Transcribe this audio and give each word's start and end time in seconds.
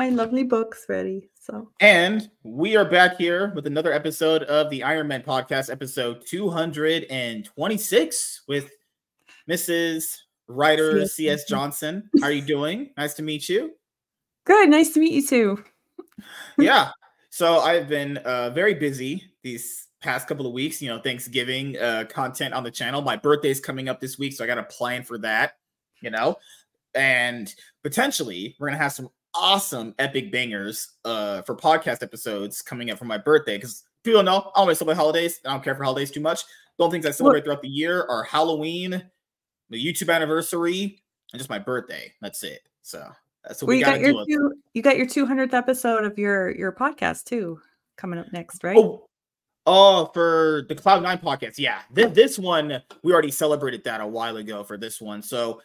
my 0.00 0.08
lovely 0.08 0.44
books 0.44 0.86
ready. 0.88 1.28
So, 1.38 1.68
and 1.78 2.30
we 2.42 2.74
are 2.74 2.86
back 2.86 3.18
here 3.18 3.52
with 3.54 3.66
another 3.66 3.92
episode 3.92 4.44
of 4.44 4.70
the 4.70 4.82
Iron 4.82 5.08
Man 5.08 5.20
podcast, 5.20 5.70
episode 5.70 6.24
226 6.26 8.42
with 8.48 8.70
Mrs. 9.46 10.16
Writer 10.48 11.04
C.S. 11.04 11.44
Johnson. 11.44 12.08
How 12.18 12.28
are 12.28 12.32
you 12.32 12.40
doing? 12.40 12.92
Nice 12.96 13.12
to 13.12 13.22
meet 13.22 13.46
you. 13.46 13.72
Good. 14.46 14.70
Nice 14.70 14.94
to 14.94 15.00
meet 15.00 15.12
you 15.12 15.26
too. 15.26 15.62
yeah. 16.58 16.92
So 17.28 17.58
I've 17.58 17.86
been 17.86 18.16
uh, 18.16 18.48
very 18.54 18.72
busy 18.72 19.22
these 19.42 19.88
past 20.00 20.26
couple 20.26 20.46
of 20.46 20.54
weeks. 20.54 20.80
You 20.80 20.88
know, 20.88 21.02
Thanksgiving 21.02 21.76
uh, 21.76 22.04
content 22.08 22.54
on 22.54 22.64
the 22.64 22.70
channel. 22.70 23.02
My 23.02 23.16
birthday's 23.16 23.60
coming 23.60 23.90
up 23.90 24.00
this 24.00 24.18
week, 24.18 24.32
so 24.32 24.44
I 24.44 24.46
got 24.46 24.56
a 24.56 24.62
plan 24.62 25.02
for 25.02 25.18
that. 25.18 25.58
You 26.00 26.08
know, 26.08 26.36
and 26.94 27.54
potentially 27.82 28.56
we're 28.58 28.68
gonna 28.68 28.78
have 28.78 28.94
some 28.94 29.10
awesome 29.34 29.94
epic 29.98 30.32
bangers 30.32 30.94
uh, 31.04 31.42
for 31.42 31.56
podcast 31.56 32.02
episodes 32.02 32.62
coming 32.62 32.90
up 32.90 32.98
for 32.98 33.04
my 33.04 33.18
birthday 33.18 33.56
because 33.56 33.84
people 34.04 34.22
know 34.22 34.50
I 34.54 34.60
always 34.60 34.78
celebrate 34.78 34.96
holidays. 34.96 35.40
I 35.44 35.52
don't 35.52 35.62
care 35.62 35.74
for 35.74 35.84
holidays 35.84 36.10
too 36.10 36.20
much. 36.20 36.44
The 36.78 36.84
only 36.84 36.94
things 36.94 37.06
I 37.06 37.10
celebrate 37.10 37.44
throughout 37.44 37.62
the 37.62 37.68
year 37.68 38.06
are 38.08 38.22
Halloween, 38.22 39.02
the 39.68 39.84
YouTube 39.84 40.12
anniversary, 40.14 41.02
and 41.32 41.38
just 41.38 41.50
my 41.50 41.58
birthday. 41.58 42.12
That's 42.20 42.42
it. 42.42 42.60
So 42.82 43.06
that's 43.44 43.62
what 43.62 43.68
well, 43.68 43.76
we 43.76 43.82
got. 43.82 44.00
Your 44.00 44.24
two, 44.26 44.54
you 44.72 44.82
got 44.82 44.96
your 44.96 45.06
200th 45.06 45.54
episode 45.54 46.04
of 46.04 46.18
your 46.18 46.56
your 46.56 46.72
podcast 46.72 47.24
too 47.24 47.60
coming 47.96 48.18
up 48.18 48.32
next, 48.32 48.64
right? 48.64 48.76
Oh, 48.76 49.06
oh 49.66 50.10
for 50.14 50.64
the 50.68 50.74
Cloud 50.74 51.02
Nine 51.02 51.18
podcast, 51.18 51.58
yeah. 51.58 51.82
This, 51.92 52.12
this 52.12 52.38
one 52.38 52.82
we 53.02 53.12
already 53.12 53.30
celebrated 53.30 53.84
that 53.84 54.00
a 54.00 54.06
while 54.06 54.38
ago 54.38 54.64
for 54.64 54.76
this 54.76 55.00
one. 55.00 55.22
So 55.22 55.60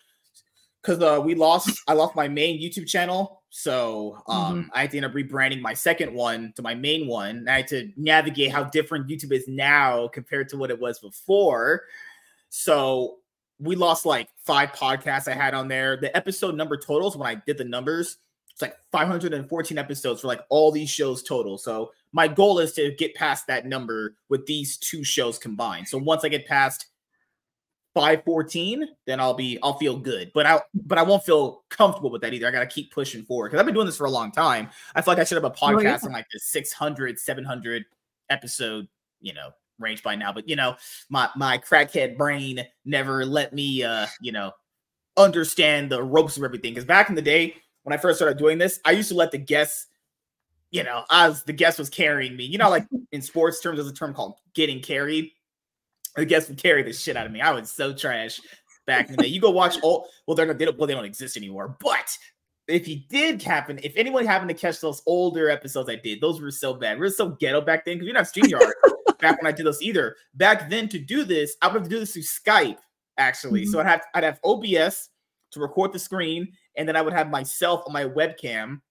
because 0.81 1.01
uh, 1.01 1.19
we 1.21 1.33
lost, 1.33 1.81
I 1.87 1.93
lost 1.93 2.15
my 2.15 2.27
main 2.27 2.61
YouTube 2.61 2.87
channel, 2.87 3.41
so 3.57 4.21
um, 4.27 4.63
mm-hmm. 4.63 4.69
I 4.73 4.81
had 4.81 4.91
to 4.91 4.97
end 4.97 5.05
up 5.05 5.13
rebranding 5.13 5.61
my 5.61 5.73
second 5.73 6.13
one 6.13 6.51
to 6.57 6.61
my 6.61 6.75
main 6.75 7.07
one. 7.07 7.47
I 7.47 7.55
had 7.55 7.69
to 7.69 7.89
navigate 7.95 8.51
how 8.51 8.65
different 8.65 9.07
YouTube 9.07 9.31
is 9.31 9.47
now 9.47 10.09
compared 10.09 10.49
to 10.49 10.57
what 10.57 10.71
it 10.71 10.77
was 10.77 10.99
before. 10.99 11.83
So 12.49 13.19
we 13.57 13.77
lost 13.77 14.05
like 14.05 14.27
five 14.43 14.73
podcasts 14.73 15.29
I 15.29 15.35
had 15.35 15.53
on 15.53 15.69
there. 15.69 15.95
The 15.95 16.15
episode 16.17 16.55
number 16.55 16.75
totals 16.75 17.15
when 17.15 17.29
I 17.29 17.41
did 17.47 17.57
the 17.57 17.63
numbers, 17.63 18.17
it's 18.51 18.61
like 18.61 18.75
514 18.91 19.77
episodes 19.77 20.19
for 20.19 20.27
like 20.27 20.41
all 20.49 20.69
these 20.69 20.89
shows 20.89 21.23
total. 21.23 21.57
So 21.57 21.93
my 22.11 22.27
goal 22.27 22.59
is 22.59 22.73
to 22.73 22.91
get 22.91 23.15
past 23.15 23.47
that 23.47 23.65
number 23.65 24.17
with 24.27 24.45
these 24.47 24.75
two 24.75 25.05
shows 25.05 25.37
combined. 25.37 25.87
So 25.87 25.97
once 25.97 26.25
I 26.25 26.27
get 26.27 26.45
past 26.45 26.87
514, 27.95 28.89
then 29.07 29.21
I'll 29.21 29.33
be 29.33 29.57
I'll 29.63 29.77
feel 29.77 29.97
good. 29.97 30.29
But 30.35 30.45
I 30.45 30.59
but 30.73 30.97
I 30.97 31.01
won't 31.01 31.23
feel 31.23 31.63
comfortable 31.69 32.11
with 32.11 32.21
that 32.21 32.33
either. 32.33 32.45
I 32.45 32.51
gotta 32.51 32.67
keep 32.67 32.91
pushing 32.91 33.23
forward 33.23 33.49
because 33.49 33.59
I've 33.59 33.65
been 33.65 33.73
doing 33.73 33.87
this 33.87 33.97
for 33.97 34.05
a 34.05 34.11
long 34.11 34.31
time. 34.31 34.69
I 34.93 35.01
feel 35.01 35.13
like 35.13 35.21
I 35.21 35.23
should 35.23 35.41
have 35.41 35.45
a 35.45 35.49
podcast 35.49 35.77
oh, 35.77 35.81
yeah. 35.81 35.99
in 36.03 36.11
like 36.11 36.27
the 36.31 36.39
600, 36.39 37.17
700 37.17 37.85
episode, 38.29 38.87
you 39.21 39.33
know, 39.33 39.51
range 39.79 40.03
by 40.03 40.13
now. 40.13 40.33
But 40.33 40.49
you 40.49 40.57
know, 40.57 40.75
my 41.09 41.29
my 41.37 41.57
crackhead 41.57 42.17
brain 42.17 42.65
never 42.83 43.25
let 43.25 43.53
me 43.53 43.81
uh, 43.81 44.07
you 44.19 44.33
know, 44.33 44.51
understand 45.15 45.89
the 45.89 46.03
ropes 46.03 46.35
of 46.35 46.43
everything. 46.43 46.73
Because 46.73 46.85
back 46.85 47.07
in 47.07 47.15
the 47.15 47.21
day 47.21 47.55
when 47.83 47.93
I 47.93 47.97
first 47.97 48.17
started 48.17 48.37
doing 48.37 48.57
this, 48.57 48.81
I 48.83 48.91
used 48.91 49.07
to 49.09 49.15
let 49.15 49.31
the 49.31 49.37
guests, 49.37 49.87
you 50.69 50.83
know, 50.83 51.05
as 51.09 51.43
the 51.43 51.53
guest 51.53 51.79
was 51.79 51.89
carrying 51.89 52.35
me. 52.35 52.43
You 52.43 52.57
know, 52.57 52.69
like 52.69 52.85
in 53.13 53.21
sports 53.21 53.61
terms, 53.61 53.77
there's 53.77 53.89
a 53.89 53.93
term 53.93 54.13
called 54.13 54.35
getting 54.53 54.81
carried 54.81 55.31
the 56.15 56.25
guests 56.25 56.49
would 56.49 56.61
carry 56.61 56.83
the 56.83 56.93
shit 56.93 57.17
out 57.17 57.25
of 57.25 57.31
me. 57.31 57.41
I 57.41 57.51
was 57.51 57.71
so 57.71 57.93
trash 57.93 58.39
back 58.85 59.09
in 59.09 59.15
the 59.15 59.23
day. 59.23 59.27
You 59.27 59.41
go 59.41 59.51
watch 59.51 59.77
all 59.81 60.07
well, 60.27 60.35
they're 60.35 60.45
not 60.45 60.57
they 60.57 60.65
don't 60.65 60.77
well, 60.77 60.87
they 60.87 60.93
don't 60.93 61.05
exist 61.05 61.37
anymore. 61.37 61.77
But 61.79 62.17
if 62.67 62.87
you 62.87 63.01
did 63.09 63.41
happen, 63.41 63.79
if 63.83 63.93
anyone 63.95 64.25
happened 64.25 64.49
to 64.49 64.55
catch 64.55 64.79
those 64.79 65.01
older 65.05 65.49
episodes 65.49 65.89
I 65.89 65.95
did, 65.95 66.21
those 66.21 66.41
were 66.41 66.51
so 66.51 66.73
bad. 66.73 66.97
We 66.97 67.01
were 67.01 67.09
so 67.09 67.29
ghetto 67.29 67.61
back 67.61 67.85
then 67.85 67.95
because 67.95 68.07
we 68.07 68.13
didn't 68.13 68.25
have 68.25 68.59
StreamYard 68.59 68.71
back 69.19 69.41
when 69.41 69.51
I 69.51 69.55
did 69.55 69.65
those 69.65 69.81
either. 69.81 70.15
Back 70.33 70.69
then, 70.69 70.89
to 70.89 70.99
do 70.99 71.23
this, 71.23 71.55
I 71.61 71.67
would 71.67 71.75
have 71.75 71.83
to 71.83 71.89
do 71.89 71.99
this 71.99 72.13
through 72.13 72.23
Skype, 72.23 72.77
actually. 73.17 73.61
Mm-hmm. 73.61 73.71
So 73.71 73.79
I'd 73.79 73.87
have 73.87 74.01
I'd 74.13 74.23
have 74.23 74.39
OBS 74.43 75.09
to 75.51 75.59
record 75.59 75.93
the 75.93 75.99
screen, 75.99 76.47
and 76.75 76.87
then 76.87 76.95
I 76.95 77.01
would 77.01 77.13
have 77.13 77.29
myself 77.29 77.83
on 77.85 77.93
my 77.93 78.05
webcam 78.05 78.81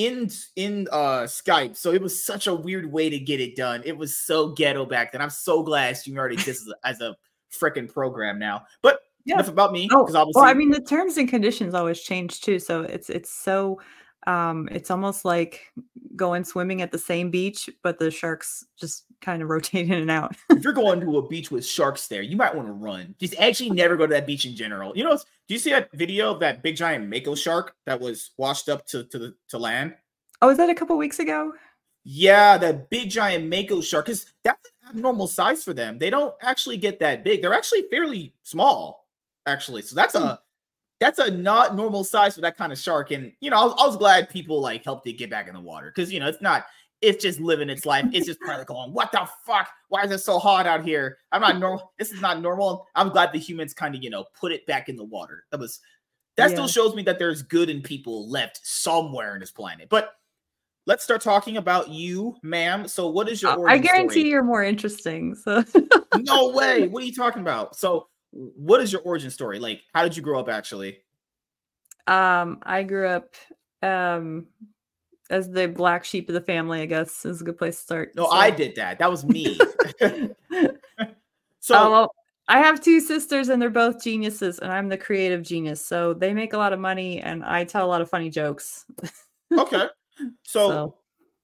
in 0.00 0.30
in 0.56 0.88
uh 0.90 1.22
Skype. 1.24 1.76
So 1.76 1.92
it 1.92 2.00
was 2.00 2.24
such 2.24 2.46
a 2.46 2.54
weird 2.54 2.90
way 2.90 3.10
to 3.10 3.18
get 3.18 3.40
it 3.40 3.54
done. 3.54 3.82
It 3.84 3.96
was 3.96 4.16
so 4.16 4.48
ghetto 4.48 4.86
back 4.86 5.12
then. 5.12 5.20
I'm 5.20 5.30
so 5.30 5.62
glad 5.62 5.98
you 6.04 6.16
already 6.16 6.36
exists 6.36 6.72
as 6.84 7.00
a, 7.00 7.10
a 7.10 7.16
freaking 7.52 7.92
program 7.92 8.38
now. 8.38 8.62
But 8.80 9.00
yeah. 9.26 9.34
enough 9.34 9.48
about 9.48 9.72
me 9.72 9.88
oh, 9.92 10.08
well, 10.10 10.44
I 10.44 10.54
mean 10.54 10.70
the 10.70 10.80
terms 10.80 11.18
and 11.18 11.28
conditions 11.28 11.74
always 11.74 12.00
change 12.00 12.40
too. 12.40 12.58
So 12.58 12.82
it's 12.82 13.10
it's 13.10 13.30
so 13.30 13.80
um 14.26 14.68
it's 14.70 14.90
almost 14.90 15.24
like 15.24 15.72
going 16.16 16.44
swimming 16.44 16.82
at 16.82 16.92
the 16.92 16.98
same 16.98 17.30
beach, 17.30 17.70
but 17.82 17.98
the 17.98 18.10
sharks 18.10 18.64
just 18.78 19.04
kind 19.20 19.42
of 19.42 19.48
rotate 19.50 19.86
in 19.86 19.92
and 19.92 20.10
out. 20.10 20.36
if 20.50 20.62
you're 20.62 20.72
going 20.72 21.00
to 21.00 21.18
a 21.18 21.28
beach 21.28 21.50
with 21.50 21.64
sharks 21.64 22.08
there, 22.08 22.22
you 22.22 22.36
might 22.36 22.54
want 22.54 22.68
to 22.68 22.72
run. 22.72 23.14
Just 23.18 23.34
actually 23.38 23.70
never 23.70 23.96
go 23.96 24.06
to 24.06 24.14
that 24.14 24.26
beach 24.26 24.44
in 24.44 24.54
general. 24.54 24.96
You 24.96 25.04
know, 25.04 25.16
do 25.16 25.54
you 25.54 25.58
see 25.58 25.70
that 25.70 25.90
video 25.92 26.32
of 26.32 26.40
that 26.40 26.62
big 26.62 26.76
giant 26.76 27.08
mako 27.08 27.34
shark 27.34 27.74
that 27.86 28.00
was 28.00 28.30
washed 28.36 28.68
up 28.68 28.86
to 28.88 29.04
to 29.04 29.18
the 29.18 29.34
to 29.48 29.58
land? 29.58 29.94
Oh, 30.42 30.48
was 30.48 30.56
that 30.56 30.70
a 30.70 30.74
couple 30.74 30.96
weeks 30.96 31.18
ago? 31.18 31.52
Yeah, 32.04 32.56
that 32.58 32.88
big 32.88 33.10
giant 33.10 33.48
mako 33.48 33.82
shark 33.82 34.08
is 34.08 34.26
that's 34.42 34.70
an 34.82 34.96
abnormal 34.96 35.26
size 35.26 35.62
for 35.62 35.74
them. 35.74 35.98
They 35.98 36.10
don't 36.10 36.34
actually 36.40 36.78
get 36.78 36.98
that 37.00 37.24
big. 37.24 37.42
They're 37.42 37.52
actually 37.52 37.82
fairly 37.90 38.34
small, 38.42 39.06
actually. 39.46 39.82
So 39.82 39.94
that's 39.94 40.14
a 40.14 40.20
hmm. 40.20 40.34
That's 41.00 41.18
a 41.18 41.30
not 41.30 41.74
normal 41.74 42.04
size 42.04 42.34
for 42.34 42.42
that 42.42 42.56
kind 42.56 42.72
of 42.72 42.78
shark. 42.78 43.10
And 43.10 43.32
you 43.40 43.50
know, 43.50 43.56
I 43.56 43.64
was, 43.64 43.74
I 43.78 43.86
was 43.86 43.96
glad 43.96 44.28
people 44.28 44.60
like 44.60 44.84
helped 44.84 45.06
it 45.06 45.14
get 45.14 45.30
back 45.30 45.48
in 45.48 45.54
the 45.54 45.60
water 45.60 45.92
because 45.94 46.12
you 46.12 46.20
know 46.20 46.28
it's 46.28 46.42
not 46.42 46.66
it's 47.00 47.22
just 47.22 47.40
living 47.40 47.70
its 47.70 47.86
life. 47.86 48.04
It's 48.12 48.26
just 48.26 48.40
probably 48.40 48.66
going, 48.66 48.92
what 48.92 49.10
the 49.10 49.26
fuck? 49.46 49.68
Why 49.88 50.04
is 50.04 50.10
it 50.10 50.18
so 50.18 50.38
hot 50.38 50.66
out 50.66 50.84
here? 50.84 51.16
I'm 51.32 51.40
not 51.40 51.58
normal. 51.58 51.92
This 51.98 52.12
is 52.12 52.20
not 52.20 52.40
normal. 52.42 52.86
I'm 52.94 53.08
glad 53.08 53.32
the 53.32 53.38
humans 53.38 53.72
kind 53.72 53.94
of, 53.94 54.02
you 54.04 54.10
know, 54.10 54.26
put 54.38 54.52
it 54.52 54.66
back 54.66 54.88
in 54.90 54.96
the 54.96 55.04
water. 55.04 55.44
That 55.50 55.60
was 55.60 55.80
that 56.36 56.50
yeah. 56.50 56.54
still 56.54 56.68
shows 56.68 56.94
me 56.94 57.02
that 57.04 57.18
there's 57.18 57.42
good 57.42 57.70
in 57.70 57.80
people 57.80 58.28
left 58.28 58.60
somewhere 58.62 59.34
in 59.34 59.40
this 59.40 59.50
planet. 59.50 59.88
But 59.88 60.12
let's 60.86 61.02
start 61.02 61.22
talking 61.22 61.56
about 61.56 61.88
you, 61.88 62.36
ma'am. 62.42 62.86
So 62.86 63.08
what 63.08 63.30
is 63.30 63.40
your 63.40 63.68
I 63.68 63.78
guarantee 63.78 64.20
story? 64.20 64.28
you're 64.28 64.44
more 64.44 64.62
interesting. 64.62 65.34
So 65.34 65.64
no 66.18 66.50
way. 66.50 66.88
What 66.88 67.02
are 67.02 67.06
you 67.06 67.14
talking 67.14 67.40
about? 67.40 67.76
So 67.76 68.08
what 68.32 68.80
is 68.80 68.92
your 68.92 69.02
origin 69.02 69.30
story? 69.30 69.58
Like, 69.58 69.82
how 69.94 70.02
did 70.02 70.16
you 70.16 70.22
grow 70.22 70.40
up 70.40 70.48
actually? 70.48 70.98
Um, 72.06 72.58
I 72.62 72.82
grew 72.82 73.08
up 73.08 73.34
um 73.82 74.46
as 75.30 75.48
the 75.48 75.68
black 75.68 76.04
sheep 76.04 76.28
of 76.28 76.34
the 76.34 76.40
family, 76.40 76.82
I 76.82 76.86
guess 76.86 77.24
is 77.24 77.40
a 77.40 77.44
good 77.44 77.56
place 77.56 77.76
to 77.76 77.82
start. 77.82 78.12
No, 78.16 78.24
so. 78.24 78.32
I 78.32 78.50
did 78.50 78.74
that. 78.76 78.98
That 78.98 79.10
was 79.10 79.24
me. 79.24 79.56
so 81.60 81.74
oh, 81.74 81.90
well, 81.90 82.14
I 82.48 82.58
have 82.58 82.80
two 82.80 83.00
sisters 83.00 83.48
and 83.48 83.62
they're 83.62 83.70
both 83.70 84.02
geniuses, 84.02 84.58
and 84.58 84.72
I'm 84.72 84.88
the 84.88 84.98
creative 84.98 85.42
genius. 85.42 85.84
So 85.86 86.14
they 86.14 86.34
make 86.34 86.52
a 86.52 86.58
lot 86.58 86.72
of 86.72 86.80
money 86.80 87.20
and 87.20 87.44
I 87.44 87.64
tell 87.64 87.86
a 87.86 87.88
lot 87.88 88.00
of 88.00 88.10
funny 88.10 88.28
jokes. 88.28 88.84
okay. 89.56 89.86
So, 90.42 90.68
so, 90.68 90.94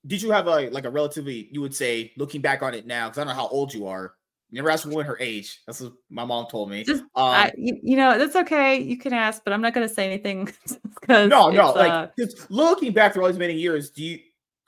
did 0.06 0.20
you 0.20 0.32
have 0.32 0.48
a 0.48 0.68
like 0.68 0.84
a 0.84 0.90
relatively 0.90 1.48
you 1.50 1.62
would 1.62 1.74
say 1.74 2.12
looking 2.18 2.42
back 2.42 2.62
on 2.62 2.74
it 2.74 2.86
now, 2.86 3.08
because 3.08 3.16
I 3.16 3.20
don't 3.22 3.28
know 3.28 3.40
how 3.40 3.48
old 3.48 3.72
you 3.72 3.86
are, 3.86 4.12
Never 4.56 4.70
ask 4.70 4.84
a 4.84 4.88
woman 4.88 5.06
her 5.06 5.18
age. 5.20 5.60
That's 5.66 5.80
what 5.80 5.92
my 6.10 6.24
mom 6.24 6.46
told 6.50 6.70
me. 6.70 6.84
Just, 6.84 7.02
um, 7.02 7.08
I, 7.14 7.52
you, 7.56 7.78
you, 7.82 7.96
know, 7.96 8.18
that's 8.18 8.36
okay. 8.36 8.80
You 8.80 8.98
can 8.98 9.12
ask, 9.12 9.44
but 9.44 9.52
I'm 9.52 9.60
not 9.60 9.74
going 9.74 9.86
to 9.86 9.92
say 9.92 10.06
anything. 10.06 10.50
no, 11.08 11.26
no. 11.26 11.72
Like 11.72 12.12
uh, 12.18 12.26
looking 12.48 12.92
back 12.92 13.12
through 13.12 13.22
all 13.22 13.28
these 13.28 13.38
many 13.38 13.54
years, 13.54 13.90
do 13.90 14.04
you, 14.04 14.18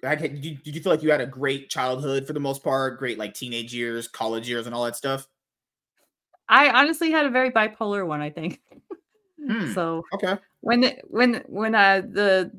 did 0.02 0.44
you 0.44 0.56
did 0.56 0.76
you 0.76 0.80
feel 0.80 0.92
like 0.92 1.02
you 1.02 1.10
had 1.10 1.20
a 1.20 1.26
great 1.26 1.70
childhood 1.70 2.26
for 2.26 2.32
the 2.32 2.40
most 2.40 2.62
part? 2.62 2.98
Great 2.98 3.18
like 3.18 3.34
teenage 3.34 3.74
years, 3.74 4.06
college 4.06 4.48
years, 4.48 4.66
and 4.66 4.74
all 4.74 4.84
that 4.84 4.94
stuff. 4.94 5.26
I 6.48 6.70
honestly 6.70 7.10
had 7.10 7.26
a 7.26 7.30
very 7.30 7.50
bipolar 7.50 8.06
one. 8.06 8.20
I 8.20 8.30
think. 8.30 8.60
Hmm. 9.46 9.72
So 9.72 10.04
okay. 10.14 10.36
When 10.60 10.80
the, 10.80 10.96
when 11.04 11.44
when 11.46 11.74
uh, 11.74 12.02
the 12.04 12.50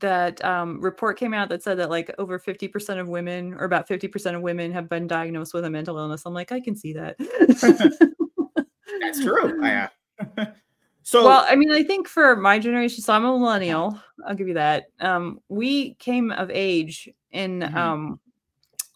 that 0.00 0.44
um, 0.44 0.80
report 0.80 1.18
came 1.18 1.32
out 1.32 1.48
that 1.48 1.62
said 1.62 1.78
that 1.78 1.90
like 1.90 2.12
over 2.18 2.38
50% 2.38 2.98
of 2.98 3.08
women 3.08 3.54
or 3.54 3.64
about 3.64 3.88
50% 3.88 4.34
of 4.34 4.42
women 4.42 4.72
have 4.72 4.88
been 4.88 5.06
diagnosed 5.06 5.54
with 5.54 5.64
a 5.64 5.70
mental 5.70 5.98
illness. 5.98 6.22
I'm 6.26 6.34
like, 6.34 6.52
I 6.52 6.60
can 6.60 6.74
see 6.74 6.92
that. 6.94 7.16
That's 9.00 9.22
true. 9.22 9.62
I, 9.64 9.88
uh, 10.36 10.46
so, 11.02 11.24
well, 11.24 11.44
I 11.48 11.56
mean, 11.56 11.70
I 11.70 11.82
think 11.82 12.08
for 12.08 12.36
my 12.36 12.58
generation, 12.58 13.02
so 13.02 13.12
I'm 13.12 13.24
a 13.24 13.38
millennial. 13.38 13.98
I'll 14.26 14.34
give 14.34 14.48
you 14.48 14.54
that. 14.54 14.86
Um, 15.00 15.40
we 15.48 15.94
came 15.94 16.30
of 16.32 16.50
age 16.50 17.08
in, 17.30 17.60
mm-hmm. 17.60 17.76
um, 17.76 18.20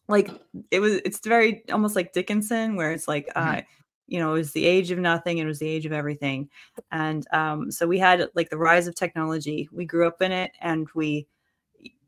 like 0.08 0.30
it 0.70 0.80
was, 0.80 0.94
it's 1.04 1.20
very 1.20 1.62
almost 1.70 1.96
like 1.96 2.12
Dickensian, 2.12 2.76
where 2.76 2.92
it's 2.92 3.08
like, 3.08 3.28
mm-hmm. 3.28 3.58
uh, 3.58 3.62
you 4.06 4.18
know, 4.18 4.34
it 4.34 4.38
was 4.38 4.52
the 4.52 4.66
age 4.66 4.90
of 4.90 4.98
nothing. 4.98 5.38
It 5.38 5.46
was 5.46 5.58
the 5.58 5.68
age 5.68 5.86
of 5.86 5.92
everything. 5.92 6.48
And 6.92 7.26
um, 7.32 7.70
so 7.70 7.86
we 7.86 7.98
had 7.98 8.28
like 8.34 8.50
the 8.50 8.58
rise 8.58 8.86
of 8.86 8.94
technology. 8.94 9.68
We 9.72 9.84
grew 9.86 10.06
up 10.06 10.20
in 10.22 10.32
it 10.32 10.52
and 10.60 10.88
we 10.94 11.26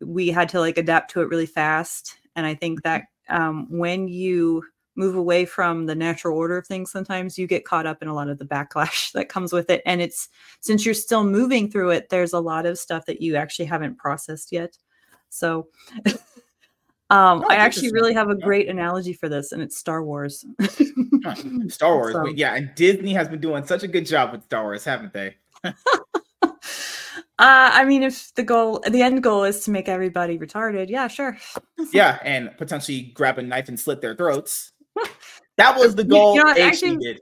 we 0.00 0.28
had 0.28 0.48
to 0.50 0.60
like 0.60 0.78
adapt 0.78 1.10
to 1.12 1.22
it 1.22 1.28
really 1.28 1.46
fast. 1.46 2.18
And 2.34 2.46
I 2.46 2.54
think 2.54 2.82
that 2.82 3.04
um, 3.28 3.66
when 3.70 4.08
you 4.08 4.62
move 4.96 5.14
away 5.14 5.44
from 5.44 5.86
the 5.86 5.94
natural 5.94 6.36
order 6.36 6.56
of 6.56 6.66
things 6.66 6.90
sometimes 6.90 7.38
you 7.38 7.46
get 7.46 7.66
caught 7.66 7.86
up 7.86 8.02
in 8.02 8.08
a 8.08 8.14
lot 8.14 8.28
of 8.28 8.38
the 8.38 8.46
backlash 8.46 9.12
that 9.12 9.28
comes 9.28 9.52
with 9.52 9.68
it 9.70 9.82
and 9.86 10.00
it's 10.00 10.28
since 10.60 10.84
you're 10.84 10.94
still 10.94 11.22
moving 11.22 11.70
through 11.70 11.90
it 11.90 12.08
there's 12.08 12.32
a 12.32 12.40
lot 12.40 12.66
of 12.66 12.78
stuff 12.78 13.04
that 13.04 13.20
you 13.20 13.36
actually 13.36 13.66
haven't 13.66 13.98
processed 13.98 14.50
yet 14.50 14.76
so 15.28 15.68
um 17.10 17.42
Oh, 17.44 17.48
i 17.50 17.54
actually 17.56 17.92
really 17.92 18.12
have 18.14 18.30
a 18.30 18.34
great 18.34 18.68
analogy 18.68 19.12
for 19.12 19.28
this 19.28 19.52
and 19.52 19.62
it's 19.62 19.76
star 19.76 20.02
wars 20.02 20.44
Star 21.68 21.96
Wars. 21.96 22.12
So- 22.12 22.26
yeah, 22.26 22.54
and 22.54 22.70
Disney 22.76 23.12
has 23.14 23.28
been 23.28 23.40
doing 23.40 23.64
such 23.66 23.82
a 23.82 23.88
good 23.88 24.06
job 24.06 24.30
with 24.32 24.44
Star 24.44 24.62
Wars, 24.62 24.84
haven't 24.84 25.12
they? 25.12 25.34
uh 25.64 25.72
i 27.38 27.84
mean 27.84 28.02
if 28.02 28.32
the 28.34 28.42
goal 28.42 28.80
the 28.90 29.02
end 29.02 29.22
goal 29.22 29.44
is 29.44 29.60
to 29.64 29.70
make 29.70 29.88
everybody 29.88 30.38
retarded 30.38 30.88
yeah 30.88 31.06
sure 31.08 31.36
Yeah, 31.92 32.18
and 32.24 32.56
potentially 32.56 33.12
grab 33.14 33.38
a 33.38 33.42
knife 33.42 33.68
and 33.68 33.78
slit 33.78 34.00
their 34.00 34.14
throats. 34.16 34.72
That 35.56 35.76
was 35.78 35.94
the 35.94 36.04
goal 36.04 36.34
you 36.36 36.42
know 36.44 36.54
actually- 36.58 36.96
did. 36.96 37.20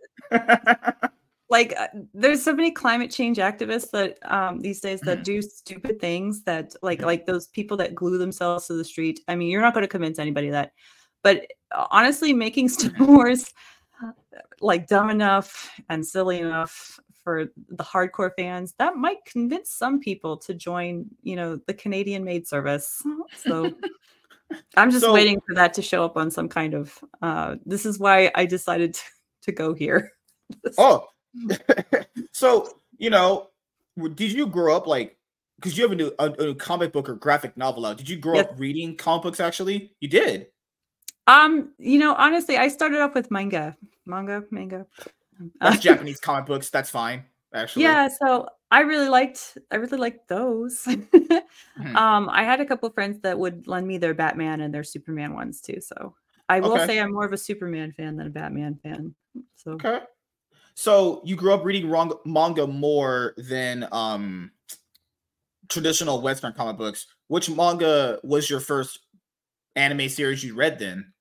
Like 1.57 1.71
uh, 1.83 1.89
there's 2.23 2.43
so 2.49 2.53
many 2.59 2.71
climate 2.83 3.11
change 3.19 3.39
activists 3.51 3.91
that 3.97 4.11
um 4.37 4.53
these 4.67 4.81
days 4.87 5.01
that 5.09 5.19
Mhm. 5.21 5.25
do 5.31 5.37
stupid 5.43 5.97
things 6.07 6.43
that 6.51 6.67
like 6.89 7.01
like 7.11 7.23
those 7.31 7.47
people 7.57 7.77
that 7.83 7.95
glue 8.01 8.19
themselves 8.25 8.67
to 8.67 8.75
the 8.81 8.85
street. 8.93 9.17
I 9.31 9.35
mean 9.39 9.49
you're 9.51 9.67
not 9.67 9.75
going 9.75 9.87
to 9.89 9.97
convince 9.97 10.19
anybody 10.19 10.51
that 10.51 10.69
but 11.27 11.37
uh, 11.79 11.87
honestly 11.99 12.33
making 12.47 12.69
star 12.77 12.93
wars 13.07 13.43
uh, 14.03 14.13
like 14.71 14.83
dumb 14.95 15.09
enough 15.11 15.49
and 15.91 16.01
silly 16.15 16.39
enough 16.41 16.73
for 17.23 17.37
the 17.81 17.85
hardcore 17.93 18.33
fans 18.39 18.75
that 18.81 18.97
might 19.07 19.21
convince 19.35 19.69
some 19.83 19.97
people 20.09 20.37
to 20.47 20.53
join 20.69 21.07
you 21.23 21.37
know 21.41 21.51
the 21.69 21.75
canadian 21.83 22.23
maid 22.31 22.45
service. 22.55 22.89
So 23.47 23.55
i'm 24.81 24.91
just 24.91 25.05
So- 25.07 25.15
waiting 25.19 25.39
for 25.47 25.55
that 25.61 25.73
to 25.77 25.83
show 25.91 26.05
up 26.09 26.17
on 26.23 26.31
some 26.31 26.49
kind 26.59 26.73
of 26.81 26.87
uh 27.23 27.51
this 27.73 27.85
is 27.91 27.95
why 28.05 28.17
i 28.35 28.45
decided 28.57 28.91
to, 28.99 29.05
to 29.47 29.53
go 29.63 29.69
here. 29.83 30.01
Oh, 30.79 30.97
so 32.33 32.69
you 32.99 33.11
know, 33.11 33.51
did 34.15 34.33
you 34.33 34.47
grow 34.47 34.77
up 34.77 34.87
like? 34.87 35.17
Because 35.57 35.79
you 35.79 35.85
have 35.85 35.93
a 35.93 35.97
new 35.97 36.13
a, 36.19 36.31
a 36.51 36.55
comic 36.55 36.93
book 36.93 37.09
or 37.09 37.15
graphic 37.15 37.57
novel 37.57 37.87
out. 37.87 37.97
Did 37.97 38.09
you 38.09 38.17
grow 38.17 38.39
Yes. 38.39 38.47
up 38.51 38.59
reading 38.59 38.97
comic 38.97 39.23
books? 39.23 39.41
Actually, 39.41 39.95
you 40.01 40.09
did. 40.09 40.49
Um, 41.27 41.73
you 41.79 41.99
know, 41.99 42.15
honestly, 42.15 42.57
I 42.59 42.69
started 42.69 43.01
off 43.01 43.15
with 43.15 43.31
manga, 43.31 43.77
manga, 44.05 44.45
manga. 44.51 44.87
That's 45.61 45.79
Japanese 45.83 46.21
comic 46.21 46.47
books. 46.47 46.71
That's 46.71 46.91
fine. 46.91 47.25
Actually, 47.55 47.85
yeah, 47.85 48.09
so 48.09 48.49
I 48.71 48.81
really 48.81 49.09
liked, 49.09 49.57
I 49.71 49.77
really 49.77 49.99
liked 49.99 50.29
those. 50.29 50.87
Mhm. 51.79 51.97
um, 51.97 52.29
I 52.29 52.45
had 52.45 52.61
a 52.61 52.65
couple 52.67 52.89
friends 52.91 53.21
that 53.21 53.39
would 53.39 53.67
lend 53.67 53.87
me 53.87 53.99
their 53.99 54.15
Batman 54.15 54.61
and 54.61 54.73
their 54.75 54.85
Superman 54.85 55.35
ones 55.35 55.61
too. 55.61 55.81
So 55.81 56.15
I 56.49 56.61
will 56.61 56.77
Okay. 56.77 56.87
say 56.87 57.01
I'm 57.01 57.13
more 57.13 57.25
of 57.25 57.33
a 57.33 57.37
Superman 57.37 57.93
fan 57.93 58.17
than 58.17 58.27
a 58.27 58.31
Batman 58.31 58.79
fan. 58.83 59.15
So 59.57 59.73
Okay. 59.73 60.01
So 60.75 61.23
you 61.25 61.37
grew 61.37 61.55
up 61.55 61.65
reading 61.65 61.89
wrong, 61.89 62.13
manga 62.25 62.67
more 62.67 63.35
than 63.37 63.89
um 63.93 64.51
traditional 65.69 66.21
Western 66.21 66.53
comic 66.53 66.77
books. 66.77 67.07
Which 67.29 67.49
manga 67.49 68.19
was 68.23 68.51
your 68.51 68.61
first 68.61 69.01
anime 69.77 70.09
series 70.09 70.45
you 70.45 70.55
read 70.55 70.79
then? 70.79 71.13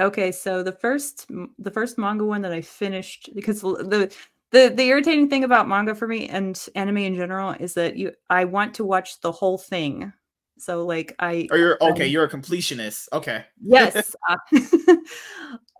okay, 0.00 0.32
so 0.32 0.62
the 0.62 0.72
first, 0.72 1.26
the 1.58 1.70
first 1.70 1.98
manga 1.98 2.24
one 2.24 2.42
that 2.42 2.52
I 2.52 2.62
finished 2.62 3.30
because 3.34 3.60
the 3.60 4.12
the 4.50 4.72
the 4.74 4.82
irritating 4.82 5.28
thing 5.28 5.44
about 5.44 5.68
manga 5.68 5.94
for 5.94 6.08
me 6.08 6.28
and 6.28 6.58
anime 6.74 6.98
in 6.98 7.14
general 7.14 7.52
is 7.52 7.74
that 7.74 7.96
you 7.96 8.12
I 8.28 8.44
want 8.46 8.74
to 8.74 8.84
watch 8.84 9.20
the 9.20 9.30
whole 9.30 9.58
thing. 9.58 10.12
So 10.58 10.84
like 10.84 11.14
I 11.18 11.48
Or 11.50 11.58
you're 11.58 11.78
okay, 11.82 12.06
Um, 12.06 12.10
you're 12.10 12.24
a 12.24 12.30
completionist. 12.30 13.08
Okay. 13.12 13.44
Yes. 13.62 14.14
uh, 14.28 14.36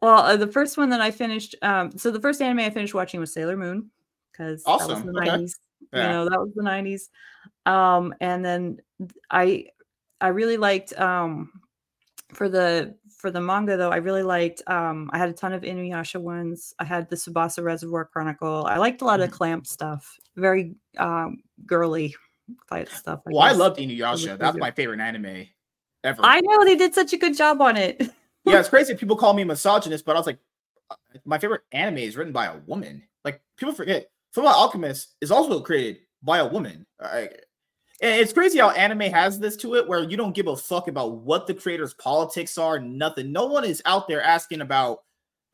well, 0.02 0.18
uh, 0.22 0.36
the 0.36 0.46
first 0.46 0.76
one 0.78 0.90
that 0.90 1.00
I 1.00 1.10
finished, 1.10 1.54
um, 1.62 1.96
so 1.98 2.10
the 2.10 2.20
first 2.20 2.40
anime 2.42 2.60
I 2.60 2.70
finished 2.70 2.94
watching 2.94 3.20
was 3.20 3.32
Sailor 3.32 3.56
Moon 3.56 3.90
because 4.32 4.62
that 4.64 4.72
was 4.72 4.82
Awesome, 4.88 5.06
the 5.12 5.18
okay. 5.20 5.30
90s. 5.30 5.52
You 5.92 5.98
know, 5.98 6.24
that 6.28 6.38
was 6.40 6.50
the 6.54 6.62
90s. 6.62 7.08
Um, 7.66 8.14
and 8.20 8.44
then 8.44 8.78
I 9.30 9.66
I 10.20 10.28
really 10.28 10.56
liked 10.56 10.92
um 11.00 11.50
for 12.34 12.48
the 12.48 12.94
for 13.16 13.30
the 13.30 13.40
manga 13.40 13.76
though, 13.76 13.90
I 13.90 13.96
really 13.96 14.22
liked 14.22 14.62
um 14.66 15.10
I 15.12 15.18
had 15.18 15.28
a 15.28 15.32
ton 15.32 15.52
of 15.52 15.62
Inuyasha 15.62 16.20
ones. 16.20 16.74
I 16.78 16.84
had 16.84 17.08
the 17.10 17.16
Tsubasa 17.16 17.62
Reservoir 17.64 18.04
Chronicle. 18.04 18.66
I 18.66 18.76
liked 18.78 19.02
a 19.02 19.04
lot 19.04 19.20
Mm-hmm. 19.20 19.24
of 19.32 19.36
clamp 19.36 19.66
stuff. 19.66 20.16
Very 20.36 20.74
um 20.98 21.38
girly 21.66 22.14
type 22.68 22.88
stuff. 22.90 23.20
Well, 23.26 23.40
I 23.40 23.52
loved 23.52 23.78
Inuyasha. 23.78 24.38
That's 24.38 24.56
Yeah. 24.56 24.60
my 24.60 24.70
favorite 24.70 25.00
anime 25.00 25.46
ever. 26.04 26.20
I 26.22 26.40
know 26.40 26.64
they 26.64 26.76
did 26.76 26.94
such 26.94 27.12
a 27.12 27.16
good 27.18 27.36
job 27.36 27.60
on 27.60 27.76
it. 27.76 28.00
yeah, 28.44 28.60
it's 28.60 28.68
crazy. 28.68 28.94
People 28.94 29.16
call 29.16 29.34
me 29.34 29.44
misogynist, 29.44 30.04
but 30.04 30.16
I 30.16 30.18
was 30.18 30.26
like, 30.26 30.38
uh, 30.90 30.96
my 31.24 31.38
favorite 31.38 31.62
anime 31.72 31.98
is 31.98 32.16
written 32.16 32.32
by 32.32 32.46
a 32.46 32.58
woman. 32.66 33.02
Like 33.24 33.40
people 33.56 33.74
forget, 33.74 34.10
Fullmetal 34.34 34.52
Alchemist 34.52 35.16
is 35.20 35.30
also 35.30 35.60
created 35.60 36.02
by 36.22 36.38
a 36.38 36.48
woman. 36.48 36.86
Like, 37.00 37.44
and 38.02 38.18
it's 38.18 38.32
crazy 38.32 38.58
how 38.58 38.70
anime 38.70 39.12
has 39.12 39.38
this 39.38 39.56
to 39.58 39.74
it, 39.74 39.86
where 39.86 40.02
you 40.02 40.16
don't 40.16 40.34
give 40.34 40.46
a 40.46 40.56
fuck 40.56 40.88
about 40.88 41.18
what 41.18 41.46
the 41.46 41.54
creator's 41.54 41.94
politics 41.94 42.56
are. 42.56 42.78
Nothing. 42.78 43.30
No 43.30 43.46
one 43.46 43.64
is 43.64 43.82
out 43.84 44.08
there 44.08 44.22
asking 44.22 44.62
about 44.62 45.00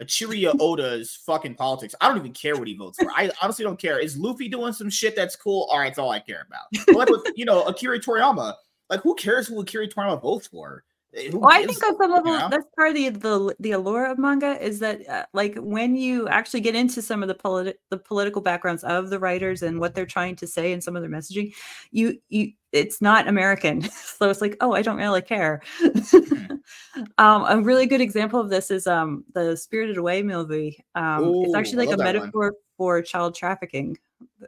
Eiichiro 0.01 0.55
Oda's 0.61 1.19
fucking 1.27 1.55
politics. 1.55 1.95
I 2.01 2.09
don't 2.09 2.19
even 2.19 2.33
care 2.33 2.57
what 2.57 2.69
he 2.69 2.77
votes 2.77 2.99
for. 3.03 3.11
I 3.11 3.31
honestly 3.43 3.65
don't 3.65 3.81
care. 3.81 3.99
Is 3.99 4.17
Luffy 4.17 4.49
doing 4.49 4.73
some 4.73 4.91
shit 4.91 5.17
that's 5.17 5.35
cool? 5.35 5.67
All 5.71 5.79
right, 5.79 5.89
that's 5.89 5.99
all 5.99 6.11
I 6.11 6.21
care 6.21 6.47
about. 6.47 6.95
Like 6.95 7.09
with 7.09 7.23
you 7.35 7.45
know 7.45 7.65
Akira 7.65 7.99
Toriyama. 7.99 8.55
Like 8.91 9.01
who 9.01 9.15
cares 9.15 9.49
who 9.49 9.61
Akira 9.61 9.89
Toriyama 9.89 10.23
votes 10.23 10.47
for? 10.47 10.85
Well, 11.33 11.51
I 11.51 11.65
think 11.65 11.83
on 11.83 11.97
some 11.97 12.11
level 12.11 12.33
know? 12.33 12.49
that's 12.51 12.67
part 12.77 12.91
of 12.91 12.95
the, 12.95 13.09
the 13.09 13.57
the 13.59 13.71
allure 13.73 14.07
of 14.07 14.19
manga 14.19 14.63
is 14.63 14.81
that 14.81 15.09
uh, 15.09 15.25
like 15.33 15.57
when 15.57 15.97
you 15.97 16.29
actually 16.29 16.61
get 16.61 16.75
into 16.75 17.01
some 17.01 17.23
of 17.23 17.29
the 17.29 17.35
politi- 17.35 17.75
the 17.91 17.97
political 17.97 18.43
backgrounds 18.43 18.85
of 18.85 19.09
the 19.09 19.19
writers 19.19 19.63
and 19.63 19.81
what 19.81 19.95
they're 19.95 20.05
trying 20.05 20.37
to 20.37 20.47
say 20.47 20.73
and 20.73 20.85
some 20.85 20.95
of 20.95 21.03
their 21.03 21.11
messaging, 21.11 21.55
you 21.91 22.19
you 22.29 22.53
it's 22.73 23.01
not 23.01 23.29
American, 23.29 23.83
so 23.91 24.29
it's 24.29 24.43
like 24.43 24.57
oh 24.61 24.73
I 24.73 24.83
don't 24.83 24.99
really 24.99 25.23
care. 25.23 25.63
um, 27.19 27.45
a 27.49 27.61
really 27.63 27.87
good 27.87 28.03
example 28.03 28.39
of 28.39 28.51
this 28.51 28.71
is 28.71 28.87
um 28.87 29.25
the 29.33 29.57
Spirited 29.57 29.97
Away 29.97 30.23
movie. 30.23 30.85
Um, 30.95 31.33
it's 31.37 31.55
actually 31.55 31.87
like 31.87 31.95
a 31.95 31.97
that 31.97 32.05
one. 32.05 32.15
metaphor 32.15 32.55
for 32.77 33.01
child 33.01 33.35
trafficking. 33.35 33.97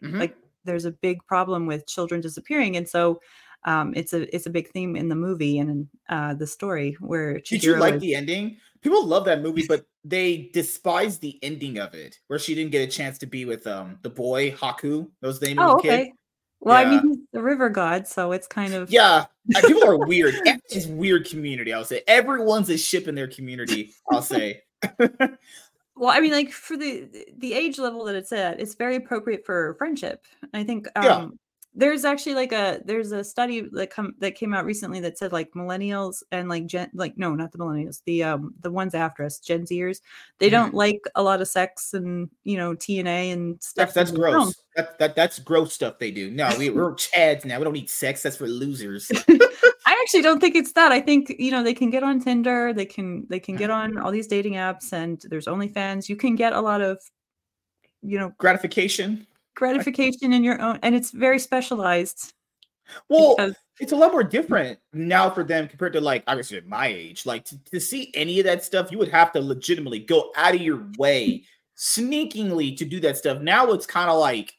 Mhm. 0.03 0.19
Like 0.19 0.37
there's 0.65 0.85
a 0.85 0.91
big 0.91 1.25
problem 1.27 1.67
with 1.67 1.87
children 1.87 2.21
disappearing, 2.21 2.77
and 2.77 2.87
so 2.87 3.21
um, 3.65 3.93
it's 3.97 4.13
a 4.13 4.35
it's 4.35 4.47
a 4.47 4.51
big 4.51 4.71
theme 4.71 4.97
in 4.97 5.09
the 5.09 5.15
movie 5.17 5.59
and 5.59 5.71
in 5.71 5.89
uh, 6.09 6.35
the 6.35 6.47
story 6.47 6.97
where 7.01 7.41
Did 7.41 7.63
you 7.65 7.77
like 7.77 7.95
is- 7.95 8.01
the 8.01 8.15
ending? 8.15 8.57
People 8.81 9.05
love 9.05 9.25
that 9.25 9.43
movie, 9.43 9.67
but 9.69 9.85
they 10.05 10.51
despise 10.53 11.19
the 11.19 11.39
ending 11.43 11.79
of 11.79 11.95
it, 11.95 12.17
where 12.29 12.39
she 12.39 12.55
didn't 12.55 12.71
get 12.71 12.89
a 12.89 12.91
chance 12.91 13.19
to 13.19 13.27
be 13.27 13.45
with 13.45 13.67
um 13.67 13.99
the 14.03 14.11
boy 14.11 14.53
Haku. 14.53 15.09
That 15.21 15.27
was 15.27 15.41
the 15.41 15.49
name 15.49 15.59
Oh, 15.59 15.73
of 15.73 15.77
the 15.79 15.83
kid. 15.83 15.93
okay. 15.93 16.13
Well, 16.61 16.77
I 16.77 16.85
mean, 16.91 17.07
he's 17.07 17.19
the 17.33 17.41
river 17.43 17.69
god, 17.69 18.09
so 18.09 18.33
it's 18.33 18.47
kind 18.49 18.75
of 18.75 18.91
Yeah, 18.91 19.27
people 19.67 19.85
are 19.85 19.97
weird. 19.97 20.35
It's 20.71 20.87
weird 20.87 21.29
community. 21.29 21.73
I'll 21.73 21.85
say 21.85 22.03
everyone's 22.09 22.69
a 22.69 22.77
ship 22.77 23.07
in 23.09 23.15
their 23.15 23.29
community. 23.29 23.95
I'll 24.11 24.23
say. 24.23 24.63
Well, 25.97 26.11
I 26.11 26.21
mean, 26.21 26.31
like 26.31 26.53
for 26.53 26.77
the 26.77 27.09
the 27.39 27.55
age 27.55 27.77
level 27.77 28.05
that 28.05 28.15
it's 28.15 28.31
at, 28.33 28.61
it's 28.61 28.77
very 28.77 28.95
appropriate 28.95 29.45
for 29.45 29.75
friendship. 29.79 30.25
I 30.55 30.63
think 30.63 30.87
um, 30.95 31.05
Yeah. 31.05 31.29
There's 31.79 32.05
actually 32.05 32.35
like 32.35 32.53
a 32.53 32.81
there's 32.85 33.13
a 33.13 33.23
study 33.23 33.61
that 33.73 33.89
come 33.89 34.15
that 34.19 34.35
came 34.35 34.53
out 34.53 34.65
recently 34.65 34.99
that 34.99 35.17
said 35.17 35.33
like 35.33 35.53
millennials 35.53 36.25
and 36.33 36.49
like 36.49 36.67
gen 36.67 36.91
like 36.93 37.17
no 37.17 37.37
not 37.37 37.53
the 37.53 37.59
millennials 37.59 38.03
the 38.05 38.25
um 38.25 38.53
the 38.63 38.71
ones 38.71 38.95
after 38.95 39.25
us 39.25 39.39
Gen 39.39 39.65
Zers 39.65 40.01
they 40.41 40.51
don't 40.51 40.75
like 40.75 41.01
a 41.15 41.23
lot 41.23 41.41
of 41.41 41.47
sex 41.47 41.95
and 41.95 42.29
you 42.43 42.57
know 42.57 42.75
TNA 42.75 43.33
and 43.33 43.63
stuff. 43.63 43.95
That's 43.95 43.95
that's 43.95 44.11
in 44.11 44.17
the 44.17 44.23
film. 44.23 44.45
gross. 44.45 44.55
That, 44.75 44.99
that 44.99 45.15
that's 45.15 45.39
gross 45.39 45.73
stuff 45.73 46.01
they 46.01 46.11
do. 46.11 46.33
No, 46.33 46.51
we, 46.59 46.71
we're 46.71 46.95
chads 46.95 47.45
now. 47.45 47.59
We 47.59 47.65
don't 47.65 47.73
need 47.73 47.91
sex. 47.91 48.23
That's 48.23 48.37
for 48.37 48.49
losers. 48.49 49.11
I 49.29 50.01
actually 50.03 50.23
don't 50.23 50.41
think 50.41 50.57
it's 50.57 50.73
that. 50.73 50.91
I 50.91 51.01
think 51.01 51.33
you 51.39 51.53
know 51.53 51.63
they 51.63 51.75
can 51.75 51.91
get 51.91 52.03
on 52.03 52.21
Tinder, 52.21 52.73
they 52.73 52.87
can 52.87 53.25
they 53.29 53.39
can 53.39 53.55
get 53.55 53.71
on 53.71 53.99
all 53.99 54.11
these 54.11 54.27
dating 54.27 54.55
apps, 54.55 54.93
and 54.93 55.23
there's 55.31 55.47
OnlyFans. 55.47 56.09
You 56.09 56.17
can 56.17 56.35
get 56.35 56.53
a 56.53 56.61
lot 56.61 56.81
of 56.81 56.99
you 58.03 58.19
know 58.19 58.33
Gratification. 58.39 59.28
Gratification 59.59 60.33
in 60.33 60.45
your 60.45 60.61
own, 60.61 60.79
and 60.83 60.95
it's 60.95 61.11
very 61.11 61.39
specialized. 61.39 62.33
Well, 63.09 63.37
because- 63.37 63.57
it's 63.81 63.93
a 63.93 63.97
lot 63.97 64.11
more 64.13 64.25
different 64.25 64.79
now 64.93 65.31
for 65.31 65.45
them 65.45 65.69
compared 65.69 65.93
to 65.93 66.01
like 66.01 66.25
obviously 66.27 66.57
at 66.57 66.67
my 66.67 66.89
age. 66.89 67.27
Like 67.27 67.45
to, 67.45 67.65
to 67.71 67.81
see 67.81 68.11
any 68.15 68.41
of 68.41 68.47
that 68.47 68.65
stuff, 68.65 68.91
you 68.91 68.99
would 68.99 69.11
have 69.11 69.31
to 69.33 69.41
legitimately 69.41 70.01
go 70.01 70.33
out 70.37 70.55
of 70.55 70.61
your 70.61 70.87
way 70.99 71.45
sneakingly 71.77 72.73
to 72.73 72.85
do 72.85 72.99
that 73.01 73.17
stuff. 73.17 73.41
Now 73.41 73.71
it's 73.71 73.87
kind 73.87 74.11
of 74.11 74.19
like 74.19 74.55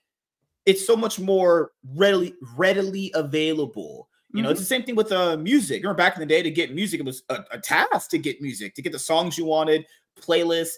it's 0.66 0.86
so 0.86 0.96
much 0.96 1.20
more 1.20 1.72
readily 1.96 2.34
readily 2.56 3.12
available. 3.16 4.08
You 4.32 4.44
know, 4.44 4.52
it's 4.52 4.60
the 4.60 4.66
same 4.66 4.84
thing 4.84 4.96
with 4.96 5.12
uh 5.12 5.36
music. 5.38 5.82
Remember 5.82 5.98
back 5.98 6.16
in 6.16 6.20
the 6.20 6.26
day 6.26 6.44
to 6.44 6.52
get 6.52 6.74
music, 6.74 7.00
it 7.00 7.06
was 7.06 7.24
a, 7.30 7.44
a 7.52 7.60
task 7.60 8.12
to 8.12 8.20
get 8.20 8.42
music, 8.42 8.76
to 8.76 8.82
get 8.82 8.94
the 8.94 9.00
songs 9.00 9.38
you 9.38 9.46
wanted, 9.46 9.86
playlists. 10.22 10.76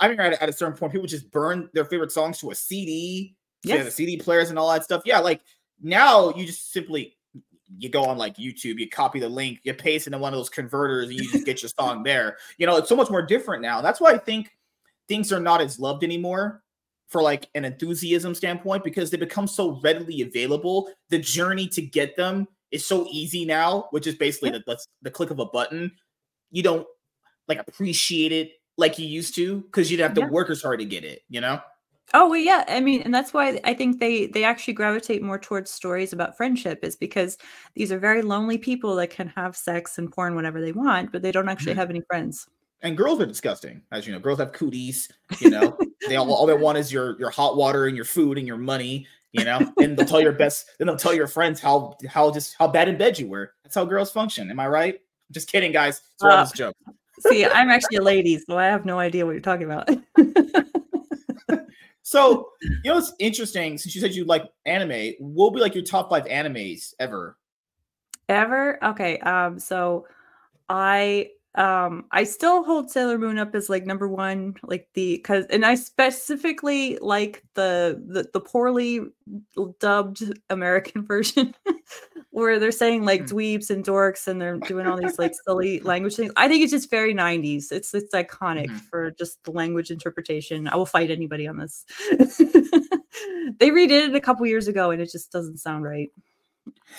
I 0.00 0.08
mean, 0.08 0.18
at, 0.18 0.40
at 0.42 0.48
a 0.48 0.52
certain 0.52 0.76
point, 0.76 0.92
people 0.92 1.06
just 1.06 1.30
burn 1.30 1.68
their 1.74 1.84
favorite 1.84 2.10
songs 2.12 2.38
to 2.38 2.50
a 2.50 2.54
CD, 2.54 3.36
so 3.64 3.84
the 3.84 3.90
CD 3.90 4.16
players 4.16 4.50
and 4.50 4.58
all 4.58 4.70
that 4.72 4.84
stuff. 4.84 5.02
Yeah, 5.04 5.18
like 5.18 5.40
now 5.82 6.34
you 6.34 6.46
just 6.46 6.72
simply 6.72 7.16
you 7.78 7.88
go 7.88 8.04
on 8.04 8.18
like 8.18 8.36
YouTube, 8.36 8.78
you 8.78 8.88
copy 8.88 9.20
the 9.20 9.28
link, 9.28 9.60
you 9.64 9.74
paste 9.74 10.06
into 10.06 10.18
one 10.18 10.32
of 10.32 10.38
those 10.38 10.50
converters, 10.50 11.08
and 11.08 11.18
you 11.18 11.30
just 11.30 11.46
get 11.46 11.62
your 11.62 11.68
song 11.78 12.02
there. 12.02 12.36
You 12.58 12.66
know, 12.66 12.76
it's 12.76 12.88
so 12.88 12.96
much 12.96 13.10
more 13.10 13.22
different 13.22 13.62
now. 13.62 13.80
That's 13.80 14.00
why 14.00 14.12
I 14.12 14.18
think 14.18 14.50
things 15.08 15.32
are 15.32 15.40
not 15.40 15.60
as 15.60 15.78
loved 15.78 16.04
anymore 16.04 16.62
for 17.08 17.22
like 17.22 17.48
an 17.54 17.64
enthusiasm 17.64 18.34
standpoint 18.34 18.84
because 18.84 19.10
they 19.10 19.16
become 19.16 19.46
so 19.46 19.80
readily 19.82 20.22
available. 20.22 20.90
The 21.10 21.18
journey 21.18 21.68
to 21.68 21.82
get 21.82 22.16
them 22.16 22.48
is 22.70 22.86
so 22.86 23.06
easy 23.10 23.44
now, 23.44 23.88
which 23.90 24.06
is 24.06 24.14
basically 24.14 24.50
the, 24.50 24.62
the, 24.66 24.78
the 25.02 25.10
click 25.10 25.30
of 25.30 25.38
a 25.38 25.46
button. 25.46 25.92
You 26.50 26.62
don't 26.62 26.86
like 27.46 27.60
appreciate 27.60 28.32
it 28.32 28.52
like 28.76 28.98
you 28.98 29.06
used 29.06 29.34
to 29.36 29.60
because 29.60 29.90
you'd 29.90 30.00
have 30.00 30.14
to 30.14 30.22
yeah. 30.22 30.28
work 30.28 30.50
as 30.50 30.62
hard 30.62 30.80
to 30.80 30.84
get 30.84 31.04
it, 31.04 31.22
you 31.28 31.40
know? 31.40 31.60
Oh 32.12 32.28
well, 32.28 32.38
yeah. 32.38 32.64
I 32.68 32.80
mean, 32.80 33.02
and 33.02 33.14
that's 33.14 33.32
why 33.32 33.60
I 33.64 33.74
think 33.74 33.98
they 33.98 34.26
they 34.26 34.44
actually 34.44 34.74
gravitate 34.74 35.22
more 35.22 35.38
towards 35.38 35.70
stories 35.70 36.12
about 36.12 36.36
friendship, 36.36 36.80
is 36.84 36.96
because 36.96 37.38
these 37.74 37.90
are 37.90 37.98
very 37.98 38.22
lonely 38.22 38.58
people 38.58 38.94
that 38.96 39.10
can 39.10 39.28
have 39.28 39.56
sex 39.56 39.98
and 39.98 40.12
porn 40.12 40.34
whenever 40.34 40.60
they 40.60 40.72
want, 40.72 41.12
but 41.12 41.22
they 41.22 41.32
don't 41.32 41.48
actually 41.48 41.72
mm-hmm. 41.72 41.80
have 41.80 41.90
any 41.90 42.02
friends. 42.02 42.46
And 42.82 42.96
girls 42.96 43.20
are 43.20 43.26
disgusting, 43.26 43.80
as 43.90 44.06
you 44.06 44.12
know. 44.12 44.18
Girls 44.18 44.38
have 44.38 44.52
cooties. 44.52 45.08
You 45.40 45.50
know, 45.50 45.78
they 46.08 46.16
all, 46.16 46.30
all 46.32 46.46
they 46.46 46.54
want 46.54 46.76
is 46.76 46.92
your 46.92 47.18
your 47.18 47.30
hot 47.30 47.56
water 47.56 47.86
and 47.86 47.96
your 47.96 48.04
food 48.04 48.36
and 48.36 48.46
your 48.46 48.58
money. 48.58 49.06
You 49.32 49.44
know, 49.44 49.58
and 49.78 49.96
they'll 49.96 50.06
tell 50.06 50.20
your 50.20 50.32
best. 50.32 50.66
Then 50.78 50.86
they'll 50.86 50.96
tell 50.96 51.14
your 51.14 51.26
friends 51.26 51.58
how 51.58 51.96
how 52.06 52.30
just 52.30 52.54
how 52.58 52.68
bad 52.68 52.88
in 52.88 52.98
bed 52.98 53.18
you 53.18 53.26
were. 53.26 53.54
That's 53.64 53.74
how 53.74 53.84
girls 53.84 54.12
function. 54.12 54.50
Am 54.50 54.60
I 54.60 54.68
right? 54.68 55.00
Just 55.32 55.50
kidding, 55.50 55.72
guys. 55.72 56.02
It's 56.14 56.22
all 56.22 56.30
uh, 56.30 56.46
joke. 56.54 56.76
See, 57.20 57.44
I'm 57.44 57.70
actually 57.70 57.96
a 57.96 58.02
lady, 58.02 58.38
so 58.38 58.58
I 58.58 58.66
have 58.66 58.84
no 58.84 58.98
idea 58.98 59.24
what 59.24 59.32
you're 59.32 59.40
talking 59.40 59.64
about. 59.64 59.88
so, 62.04 62.50
you 62.60 62.78
know, 62.84 62.98
it's 62.98 63.14
interesting. 63.18 63.78
Since 63.78 63.94
you 63.94 64.00
said 64.02 64.14
you 64.14 64.26
like 64.26 64.44
anime, 64.66 65.14
what 65.18 65.46
will 65.46 65.50
be 65.52 65.60
like 65.60 65.74
your 65.74 65.82
top 65.82 66.10
five 66.10 66.26
animes 66.26 66.92
ever? 67.00 67.38
Ever? 68.28 68.78
Okay. 68.84 69.18
Um. 69.20 69.58
So, 69.58 70.06
I 70.68 71.30
um 71.56 72.04
i 72.10 72.24
still 72.24 72.64
hold 72.64 72.90
sailor 72.90 73.18
moon 73.18 73.38
up 73.38 73.54
as 73.54 73.68
like 73.68 73.86
number 73.86 74.08
one 74.08 74.54
like 74.64 74.88
the 74.94 75.16
because 75.16 75.44
and 75.50 75.64
i 75.64 75.74
specifically 75.74 76.98
like 77.00 77.44
the 77.54 78.02
the, 78.06 78.28
the 78.32 78.40
poorly 78.40 79.00
dubbed 79.78 80.22
american 80.50 81.02
version 81.06 81.54
where 82.34 82.58
they're 82.58 82.72
saying 82.72 83.04
like 83.04 83.22
mm. 83.22 83.28
dweebs 83.28 83.70
and 83.70 83.84
dorks 83.84 84.26
and 84.26 84.40
they're 84.40 84.58
doing 84.58 84.88
all 84.88 84.96
these 84.96 85.20
like 85.20 85.32
silly 85.46 85.78
language 85.80 86.16
things. 86.16 86.32
I 86.34 86.48
think 86.48 86.64
it's 86.64 86.72
just 86.72 86.90
very 86.90 87.14
90s 87.14 87.70
it's 87.70 87.94
it's 87.94 88.12
iconic 88.12 88.66
mm-hmm. 88.66 88.76
for 88.90 89.12
just 89.12 89.42
the 89.44 89.52
language 89.52 89.92
interpretation. 89.92 90.66
I 90.66 90.74
will 90.74 90.84
fight 90.84 91.12
anybody 91.12 91.46
on 91.46 91.58
this. 91.58 91.84
They 93.60 93.70
redid 93.70 94.08
it 94.08 94.14
a 94.14 94.20
couple 94.20 94.44
years 94.46 94.66
ago 94.66 94.90
and 94.90 95.00
it 95.00 95.12
just 95.12 95.30
doesn't 95.30 95.58
sound 95.58 95.84
right 95.84 96.10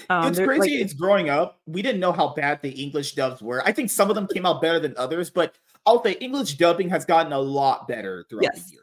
um, 0.09 0.27
it's 0.27 0.39
crazy. 0.39 0.59
Like, 0.59 0.71
it's 0.71 0.93
growing 0.93 1.29
up. 1.29 1.59
We 1.65 1.81
didn't 1.81 1.99
know 1.99 2.11
how 2.11 2.33
bad 2.33 2.61
the 2.61 2.69
English 2.69 3.13
dubs 3.13 3.41
were. 3.41 3.65
I 3.65 3.71
think 3.71 3.89
some 3.89 4.09
of 4.09 4.15
them 4.15 4.27
came 4.27 4.45
out 4.45 4.61
better 4.61 4.79
than 4.79 4.93
others, 4.97 5.29
but 5.29 5.55
I'll 5.85 6.03
say 6.03 6.13
English 6.13 6.55
dubbing 6.55 6.89
has 6.89 7.05
gotten 7.05 7.31
a 7.31 7.39
lot 7.39 7.87
better 7.87 8.25
throughout 8.29 8.43
yes. 8.43 8.65
the 8.65 8.71
years. 8.73 8.81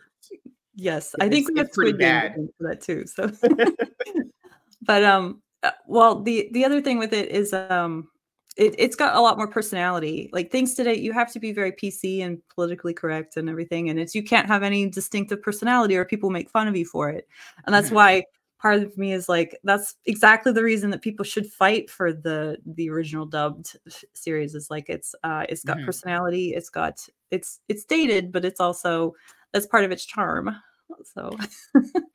Yes, 0.74 1.14
I 1.20 1.28
think 1.28 1.48
we 1.48 1.58
have 1.58 1.70
pretty 1.72 1.92
bad 1.92 2.34
for 2.34 2.68
that 2.68 2.80
too. 2.80 3.06
So, 3.06 3.30
but 4.82 5.04
um, 5.04 5.42
uh, 5.62 5.72
well, 5.86 6.22
the 6.22 6.48
the 6.52 6.64
other 6.64 6.80
thing 6.80 6.98
with 6.98 7.12
it 7.12 7.28
is 7.30 7.52
um, 7.52 8.08
it, 8.56 8.74
it's 8.78 8.96
got 8.96 9.16
a 9.16 9.20
lot 9.20 9.36
more 9.36 9.46
personality. 9.46 10.30
Like 10.32 10.50
things 10.50 10.74
today, 10.74 10.96
you 10.96 11.12
have 11.12 11.30
to 11.32 11.40
be 11.40 11.52
very 11.52 11.72
PC 11.72 12.24
and 12.24 12.38
politically 12.54 12.94
correct 12.94 13.36
and 13.36 13.50
everything, 13.50 13.90
and 13.90 13.98
it's 14.00 14.14
you 14.14 14.22
can't 14.22 14.46
have 14.46 14.62
any 14.62 14.88
distinctive 14.88 15.42
personality 15.42 15.96
or 15.96 16.06
people 16.06 16.30
make 16.30 16.48
fun 16.48 16.68
of 16.68 16.76
you 16.76 16.86
for 16.86 17.10
it, 17.10 17.28
and 17.66 17.74
that's 17.74 17.90
why 17.90 18.24
part 18.62 18.80
of 18.80 18.96
me 18.96 19.12
is 19.12 19.28
like 19.28 19.58
that's 19.64 19.96
exactly 20.06 20.52
the 20.52 20.62
reason 20.62 20.90
that 20.90 21.02
people 21.02 21.24
should 21.24 21.46
fight 21.52 21.90
for 21.90 22.12
the 22.12 22.56
the 22.64 22.88
original 22.88 23.26
dubbed 23.26 23.76
series 24.14 24.54
is 24.54 24.70
like 24.70 24.88
it's 24.88 25.16
uh 25.24 25.44
it's 25.48 25.64
got 25.64 25.76
mm-hmm. 25.76 25.86
personality 25.86 26.54
it's 26.54 26.70
got 26.70 27.04
it's 27.32 27.58
it's 27.68 27.84
dated 27.84 28.30
but 28.30 28.44
it's 28.44 28.60
also 28.60 29.12
that's 29.52 29.66
part 29.66 29.84
of 29.84 29.90
its 29.90 30.06
charm 30.06 30.56
so 31.04 31.36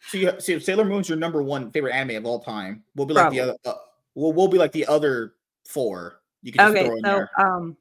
so 0.07 0.17
you 0.17 0.31
so 0.39 0.57
sailor 0.57 0.85
moon's 0.85 1.09
your 1.09 1.17
number 1.17 1.43
one 1.43 1.69
favorite 1.71 1.93
anime 1.93 2.15
of 2.15 2.25
all 2.25 2.39
time 2.39 2.81
we'll 2.95 3.05
be 3.05 3.13
like 3.13 3.23
Probably. 3.23 3.39
the 3.39 3.43
other 3.43 3.57
uh, 3.65 3.73
we'll, 4.15 4.31
we'll 4.31 4.47
be 4.47 4.57
like 4.57 4.71
the 4.71 4.87
other 4.87 5.33
four 5.65 6.21
you 6.43 6.53
can 6.53 6.69
okay 6.71 6.87
so 6.87 7.01
there. 7.03 7.29
um 7.37 7.75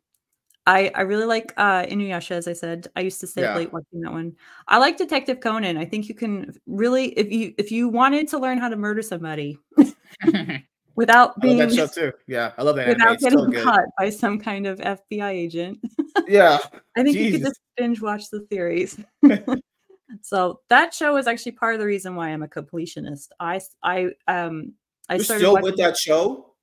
I, 0.67 0.91
I 0.95 1.03
really 1.03 1.27
like 1.27 1.53
uh, 1.57 1.85
Inuyasha, 1.85 2.33
as 2.33 2.49
I 2.49 2.53
said. 2.53 2.89
I 2.97 3.01
used 3.01 3.21
to 3.21 3.27
stay 3.27 3.43
yeah. 3.43 3.55
late 3.57 3.73
watching 3.73 4.01
that 4.01 4.13
one. 4.13 4.35
I 4.67 4.79
like 4.79 4.97
Detective 4.97 5.39
Conan. 5.41 5.77
I 5.77 5.85
think 5.85 6.09
you 6.09 6.15
can 6.15 6.53
really, 6.67 7.07
if 7.19 7.31
you 7.31 7.55
if 7.57 7.71
you 7.71 7.89
wanted 7.89 8.29
to 8.29 8.39
learn 8.39 8.59
how 8.59 8.69
to 8.69 8.77
murder 8.77 9.01
somebody 9.01 9.59
without 10.97 11.41
being 11.41 11.59
that 11.59 11.73
show 11.73 11.87
too. 11.87 12.13
Yeah, 12.27 12.53
I 12.59 12.65
love 12.65 12.77
that. 12.77 12.89
Without 12.89 13.19
getting 13.21 13.53
caught 13.63 13.85
by 13.97 14.11
some 14.11 14.41
kind 14.41 14.67
of 14.67 14.81
FBI 14.81 15.31
agent. 15.31 15.79
yeah, 16.27 16.59
I 16.97 17.05
think 17.05 17.17
you 17.17 17.31
could 17.31 17.43
just 17.43 17.61
binge 17.77 18.03
watch 18.03 18.29
the 18.31 18.45
series. 18.51 18.99
so 20.23 20.61
that 20.69 20.93
show 20.93 21.17
is 21.17 21.29
actually 21.29 21.53
part 21.53 21.75
of 21.75 21.81
the 21.81 21.87
reason 21.87 22.17
why 22.17 22.31
I'm 22.31 22.43
a 22.43 22.49
completionist. 22.49 23.29
I 23.39 23.61
I 23.85 24.11
um 24.27 24.73
I 25.09 25.15
You're 25.15 25.25
started 25.25 25.43
still 25.43 25.63
with 25.63 25.77
that 25.77 25.97
show. 25.97 26.56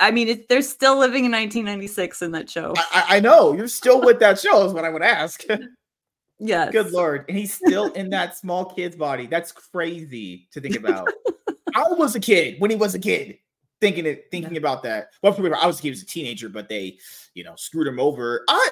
I 0.00 0.10
mean, 0.10 0.28
it, 0.28 0.48
they're 0.48 0.62
still 0.62 0.98
living 0.98 1.24
in 1.24 1.32
1996 1.32 2.22
in 2.22 2.32
that 2.32 2.48
show. 2.48 2.74
I, 2.76 3.16
I 3.16 3.20
know 3.20 3.52
you're 3.52 3.68
still 3.68 4.00
with 4.00 4.18
that 4.20 4.38
show. 4.38 4.64
Is 4.64 4.72
what 4.72 4.84
I 4.84 4.90
would 4.90 5.02
ask. 5.02 5.42
yes. 6.38 6.72
Good 6.72 6.92
lord, 6.92 7.24
and 7.28 7.36
he's 7.36 7.54
still 7.54 7.92
in 7.92 8.10
that 8.10 8.36
small 8.36 8.64
kid's 8.64 8.96
body. 8.96 9.26
That's 9.26 9.52
crazy 9.52 10.48
to 10.52 10.60
think 10.60 10.76
about. 10.76 11.08
I 11.74 11.84
was 11.90 12.14
a 12.14 12.20
kid 12.20 12.60
when 12.60 12.70
he 12.70 12.76
was 12.76 12.94
a 12.94 12.98
kid, 12.98 13.38
thinking 13.80 14.06
it, 14.06 14.26
thinking 14.30 14.54
yeah. 14.54 14.60
about 14.60 14.82
that. 14.84 15.08
Well, 15.22 15.34
I 15.60 15.66
was 15.66 15.80
a 15.80 15.82
he 15.82 15.90
was 15.90 16.02
a 16.02 16.06
teenager, 16.06 16.48
but 16.48 16.68
they, 16.68 16.98
you 17.34 17.44
know, 17.44 17.54
screwed 17.56 17.88
him 17.88 17.98
over. 17.98 18.44
I, 18.48 18.70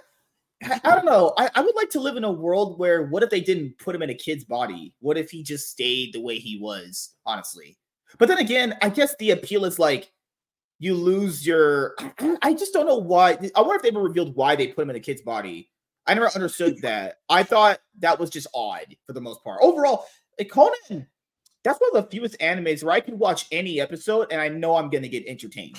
I 0.63 0.95
don't 0.95 1.05
know. 1.05 1.35
I, 1.37 1.51
I 1.57 1.61
would 1.61 1.75
like 1.75 1.91
to 1.91 2.01
live 2.01 2.17
in 2.17 2.25
a 2.25 2.31
world 2.31 2.79
where 2.79 3.07
what 3.07 3.25
if 3.25 3.31
they 3.31 3.41
didn't 3.41 3.77
put 3.79 3.95
him 3.95 4.03
in 4.03 4.11
a 4.11 4.15
kid's 4.15 4.45
body? 4.45 4.95
What 5.01 5.19
if 5.19 5.31
he 5.31 5.43
just 5.43 5.69
stayed 5.69 6.13
the 6.13 6.21
way 6.21 6.39
he 6.39 6.59
was? 6.59 7.15
Honestly, 7.27 7.77
but 8.19 8.29
then 8.29 8.39
again, 8.39 8.77
I 8.81 8.89
guess 8.89 9.17
the 9.19 9.33
appeal 9.33 9.65
is 9.65 9.79
like 9.79 10.13
you 10.83 10.95
lose 10.95 11.47
your. 11.47 11.95
I 12.43 12.55
just 12.55 12.73
don't 12.73 12.87
know 12.87 12.97
why. 12.97 13.39
I 13.55 13.61
wonder 13.61 13.77
if 13.77 13.83
they 13.83 13.89
ever 13.89 14.03
revealed 14.03 14.35
why 14.35 14.57
they 14.57 14.67
put 14.67 14.83
him 14.83 14.91
in 14.91 14.97
a 14.97 15.01
kid's 15.01 15.23
body. 15.23 15.71
I 16.09 16.15
never 16.15 16.29
understood 16.35 16.77
that. 16.83 17.19
I 17.29 17.45
thought 17.45 17.79
that 18.01 18.19
was 18.19 18.31
just 18.31 18.49
odd 18.53 18.97
for 19.07 19.13
the 19.13 19.21
most 19.21 19.45
part. 19.45 19.61
Overall, 19.63 20.07
eh, 20.41 20.45
Conan, 20.45 21.07
that's 21.63 21.81
one 21.81 21.97
of 21.97 22.05
the 22.05 22.11
fewest 22.11 22.37
animes 22.41 22.83
where 22.83 22.93
I 22.93 22.99
can 22.99 23.17
watch 23.17 23.47
any 23.53 23.81
episode 23.81 24.33
and 24.33 24.41
I 24.41 24.49
know 24.49 24.75
I'm 24.75 24.91
gonna 24.91 25.07
get 25.07 25.25
entertained. 25.27 25.79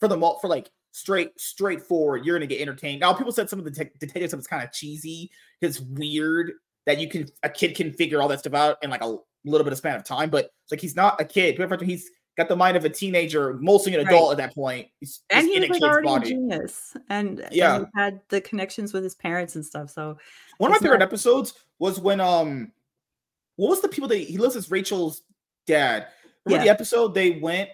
For 0.00 0.08
the 0.08 0.18
for 0.18 0.48
like 0.48 0.70
straight 0.92 1.40
straightforward, 1.40 2.26
you're 2.26 2.36
gonna 2.36 2.46
get 2.46 2.60
entertained. 2.60 3.00
Now, 3.00 3.14
people 3.14 3.32
said 3.32 3.48
some 3.48 3.58
of 3.58 3.64
the 3.64 3.70
te- 3.70 3.90
detective 3.98 4.28
stuff 4.28 4.40
is 4.40 4.46
kind 4.46 4.62
of 4.62 4.70
cheesy. 4.70 5.30
It's 5.62 5.80
weird 5.80 6.52
that 6.84 6.98
you 6.98 7.08
can 7.08 7.26
a 7.42 7.48
kid 7.48 7.74
can 7.74 7.90
figure 7.94 8.20
all 8.20 8.28
that 8.28 8.40
stuff 8.40 8.52
out 8.52 8.76
in 8.82 8.90
like 8.90 9.02
a 9.02 9.16
little 9.46 9.64
bit 9.64 9.72
of 9.72 9.78
span 9.78 9.96
of 9.96 10.04
time, 10.04 10.28
but 10.28 10.50
it's 10.64 10.72
like 10.72 10.80
he's 10.82 10.96
not 10.96 11.18
a 11.18 11.24
kid. 11.24 11.58
He's 11.80 12.10
got 12.36 12.48
the 12.48 12.56
mind 12.56 12.76
of 12.76 12.84
a 12.84 12.88
teenager, 12.88 13.54
mostly 13.54 13.94
an 13.94 14.06
adult 14.06 14.28
right. 14.28 14.32
at 14.32 14.48
that 14.48 14.54
point. 14.54 14.88
He's, 15.00 15.20
and 15.30 15.46
he 15.46 15.60
was 15.60 15.68
like 15.68 15.82
already 15.82 16.06
body. 16.06 16.26
a 16.26 16.30
genius, 16.30 16.96
and 17.08 17.46
yeah, 17.50 17.76
and 17.76 17.86
had 17.94 18.20
the 18.28 18.40
connections 18.40 18.92
with 18.92 19.02
his 19.02 19.14
parents 19.14 19.56
and 19.56 19.64
stuff. 19.64 19.90
So 19.90 20.16
one 20.58 20.70
of 20.70 20.80
my 20.80 20.84
favorite 20.84 21.02
episodes 21.02 21.54
was 21.78 22.00
when 22.00 22.20
um, 22.20 22.72
what 23.56 23.70
was 23.70 23.80
the 23.80 23.88
people 23.88 24.08
that 24.08 24.18
he 24.18 24.38
lives 24.38 24.56
as 24.56 24.70
Rachel's 24.70 25.22
dad? 25.66 26.06
Remember 26.44 26.64
yeah. 26.64 26.72
the 26.72 26.74
episode 26.74 27.14
they 27.14 27.32
went? 27.32 27.70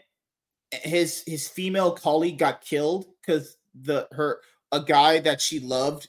His 0.71 1.23
his 1.27 1.49
female 1.49 1.93
colleague 1.93 2.39
got 2.39 2.61
killed 2.61 3.07
because 3.21 3.57
the 3.83 4.09
her 4.13 4.41
a 4.73 4.83
guy 4.83 5.21
that 5.21 5.41
she 5.41 5.61
loved, 5.61 6.09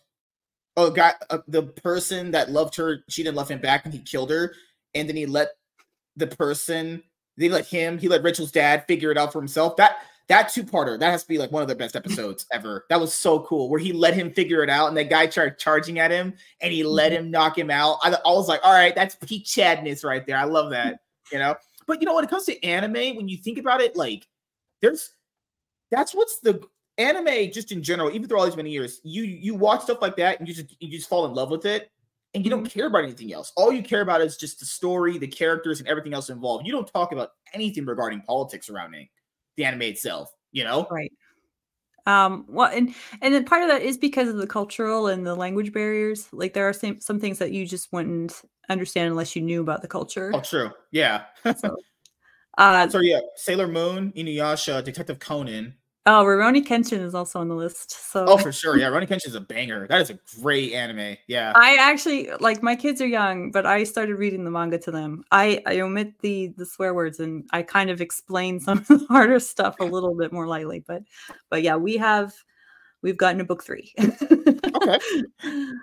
oh 0.76 0.90
guy 0.90 1.14
uh, 1.30 1.40
the 1.48 1.64
person 1.64 2.32
that 2.32 2.52
loved 2.52 2.76
her, 2.76 3.04
she 3.08 3.24
didn't 3.24 3.36
love 3.36 3.50
him 3.50 3.60
back, 3.60 3.86
and 3.86 3.94
he 3.94 4.00
killed 4.00 4.32
her, 4.32 4.54
and 4.96 5.08
then 5.08 5.16
he 5.16 5.26
let 5.26 5.50
the 6.16 6.28
person 6.28 7.04
they 7.38 7.50
let 7.50 7.68
him, 7.68 7.98
he 7.98 8.08
let 8.08 8.24
Rachel's 8.24 8.52
dad 8.52 8.86
figure 8.88 9.12
it 9.12 9.18
out 9.18 9.32
for 9.32 9.40
himself. 9.40 9.76
That 9.78 9.98
that 10.28 10.50
two-parter, 10.50 11.00
that 11.00 11.12
has 11.12 11.22
to 11.24 11.28
be 11.30 11.38
like 11.38 11.54
one 11.54 11.62
of 11.62 11.70
the 11.70 11.76
best 11.76 11.96
episodes 11.96 12.46
ever. 12.52 12.86
That 12.90 13.00
was 13.00 13.14
so 13.14 13.40
cool. 13.42 13.70
Where 13.70 13.80
he 13.80 13.94
let 13.94 14.14
him 14.14 14.32
figure 14.32 14.64
it 14.64 14.70
out, 14.70 14.88
and 14.88 14.98
that 14.98 15.10
guy 15.10 15.30
started 15.30 15.58
charging 15.58 16.00
at 16.00 16.12
him, 16.12 16.34
and 16.62 16.74
he 16.74 16.84
let 16.84 17.12
him 17.12 17.32
knock 17.32 17.58
him 17.58 17.72
out. 17.72 18.00
I, 18.04 18.10
I 18.14 18.32
was 18.32 18.48
like, 18.48 18.60
all 18.64 18.74
right, 18.74 18.94
that's 18.94 19.16
peak 19.16 19.46
Chadness 19.46 20.04
right 20.04 20.26
there. 20.26 20.38
I 20.38 20.44
love 20.44 20.72
that, 20.72 21.00
you 21.32 21.40
know. 21.40 21.56
But 21.86 22.02
you 22.02 22.06
know, 22.06 22.16
when 22.16 22.24
it 22.24 22.30
comes 22.30 22.46
to 22.46 22.64
anime, 22.64 23.16
when 23.16 23.30
you 23.30 23.38
think 23.38 23.58
about 23.58 23.82
it, 23.82 23.96
like 23.96 24.28
there's 24.82 25.12
that's 25.92 26.14
what's 26.14 26.40
the 26.40 26.62
anime 26.98 27.52
just 27.52 27.72
in 27.72 27.82
general, 27.82 28.10
even 28.10 28.28
through 28.28 28.40
all 28.40 28.46
these 28.46 28.58
many 28.58 28.72
years, 28.72 29.00
you 29.04 29.24
you 29.24 29.56
watch 29.56 29.84
stuff 29.84 30.02
like 30.02 30.18
that 30.18 30.40
and 30.40 30.48
you 30.48 30.54
just 30.54 30.76
you 30.80 30.90
just 30.90 31.08
fall 31.08 31.26
in 31.26 31.34
love 31.34 31.50
with 31.50 31.66
it 31.66 31.90
and 32.38 32.46
you 32.46 32.52
don't 32.52 32.64
mm-hmm. 32.64 32.80
care 32.80 32.86
about 32.86 33.04
anything 33.04 33.34
else. 33.34 33.52
All 33.56 33.74
you 33.74 33.82
care 33.82 34.02
about 34.02 34.22
is 34.22 34.38
just 34.38 34.60
the 34.60 34.66
story, 34.66 35.18
the 35.18 35.28
characters, 35.28 35.80
and 35.80 35.90
everything 35.90 36.14
else 36.14 36.30
involved. 36.30 36.68
You 36.68 36.72
don't 36.72 36.88
talk 36.88 37.12
about 37.12 37.32
anything 37.52 37.84
regarding 37.84 38.22
politics 38.22 38.68
surrounding 38.68 39.10
the 39.56 39.66
anime 39.66 39.82
itself. 39.82 40.32
You 40.52 40.64
know, 40.64 40.88
right? 40.92 41.12
Um, 42.06 42.46
well, 42.48 42.70
and 42.72 42.94
and 43.24 43.34
then 43.34 43.44
part 43.44 43.64
of 43.64 43.70
that 43.70 43.82
is 43.82 43.98
because 43.98 44.30
of 44.30 44.36
the 44.36 44.46
cultural 44.46 45.08
and 45.08 45.26
the 45.26 45.34
language 45.34 45.74
barriers. 45.74 46.28
Like 46.32 46.54
there 46.54 46.70
are 46.70 46.74
some 46.74 47.02
some 47.02 47.20
things 47.20 47.40
that 47.40 47.52
you 47.52 47.66
just 47.66 47.92
wouldn't 47.92 48.40
understand 48.70 49.10
unless 49.10 49.36
you 49.36 49.42
knew 49.42 49.62
about 49.62 49.82
the 49.82 49.88
culture. 49.88 50.32
Oh, 50.36 50.42
true. 50.42 50.70
Yeah. 50.92 51.24
so, 51.44 51.76
Uh, 52.60 52.90
so 52.90 53.00
yeah, 53.02 53.20
Sailor 53.36 53.68
Moon, 53.68 54.12
Inuyasha, 54.18 54.84
Detective 54.84 55.20
Conan. 55.20 55.76
Oh, 56.10 56.24
Rurouni 56.24 56.66
Kenshin 56.66 57.02
is 57.02 57.14
also 57.14 57.42
on 57.42 57.50
the 57.50 57.54
list. 57.56 57.92
So 58.12 58.26
Oh, 58.26 58.38
for 58.38 58.54
sure. 58.54 58.78
Yeah, 58.78 58.88
Rurouni 58.88 59.10
Kenshin 59.10 59.28
is 59.28 59.36
a 59.36 59.42
banger. 59.42 59.88
That 59.88 60.00
is 60.00 60.10
a 60.10 60.18
great 60.42 60.72
anime. 60.72 61.18
Yeah. 61.28 61.52
I 61.54 61.76
actually 61.76 62.30
like 62.40 62.64
my 62.64 62.78
kids 62.78 63.02
are 63.02 63.08
young, 63.08 63.52
but 63.52 63.66
I 63.66 63.84
started 63.84 64.16
reading 64.16 64.46
the 64.46 64.50
manga 64.52 64.78
to 64.80 64.90
them. 64.92 65.26
I, 65.32 65.62
I 65.66 65.82
omit 65.82 66.14
the 66.22 66.54
the 66.56 66.66
swear 66.66 66.94
words 66.94 67.20
and 67.20 67.44
I 67.52 67.62
kind 67.62 67.90
of 67.90 68.00
explain 68.00 68.60
some 68.62 68.78
of 68.78 68.88
the 68.88 69.06
harder 69.10 69.38
stuff 69.42 69.76
a 69.82 69.84
little 69.84 70.16
bit 70.16 70.32
more 70.32 70.48
lightly. 70.48 70.80
But 70.88 71.04
but 71.50 71.62
yeah, 71.62 71.76
we 71.76 71.98
have 71.98 72.34
we've 73.02 73.18
gotten 73.18 73.40
to 73.40 73.44
book 73.44 73.64
three. 73.64 73.94
okay. 74.00 75.00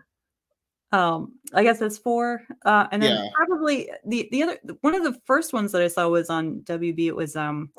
Um, 0.92 1.32
I 1.52 1.64
guess 1.64 1.80
that's 1.80 1.98
four. 1.98 2.42
Uh, 2.64 2.86
and 2.92 3.02
then 3.02 3.16
Yeah. 3.16 3.28
probably 3.34 3.90
the 4.06 4.28
the 4.30 4.44
other 4.44 4.58
one 4.82 4.94
of 4.94 5.02
the 5.02 5.18
first 5.24 5.52
ones 5.52 5.72
that 5.72 5.82
I 5.82 5.88
saw 5.88 6.08
was 6.08 6.30
on 6.30 6.60
WB. 6.60 7.06
It 7.08 7.16
was 7.16 7.34
um, 7.34 7.70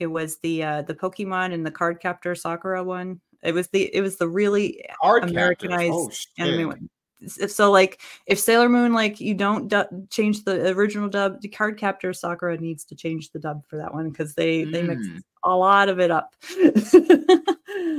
it 0.00 0.06
was 0.06 0.38
the 0.38 0.62
uh 0.62 0.82
the 0.82 0.94
Pokemon 0.94 1.52
and 1.52 1.64
the 1.64 1.70
Card 1.70 2.00
Captor 2.00 2.34
Sakura 2.34 2.82
one. 2.82 3.20
It 3.42 3.52
was 3.52 3.68
the 3.68 3.94
it 3.94 4.00
was 4.00 4.16
the 4.16 4.28
really 4.28 4.84
Card. 5.02 5.24
Americanized 5.30 5.92
Oh, 5.94 6.10
anime 6.38 6.68
one. 6.68 6.90
If 7.22 7.50
so, 7.50 7.70
like 7.70 8.00
if 8.26 8.38
Sailor 8.40 8.68
Moon, 8.70 8.94
like 8.94 9.20
you 9.20 9.34
don't 9.34 9.68
du- 9.68 9.88
change 10.08 10.42
the 10.44 10.70
original 10.70 11.08
dub, 11.08 11.40
the 11.42 11.48
Card 11.48 11.78
Captor 11.78 12.12
Sakura 12.14 12.56
needs 12.56 12.84
to 12.86 12.94
change 12.94 13.30
the 13.30 13.38
dub 13.38 13.62
for 13.66 13.76
that 13.76 13.92
one 13.92 14.08
because 14.10 14.34
they 14.34 14.64
they 14.64 14.82
mix 14.82 15.02
Mm. 15.06 15.20
a 15.44 15.54
lot 15.54 15.88
of 15.90 16.00
it 16.00 16.10
up. 16.10 16.34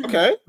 Okay. 0.06 0.36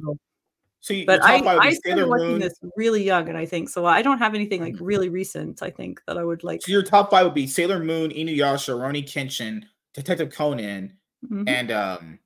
So- 0.84 0.94
you, 0.94 1.06
But 1.06 1.22
I, 1.22 1.36
I 1.36 1.70
started 1.74 2.08
watching 2.08 2.26
Moon. 2.26 2.40
this 2.40 2.58
really 2.76 3.04
young, 3.04 3.28
and 3.28 3.38
I 3.38 3.46
think 3.46 3.68
so. 3.68 3.86
I 3.86 4.02
don't 4.02 4.18
have 4.18 4.34
anything 4.34 4.60
like 4.60 4.74
really 4.80 5.08
recent. 5.08 5.62
I 5.62 5.70
think 5.70 6.02
that 6.08 6.18
I 6.18 6.24
would 6.24 6.42
like. 6.42 6.60
So 6.62 6.72
your 6.72 6.82
top 6.82 7.12
five 7.12 7.24
would 7.24 7.34
be 7.34 7.46
Sailor 7.46 7.78
Moon, 7.78 8.10
Inuyasha, 8.10 8.74
Rurouni 8.74 9.04
Kenshin, 9.06 9.62
Detective 9.94 10.30
Conan, 10.32 10.92
Mhm. 11.30 11.48
and 11.48 11.70
um 11.70 12.18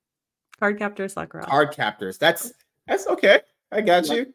Card 0.59 0.79
Captor 0.79 1.07
Sakura. 1.09 1.45
Card 1.45 1.73
Captors. 1.73 2.17
That's 2.19 2.53
that's 2.87 3.07
okay. 3.09 3.41
I 3.73 3.81
got 3.83 4.09
you. 4.09 4.33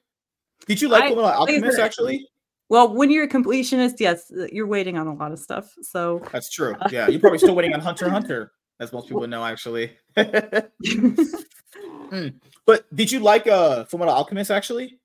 Did 0.67 0.81
you 0.81 0.89
like 0.89 1.03
I- 1.05 1.11
Fullmetal 1.11 1.23
like 1.23 1.33
I 1.33 1.37
Alchemist 1.37 1.79
actually? 1.79 2.27
Well, 2.69 2.93
when 2.95 3.09
you're 3.09 3.23
a 3.25 3.27
completionist, 3.27 3.95
yes, 3.99 4.31
uh, 4.31 4.47
you're 4.51 4.67
waiting 4.67 4.97
on 4.97 5.07
a 5.07 5.13
lot 5.13 5.31
of 5.33 5.39
stuff. 5.39 5.73
So 5.81 6.21
That's 6.31 6.49
true. 6.49 6.73
Yeah, 6.89 7.09
you're 7.09 7.19
probably 7.19 7.39
still 7.39 7.55
waiting 7.55 7.73
on 7.73 7.81
Hunter 7.81 8.09
Hunter, 8.17 8.51
as 8.79 8.93
most 8.93 9.07
people 9.07 9.27
know 9.27 9.43
actually. 9.43 9.91
but 10.15 10.71
did 12.95 13.11
you 13.11 13.19
like 13.19 13.47
uh 13.47 13.85
Fullmetal 13.85 14.07
Alchemist 14.09 14.51
actually? 14.51 14.99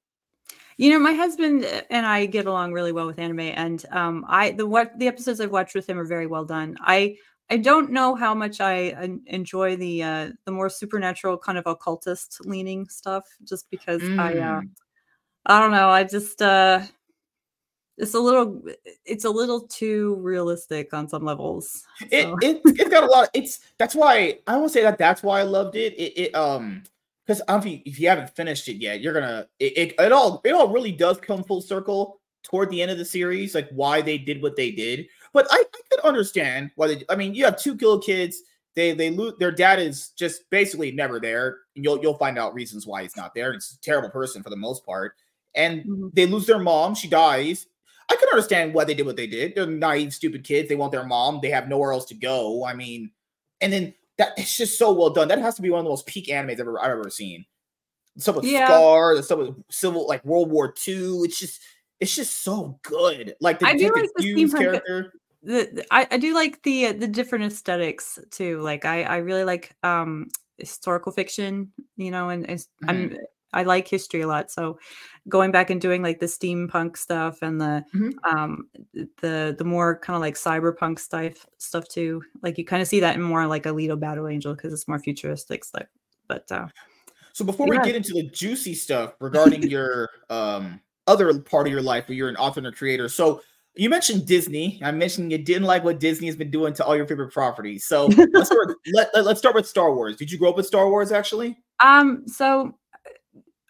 You 0.78 0.90
know, 0.90 0.98
my 0.98 1.14
husband 1.14 1.64
and 1.88 2.04
I 2.04 2.26
get 2.26 2.44
along 2.46 2.74
really 2.74 2.92
well 2.92 3.06
with 3.06 3.18
anime, 3.18 3.40
and 3.40 3.82
um, 3.92 4.26
I 4.28 4.50
the 4.50 4.66
what 4.66 4.98
the 4.98 5.08
episodes 5.08 5.40
I've 5.40 5.50
watched 5.50 5.74
with 5.74 5.88
him 5.88 5.98
are 5.98 6.04
very 6.04 6.26
well 6.26 6.44
done. 6.44 6.76
I 6.82 7.16
I 7.48 7.58
don't 7.58 7.90
know 7.92 8.14
how 8.14 8.34
much 8.34 8.60
I 8.60 8.88
en- 8.88 9.22
enjoy 9.26 9.76
the 9.76 10.02
uh, 10.02 10.30
the 10.44 10.52
more 10.52 10.68
supernatural 10.68 11.38
kind 11.38 11.58
of 11.58 11.66
occultist 11.66 12.44
leaning 12.44 12.88
stuff, 12.88 13.24
just 13.44 13.70
because 13.70 14.02
I 14.02 14.38
uh, 14.38 14.60
Mm. 14.60 14.70
I 15.46 15.60
don't 15.60 15.70
know. 15.70 15.88
I 15.88 16.02
just 16.02 16.42
uh, 16.42 16.80
it's 17.98 18.14
a 18.14 18.20
little 18.20 18.62
it's 19.04 19.24
a 19.24 19.30
little 19.30 19.60
too 19.68 20.16
realistic 20.16 20.92
on 20.92 21.08
some 21.08 21.24
levels. 21.24 21.84
it, 22.10 22.24
so- 22.24 22.36
it 22.42 22.60
it's 22.64 22.90
got 22.90 23.04
a 23.04 23.06
lot. 23.06 23.28
It's 23.32 23.60
that's 23.78 23.94
why 23.94 24.40
I 24.46 24.56
won't 24.56 24.72
say 24.72 24.82
that. 24.82 24.98
That's 24.98 25.22
why 25.22 25.40
I 25.40 25.44
loved 25.44 25.76
it. 25.76 25.94
It, 25.94 26.18
it 26.18 26.34
um 26.34 26.82
because 27.26 27.42
I 27.48 27.52
don't 27.52 27.64
know 27.64 27.70
if 27.70 27.72
you, 27.78 27.82
if 27.86 28.00
you 28.00 28.08
haven't 28.08 28.30
finished 28.36 28.68
it 28.68 28.76
yet, 28.76 29.00
you're 29.00 29.14
gonna 29.14 29.46
it, 29.58 29.78
it 29.78 29.94
it 29.98 30.12
all 30.12 30.40
it 30.44 30.52
all 30.52 30.68
really 30.68 30.92
does 30.92 31.18
come 31.18 31.42
full 31.44 31.60
circle 31.60 32.20
toward 32.42 32.70
the 32.70 32.82
end 32.82 32.90
of 32.90 32.98
the 32.98 33.04
series, 33.04 33.54
like 33.54 33.68
why 33.70 34.00
they 34.02 34.18
did 34.18 34.42
what 34.42 34.56
they 34.56 34.70
did. 34.70 35.06
But 35.36 35.46
I, 35.50 35.58
I 35.58 35.80
could 35.90 36.00
understand 36.00 36.70
why 36.76 36.86
they. 36.88 37.04
I 37.10 37.14
mean, 37.14 37.34
you 37.34 37.44
have 37.44 37.58
two 37.60 37.72
little 37.74 37.98
kids. 38.00 38.38
They 38.74 38.92
they 38.92 39.10
lose 39.10 39.34
their 39.38 39.52
dad 39.52 39.78
is 39.78 40.08
just 40.18 40.48
basically 40.48 40.92
never 40.92 41.20
there, 41.20 41.58
and 41.76 41.84
you'll 41.84 42.00
you'll 42.00 42.16
find 42.16 42.38
out 42.38 42.54
reasons 42.54 42.86
why 42.86 43.02
he's 43.02 43.16
not 43.18 43.34
there. 43.34 43.52
It's 43.52 43.74
a 43.74 43.80
terrible 43.82 44.08
person 44.08 44.42
for 44.42 44.48
the 44.48 44.56
most 44.56 44.84
part, 44.86 45.12
and 45.54 45.84
Mhm. 45.84 46.14
they 46.14 46.24
lose 46.24 46.46
their 46.46 46.58
mom. 46.58 46.94
She 46.94 47.06
dies. 47.06 47.66
I 48.08 48.16
can 48.16 48.28
understand 48.32 48.72
why 48.72 48.84
they 48.84 48.94
did 48.94 49.04
what 49.04 49.16
they 49.16 49.26
did. 49.26 49.54
They're 49.54 49.66
naive, 49.66 50.14
stupid 50.14 50.42
kids. 50.42 50.68
They 50.70 50.74
want 50.76 50.92
their 50.92 51.04
mom. 51.04 51.40
They 51.42 51.50
have 51.50 51.68
nowhere 51.68 51.92
else 51.92 52.06
to 52.06 52.14
go. 52.14 52.64
I 52.64 52.72
mean, 52.72 53.10
and 53.60 53.70
then 53.70 53.92
that 54.16 54.32
it's 54.38 54.56
just 54.56 54.78
so 54.78 54.90
well 54.92 55.10
done. 55.10 55.28
That 55.28 55.40
has 55.40 55.56
to 55.56 55.62
be 55.62 55.68
one 55.68 55.80
of 55.80 55.84
the 55.84 55.90
most 55.90 56.06
peak 56.06 56.28
animes 56.28 56.52
I've 56.52 56.60
ever 56.60 56.80
I've 56.80 56.92
ever 56.92 57.10
seen. 57.10 57.44
Some 58.16 58.36
with 58.36 58.46
Yeah. 58.46 58.68
Scar, 58.68 59.14
the 59.16 59.22
stuff 59.22 59.38
with 59.40 59.54
Civil, 59.70 60.06
like 60.06 60.24
World 60.24 60.50
War 60.50 60.72
II. 60.88 61.20
It's 61.24 61.38
just 61.38 61.60
it's 62.00 62.14
just 62.14 62.42
so 62.42 62.78
good. 62.82 63.34
Like 63.40 63.58
the 63.58 63.66
I 63.68 63.76
do 63.76 63.90
like 63.92 64.08
the 64.16 64.22
steampunk- 64.22 64.58
character. 64.58 65.12
The, 65.46 65.86
I, 65.92 66.08
I 66.10 66.18
do 66.18 66.34
like 66.34 66.60
the 66.64 66.90
the 66.92 67.06
different 67.06 67.44
aesthetics 67.44 68.18
too. 68.32 68.60
Like 68.60 68.84
I 68.84 69.04
I 69.04 69.16
really 69.18 69.44
like 69.44 69.76
um 69.84 70.26
historical 70.58 71.12
fiction, 71.12 71.72
you 71.96 72.10
know, 72.10 72.30
and, 72.30 72.44
and 72.50 72.58
s- 72.58 72.68
I'm 72.88 73.16
I 73.52 73.62
like 73.62 73.86
history 73.86 74.22
a 74.22 74.26
lot. 74.26 74.50
So 74.50 74.78
going 75.28 75.52
back 75.52 75.70
and 75.70 75.80
doing 75.80 76.02
like 76.02 76.18
the 76.18 76.26
steampunk 76.26 76.96
stuff 76.96 77.38
and 77.42 77.60
the 77.60 77.84
Mhm. 77.94 78.12
um 78.28 78.68
the 79.22 79.54
the 79.56 79.64
more 79.64 80.00
kind 80.00 80.16
of 80.16 80.20
like 80.20 80.34
cyberpunk 80.34 80.98
stuff 80.98 81.46
stuff 81.58 81.86
too. 81.86 82.22
Like 82.42 82.58
you 82.58 82.64
kind 82.64 82.82
of 82.82 82.88
see 82.88 82.98
that 83.00 83.14
in 83.14 83.22
more 83.22 83.46
like 83.46 83.64
Alita 83.64 83.98
Battle 83.98 84.26
Angel 84.26 84.52
because 84.52 84.72
it's 84.72 84.88
more 84.88 84.98
futuristic 84.98 85.64
stuff. 85.64 85.86
But 86.26 86.50
uh 86.50 86.66
So 87.34 87.44
before 87.44 87.68
Yeah. 87.68 87.78
we 87.78 87.86
get 87.86 87.94
into 87.94 88.14
the 88.14 88.24
juicy 88.24 88.74
stuff 88.74 89.14
regarding 89.20 89.62
your 89.62 90.08
um 90.28 90.80
other 91.06 91.38
part 91.38 91.68
of 91.68 91.72
your 91.72 91.82
life 91.82 92.08
where 92.08 92.16
you're 92.16 92.28
an 92.28 92.36
author 92.36 92.58
and 92.58 92.66
a 92.66 92.72
creator, 92.72 93.08
so 93.08 93.42
you 93.76 93.90
mentioned 93.90 94.26
Disney. 94.26 94.80
I 94.82 94.90
mentioned 94.90 95.30
you 95.32 95.38
didn't 95.38 95.64
like 95.64 95.84
what 95.84 96.00
Disney 96.00 96.26
has 96.28 96.36
been 96.36 96.50
doing 96.50 96.72
to 96.74 96.84
all 96.84 96.96
your 96.96 97.06
favorite 97.06 97.32
properties. 97.32 97.84
So 97.84 98.06
let's 98.32 98.46
start. 98.46 98.74
Let, 98.92 99.10
let, 99.14 99.26
us 99.26 99.38
start 99.38 99.54
with 99.54 99.66
Star 99.66 99.94
Wars. 99.94 100.16
Did 100.16 100.30
you 100.32 100.38
grow 100.38 100.50
up 100.50 100.56
with 100.56 100.66
Star 100.66 100.88
Wars 100.88 101.12
actually? 101.12 101.58
um 101.80 102.26
so 102.26 102.76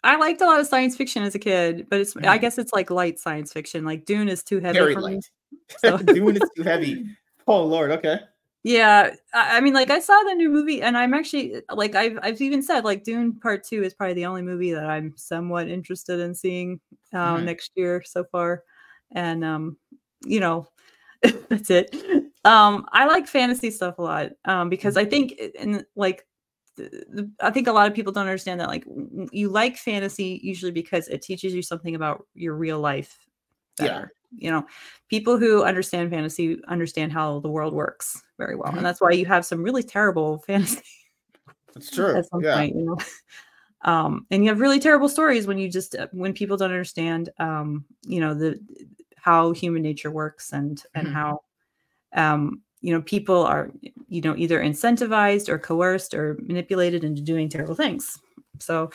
I 0.03 0.15
liked 0.15 0.39
a 0.41 0.45
lot 0.45 0.59
of 0.61 0.67
science 0.67 0.95
fiction 0.95 1.23
as 1.23 1.35
a 1.35 1.39
kid, 1.39 1.87
but 1.89 1.99
it's 1.99 2.15
I 2.15 2.37
Mhm. 2.37 2.41
guess 2.41 2.57
it's 2.57 2.71
like 2.71 2.89
light 2.89 3.19
science 3.19 3.51
fiction. 3.51 3.83
Like 3.83 4.05
Dune 4.05 4.29
is 4.29 4.43
too 4.43 4.59
heavy 4.59 4.79
Very 4.79 4.93
for 4.93 5.01
me. 5.01 5.19
so- 5.79 5.97
Doing 6.13 6.37
it 6.37 6.43
too 6.55 6.63
heavy. 6.63 7.05
Oh 7.47 7.63
Lord. 7.65 7.91
Okay. 7.91 8.19
Yeah, 8.63 9.11
I, 9.33 9.61
mean, 9.61 9.73
like 9.73 9.89
I 9.91 9.99
saw 9.99 10.19
the 10.27 10.33
new 10.33 10.49
movie, 10.49 10.81
and 10.81 10.97
I'm 10.97 11.13
actually 11.13 11.61
like 11.71 11.95
I've 11.95 12.19
I've 12.21 12.41
even 12.41 12.61
said 12.61 12.83
like 12.83 13.03
Dune 13.05 13.39
Part 13.39 13.63
Two 13.63 13.81
is 13.83 13.93
probably 13.93 14.15
the 14.15 14.25
only 14.25 14.41
movie 14.41 14.73
that 14.73 14.85
I'm 14.85 15.13
somewhat 15.15 15.69
interested 15.69 16.19
in 16.19 16.35
seeing 16.35 16.81
uh, 17.13 17.35
Mhm. 17.37 17.43
next 17.45 17.71
year 17.75 18.03
so 18.05 18.25
far, 18.25 18.63
and 19.13 19.45
um, 19.45 19.77
you 20.27 20.39
know, 20.39 20.67
that's 21.49 21.69
it. 21.69 21.95
Um, 22.45 22.85
I 22.91 23.05
like 23.05 23.27
fantasy 23.27 23.71
stuff 23.71 23.97
a 23.97 24.01
lot 24.01 24.29
um, 24.45 24.69
because 24.69 24.97
I 24.97 25.05
think 25.05 25.33
it- 25.37 25.55
and 25.59 25.85
like 25.95 26.25
I 27.41 27.49
think 27.49 27.67
a 27.67 27.71
lot 27.71 27.87
of 27.87 27.95
people 27.95 28.13
don't 28.13 28.27
understand 28.27 28.59
that 28.59 28.69
like 28.69 28.85
you 29.31 29.49
like 29.49 29.77
fantasy 29.77 30.39
usually 30.43 30.71
because 30.71 31.07
it 31.07 31.23
teaches 31.23 31.53
you 31.55 31.63
something 31.63 31.95
about 31.95 32.27
your 32.35 32.53
real 32.53 32.79
life 32.79 33.17
Yeah. 33.81 34.05
You 34.31 34.51
know, 34.51 34.65
people 35.09 35.37
who 35.39 35.63
understand 35.63 36.11
fantasy 36.11 36.59
understand 36.67 37.13
how 37.13 37.39
the 37.39 37.49
world 37.49 37.73
works 37.73 38.21
very 38.37 38.55
well, 38.55 38.75
and 38.75 38.85
that's 38.85 39.01
why 39.01 39.11
you 39.11 39.25
have 39.25 39.45
some 39.45 39.63
really 39.63 39.81
terrible 39.83 40.37
fantasy 40.47 40.83
That's 41.73 41.89
true. 41.89 42.15
at 42.15 42.29
some 42.29 42.43
Yeah. 42.43 42.53
point. 42.55 42.75
You 42.75 42.85
know, 42.85 42.97
um, 43.91 44.27
and 44.29 44.43
you 44.43 44.49
have 44.49 44.59
really 44.59 44.79
terrible 44.79 45.09
stories 45.09 45.47
when 45.47 45.57
you 45.57 45.71
just 45.71 45.95
uh, 45.95 46.07
when 46.11 46.33
people 46.33 46.57
don't 46.57 46.71
understand, 46.71 47.29
um, 47.39 47.85
you 48.05 48.19
know, 48.19 48.33
the 48.35 48.59
how 49.27 49.51
human 49.53 49.81
nature 49.83 50.11
works 50.11 50.53
and 50.53 50.83
and 50.95 51.07
Mhm. 51.07 51.13
how 51.13 51.29
um 52.23 52.61
you 52.81 52.93
know 52.93 53.01
people 53.01 53.41
are 53.45 53.71
you 54.07 54.21
know 54.21 54.35
either 54.37 54.59
incentivized 54.61 55.49
or 55.49 55.59
coerced 55.59 56.13
or 56.13 56.37
manipulated 56.51 57.03
into 57.03 57.21
doing 57.21 57.49
terrible 57.49 57.75
things. 57.75 58.19
So 58.59 58.89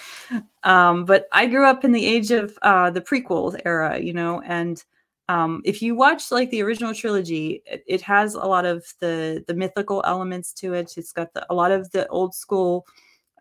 um 0.65 1.05
but 1.05 1.23
i 1.33 1.47
grew 1.47 1.67
up 1.73 1.85
in 1.85 1.93
the 1.93 2.07
age 2.15 2.31
of 2.33 2.47
uh 2.63 2.91
the 2.97 3.01
prequel 3.09 3.61
era 3.65 3.99
you 4.09 4.13
know 4.13 4.41
and 4.59 4.85
um 5.29 5.61
if 5.65 5.81
you 5.83 5.95
watch 5.95 6.23
like 6.33 6.51
the 6.51 6.63
original 6.63 6.95
trilogy 6.95 7.63
it, 7.67 7.83
it 7.87 8.01
has 8.03 8.35
a 8.35 8.47
lot 8.55 8.65
of 8.65 8.79
the 9.01 9.45
the 9.49 9.55
mythical 9.55 10.03
elements 10.05 10.53
to 10.61 10.75
it. 10.75 10.89
It's 10.99 11.13
got 11.13 11.33
the, 11.35 11.43
a 11.51 11.55
lot 11.55 11.71
of 11.73 11.91
the 11.93 12.05
old 12.09 12.35
school 12.35 12.87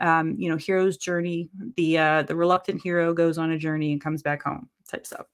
um 0.07 0.35
you 0.41 0.49
know 0.49 0.57
hero's 0.57 0.97
journey. 0.97 1.49
The 1.77 1.89
uh 1.97 2.21
the 2.29 2.35
reluctant 2.35 2.81
hero 2.83 3.13
goes 3.13 3.37
on 3.37 3.51
a 3.51 3.57
journey 3.57 3.91
and 3.93 4.01
comes 4.05 4.21
back 4.23 4.43
home 4.43 4.69
type 4.91 5.05
stuff 5.05 5.27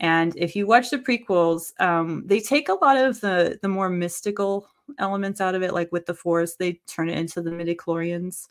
and 0.00 0.34
if 0.36 0.56
you 0.56 0.66
watch 0.66 0.90
the 0.90 0.98
prequels, 0.98 1.72
um, 1.80 2.22
they 2.26 2.40
take 2.40 2.68
a 2.68 2.74
lot 2.74 2.96
of 2.96 3.20
the 3.20 3.58
the 3.62 3.68
more 3.68 3.88
mystical 3.88 4.68
elements 4.98 5.40
out 5.40 5.54
of 5.54 5.62
it, 5.62 5.72
like 5.72 5.90
with 5.92 6.06
the 6.06 6.14
Force, 6.14 6.56
they 6.56 6.80
turn 6.86 7.08
it 7.08 7.18
into 7.18 7.40
the 7.40 7.50
midichlorians. 7.50 8.48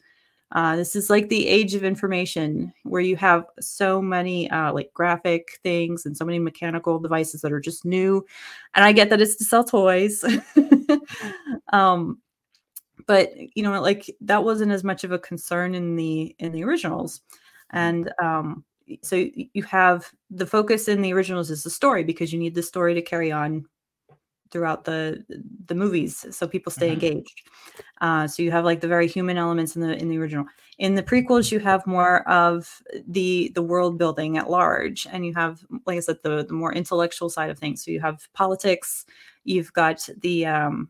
Uh, 0.53 0.75
this 0.75 0.95
is 0.95 1.09
like 1.09 1.29
the 1.29 1.47
age 1.47 1.73
of 1.73 1.83
information 1.83 2.71
where 2.83 3.01
you 3.01 3.15
have 3.15 3.45
so 3.59 3.99
many 3.99 4.49
uh, 4.51 4.71
like 4.71 4.93
graphic 4.93 5.59
things 5.63 6.05
and 6.05 6.15
so 6.15 6.23
many 6.23 6.37
mechanical 6.37 6.99
devices 6.99 7.41
that 7.41 7.51
are 7.51 7.59
just 7.59 7.85
new. 7.85 8.23
And 8.75 8.85
I 8.85 8.91
get 8.91 9.09
that 9.09 9.21
it's 9.21 9.35
to 9.37 9.43
sell 9.43 9.63
toys. 9.63 10.23
um, 11.73 12.19
but 13.07 13.31
you 13.55 13.63
know, 13.63 13.81
like 13.81 14.15
that 14.21 14.43
wasn't 14.43 14.71
as 14.71 14.83
much 14.83 15.03
of 15.03 15.11
a 15.11 15.19
concern 15.19 15.73
in 15.73 15.95
the 15.95 16.35
in 16.37 16.51
the 16.51 16.63
originals. 16.63 17.21
And 17.71 18.13
um, 18.21 18.63
so 19.01 19.27
you 19.35 19.63
have 19.63 20.11
the 20.29 20.45
focus 20.45 20.87
in 20.87 21.01
the 21.01 21.13
originals 21.13 21.49
is 21.51 21.63
the 21.63 21.69
story 21.69 22.03
because 22.03 22.33
you 22.33 22.39
need 22.39 22.55
the 22.55 22.63
story 22.63 22.93
to 22.93 23.01
carry 23.01 23.31
on 23.31 23.65
throughout 24.51 24.83
the 24.85 25.23
the 25.65 25.75
movies, 25.75 26.25
so 26.35 26.47
people 26.47 26.71
stay 26.71 26.89
Mhm. 26.89 26.93
engaged. 26.93 27.41
Uh, 28.01 28.27
so 28.27 28.43
you 28.43 28.51
have 28.51 28.65
like 28.65 28.81
the 28.81 28.87
very 28.87 29.07
human 29.07 29.37
elements 29.37 29.75
in 29.75 29.81
the 29.81 29.97
in 29.97 30.09
the 30.09 30.17
original. 30.17 30.45
In 30.79 30.95
the 30.95 31.03
prequels, 31.03 31.51
you 31.51 31.59
have 31.59 31.85
more 31.87 32.27
of 32.29 32.81
the 33.07 33.51
the 33.55 33.61
world 33.63 33.97
building 33.97 34.37
at 34.37 34.49
large, 34.49 35.07
and 35.11 35.25
you 35.25 35.33
have, 35.35 35.63
like 35.87 35.97
I 35.97 36.01
said, 36.01 36.17
the 36.23 36.45
the 36.45 36.53
more 36.53 36.73
intellectual 36.73 37.29
side 37.29 37.49
of 37.49 37.59
things. 37.59 37.83
So 37.83 37.91
you 37.91 38.01
have 38.01 38.27
politics. 38.33 39.05
You've 39.45 39.73
got 39.73 40.07
the 40.21 40.45
um, 40.45 40.89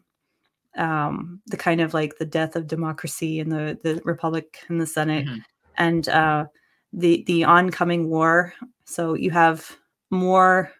um, 0.77 1.41
the 1.47 1.57
kind 1.57 1.81
of 1.81 1.93
like 1.93 2.17
the 2.17 2.25
death 2.25 2.55
of 2.55 2.67
democracy 2.67 3.39
and 3.39 3.51
the 3.51 3.77
the 3.83 4.01
republic 4.05 4.59
and 4.69 4.81
the 4.81 4.87
senate 4.87 5.25
Mhm. 5.27 5.43
and 5.77 6.09
uh, 6.09 6.45
the 6.93 7.23
the 7.27 7.43
oncoming 7.43 8.09
war. 8.09 8.53
So 8.85 9.15
you 9.15 9.31
have 9.31 9.77
more 10.09 10.71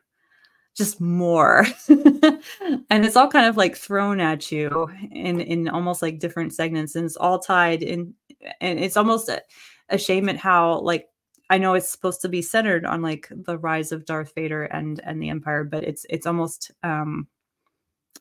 just 0.76 1.00
more. 1.02 1.66
And 2.90 3.06
it's 3.06 3.16
all 3.16 3.28
kind 3.28 3.48
of 3.48 3.58
like 3.58 3.76
thrown 3.76 4.20
at 4.20 4.52
you 4.52 4.90
in 5.12 5.42
in 5.42 5.68
almost 5.68 6.02
like 6.02 6.20
different 6.20 6.54
segments 6.54 6.96
and 6.96 7.06
it's 7.06 7.18
all 7.18 7.40
tied 7.40 7.82
in 7.82 8.14
and 8.62 8.80
it's 8.80 8.98
almost 8.98 9.30
a, 9.30 9.42
a 9.90 9.98
shame 9.98 10.30
at 10.30 10.38
how 10.38 10.80
like 10.82 11.08
i 11.50 11.58
know 11.58 11.74
it's 11.74 11.90
supposed 11.90 12.22
to 12.22 12.30
be 12.30 12.42
centered 12.42 12.86
on 12.86 13.02
like 13.02 13.28
the 13.32 13.58
rise 13.58 13.92
of 13.92 14.06
darth 14.06 14.34
vader 14.36 14.64
and 14.66 15.00
and 15.04 15.22
the 15.22 15.30
empire 15.30 15.64
but 15.64 15.84
it's 15.84 16.06
it's 16.10 16.28
almost 16.28 16.72
um 16.84 17.28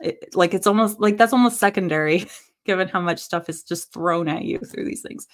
it, 0.00 0.35
like 0.35 0.55
it's 0.55 0.66
almost 0.66 1.00
like 1.00 1.18
that's 1.18 1.35
almost 1.35 1.61
secondary 1.61 2.26
given 2.64 2.88
how 2.88 3.01
much 3.01 3.18
stuff 3.18 3.48
is 3.48 3.62
just 3.62 3.92
thrown 3.92 4.29
at 4.29 4.44
you 4.44 4.59
through 4.59 4.85
these 4.85 5.03
things 5.03 5.27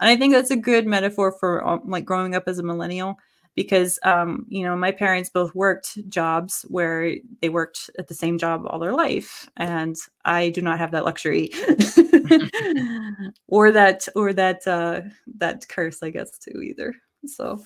and 0.00 0.08
i 0.08 0.16
think 0.16 0.32
that's 0.32 0.50
a 0.50 0.56
good 0.56 0.86
metaphor 0.86 1.32
for 1.32 1.66
um, 1.66 1.82
like 1.86 2.04
growing 2.04 2.34
up 2.34 2.44
as 2.46 2.58
a 2.58 2.62
millennial 2.62 3.16
because 3.54 3.98
um 4.04 4.46
you 4.48 4.64
know 4.64 4.74
my 4.76 4.90
parents 4.90 5.30
both 5.30 5.54
worked 5.54 5.98
jobs 6.08 6.64
where 6.68 7.14
they 7.40 7.48
worked 7.48 7.90
at 7.98 8.08
the 8.08 8.14
same 8.14 8.38
job 8.38 8.64
all 8.66 8.78
their 8.78 8.94
life 8.94 9.48
and 9.56 9.96
i 10.24 10.48
do 10.50 10.62
not 10.62 10.78
have 10.78 10.90
that 10.90 11.04
luxury 11.04 11.50
or 13.48 13.70
that 13.70 14.06
or 14.16 14.32
that 14.32 14.66
uh 14.66 15.00
that 15.36 15.66
curse 15.68 16.02
i 16.02 16.10
guess 16.10 16.38
too 16.38 16.62
either 16.62 16.94
so 17.26 17.62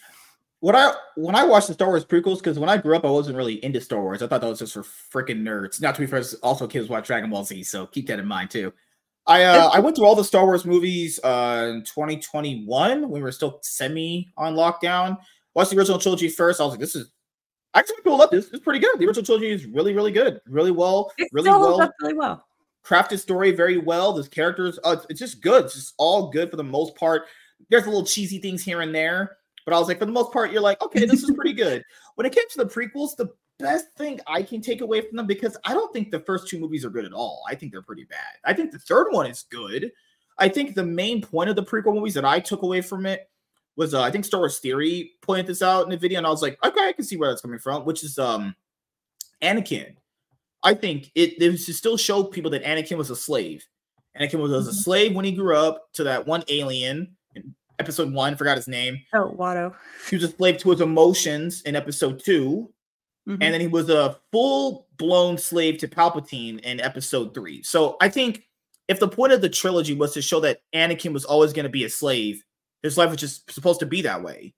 When 0.60 0.74
I 0.74 0.94
when 1.16 1.34
I 1.34 1.44
watched 1.44 1.68
the 1.68 1.74
Star 1.74 1.88
Wars 1.88 2.04
prequels, 2.04 2.38
because 2.38 2.58
when 2.58 2.70
I 2.70 2.78
grew 2.78 2.96
up, 2.96 3.04
I 3.04 3.10
wasn't 3.10 3.36
really 3.36 3.62
into 3.64 3.80
Star 3.80 4.00
Wars. 4.00 4.22
I 4.22 4.26
thought 4.26 4.40
that 4.40 4.48
was 4.48 4.58
just 4.58 4.72
for 4.72 4.82
freaking 4.82 5.42
nerds. 5.42 5.80
Not 5.80 5.94
to 5.94 6.00
be 6.00 6.06
fair, 6.06 6.22
also 6.42 6.66
kids 6.66 6.88
watch 6.88 7.06
Dragon 7.06 7.30
Ball 7.30 7.44
Z, 7.44 7.62
so 7.64 7.86
keep 7.86 8.06
that 8.08 8.18
in 8.18 8.26
mind 8.26 8.50
too. 8.50 8.72
I 9.26 9.44
uh, 9.44 9.70
I 9.72 9.80
went 9.80 9.96
through 9.96 10.06
all 10.06 10.14
the 10.14 10.24
Star 10.24 10.44
Wars 10.44 10.64
movies 10.64 11.18
uh, 11.22 11.72
in 11.74 11.82
2021 11.82 13.00
when 13.02 13.10
we 13.10 13.20
were 13.20 13.32
still 13.32 13.58
semi 13.62 14.28
on 14.36 14.54
lockdown. 14.54 15.18
Watched 15.54 15.70
the 15.70 15.78
original 15.78 15.98
trilogy 15.98 16.28
first. 16.28 16.60
I 16.60 16.64
was 16.64 16.72
like, 16.72 16.80
this 16.80 16.94
is 16.94 17.10
actually 17.74 17.96
people 17.96 18.18
love 18.18 18.30
this. 18.30 18.48
It's 18.52 18.62
pretty 18.62 18.78
good. 18.78 18.98
The 18.98 19.06
original 19.06 19.24
trilogy 19.24 19.50
is 19.50 19.66
really 19.66 19.94
really 19.94 20.12
good, 20.12 20.40
really 20.46 20.70
well, 20.70 21.12
it 21.18 21.28
really 21.32 21.50
well 21.50 21.92
really 22.00 22.14
well 22.14 22.46
crafted 22.86 23.18
story 23.18 23.50
very 23.50 23.78
well. 23.78 24.12
The 24.12 24.28
characters, 24.28 24.78
uh, 24.84 24.96
it's 25.08 25.18
just 25.18 25.40
good. 25.40 25.64
It's 25.64 25.74
just 25.74 25.94
all 25.98 26.30
good 26.30 26.50
for 26.50 26.56
the 26.56 26.64
most 26.64 26.94
part. 26.94 27.24
There's 27.68 27.84
a 27.84 27.90
little 27.90 28.06
cheesy 28.06 28.38
things 28.38 28.62
here 28.62 28.80
and 28.80 28.94
there, 28.94 29.38
but 29.64 29.74
I 29.74 29.78
was 29.78 29.88
like, 29.88 29.98
for 29.98 30.04
the 30.04 30.12
most 30.12 30.32
part, 30.32 30.52
you're 30.52 30.60
like, 30.60 30.80
okay, 30.82 31.04
this 31.04 31.22
is 31.22 31.32
pretty 31.32 31.52
good. 31.64 31.82
When 32.14 32.26
it 32.26 32.34
came 32.34 32.48
to 32.50 32.58
the 32.58 32.66
prequels, 32.66 33.16
the 33.16 33.28
best 33.58 33.86
thing 33.96 34.20
I 34.26 34.42
can 34.42 34.60
take 34.60 34.80
away 34.80 35.00
from 35.00 35.16
them 35.16 35.26
because 35.26 35.56
I 35.64 35.72
don't 35.74 35.92
think 35.92 36.10
the 36.10 36.20
first 36.20 36.48
two 36.48 36.58
movies 36.58 36.84
are 36.84 36.90
good 36.90 37.04
at 37.04 37.12
all. 37.12 37.42
I 37.48 37.54
think 37.54 37.72
they're 37.72 37.82
pretty 37.82 38.04
bad. 38.04 38.20
I 38.44 38.52
think 38.52 38.70
the 38.72 38.78
third 38.78 39.08
one 39.10 39.26
is 39.26 39.44
good. 39.50 39.90
I 40.38 40.48
think 40.48 40.74
the 40.74 40.84
main 40.84 41.22
point 41.22 41.48
of 41.48 41.56
the 41.56 41.62
prequel 41.62 41.94
movies 41.94 42.14
that 42.14 42.24
I 42.24 42.40
took 42.40 42.62
away 42.62 42.82
from 42.82 43.06
it 43.06 43.28
was 43.76 43.94
uh, 43.94 44.02
I 44.02 44.10
think 44.10 44.24
Star 44.24 44.40
Wars 44.40 44.58
Theory 44.58 45.12
pointed 45.22 45.46
this 45.46 45.62
out 45.62 45.84
in 45.84 45.90
the 45.90 45.96
video, 45.96 46.18
and 46.18 46.26
I 46.26 46.30
was 46.30 46.42
like, 46.42 46.58
okay, 46.64 46.88
I 46.88 46.92
can 46.92 47.04
see 47.04 47.16
where 47.16 47.28
that's 47.30 47.42
coming 47.42 47.58
from, 47.58 47.84
which 47.84 48.04
is 48.04 48.18
um 48.18 48.54
Anakin. 49.42 49.94
I 50.62 50.74
think 50.74 51.10
it, 51.14 51.40
it 51.40 51.50
was 51.50 51.66
to 51.66 51.74
still 51.74 51.96
show 51.96 52.24
people 52.24 52.50
that 52.52 52.64
Anakin 52.64 52.96
was 52.96 53.10
a 53.10 53.16
slave. 53.16 53.64
Anakin 54.18 54.40
was, 54.40 54.50
was 54.50 54.68
a 54.68 54.70
Mhm. 54.72 54.82
slave 54.82 55.14
when 55.14 55.24
he 55.24 55.32
grew 55.32 55.56
up 55.56 55.92
to 55.94 56.04
that 56.04 56.26
one 56.26 56.42
alien 56.48 57.16
in 57.34 57.54
episode 57.78 58.12
one, 58.12 58.36
forgot 58.36 58.56
his 58.56 58.66
name. 58.68 58.98
oh 59.14 59.34
watto 59.38 59.74
He 60.08 60.16
was 60.16 60.24
a 60.24 60.28
slave 60.28 60.58
to 60.58 60.70
his 60.70 60.80
emotions 60.80 61.60
in 61.62 61.76
episode 61.76 62.22
2 62.24 62.72
Mhm. 63.26 63.38
and 63.40 63.54
then 63.54 63.60
he 63.60 63.66
was 63.66 63.90
a 63.90 64.18
full 64.30 64.86
blown 64.98 65.36
slave 65.36 65.78
to 65.78 65.88
Palpatine 65.88 66.60
in 66.60 66.80
episode 66.80 67.34
three. 67.34 67.62
So 67.62 67.96
I 68.00 68.08
think 68.08 68.44
if 68.88 69.00
the 69.00 69.08
point 69.08 69.32
of 69.32 69.40
the 69.40 69.48
trilogy 69.48 69.94
was 69.94 70.14
to 70.14 70.22
show 70.22 70.38
that 70.40 70.60
Anakin 70.74 71.12
was 71.12 71.24
always 71.24 71.52
going 71.52 71.64
to 71.64 71.70
be 71.70 71.84
a 71.84 71.90
slave, 71.90 72.44
his 72.82 72.96
life 72.96 73.10
was 73.10 73.18
just 73.18 73.50
supposed 73.50 73.80
to 73.80 73.86
be 73.86 74.00
that 74.02 74.22
way. 74.22 74.54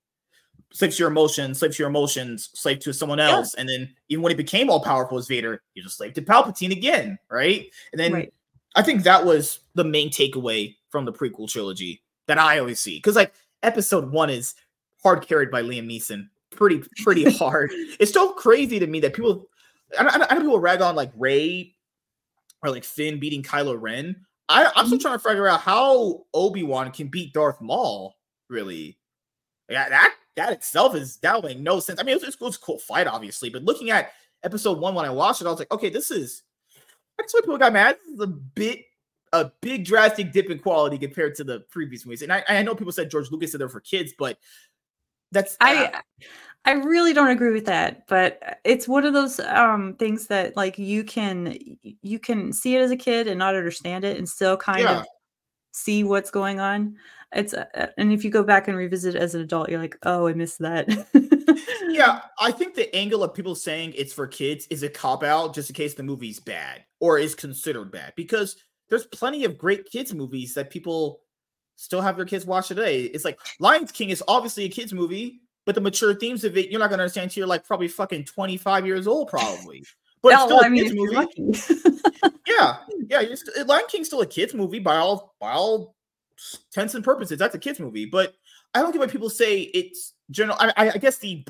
Slave 0.70 0.92
to 0.92 0.98
your 0.98 1.08
emotions, 1.08 1.58
slave 1.60 1.72
to 1.74 1.78
your 1.82 1.88
emotions, 1.88 2.50
slave 2.54 2.78
to 2.80 2.92
someone 2.92 3.18
Yeah. 3.18 3.30
else. 3.30 3.54
And 3.54 3.66
then 3.66 3.94
even 4.10 4.22
when 4.22 4.30
he 4.30 4.36
became 4.36 4.68
all 4.68 4.80
powerful 4.80 5.16
as 5.16 5.26
Vader, 5.26 5.62
he 5.74 5.80
was 5.80 5.92
a 5.92 5.96
slave 5.96 6.12
to 6.14 6.22
Palpatine 6.22 6.72
again, 6.72 7.18
right? 7.30 7.70
And 7.92 7.98
then 8.00 8.12
right 8.12 8.34
I 8.74 8.82
think 8.82 9.02
that 9.04 9.24
was 9.24 9.60
the 9.74 9.82
main 9.84 10.10
takeaway 10.10 10.76
from 10.90 11.06
the 11.06 11.12
prequel 11.12 11.48
trilogy 11.50 12.02
that 12.26 12.38
I 12.38 12.58
always 12.58 12.78
see. 12.78 12.96
Because 12.98 13.16
like 13.16 13.32
episode 13.62 14.12
one 14.12 14.28
is 14.28 14.54
hard 15.02 15.26
carried 15.26 15.50
by 15.50 15.62
Liam 15.62 15.86
Neeson, 15.86 16.28
pretty 16.58 16.82
pretty 17.02 17.30
hard. 17.38 17.70
It's 17.98 18.12
so 18.12 18.32
crazy 18.32 18.78
to 18.78 18.86
me 18.86 19.00
that 19.00 19.14
people, 19.14 19.48
I, 19.98 20.04
I, 20.04 20.26
I 20.30 20.34
know 20.34 20.40
people 20.40 20.60
rag 20.60 20.82
on 20.82 20.96
like 20.96 21.12
Rey 21.16 21.74
or 22.62 22.70
like 22.70 22.84
Finn 22.84 23.18
beating 23.18 23.42
Kylo 23.42 23.80
Ren. 23.80 24.16
I, 24.50 24.70
I'm 24.74 24.86
still 24.86 24.98
trying 24.98 25.18
to 25.18 25.24
figure 25.26 25.46
out 25.46 25.60
how 25.60 26.24
Obi 26.34 26.62
Wan 26.62 26.90
can 26.90 27.08
beat 27.08 27.32
Darth 27.32 27.60
Maul. 27.60 28.16
Really, 28.48 28.98
yeah, 29.68 29.88
that 29.88 30.14
that 30.36 30.52
itself 30.52 30.94
is 30.94 31.16
that 31.18 31.36
would 31.36 31.44
make 31.44 31.60
no 31.60 31.80
sense. 31.80 32.00
I 32.00 32.02
mean, 32.02 32.16
it 32.16 32.24
was, 32.24 32.34
it 32.34 32.40
was 32.40 32.56
a 32.56 32.60
cool 32.60 32.78
fight, 32.78 33.06
obviously, 33.06 33.50
but 33.50 33.62
looking 33.62 33.90
at 33.90 34.12
episode 34.42 34.78
one 34.78 34.94
when 34.94 35.04
I 35.04 35.10
watched 35.10 35.40
it, 35.40 35.46
I 35.46 35.50
was 35.50 35.58
like, 35.58 35.70
okay, 35.70 35.90
this 35.90 36.10
is 36.10 36.42
that's 37.18 37.32
why 37.34 37.40
people 37.40 37.58
got 37.58 37.72
mad. 37.72 37.96
This 38.04 38.14
is 38.14 38.20
a 38.20 38.26
bit 38.26 38.84
a 39.34 39.52
big 39.60 39.84
drastic 39.84 40.32
dip 40.32 40.48
in 40.48 40.58
quality 40.58 40.96
compared 40.96 41.34
to 41.34 41.44
the 41.44 41.60
previous 41.70 42.06
movies. 42.06 42.22
And 42.22 42.32
I, 42.32 42.42
I 42.48 42.62
know 42.62 42.74
people 42.74 42.92
said 42.92 43.10
George 43.10 43.30
Lucas 43.30 43.52
said 43.52 43.60
they're 43.60 43.68
for 43.68 43.80
kids, 43.80 44.14
but 44.18 44.38
that's 45.32 45.56
uh, 45.60 45.88
I 46.64 46.72
really 46.72 47.14
don't 47.14 47.28
agree 47.30 47.52
with 47.52 47.64
that, 47.66 48.06
but 48.08 48.58
it's 48.64 48.86
one 48.86 49.04
of 49.04 49.14
those 49.14 49.40
um 49.40 49.94
things 49.94 50.26
that 50.26 50.56
like 50.56 50.78
you 50.78 51.02
can 51.04 51.56
you 51.82 52.18
can 52.18 52.52
see 52.52 52.76
it 52.76 52.82
as 52.82 52.90
a 52.90 52.96
kid 52.96 53.26
and 53.26 53.38
not 53.38 53.54
understand 53.54 54.04
it 54.04 54.18
and 54.18 54.28
still 54.28 54.56
kind 54.56 54.82
Yeah. 54.82 54.98
of 55.00 55.06
see 55.72 56.04
what's 56.04 56.30
going 56.30 56.60
on. 56.60 56.96
It's 57.32 57.54
uh, 57.54 57.66
uh, 57.74 57.86
and 57.98 58.12
if 58.12 58.24
you 58.24 58.30
go 58.30 58.42
back 58.42 58.68
and 58.68 58.76
revisit 58.76 59.14
it 59.14 59.22
as 59.22 59.34
an 59.34 59.42
adult, 59.42 59.68
you're 59.68 59.80
like, 59.80 59.96
"Oh, 60.02 60.26
I 60.26 60.32
missed 60.32 60.58
that." 60.60 60.88
yeah, 61.88 62.22
I 62.40 62.50
think 62.50 62.74
the 62.74 62.94
angle 62.96 63.22
of 63.22 63.34
people 63.34 63.54
saying 63.54 63.94
it's 63.96 64.12
for 64.12 64.26
kids 64.26 64.66
is 64.70 64.82
a 64.82 64.88
cop 64.88 65.22
out 65.22 65.54
just 65.54 65.70
in 65.70 65.74
case 65.74 65.94
the 65.94 66.02
movie's 66.02 66.40
bad 66.40 66.84
or 67.00 67.18
is 67.18 67.34
considered 67.34 67.92
bad 67.92 68.14
because 68.16 68.56
there's 68.88 69.06
plenty 69.06 69.44
of 69.44 69.58
great 69.58 69.90
kids 69.90 70.14
movies 70.14 70.54
that 70.54 70.70
people 70.70 71.20
still 71.76 72.00
have 72.00 72.16
their 72.16 72.24
kids 72.24 72.46
watch 72.46 72.68
today. 72.68 73.02
It's 73.02 73.24
like 73.24 73.38
Lion 73.60 73.86
King 73.86 74.10
is 74.10 74.24
obviously 74.26 74.64
a 74.64 74.68
kids 74.70 74.92
movie, 74.92 75.42
but 75.68 75.74
the 75.74 75.82
mature 75.82 76.14
themes 76.14 76.44
of 76.44 76.56
it 76.56 76.70
you're 76.70 76.80
not 76.80 76.88
gonna 76.88 77.02
understand 77.02 77.24
until 77.24 77.42
you're 77.42 77.46
like 77.46 77.62
probably 77.62 77.88
fucking 77.88 78.24
25 78.24 78.86
years 78.86 79.06
old, 79.06 79.28
probably. 79.28 79.84
But 80.20 80.32
it's 80.32 80.42
still 80.42 80.58
a 80.58 80.68
mean, 80.68 80.82
kids 80.82 80.96
movie. 80.96 82.32
yeah, 82.48 82.78
yeah. 83.08 83.20
You're 83.20 83.36
st- 83.36 83.68
Lion 83.68 83.84
King's 83.88 84.08
still 84.08 84.20
a 84.20 84.26
kids 84.26 84.52
movie 84.52 84.80
by 84.80 84.96
all 84.96 85.36
by 85.38 85.52
all 85.52 85.94
intents 86.74 86.94
and 86.96 87.04
purposes. 87.04 87.38
That's 87.38 87.54
a 87.54 87.58
kids 87.58 87.78
movie, 87.78 88.04
but 88.04 88.34
I 88.74 88.80
don't 88.80 88.90
get 88.90 88.98
why 88.98 89.06
people 89.06 89.30
say 89.30 89.60
it's 89.60 90.14
general. 90.32 90.56
I, 90.58 90.72
I, 90.76 90.90
I 90.90 90.98
guess 90.98 91.18
the 91.18 91.46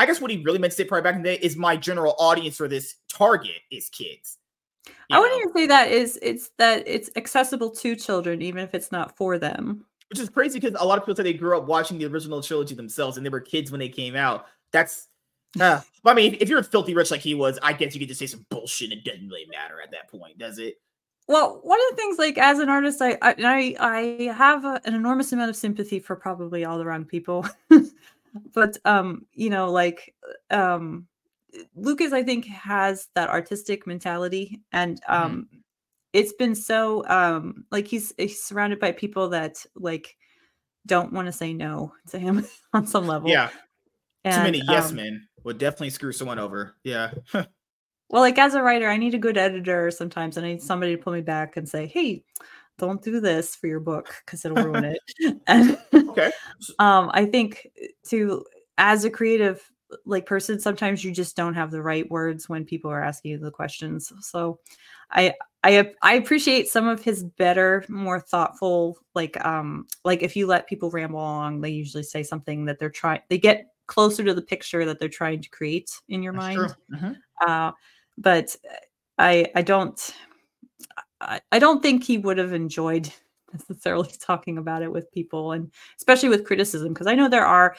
I 0.00 0.06
guess 0.06 0.20
what 0.20 0.32
he 0.32 0.42
really 0.42 0.58
meant 0.58 0.72
to 0.72 0.76
say 0.76 0.82
probably 0.82 1.04
back 1.04 1.14
in 1.14 1.22
the 1.22 1.36
day 1.36 1.38
is 1.40 1.56
my 1.56 1.76
general 1.76 2.16
audience 2.18 2.56
for 2.56 2.66
this 2.66 2.96
target 3.08 3.60
is 3.70 3.88
kids. 3.88 4.38
I 5.12 5.20
wouldn't 5.20 5.38
even 5.38 5.52
say 5.52 5.66
that 5.66 5.92
is 5.92 6.18
it's 6.20 6.50
that 6.58 6.82
it's 6.88 7.10
accessible 7.14 7.70
to 7.70 7.94
children, 7.94 8.42
even 8.42 8.64
if 8.64 8.74
it's 8.74 8.90
not 8.90 9.16
for 9.16 9.38
them. 9.38 9.84
Which 10.10 10.18
is 10.18 10.28
crazy 10.28 10.58
because 10.58 10.80
a 10.80 10.84
lot 10.84 10.98
of 10.98 11.04
people 11.04 11.16
say 11.16 11.22
they 11.22 11.34
grew 11.34 11.56
up 11.56 11.66
watching 11.66 11.98
the 11.98 12.06
original 12.06 12.42
trilogy 12.42 12.74
themselves 12.74 13.16
and 13.16 13.24
they 13.26 13.30
were 13.30 13.40
kids 13.40 13.70
when 13.70 13.78
they 13.78 13.88
came 13.88 14.16
out. 14.16 14.46
That's 14.72 15.08
uh, 15.58 15.80
but 16.02 16.10
I 16.10 16.14
mean, 16.14 16.36
if 16.40 16.48
you're 16.48 16.62
filthy 16.62 16.94
rich 16.94 17.10
like 17.10 17.20
he 17.20 17.34
was, 17.34 17.58
I 17.62 17.72
guess 17.72 17.94
you 17.94 18.00
could 18.00 18.08
just 18.08 18.20
say 18.20 18.26
some 18.26 18.44
bullshit. 18.50 18.92
It 18.92 19.04
doesn't 19.04 19.28
really 19.28 19.46
matter 19.46 19.80
at 19.82 19.90
that 19.92 20.10
point, 20.10 20.38
does 20.38 20.58
it? 20.58 20.80
Well, 21.26 21.60
one 21.62 21.78
of 21.78 21.90
the 21.90 21.96
things, 21.96 22.18
like 22.18 22.38
as 22.38 22.58
an 22.58 22.68
artist, 22.68 23.00
I 23.02 23.18
I 23.22 23.76
I, 23.78 24.32
have 24.32 24.64
a, 24.64 24.80
an 24.84 24.94
enormous 24.94 25.32
amount 25.32 25.50
of 25.50 25.56
sympathy 25.56 25.98
for 25.98 26.16
probably 26.16 26.64
all 26.64 26.78
the 26.78 26.86
wrong 26.86 27.04
people, 27.04 27.46
but 28.54 28.76
um, 28.84 29.26
you 29.32 29.50
know, 29.50 29.70
like 29.70 30.14
um, 30.50 31.06
Lucas, 31.74 32.12
I 32.12 32.22
think 32.22 32.46
has 32.46 33.08
that 33.14 33.28
artistic 33.28 33.86
mentality, 33.86 34.60
and 34.72 35.00
um, 35.06 35.48
it's 36.12 36.32
been 36.32 36.54
so 36.54 37.06
um, 37.08 37.64
like 37.70 37.86
he's 37.86 38.12
he's 38.16 38.42
surrounded 38.42 38.80
by 38.80 38.92
people 38.92 39.28
that 39.30 39.64
like 39.74 40.16
don't 40.86 41.12
want 41.12 41.26
to 41.26 41.32
say 41.32 41.52
no 41.52 41.92
to 42.10 42.18
him 42.18 42.46
on 42.72 42.86
some 42.86 43.06
level. 43.06 43.30
Yeah, 43.30 43.50
and, 44.24 44.34
too 44.34 44.42
many 44.42 44.62
yes 44.68 44.90
um, 44.90 44.96
men 44.96 45.28
would 45.44 45.58
definitely 45.58 45.90
screw 45.90 46.12
someone 46.12 46.38
over. 46.38 46.76
Yeah. 46.84 47.12
Well, 48.10 48.22
like 48.22 48.38
as 48.38 48.54
a 48.54 48.62
writer, 48.62 48.88
I 48.88 48.96
need 48.96 49.12
a 49.12 49.18
good 49.18 49.36
editor 49.36 49.90
sometimes, 49.90 50.38
and 50.38 50.46
I 50.46 50.52
need 50.52 50.62
somebody 50.62 50.96
to 50.96 51.02
pull 51.02 51.12
me 51.12 51.20
back 51.20 51.58
and 51.58 51.68
say, 51.68 51.86
"Hey, 51.86 52.24
don't 52.78 53.02
do 53.02 53.20
this 53.20 53.54
for 53.54 53.66
your 53.66 53.80
book 53.80 54.14
because 54.24 54.46
it'll 54.46 54.64
ruin 54.64 54.84
it." 54.84 55.36
And 55.46 55.76
okay. 55.92 56.32
um, 56.78 57.10
I 57.12 57.26
think 57.26 57.68
to 58.06 58.46
as 58.78 59.04
a 59.04 59.10
creative, 59.10 59.62
like 60.04 60.26
person 60.26 60.58
sometimes 60.58 61.04
you 61.04 61.12
just 61.12 61.36
don't 61.36 61.54
have 61.54 61.70
the 61.70 61.82
right 61.82 62.08
words 62.10 62.48
when 62.48 62.64
people 62.64 62.90
are 62.90 63.02
asking 63.02 63.32
you 63.32 63.38
the 63.38 63.50
questions 63.50 64.12
so 64.20 64.58
i 65.10 65.32
i 65.64 65.90
i 66.02 66.14
appreciate 66.14 66.68
some 66.68 66.86
of 66.86 67.02
his 67.02 67.24
better 67.24 67.84
more 67.88 68.20
thoughtful 68.20 68.98
like 69.14 69.42
um 69.44 69.86
like 70.04 70.22
if 70.22 70.36
you 70.36 70.46
let 70.46 70.68
people 70.68 70.90
ramble 70.90 71.20
along 71.20 71.60
they 71.60 71.70
usually 71.70 72.02
say 72.02 72.22
something 72.22 72.64
that 72.64 72.78
they're 72.78 72.90
trying 72.90 73.20
they 73.28 73.38
get 73.38 73.66
closer 73.86 74.22
to 74.22 74.34
the 74.34 74.42
picture 74.42 74.84
that 74.84 74.98
they're 75.00 75.08
trying 75.08 75.40
to 75.40 75.48
create 75.48 75.90
in 76.08 76.22
your 76.22 76.32
That's 76.32 76.56
mind 76.56 76.76
mm-hmm. 76.92 77.12
uh 77.46 77.72
but 78.16 78.54
i 79.18 79.46
i 79.54 79.62
don't 79.62 80.14
I, 81.20 81.40
I 81.50 81.58
don't 81.58 81.82
think 81.82 82.04
he 82.04 82.18
would 82.18 82.38
have 82.38 82.52
enjoyed 82.52 83.12
necessarily 83.52 84.10
talking 84.20 84.58
about 84.58 84.82
it 84.82 84.92
with 84.92 85.10
people 85.12 85.52
and 85.52 85.72
especially 85.96 86.28
with 86.28 86.44
criticism 86.44 86.92
because 86.92 87.06
i 87.06 87.14
know 87.14 87.28
there 87.28 87.46
are 87.46 87.76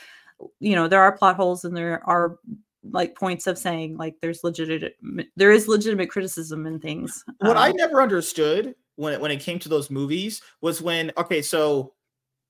you 0.60 0.76
know 0.76 0.88
there 0.88 1.02
are 1.02 1.18
plot 1.18 1.36
holes 1.36 1.64
and 1.66 1.76
there 1.76 2.02
are 2.06 2.40
like 2.84 3.16
points 3.16 3.48
of 3.48 3.58
saying 3.58 3.98
like 3.98 4.16
there's 4.22 4.44
legitimate 4.44 4.94
there 5.36 5.52
is 5.52 5.68
legitimate 5.68 6.10
criticism 6.10 6.66
and 6.66 6.82
things 6.82 7.24
what 7.40 7.58
um, 7.58 7.64
i 7.64 7.72
never 7.74 8.02
understood 8.02 8.74
when 8.96 9.14
it, 9.14 9.22
when 9.22 9.32
it 9.32 9.40
came 9.40 9.60
to 9.60 9.70
those 9.70 9.90
movies 9.90 10.42
was 10.62 10.82
when 10.82 11.12
okay 11.18 11.42
so 11.42 11.94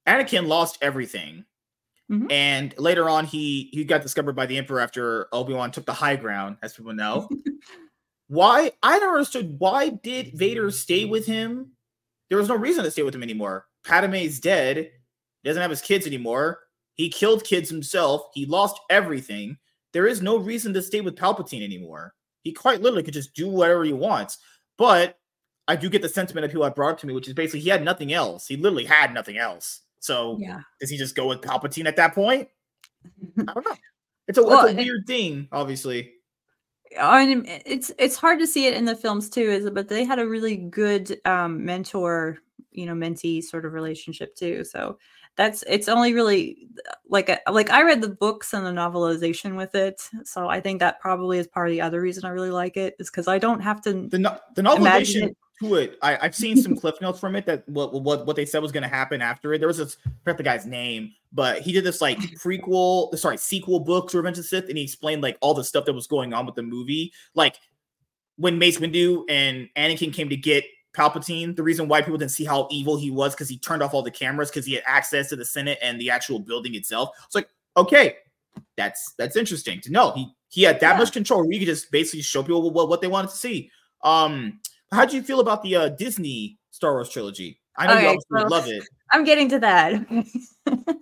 anakin 0.07 0.47
lost 0.47 0.77
everything 0.81 1.43
mm-hmm. 2.11 2.29
and 2.31 2.77
later 2.77 3.09
on 3.09 3.25
he 3.25 3.69
he 3.71 3.83
got 3.83 4.01
discovered 4.01 4.35
by 4.35 4.45
the 4.45 4.57
emperor 4.57 4.79
after 4.79 5.27
obi-wan 5.33 5.71
took 5.71 5.85
the 5.85 5.93
high 5.93 6.15
ground 6.15 6.57
as 6.61 6.73
people 6.73 6.93
know 6.93 7.27
why 8.27 8.71
i 8.83 8.99
never 8.99 9.13
understood 9.13 9.55
why 9.59 9.89
did 9.89 10.31
vader 10.37 10.69
stay 10.69 11.05
with 11.05 11.25
him 11.25 11.71
there 12.29 12.37
was 12.37 12.49
no 12.49 12.55
reason 12.55 12.83
to 12.83 12.91
stay 12.91 13.01
with 13.01 13.15
him 13.15 13.23
anymore 13.23 13.65
padme's 13.83 14.39
dead 14.39 14.77
he 14.77 15.49
doesn't 15.49 15.61
have 15.61 15.71
his 15.71 15.81
kids 15.81 16.05
anymore 16.05 16.59
he 16.99 17.07
killed 17.07 17.45
kids 17.45 17.69
himself. 17.69 18.23
He 18.33 18.45
lost 18.45 18.77
everything. 18.89 19.57
There 19.93 20.07
is 20.07 20.21
no 20.21 20.37
reason 20.37 20.73
to 20.73 20.81
stay 20.81 21.01
with 21.01 21.15
Palpatine 21.15 21.63
anymore. 21.63 22.13
He 22.43 22.53
quite 22.53 22.81
literally 22.81 23.03
could 23.03 23.13
just 23.13 23.33
do 23.33 23.47
whatever 23.49 23.83
he 23.83 23.93
wants. 23.93 24.37
But 24.77 25.17
I 25.67 25.75
do 25.75 25.89
get 25.89 26.01
the 26.01 26.09
sentiment 26.09 26.45
of 26.45 26.51
people 26.51 26.63
that 26.63 26.75
brought 26.75 26.97
to 26.99 27.07
me, 27.07 27.13
which 27.13 27.27
is 27.27 27.33
basically 27.33 27.59
he 27.61 27.69
had 27.69 27.83
nothing 27.83 28.13
else. 28.13 28.47
He 28.47 28.57
literally 28.57 28.85
had 28.85 29.13
nothing 29.13 29.37
else. 29.37 29.81
So 29.99 30.37
yeah. 30.39 30.61
does 30.79 30.89
he 30.89 30.97
just 30.97 31.15
go 31.15 31.27
with 31.27 31.41
Palpatine 31.41 31.85
at 31.85 31.95
that 31.97 32.15
point? 32.15 32.47
I 33.39 33.53
don't 33.53 33.65
know. 33.65 33.75
It's 34.27 34.37
a, 34.37 34.43
well, 34.43 34.65
it's 34.65 34.73
a 34.73 34.75
weird 34.75 35.03
it, 35.03 35.07
thing, 35.07 35.47
obviously. 35.51 36.13
I 36.99 37.25
mean, 37.25 37.45
it's 37.47 37.91
it's 37.97 38.15
hard 38.15 38.39
to 38.39 38.47
see 38.47 38.67
it 38.67 38.73
in 38.73 38.85
the 38.85 38.95
films 38.95 39.29
too, 39.29 39.41
is 39.41 39.65
it? 39.65 39.73
But 39.73 39.89
they 39.89 40.05
had 40.05 40.19
a 40.19 40.27
really 40.27 40.55
good 40.55 41.19
um, 41.25 41.63
mentor, 41.63 42.37
you 42.71 42.85
know, 42.85 42.93
mentee 42.93 43.43
sort 43.43 43.65
of 43.65 43.73
relationship 43.73 44.35
too. 44.35 44.63
So 44.63 44.97
that's 45.35 45.63
it's 45.67 45.87
only 45.87 46.13
really 46.13 46.67
like 47.07 47.29
a, 47.29 47.39
like 47.51 47.69
I 47.69 47.83
read 47.83 48.01
the 48.01 48.09
books 48.09 48.53
and 48.53 48.65
the 48.65 48.71
novelization 48.71 49.55
with 49.55 49.73
it, 49.75 50.01
so 50.25 50.49
I 50.49 50.59
think 50.59 50.79
that 50.79 50.99
probably 50.99 51.39
is 51.39 51.47
part 51.47 51.69
of 51.69 51.71
the 51.71 51.81
other 51.81 52.01
reason 52.01 52.25
I 52.25 52.29
really 52.29 52.51
like 52.51 52.77
it 52.77 52.95
is 52.99 53.09
because 53.09 53.27
I 53.27 53.37
don't 53.37 53.61
have 53.61 53.81
to 53.83 54.07
the 54.07 54.19
no, 54.19 54.37
the 54.55 54.61
novelization 54.61 55.29
it. 55.29 55.37
to 55.61 55.75
it. 55.75 55.97
I, 56.01 56.17
I've 56.21 56.35
seen 56.35 56.57
some 56.57 56.75
cliff 56.79 56.99
notes 57.01 57.19
from 57.19 57.35
it 57.35 57.45
that 57.45 57.67
what 57.69 57.93
what 57.93 58.25
what 58.25 58.35
they 58.35 58.45
said 58.45 58.61
was 58.61 58.71
going 58.71 58.83
to 58.83 58.89
happen 58.89 59.21
after 59.21 59.53
it. 59.53 59.59
There 59.59 59.67
was 59.67 59.77
this 59.77 59.97
I 60.05 60.09
forgot 60.23 60.37
the 60.37 60.43
guy's 60.43 60.65
name, 60.65 61.13
but 61.31 61.61
he 61.61 61.71
did 61.71 61.83
this 61.83 62.01
like 62.01 62.17
prequel, 62.17 63.17
sorry, 63.17 63.37
sequel 63.37 63.79
book 63.79 64.09
to 64.09 64.17
Revenge 64.17 64.37
of 64.37 64.43
the 64.43 64.47
Sith, 64.47 64.67
and 64.67 64.77
he 64.77 64.83
explained 64.83 65.21
like 65.21 65.37
all 65.41 65.53
the 65.53 65.63
stuff 65.63 65.85
that 65.85 65.93
was 65.93 66.07
going 66.07 66.33
on 66.33 66.45
with 66.45 66.55
the 66.55 66.63
movie, 66.63 67.13
like 67.33 67.55
when 68.35 68.57
Mace 68.57 68.79
Windu 68.79 69.23
and 69.29 69.69
Anakin 69.77 70.13
came 70.13 70.29
to 70.29 70.37
get 70.37 70.63
Palpatine, 70.93 71.55
the 71.55 71.63
reason 71.63 71.87
why 71.87 72.01
people 72.01 72.17
didn't 72.17 72.31
see 72.31 72.45
how 72.45 72.67
evil 72.71 72.97
he 72.97 73.11
was 73.11 73.33
because 73.33 73.49
he 73.49 73.57
turned 73.57 73.83
off 73.83 73.93
all 73.93 74.01
the 74.01 74.11
cameras 74.11 74.49
because 74.49 74.65
he 74.65 74.73
had 74.73 74.83
access 74.85 75.29
to 75.29 75.35
the 75.35 75.45
Senate 75.45 75.77
and 75.81 75.99
the 75.99 76.09
actual 76.09 76.39
building 76.39 76.75
itself. 76.75 77.09
It's 77.25 77.35
like, 77.35 77.49
okay, 77.77 78.17
that's 78.75 79.13
that's 79.17 79.35
interesting 79.35 79.81
to 79.81 79.91
know. 79.91 80.11
He 80.13 80.27
he 80.49 80.63
had 80.63 80.79
that 80.79 80.93
yeah. 80.93 80.97
much 80.97 81.11
control 81.11 81.41
where 81.41 81.51
he 81.51 81.59
could 81.59 81.67
just 81.67 81.91
basically 81.91 82.21
show 82.21 82.41
people 82.41 82.71
what, 82.71 82.89
what 82.89 83.01
they 83.01 83.07
wanted 83.07 83.29
to 83.31 83.37
see. 83.37 83.71
Um, 84.03 84.59
how 84.91 85.05
do 85.05 85.15
you 85.15 85.21
feel 85.21 85.39
about 85.39 85.61
the 85.61 85.75
uh, 85.75 85.89
Disney 85.89 86.57
Star 86.71 86.93
Wars 86.93 87.09
trilogy? 87.09 87.59
I 87.77 87.87
know 87.87 87.93
okay, 87.93 88.11
you 88.13 88.19
so 88.37 88.47
love 88.47 88.67
it. 88.67 88.83
I'm 89.11 89.23
getting 89.23 89.49
to 89.49 89.59
that. 89.59 90.05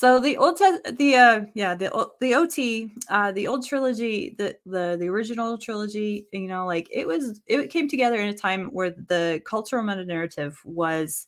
So 0.00 0.18
the 0.18 0.38
old 0.38 0.56
te- 0.56 0.92
the 0.92 1.14
uh 1.16 1.40
yeah 1.52 1.74
the 1.74 1.90
the 2.22 2.34
OT 2.34 2.90
uh 3.10 3.32
the 3.32 3.46
old 3.46 3.66
trilogy 3.66 4.34
the 4.38 4.56
the 4.64 4.96
the 4.98 5.06
original 5.08 5.58
trilogy 5.58 6.26
you 6.32 6.48
know 6.48 6.64
like 6.64 6.88
it 6.90 7.06
was 7.06 7.42
it 7.46 7.68
came 7.68 7.86
together 7.86 8.16
in 8.16 8.30
a 8.30 8.34
time 8.34 8.68
where 8.68 8.92
the 8.92 9.42
cultural 9.44 9.82
meta 9.82 10.06
narrative 10.06 10.58
was 10.64 11.26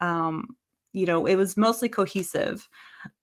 um 0.00 0.56
you 0.92 1.06
know 1.06 1.26
it 1.26 1.36
was 1.36 1.56
mostly 1.56 1.88
cohesive. 1.88 2.68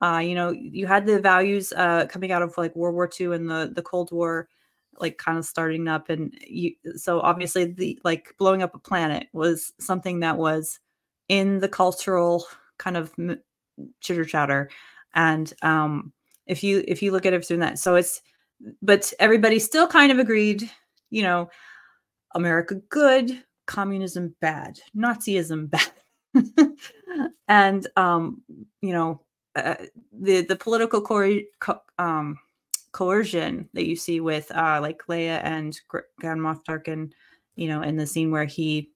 Uh 0.01 0.21
you 0.23 0.35
know 0.35 0.51
you 0.51 0.87
had 0.87 1.05
the 1.05 1.19
values 1.19 1.73
uh 1.75 2.05
coming 2.05 2.31
out 2.31 2.41
of 2.41 2.57
like 2.57 2.73
World 2.73 2.95
War 2.95 3.09
II 3.19 3.35
and 3.35 3.49
the 3.49 3.73
the 3.75 3.81
Cold 3.81 4.13
War 4.13 4.47
like 5.01 5.17
kind 5.17 5.37
of 5.37 5.43
starting 5.43 5.89
up 5.89 6.09
and 6.09 6.33
you 6.47 6.75
so 6.95 7.19
obviously 7.19 7.65
the 7.65 7.99
like 8.05 8.33
blowing 8.37 8.63
up 8.63 8.73
a 8.73 8.79
planet 8.79 9.27
was 9.33 9.73
something 9.81 10.21
that 10.21 10.37
was 10.37 10.79
in 11.27 11.59
the 11.59 11.67
cultural 11.67 12.45
kind 12.77 12.95
of 12.95 13.11
chitter 13.99 14.25
chatter 14.25 14.69
and 15.15 15.53
um 15.61 16.11
if 16.47 16.63
you 16.63 16.83
if 16.87 17.01
you 17.01 17.11
look 17.11 17.25
at 17.25 17.33
it 17.33 17.45
through 17.45 17.57
that 17.57 17.79
so 17.79 17.95
it's 17.95 18.21
but 18.81 19.11
everybody 19.19 19.59
still 19.59 19.87
kind 19.87 20.11
of 20.11 20.19
agreed 20.19 20.69
you 21.09 21.23
know 21.23 21.49
america 22.35 22.75
good 22.89 23.43
communism 23.65 24.35
bad 24.41 24.79
nazism 24.95 25.69
bad. 25.69 25.91
And 27.47 27.87
um 27.97 28.41
you 28.81 28.93
know 28.93 29.21
uh, 29.55 29.75
the 30.17 30.41
the 30.41 30.55
political 30.55 31.01
co- 31.01 31.41
co- 31.59 31.81
um 31.97 32.37
coercion 32.91 33.69
that 33.73 33.87
you 33.87 33.95
see 33.95 34.19
with 34.19 34.51
uh 34.55 34.79
like 34.81 35.01
Leia 35.09 35.41
and 35.43 35.77
Grand 35.87 36.39
Moff 36.39 36.63
Tarkin, 36.63 37.11
you 37.55 37.67
know, 37.67 37.81
in 37.81 37.97
the 37.97 38.07
scene 38.07 38.31
where 38.31 38.45
he 38.45 38.91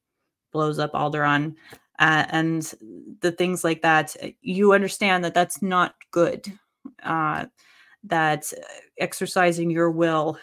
blows 0.52 0.80
up 0.80 0.94
Alderaan 0.94 1.56
uh, 2.00 2.26
and 2.30 2.74
the 3.22 3.32
things 3.32 3.64
like 3.64 3.82
that 3.82 4.16
uh, 4.24 4.28
you 4.42 4.74
understand 4.74 5.24
that 5.24 5.34
that's 5.34 5.62
not 5.62 5.96
good 6.12 6.52
uh, 7.04 7.46
that 8.04 8.52
exercising 9.00 9.70
your 9.70 9.92
will 9.92 10.38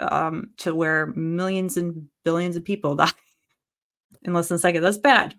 um, 0.00 0.50
to 0.58 0.74
where 0.74 1.06
millions 1.06 1.76
and 1.76 2.08
billions 2.24 2.56
of 2.56 2.64
people 2.64 2.94
die 2.96 3.10
in 4.22 4.34
less 4.34 4.48
than 4.48 4.56
a 4.56 4.58
second 4.58 4.82
that's 4.82 4.98
bad. 4.98 5.34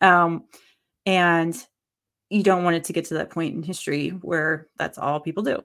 Um, 0.00 0.44
and 1.06 1.56
you 2.28 2.42
don't 2.42 2.64
want 2.64 2.76
it 2.76 2.84
to 2.84 2.92
get 2.92 3.06
to 3.06 3.14
that 3.14 3.30
point 3.30 3.54
in 3.54 3.62
history 3.62 4.10
where 4.10 4.68
that's 4.78 4.98
all 4.98 5.20
people 5.20 5.42
do. 5.42 5.62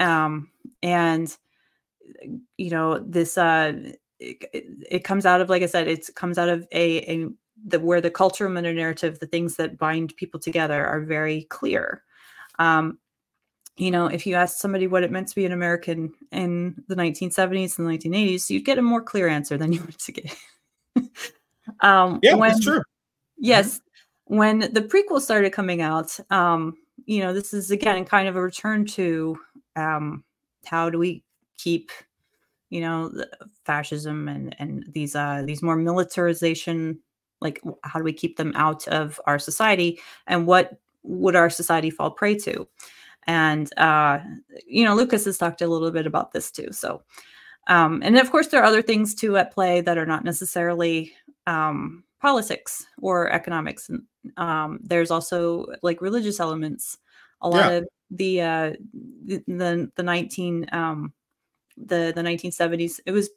Um, 0.00 0.50
and 0.82 1.36
you 2.56 2.70
know 2.70 2.98
this 2.98 3.36
uh 3.38 3.72
it, 4.18 4.48
it, 4.90 5.04
comes 5.04 5.26
out 5.26 5.40
of 5.40 5.48
like 5.48 5.62
i 5.62 5.66
said 5.66 5.86
it 5.86 6.08
comes 6.16 6.38
out 6.38 6.48
of 6.48 6.66
a, 6.72 6.98
a 7.10 7.28
the 7.66 7.80
where 7.80 8.00
the 8.00 8.10
cultural 8.10 8.50
meta 8.50 8.72
narrative, 8.72 9.18
the 9.18 9.26
things 9.26 9.56
that 9.56 9.78
bind 9.78 10.16
people 10.16 10.40
together, 10.40 10.84
are 10.86 11.00
very 11.00 11.44
clear. 11.44 12.02
Um, 12.58 12.98
you 13.76 13.90
know, 13.92 14.06
if 14.06 14.26
you 14.26 14.34
asked 14.34 14.58
somebody 14.58 14.86
what 14.86 15.04
it 15.04 15.12
meant 15.12 15.28
to 15.28 15.34
be 15.36 15.46
an 15.46 15.52
American 15.52 16.12
in 16.32 16.82
the 16.88 16.96
1970s 16.96 17.78
and 17.78 17.88
the 17.88 17.92
1980s, 17.92 18.50
you'd 18.50 18.64
get 18.64 18.78
a 18.78 18.82
more 18.82 19.00
clear 19.00 19.28
answer 19.28 19.56
than 19.56 19.72
you 19.72 19.80
would 19.86 19.98
to 19.98 20.12
get. 20.12 20.36
um, 21.80 22.18
yeah, 22.22 22.34
when, 22.34 22.50
that's 22.50 22.64
true. 22.64 22.82
Yes, 23.38 23.80
when 24.24 24.58
the 24.58 24.82
prequel 24.82 25.20
started 25.20 25.52
coming 25.52 25.80
out, 25.80 26.18
um, 26.30 26.76
you 27.06 27.20
know, 27.20 27.32
this 27.32 27.54
is 27.54 27.70
again 27.70 28.04
kind 28.04 28.28
of 28.28 28.36
a 28.36 28.42
return 28.42 28.84
to 28.84 29.38
um, 29.76 30.24
how 30.64 30.90
do 30.90 30.98
we 30.98 31.22
keep, 31.56 31.90
you 32.70 32.80
know, 32.80 33.12
fascism 33.64 34.28
and 34.28 34.56
and 34.58 34.84
these 34.92 35.14
uh, 35.14 35.42
these 35.46 35.62
more 35.62 35.76
militarization 35.76 36.98
like 37.40 37.60
how 37.84 37.98
do 37.98 38.04
we 38.04 38.12
keep 38.12 38.36
them 38.36 38.52
out 38.56 38.86
of 38.88 39.20
our 39.26 39.38
society 39.38 40.00
and 40.26 40.46
what 40.46 40.78
would 41.02 41.36
our 41.36 41.50
society 41.50 41.90
fall 41.90 42.10
prey 42.10 42.34
to 42.34 42.66
and 43.26 43.76
uh 43.78 44.18
you 44.66 44.84
know 44.84 44.94
lucas 44.94 45.24
has 45.24 45.38
talked 45.38 45.62
a 45.62 45.66
little 45.66 45.90
bit 45.90 46.06
about 46.06 46.32
this 46.32 46.50
too 46.50 46.68
so 46.72 47.02
um 47.68 48.00
and 48.04 48.18
of 48.18 48.30
course 48.30 48.48
there 48.48 48.60
are 48.60 48.66
other 48.66 48.82
things 48.82 49.14
too 49.14 49.36
at 49.36 49.52
play 49.52 49.80
that 49.80 49.98
are 49.98 50.06
not 50.06 50.24
necessarily 50.24 51.12
um 51.46 52.02
politics 52.20 52.86
or 53.00 53.30
economics 53.30 53.88
and 53.88 54.02
um 54.36 54.80
there's 54.82 55.10
also 55.10 55.66
like 55.82 56.00
religious 56.02 56.40
elements 56.40 56.98
a 57.42 57.48
lot 57.48 57.70
yeah. 57.70 57.78
of 57.78 57.88
the 58.10 58.40
uh 58.40 58.72
the, 59.24 59.42
the 59.46 59.90
the 59.94 60.02
19 60.02 60.66
um 60.72 61.12
the 61.76 62.12
the 62.14 62.22
1970s 62.22 63.00
it 63.06 63.12
was 63.12 63.30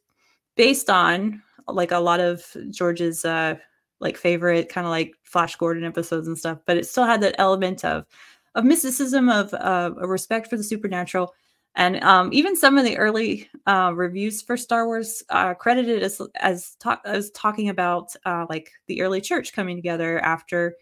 based 0.56 0.90
on 0.90 1.42
like 1.68 1.92
a 1.92 2.00
lot 2.00 2.20
of 2.20 2.44
george's 2.72 3.24
uh 3.24 3.56
like 4.02 4.18
favorite 4.18 4.68
kind 4.68 4.86
of 4.86 4.92
like 4.92 5.14
Flash 5.24 5.56
Gordon 5.56 5.86
episodes 5.86 6.28
and 6.28 6.38
stuff, 6.38 6.60
but 6.66 6.78
it 6.78 6.88
still 6.88 7.06
had 7.06 7.22
that 7.22 7.36
element 7.38 7.86
of 7.86 8.06
of 8.54 8.66
mysticism, 8.66 9.30
of 9.30 9.54
uh, 9.54 9.92
a 10.02 10.08
respect 10.08 10.50
for 10.50 10.58
the 10.58 10.64
supernatural, 10.64 11.34
and 11.76 12.04
um, 12.04 12.34
even 12.34 12.58
some 12.58 12.78
of 12.78 12.84
the 12.84 12.98
early 12.98 13.50
uh, 13.66 13.94
reviews 13.96 14.42
for 14.42 14.58
Star 14.58 14.86
Wars 14.86 15.24
uh, 15.30 15.54
credited 15.54 16.04
as 16.04 16.22
as, 16.36 16.76
ta- 16.80 17.02
as 17.06 17.32
talking 17.32 17.70
about 17.70 18.14
uh, 18.26 18.46
like 18.50 18.72
the 18.88 19.02
early 19.02 19.22
church 19.22 19.54
coming 19.54 19.78
together 19.78 20.20
after, 20.20 20.76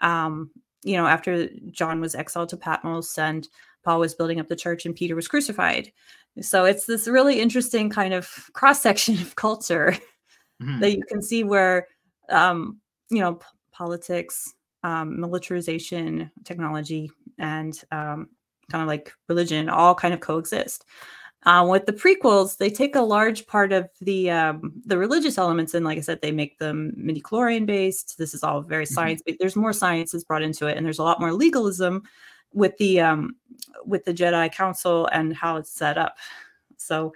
um, 0.00 0.50
you 0.84 0.96
know, 0.96 1.06
after 1.06 1.48
John 1.72 2.00
was 2.00 2.14
exiled 2.14 2.50
to 2.50 2.56
Patmos 2.56 3.18
and 3.18 3.48
Paul 3.82 3.98
was 3.98 4.14
building 4.14 4.38
up 4.38 4.46
the 4.46 4.54
church 4.54 4.86
and 4.86 4.94
Peter 4.94 5.16
was 5.16 5.26
crucified. 5.26 5.90
So 6.40 6.64
it's 6.64 6.86
this 6.86 7.08
really 7.08 7.40
interesting 7.40 7.90
kind 7.90 8.14
of 8.14 8.50
cross 8.52 8.80
section 8.80 9.14
of 9.20 9.34
culture 9.34 9.96
mm-hmm. 10.62 10.80
that 10.80 10.92
you 10.92 11.02
can 11.08 11.22
see 11.22 11.42
where, 11.42 11.88
um, 12.28 12.80
you 13.10 13.20
know, 13.20 13.34
p- 13.34 13.46
politics, 13.72 14.54
um, 14.82 15.20
militarization, 15.20 16.30
technology, 16.44 17.10
and 17.38 17.82
um, 17.92 18.28
kind 18.70 18.82
of 18.82 18.88
like 18.88 19.12
religion 19.28 19.68
all 19.68 19.94
kind 19.94 20.14
of 20.14 20.20
coexist. 20.20 20.84
Uh, 21.44 21.64
with 21.64 21.86
the 21.86 21.92
prequels, 21.92 22.56
they 22.56 22.68
take 22.68 22.96
a 22.96 23.00
large 23.00 23.46
part 23.46 23.72
of 23.72 23.88
the 24.00 24.28
um, 24.30 24.72
the 24.84 24.98
religious 24.98 25.38
elements, 25.38 25.74
and 25.74 25.84
like 25.84 25.96
I 25.96 26.00
said, 26.00 26.20
they 26.20 26.32
make 26.32 26.58
them 26.58 26.92
midi-chlorian 26.96 27.66
based. 27.66 28.18
This 28.18 28.34
is 28.34 28.42
all 28.42 28.62
very 28.62 28.84
mm-hmm. 28.84 28.94
science. 28.94 29.22
Mm-hmm. 29.22 29.36
There's 29.38 29.54
more 29.54 29.72
science 29.72 30.10
that's 30.10 30.24
brought 30.24 30.42
into 30.42 30.66
it, 30.66 30.76
and 30.76 30.84
there's 30.84 30.98
a 30.98 31.04
lot 31.04 31.20
more 31.20 31.32
legalism 31.32 32.02
with 32.52 32.76
the 32.78 33.00
um, 33.00 33.36
with 33.84 34.04
the 34.04 34.14
Jedi 34.14 34.52
Council 34.52 35.06
and 35.12 35.36
how 35.36 35.56
it's 35.56 35.70
set 35.70 35.96
up. 35.98 36.16
So 36.78 37.12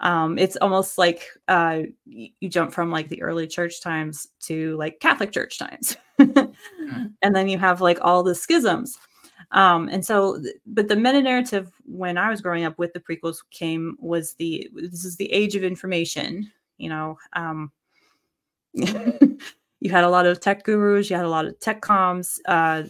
um, 0.00 0.38
it's 0.38 0.56
almost 0.56 0.98
like 0.98 1.26
uh, 1.48 1.82
you 2.04 2.48
jump 2.48 2.72
from 2.72 2.90
like 2.90 3.08
the 3.08 3.22
early 3.22 3.46
church 3.46 3.80
times 3.80 4.28
to 4.40 4.76
like 4.76 5.00
Catholic 5.00 5.32
church 5.32 5.58
times, 5.58 5.96
mm-hmm. 6.18 7.06
and 7.22 7.36
then 7.36 7.48
you 7.48 7.58
have 7.58 7.80
like 7.80 7.98
all 8.02 8.22
the 8.22 8.34
schisms. 8.34 8.98
Um, 9.52 9.88
and 9.88 10.04
so, 10.04 10.42
but 10.66 10.88
the 10.88 10.96
meta 10.96 11.22
narrative 11.22 11.70
when 11.84 12.18
I 12.18 12.30
was 12.30 12.40
growing 12.40 12.64
up 12.64 12.78
with 12.78 12.92
the 12.92 13.00
prequels 13.00 13.38
came 13.50 13.96
was 14.00 14.34
the 14.34 14.68
this 14.74 15.04
is 15.04 15.16
the 15.16 15.32
age 15.32 15.56
of 15.56 15.64
information. 15.64 16.50
You 16.76 16.90
know, 16.90 17.18
um, 17.32 17.72
you 18.74 19.90
had 19.90 20.04
a 20.04 20.10
lot 20.10 20.26
of 20.26 20.40
tech 20.40 20.64
gurus, 20.64 21.08
you 21.08 21.16
had 21.16 21.24
a 21.24 21.30
lot 21.30 21.46
of 21.46 21.58
tech 21.60 21.80
comms, 21.80 22.38
uh, 22.46 22.82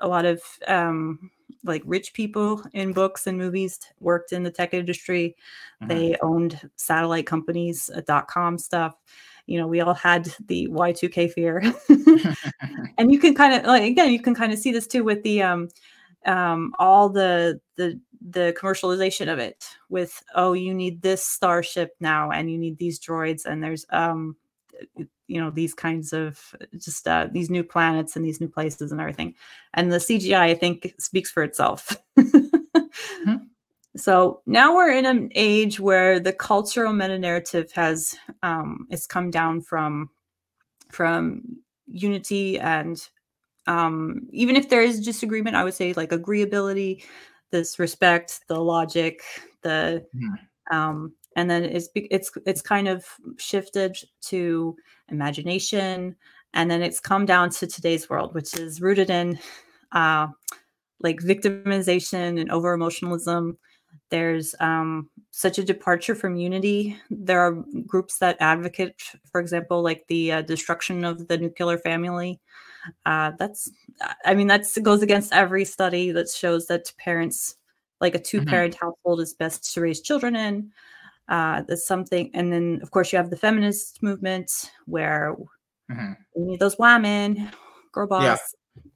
a 0.00 0.06
lot 0.06 0.24
of 0.24 0.40
um, 0.68 1.30
like 1.64 1.82
rich 1.84 2.12
people 2.12 2.62
in 2.72 2.92
books 2.92 3.26
and 3.26 3.38
movies 3.38 3.78
worked 4.00 4.32
in 4.32 4.42
the 4.42 4.50
tech 4.50 4.74
industry. 4.74 5.36
Mm-hmm. 5.82 5.88
They 5.88 6.16
owned 6.22 6.68
satellite 6.76 7.26
companies, 7.26 7.90
uh, 7.94 8.02
dot 8.06 8.28
com 8.28 8.58
stuff 8.58 8.94
you 9.48 9.58
know 9.58 9.66
we 9.66 9.80
all 9.80 9.94
had 9.94 10.32
the 10.46 10.68
y2k 10.68 11.32
fear 11.32 11.60
and 12.98 13.10
you 13.10 13.18
can 13.18 13.34
kind 13.34 13.54
of 13.54 13.64
like 13.64 13.82
again 13.82 14.12
you 14.12 14.20
can 14.20 14.34
kind 14.34 14.52
of 14.52 14.58
see 14.58 14.70
this 14.70 14.86
too 14.86 15.02
with 15.02 15.22
the 15.24 15.42
um 15.42 15.68
um 16.26 16.74
all 16.78 17.08
the 17.08 17.58
the 17.76 17.98
the 18.30 18.54
commercialization 18.60 19.32
of 19.32 19.38
it 19.38 19.64
with 19.88 20.22
oh 20.34 20.52
you 20.52 20.74
need 20.74 21.00
this 21.02 21.24
starship 21.24 21.96
now 21.98 22.30
and 22.30 22.50
you 22.50 22.58
need 22.58 22.76
these 22.78 23.00
droids 23.00 23.46
and 23.46 23.62
there's 23.62 23.86
um 23.90 24.36
you 25.28 25.40
know 25.40 25.50
these 25.50 25.74
kinds 25.74 26.12
of 26.12 26.54
just 26.78 27.06
uh, 27.06 27.28
these 27.30 27.50
new 27.50 27.62
planets 27.62 28.16
and 28.16 28.24
these 28.24 28.40
new 28.40 28.48
places 28.48 28.90
and 28.90 29.00
everything 29.00 29.34
and 29.74 29.92
the 29.92 29.98
cgi 29.98 30.34
i 30.34 30.54
think 30.54 30.94
speaks 30.98 31.30
for 31.30 31.42
itself 31.42 31.96
mm-hmm. 32.18 33.36
So 33.96 34.42
now 34.46 34.76
we're 34.76 34.92
in 34.92 35.06
an 35.06 35.30
age 35.34 35.80
where 35.80 36.20
the 36.20 36.32
cultural 36.32 36.92
meta 36.92 37.18
narrative 37.18 37.72
has 37.72 38.14
um, 38.42 38.86
it's 38.90 39.06
come 39.06 39.30
down 39.30 39.60
from 39.60 40.10
from 40.90 41.42
unity 41.86 42.58
and 42.58 43.00
um, 43.66 44.26
even 44.30 44.56
if 44.56 44.70
there 44.70 44.82
is 44.82 45.04
disagreement, 45.04 45.56
I 45.56 45.64
would 45.64 45.74
say 45.74 45.92
like 45.92 46.10
agreeability, 46.10 47.04
this 47.50 47.78
respect, 47.78 48.40
the 48.48 48.58
logic, 48.58 49.22
the 49.62 50.06
mm. 50.14 50.74
um, 50.74 51.12
and 51.38 51.48
then 51.48 51.64
it's 51.64 51.88
it's 51.94 52.30
it's 52.44 52.60
kind 52.60 52.88
of 52.88 53.06
shifted 53.38 53.96
to 54.22 54.76
imagination, 55.08 56.16
and 56.52 56.70
then 56.70 56.82
it's 56.82 56.98
come 57.00 57.24
down 57.24 57.50
to 57.50 57.66
today's 57.66 58.10
world, 58.10 58.34
which 58.34 58.54
is 58.58 58.80
rooted 58.80 59.08
in 59.08 59.38
uh, 59.92 60.26
like 61.00 61.20
victimization 61.20 62.40
and 62.40 62.50
over 62.50 62.72
emotionalism 62.72 63.56
there's 64.10 64.54
um, 64.60 65.10
such 65.30 65.58
a 65.58 65.64
departure 65.64 66.14
from 66.14 66.36
unity. 66.36 66.96
There 67.10 67.40
are 67.40 67.62
groups 67.86 68.18
that 68.18 68.36
advocate, 68.40 69.02
for 69.30 69.40
example, 69.40 69.82
like 69.82 70.06
the 70.08 70.32
uh, 70.32 70.42
destruction 70.42 71.04
of 71.04 71.28
the 71.28 71.38
nuclear 71.38 71.78
family. 71.78 72.40
Uh, 73.04 73.32
that's, 73.38 73.70
I 74.24 74.34
mean, 74.34 74.46
that 74.46 74.66
goes 74.82 75.02
against 75.02 75.32
every 75.32 75.64
study 75.64 76.10
that 76.12 76.30
shows 76.30 76.66
that 76.66 76.92
parents, 76.96 77.56
like 78.00 78.14
a 78.14 78.18
two 78.18 78.44
parent 78.44 78.74
mm-hmm. 78.76 78.86
household, 78.86 79.20
is 79.20 79.34
best 79.34 79.74
to 79.74 79.80
raise 79.80 80.00
children 80.00 80.34
in. 80.36 80.72
Uh, 81.28 81.62
that's 81.68 81.86
something. 81.86 82.30
And 82.34 82.52
then, 82.52 82.80
of 82.82 82.90
course, 82.90 83.12
you 83.12 83.18
have 83.18 83.30
the 83.30 83.36
feminist 83.36 84.02
movement 84.02 84.70
where 84.86 85.36
mm-hmm. 85.90 86.12
we 86.34 86.44
need 86.44 86.60
those 86.60 86.78
women, 86.78 87.50
girl 87.92 88.06
boss. 88.06 88.54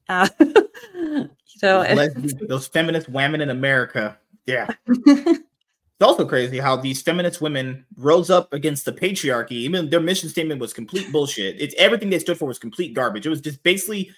Yeah. 0.09 0.27
Uh, 0.41 1.25
so 1.45 1.85
those, 1.85 2.35
those 2.49 2.67
feminist 2.67 3.09
women 3.09 3.41
in 3.41 3.51
America 3.51 4.19
yeah. 4.47 4.69
it's 4.87 5.41
also 6.01 6.27
crazy 6.27 6.59
how 6.59 6.77
these 6.77 7.03
feminist 7.03 7.41
women 7.41 7.85
rose 7.97 8.31
up 8.31 8.53
against 8.53 8.85
the 8.85 8.93
patriarchy. 8.93 9.53
Even 9.53 9.91
their 9.91 10.01
mission 10.01 10.29
statement 10.29 10.61
was 10.61 10.73
complete 10.73 11.11
bullshit. 11.13 11.61
It's 11.61 11.75
everything 11.79 12.11
they 12.11 12.19
stood 12.19 12.39
for 12.39 12.47
was 12.47 12.59
complete 12.59 12.95
garbage. 12.95 13.27
It 13.27 13.31
was 13.31 13.41
just 13.41 13.63
basically 13.63 14.11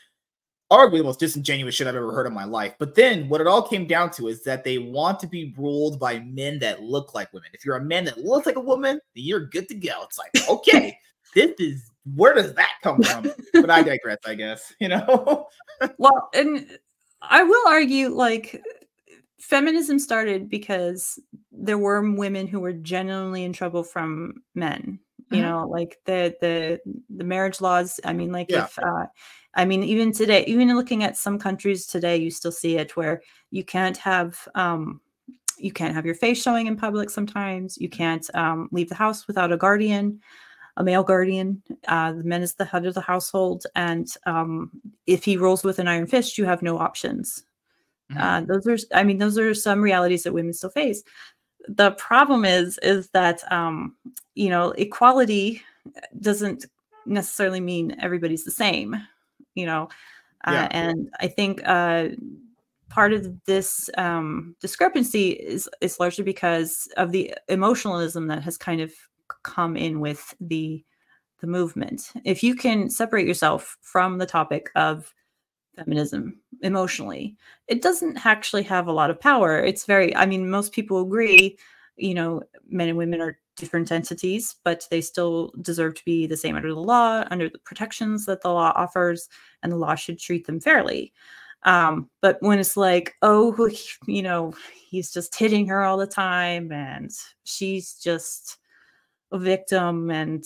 arguably 0.71 0.99
the 0.99 1.05
most 1.05 1.21
disingenuous 1.21 1.75
shit 1.75 1.87
I've 1.87 1.95
ever 1.95 2.13
heard 2.13 2.27
in 2.27 2.35
my 2.35 2.45
life. 2.45 2.75
But 2.79 2.95
then 2.95 3.29
what 3.29 3.41
it 3.41 3.47
all 3.47 3.63
came 3.63 3.87
down 3.87 4.11
to 4.13 4.29
is 4.29 4.43
that 4.45 4.65
they 4.65 4.79
want 4.79 5.21
to 5.21 5.27
be 5.27 5.55
ruled 5.57 6.01
by 6.01 6.21
men 6.21 6.59
that 6.61 6.83
look 6.83 7.15
like 7.15 7.33
women. 7.33 7.51
If 7.53 7.65
you're 7.65 7.77
a 7.77 7.85
man 7.85 8.05
that 8.07 8.19
looks 8.19 8.47
like 8.47 8.57
a 8.57 8.61
woman, 8.61 9.01
then 9.15 9.25
you're 9.25 9.47
good 9.47 9.69
to 9.69 9.75
go. 9.75 10.03
It's 10.05 10.19
like, 10.19 10.31
okay, 10.49 10.99
this 11.35 11.53
is 11.59 11.91
where 12.15 12.35
does 12.35 12.55
that 12.55 12.73
come 12.83 13.03
from? 13.03 13.31
but 13.53 13.71
I 13.71 13.83
digress, 13.83 14.19
I 14.27 14.35
guess, 14.35 14.73
you 14.81 14.89
know. 14.89 15.47
well, 15.99 16.29
and 16.35 16.79
I 17.23 17.43
will 17.43 17.69
argue 17.69 18.09
like 18.09 18.63
feminism 19.41 19.99
started 19.99 20.49
because 20.49 21.19
there 21.53 21.79
were 21.79 22.15
women 22.15 22.47
who 22.47 22.61
were 22.61 22.73
genuinely 22.73 23.45
in 23.45 23.53
trouble 23.53 23.83
from 23.83 24.43
men 24.55 24.99
you 25.31 25.39
mm-hmm. 25.39 25.49
know 25.49 25.67
like 25.69 25.99
the 26.05 26.35
the 26.41 26.81
the 27.17 27.25
marriage 27.25 27.61
laws 27.61 28.01
i 28.05 28.13
mean 28.13 28.33
like 28.33 28.51
yeah. 28.51 28.65
if 28.65 28.79
uh 28.79 29.07
i 29.55 29.65
mean 29.65 29.83
even 29.83 30.13
today 30.13 30.45
even 30.47 30.75
looking 30.77 31.03
at 31.03 31.17
some 31.17 31.39
countries 31.39 31.87
today 31.87 32.17
you 32.17 32.31
still 32.31 32.53
see 32.53 32.77
it 32.77 32.97
where 32.97 33.23
you 33.51 33.65
can't 33.65 33.97
have 33.97 34.47
um 34.55 35.01
you 35.57 35.73
can't 35.73 35.95
have 35.95 36.07
your 36.07 36.15
face 36.15 36.43
showing 36.43 36.67
in 36.67 36.77
public 36.77 37.09
sometimes 37.11 37.79
you 37.79 37.89
can't 37.89 38.29
um, 38.35 38.69
leave 38.73 38.89
the 38.89 38.95
house 38.95 39.27
without 39.29 39.53
a 39.53 39.57
guardian 39.57 40.21
a 40.77 40.83
male 40.83 41.05
guardian 41.05 41.63
uh, 41.87 42.13
the 42.13 42.25
man 42.25 42.43
is 42.43 42.55
the 42.55 42.65
head 42.65 42.85
of 42.85 42.95
the 42.95 43.01
household 43.01 43.65
and 43.77 44.09
um, 44.27 44.71
if 45.07 45.25
he 45.25 45.37
rolls 45.37 45.63
with 45.63 45.79
an 45.79 45.87
iron 45.87 46.07
fist 46.07 46.37
you 46.37 46.45
have 46.45 46.63
no 46.63 46.79
options 46.79 47.45
Mm-hmm. 48.13 48.21
Uh, 48.21 48.41
those 48.43 48.67
are, 48.67 48.97
I 48.97 49.03
mean, 49.03 49.19
those 49.19 49.39
are 49.39 49.55
some 49.55 49.81
realities 49.81 50.25
that 50.25 50.35
women 50.35 50.53
still 50.53 50.71
face. 50.71 51.03
The 51.69 51.93
problem 51.93 52.45
is, 52.45 52.79
is 52.79 53.09
that 53.11 53.41
um, 53.53 53.97
you 54.35 54.49
know, 54.49 54.71
equality 54.73 55.63
doesn't 56.21 56.67
necessarily 57.07 57.61
mean 57.61 57.97
everybody's 58.01 58.45
the 58.45 58.51
same. 58.51 58.97
You 59.55 59.67
know, 59.67 59.89
uh, 60.47 60.53
yeah. 60.53 60.69
and 60.71 61.11
I 61.21 61.29
think 61.29 61.63
uh, 61.65 62.09
part 62.89 63.13
of 63.13 63.45
this 63.45 63.89
um, 63.97 64.57
discrepancy 64.61 65.31
is 65.31 65.69
is 65.81 66.01
largely 66.01 66.25
because 66.25 66.89
of 66.97 67.13
the 67.13 67.35
emotionalism 67.49 68.27
that 68.29 68.43
has 68.43 68.57
kind 68.57 68.81
of 68.81 68.93
come 69.43 69.77
in 69.77 70.01
with 70.01 70.35
the 70.41 70.85
the 71.41 71.47
movement. 71.47 72.11
If 72.25 72.43
you 72.43 72.55
can 72.55 72.89
separate 72.91 73.27
yourself 73.27 73.77
from 73.83 74.19
the 74.19 74.27
topic 74.27 74.71
of 74.77 75.13
feminism 75.77 76.41
emotionally. 76.65 77.37
It 77.69 77.83
doesn't 77.83 78.25
actually 78.27 78.63
have 78.65 78.87
a 78.87 78.93
lot 78.93 79.11
of 79.11 79.21
power. 79.21 79.59
It's 79.59 79.85
very 79.85 80.15
i 80.17 80.27
mean 80.27 80.51
most 80.51 80.73
people 80.73 81.01
agree 81.01 81.59
you 81.97 82.15
know 82.15 82.43
men 82.69 82.89
and 82.89 82.99
women 82.99 83.21
are 83.21 83.39
different 83.57 83.93
entities 83.93 84.57
but 84.65 84.85
they 84.91 85.01
still 85.01 85.53
deserve 85.63 85.95
to 85.95 86.05
be 86.05 86.27
the 86.27 86.37
same 86.37 86.57
under 86.57 86.75
the 86.75 86.81
law 86.81 87.23
under 87.31 87.49
the 87.49 87.59
protections 87.61 88.27
that 88.27 88.43
the 88.43 88.49
law 88.49 88.73
offers 88.75 89.29
and 89.63 89.71
the 89.71 89.77
law 89.77 89.95
should 89.95 90.19
treat 90.19 90.47
them 90.47 90.59
fairly. 90.59 91.13
Um, 91.63 92.11
but 92.21 92.37
when 92.41 92.59
it's 92.59 92.77
like 92.77 93.15
oh 93.23 93.71
you 94.07 94.23
know 94.23 94.55
he's 94.75 95.13
just 95.13 95.35
hitting 95.35 95.69
her 95.69 95.83
all 95.83 95.97
the 95.97 96.07
time 96.07 96.73
and 96.73 97.11
she's 97.45 97.95
just 97.95 98.59
a 99.33 99.39
victim 99.39 100.11
and 100.11 100.45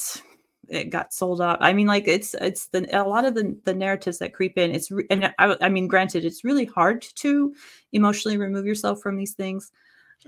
it 0.69 0.91
got 0.91 1.13
sold 1.13 1.41
out. 1.41 1.59
I 1.61 1.73
mean, 1.73 1.87
like 1.87 2.07
it's 2.07 2.35
it's 2.35 2.67
the 2.67 2.87
a 2.97 3.03
lot 3.03 3.25
of 3.25 3.35
the 3.35 3.57
the 3.65 3.75
narratives 3.75 4.19
that 4.19 4.35
creep 4.35 4.59
in. 4.59 4.75
It's 4.75 4.91
re- 4.91 5.07
and 5.11 5.33
I, 5.39 5.57
I 5.61 5.69
mean, 5.69 5.89
granted, 5.89 6.25
it's 6.25 6.45
really 6.45 6.65
hard 6.65 7.03
to 7.17 7.55
emotionally 7.93 8.37
remove 8.37 8.67
yourself 8.67 9.01
from 9.01 9.17
these 9.17 9.35
things, 9.35 9.71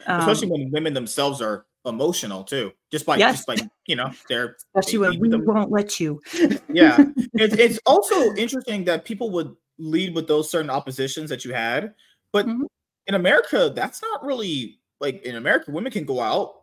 um, 0.07 0.21
especially 0.21 0.49
when 0.51 0.71
women 0.71 0.95
themselves 0.95 1.41
are 1.41 1.67
emotional 1.87 2.45
too. 2.45 2.73
Just 2.91 3.07
by 3.07 3.17
yes. 3.17 3.45
just 3.45 3.47
by 3.47 3.57
you 3.87 3.97
know, 3.97 4.11
they're 4.29 4.57
especially 4.75 4.99
they 4.99 5.19
when 5.19 5.21
we 5.21 5.29
them. 5.29 5.45
won't 5.45 5.71
let 5.71 6.01
you. 6.01 6.21
yeah, 6.69 7.05
it's 7.35 7.55
it's 7.55 7.79
also 7.87 8.35
interesting 8.35 8.85
that 8.85 9.05
people 9.05 9.31
would 9.31 9.55
lead 9.79 10.15
with 10.15 10.27
those 10.29 10.51
certain 10.51 10.71
oppositions 10.71 11.31
that 11.31 11.45
you 11.45 11.53
had, 11.53 11.95
but 12.33 12.47
mm-hmm. 12.47 12.65
in 13.07 13.15
America, 13.15 13.73
that's 13.75 14.03
not 14.03 14.25
really 14.25 14.81
like 15.01 15.23
in 15.23 15.37
America, 15.37 15.71
women 15.71 15.93
can 15.93 16.05
go 16.05 16.21
out 16.21 16.63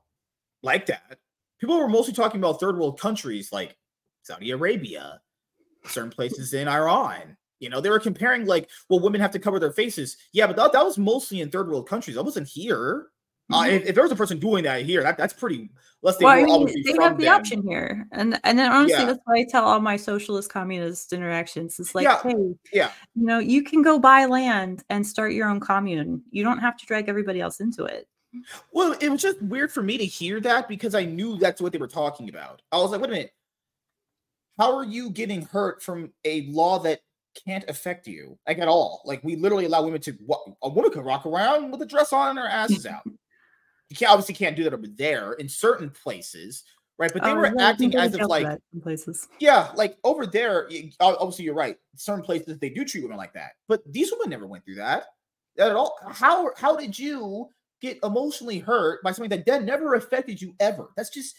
like 0.63 0.87
that 0.87 1.19
people 1.59 1.77
were 1.77 1.87
mostly 1.87 2.13
talking 2.13 2.39
about 2.39 2.59
third 2.59 2.77
world 2.77 2.99
countries 2.99 3.51
like 3.51 3.75
Saudi 4.23 4.51
Arabia, 4.51 5.21
certain 5.85 6.11
places 6.11 6.53
in 6.53 6.67
Iran, 6.67 7.37
You 7.59 7.69
know, 7.69 7.81
they 7.81 7.89
were 7.89 7.99
comparing 7.99 8.45
like, 8.45 8.69
well, 8.89 8.99
women 8.99 9.19
have 9.21 9.31
to 9.31 9.39
cover 9.39 9.59
their 9.59 9.71
faces. 9.71 10.17
Yeah, 10.31 10.45
but 10.47 10.55
that, 10.57 10.73
that 10.73 10.85
was 10.85 10.97
mostly 10.97 11.41
in 11.41 11.49
third 11.49 11.67
world 11.69 11.87
countries. 11.89 12.15
That 12.15 12.23
wasn't 12.23 12.47
here. 12.47 13.07
Uh, 13.51 13.63
Mhm. 13.63 13.69
if, 13.77 13.85
if 13.87 13.95
there 13.95 14.03
was 14.03 14.11
a 14.11 14.15
person 14.15 14.39
doing 14.39 14.63
that 14.65 14.81
here, 14.83 15.01
that, 15.01 15.17
that's 15.17 15.33
pretty. 15.33 15.69
Unless 16.03 16.17
they 16.17 16.25
well, 16.25 16.33
I 16.61 16.65
mean, 16.65 16.83
they 16.83 17.01
have 17.01 17.17
the 17.17 17.23
them. 17.25 17.33
option 17.33 17.63
here, 17.67 18.05
and 18.11 18.37
and 18.43 18.59
then 18.59 18.69
honestly, 18.71 18.99
Yeah. 18.99 19.05
that's 19.05 19.19
why 19.23 19.37
I 19.37 19.45
tell 19.49 19.63
all 19.63 19.79
my 19.79 19.95
socialist 19.97 20.51
communist 20.51 21.13
interactions. 21.13 21.79
It's 21.79 21.95
like, 21.95 22.03
Yeah. 22.03 22.21
hey, 22.21 22.35
Yeah. 22.73 22.91
you 23.15 23.25
know, 23.25 23.39
you 23.39 23.63
can 23.63 23.81
go 23.81 23.97
buy 23.97 24.25
land 24.25 24.83
and 24.89 25.07
start 25.07 25.31
your 25.31 25.49
own 25.49 25.59
commune. 25.61 26.21
You 26.29 26.43
don't 26.43 26.59
have 26.59 26.75
to 26.77 26.85
drag 26.85 27.07
everybody 27.09 27.39
else 27.39 27.61
into 27.61 27.85
it. 27.85 28.07
Well, 28.71 28.95
it 28.99 29.09
was 29.09 29.21
just 29.21 29.41
weird 29.41 29.71
for 29.71 29.81
me 29.81 29.97
to 29.97 30.05
hear 30.05 30.39
that 30.41 30.67
because 30.67 30.95
I 30.95 31.05
knew 31.05 31.37
that's 31.37 31.61
what 31.61 31.71
they 31.71 31.77
were 31.77 31.87
talking 31.87 32.29
about. 32.29 32.61
I 32.71 32.77
was 32.77 32.91
like, 32.91 33.01
wait 33.01 33.09
a 33.09 33.13
minute. 33.13 33.33
How 34.57 34.75
are 34.75 34.83
you 34.83 35.11
getting 35.11 35.43
hurt 35.43 35.83
from 35.83 36.11
a 36.25 36.47
law 36.47 36.79
that 36.79 37.01
can't 37.45 37.69
affect 37.69 38.07
you 38.07 38.39
like 38.47 38.57
at 38.57 38.67
all? 38.67 39.01
Like 39.05 39.23
we 39.23 39.35
literally 39.35 39.65
allow 39.65 39.83
women 39.83 40.01
to 40.01 40.17
a 40.63 40.69
woman 40.69 40.91
can 40.91 41.03
rock 41.03 41.25
around 41.25 41.71
with 41.71 41.81
a 41.81 41.85
dress 41.85 42.11
on 42.11 42.29
and 42.29 42.39
her 42.39 42.47
ass 42.47 42.71
is 42.71 42.85
out. 42.85 43.03
You 43.89 43.95
can't 43.95 44.11
obviously 44.11 44.35
can't 44.35 44.57
do 44.57 44.65
that 44.65 44.73
over 44.73 44.85
there 44.85 45.31
in 45.33 45.47
certain 45.47 45.89
places, 45.89 46.65
right? 46.99 47.09
But 47.13 47.23
they 47.23 47.31
Oh, 47.31 47.35
were 47.35 47.55
acting 47.61 47.89
can 47.89 47.91
go 47.91 47.99
to 47.99 48.03
as 48.03 48.13
if 48.15 48.27
like 48.27 48.59
places. 48.83 49.29
yeah, 49.39 49.71
like 49.75 49.97
over 50.03 50.25
there, 50.25 50.67
obviously 50.99 51.45
you're 51.45 51.53
right. 51.53 51.77
Certain 51.95 52.21
places 52.21 52.59
they 52.59 52.69
do 52.69 52.83
treat 52.83 53.03
women 53.03 53.15
like 53.15 53.31
that, 53.35 53.51
but 53.69 53.81
these 53.89 54.11
women 54.11 54.29
never 54.29 54.45
went 54.45 54.65
through 54.65 54.75
that 54.75 55.05
at 55.57 55.71
all. 55.71 55.97
How 56.09 56.51
how 56.57 56.75
did 56.75 56.99
you 56.99 57.47
get 57.81 57.99
emotionally 58.03 58.59
hurt 58.59 59.03
by 59.03 59.11
something 59.11 59.29
that 59.29 59.45
then 59.45 59.65
never 59.65 59.95
affected 59.95 60.41
you 60.41 60.53
ever? 60.59 60.89
That's 60.95 61.09
just 61.09 61.35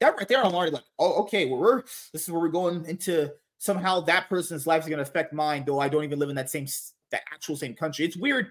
that 0.00 0.16
right 0.16 0.28
there. 0.28 0.44
I'm 0.44 0.54
already 0.54 0.72
like, 0.72 0.84
oh, 0.98 1.14
okay, 1.22 1.46
well 1.46 1.60
we're 1.60 1.82
this 2.12 2.22
is 2.22 2.30
where 2.30 2.40
we're 2.40 2.48
going 2.48 2.84
into 2.86 3.32
somehow 3.58 4.00
that 4.00 4.28
person's 4.28 4.66
life 4.66 4.82
is 4.82 4.88
going 4.88 4.98
to 5.04 5.08
affect 5.08 5.32
mine, 5.32 5.64
though 5.66 5.80
I 5.80 5.88
don't 5.88 6.04
even 6.04 6.18
live 6.18 6.30
in 6.30 6.36
that 6.36 6.50
same 6.50 6.66
that 7.10 7.22
actual 7.32 7.56
same 7.56 7.74
country. 7.74 8.04
It's 8.04 8.16
weird. 8.16 8.48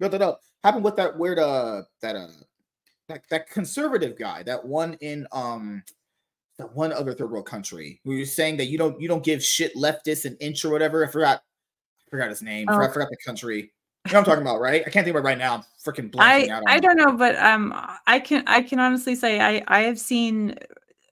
No, 0.00 0.08
no, 0.08 0.18
no. 0.18 0.36
Happened 0.64 0.84
with 0.84 0.96
that 0.96 1.16
weird 1.18 1.38
uh 1.38 1.82
that 2.02 2.16
uh 2.16 2.28
that 3.08 3.22
that 3.30 3.48
conservative 3.50 4.18
guy, 4.18 4.42
that 4.44 4.64
one 4.64 4.94
in 5.00 5.26
um 5.32 5.82
that 6.58 6.74
one 6.74 6.92
other 6.92 7.14
third 7.14 7.30
world 7.30 7.46
country 7.46 8.00
who 8.04 8.12
you're 8.12 8.26
saying 8.26 8.56
that 8.58 8.66
you 8.66 8.76
don't 8.78 9.00
you 9.00 9.08
don't 9.08 9.24
give 9.24 9.42
shit 9.42 9.74
leftists 9.76 10.24
an 10.24 10.36
inch 10.40 10.64
or 10.64 10.70
whatever. 10.70 11.06
I 11.06 11.10
forgot 11.10 11.42
I 12.06 12.10
forgot 12.10 12.28
his 12.28 12.42
name. 12.42 12.68
I 12.68 12.74
Oh. 12.74 12.92
forgot 12.92 13.08
the 13.10 13.16
country. 13.24 13.72
You 14.06 14.12
know 14.12 14.18
I'm 14.20 14.24
talking 14.24 14.42
about, 14.42 14.60
right? 14.60 14.82
I 14.86 14.90
can't 14.90 15.04
think 15.04 15.14
of 15.16 15.22
it 15.22 15.26
right 15.26 15.38
now. 15.38 15.54
I'm 15.56 15.64
freaking 15.84 16.14
I 16.18 16.48
out 16.50 16.62
I 16.66 16.78
don't 16.80 16.96
know, 16.96 17.12
but 17.12 17.36
um, 17.36 17.74
I 18.06 18.18
can 18.18 18.42
I 18.46 18.62
can 18.62 18.80
honestly 18.80 19.14
say 19.14 19.40
I 19.40 19.62
I 19.68 19.80
have 19.82 19.98
seen 19.98 20.54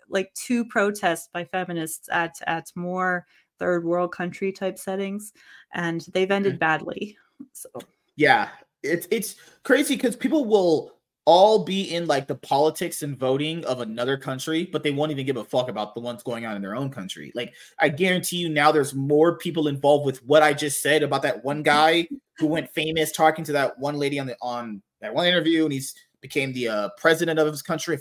like 0.08 0.32
two 0.34 0.64
protests 0.64 1.28
by 1.32 1.44
feminists 1.44 2.08
at 2.10 2.36
at 2.46 2.72
more 2.74 3.26
third 3.58 3.84
world 3.84 4.12
country 4.12 4.52
type 4.52 4.78
settings, 4.78 5.32
and 5.74 6.04
they've 6.12 6.30
ended 6.30 6.54
Mm. 6.54 6.58
badly. 6.60 7.16
So 7.52 7.68
Yeah, 8.16 8.48
it's 8.82 9.06
it's 9.10 9.36
crazy 9.64 9.94
because 9.96 10.16
people 10.16 10.44
will 10.44 10.97
all 11.28 11.62
be 11.62 11.94
in 11.94 12.06
like 12.06 12.26
the 12.26 12.34
politics 12.34 13.02
and 13.02 13.14
voting 13.14 13.62
of 13.66 13.82
another 13.82 14.16
country, 14.16 14.64
but 14.64 14.82
they 14.82 14.90
won't 14.90 15.12
even 15.12 15.26
give 15.26 15.36
a 15.36 15.44
fuck 15.44 15.68
about 15.68 15.94
the 15.94 16.00
ones 16.00 16.22
going 16.22 16.46
on 16.46 16.56
in 16.56 16.62
their 16.62 16.74
own 16.74 16.88
country. 16.88 17.30
Like 17.34 17.52
I 17.78 17.90
guarantee 17.90 18.38
you 18.38 18.48
now 18.48 18.72
there's 18.72 18.94
more 18.94 19.36
people 19.36 19.68
involved 19.68 20.06
with 20.06 20.24
what 20.24 20.42
I 20.42 20.54
just 20.54 20.80
said 20.80 21.02
about 21.02 21.20
that 21.20 21.44
one 21.44 21.62
guy 21.62 22.08
who 22.38 22.46
went 22.46 22.70
famous 22.70 23.12
talking 23.12 23.44
to 23.44 23.52
that 23.52 23.78
one 23.78 23.98
lady 23.98 24.18
on 24.18 24.26
the 24.26 24.38
on 24.40 24.80
that 25.02 25.12
one 25.12 25.26
interview 25.26 25.64
and 25.64 25.72
he's 25.74 25.94
became 26.22 26.50
the 26.54 26.68
uh, 26.68 26.88
president 26.96 27.38
of 27.38 27.46
his 27.48 27.60
country. 27.60 27.96
I 27.96 28.00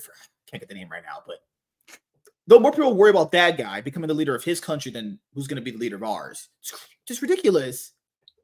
can't 0.50 0.62
get 0.62 0.70
the 0.70 0.76
name 0.76 0.88
right 0.90 1.04
now, 1.06 1.22
but 1.28 1.40
though 2.48 2.60
more 2.60 2.72
people 2.72 2.96
worry 2.96 3.10
about 3.10 3.34
that 3.34 3.58
guy 3.58 3.82
becoming 3.82 4.08
the 4.08 4.14
leader 4.14 4.36
of 4.36 4.44
his 4.46 4.62
country 4.62 4.90
than 4.90 5.20
who's 5.34 5.48
going 5.48 5.58
to 5.58 5.62
be 5.62 5.72
the 5.72 5.78
leader 5.78 5.98
of 5.98 6.04
ours. 6.04 6.48
It's 6.62 6.74
just 7.06 7.22
ridiculous. 7.22 7.92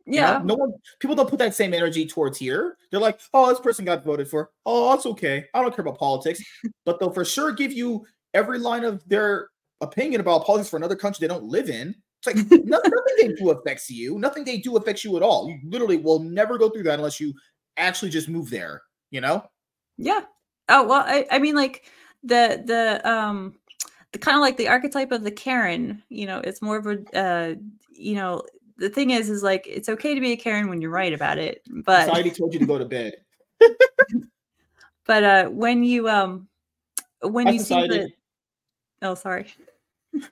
Yeah, 0.06 0.42
no 0.44 0.56
one 0.56 0.74
people 1.00 1.16
don't 1.16 1.30
put 1.30 1.40
that 1.40 1.56
same 1.56 1.74
energy 1.74 2.06
towards 2.06 2.38
here. 2.38 2.78
They're 2.92 3.00
like, 3.00 3.20
oh, 3.34 3.50
this 3.50 3.60
person 3.60 3.86
got 3.86 4.04
voted 4.04 4.28
for. 4.28 4.50
Oh, 4.66 4.92
that's 4.92 5.06
okay. 5.06 5.46
I 5.54 5.62
don't 5.62 5.74
care 5.76 5.84
about 5.84 5.98
politics. 5.98 6.42
but 6.86 7.00
they'll 7.00 7.14
for 7.14 7.24
sure 7.24 7.52
give 7.54 7.72
you 7.72 8.06
every 8.34 8.60
line 8.60 8.84
of 8.84 9.08
their 9.08 9.50
opinion 9.82 10.22
about 10.22 10.46
politics 10.46 10.70
for 10.70 10.78
another 10.78 10.96
country 10.96 11.26
they 11.26 11.34
don't 11.34 11.46
live 11.46 11.70
in. 11.70 11.96
It's 12.22 12.28
like 12.28 12.36
no- 12.66 12.82
nothing 12.84 13.16
they 13.18 13.34
do 13.34 13.52
affects 13.52 13.90
you. 13.90 14.20
Nothing 14.20 14.44
they 14.44 14.58
do 14.58 14.76
affects 14.76 15.06
you 15.06 15.16
at 15.16 15.24
all. 15.24 15.50
You 15.50 15.60
literally 15.64 15.98
will 15.98 16.20
never 16.20 16.58
go 16.58 16.70
through 16.70 16.84
that 16.84 17.00
unless 17.00 17.20
you 17.20 17.34
actually 17.78 18.10
just 18.10 18.28
move 18.28 18.50
there. 18.50 18.82
You 19.12 19.22
know? 19.22 19.44
yeah. 19.98 20.22
Oh 20.70 20.86
well, 20.88 21.04
I 21.06 21.26
I 21.32 21.40
mean 21.40 21.56
like 21.56 21.86
the 22.24 22.62
the 22.66 23.10
um 23.10 23.56
the 24.12 24.20
kind 24.20 24.36
of 24.36 24.42
like 24.42 24.58
the 24.58 24.70
archetype 24.70 25.12
of 25.12 25.24
the 25.24 25.32
Karen. 25.32 26.02
You 26.10 26.28
know, 26.28 26.40
it's 26.40 26.62
more 26.62 26.78
of 26.78 26.88
a 26.88 27.18
uh 27.18 27.56
you 27.92 28.16
know 28.16 28.44
the 28.78 28.90
thing 28.90 29.12
is 29.12 29.30
is 29.30 29.44
like 29.44 29.66
it's 29.68 29.90
okay 29.90 30.16
to 30.16 30.22
be 30.22 30.32
a 30.32 30.38
Karen 30.38 30.70
when 30.70 30.82
you're 30.82 30.92
right 30.92 31.14
about 31.14 31.38
it, 31.38 31.62
but 31.70 32.06
Society 32.06 32.32
told 32.32 32.54
you 32.54 32.60
to 32.60 32.66
go 32.66 32.78
to 32.78 32.86
bed. 32.86 33.14
but 35.06 35.24
uh 35.24 35.46
when 35.50 35.84
you 35.84 36.10
um 36.10 36.48
when 37.22 37.48
you 37.54 37.60
see 37.60 37.88
the 37.88 38.10
oh 39.02 39.16
sorry 39.16 39.48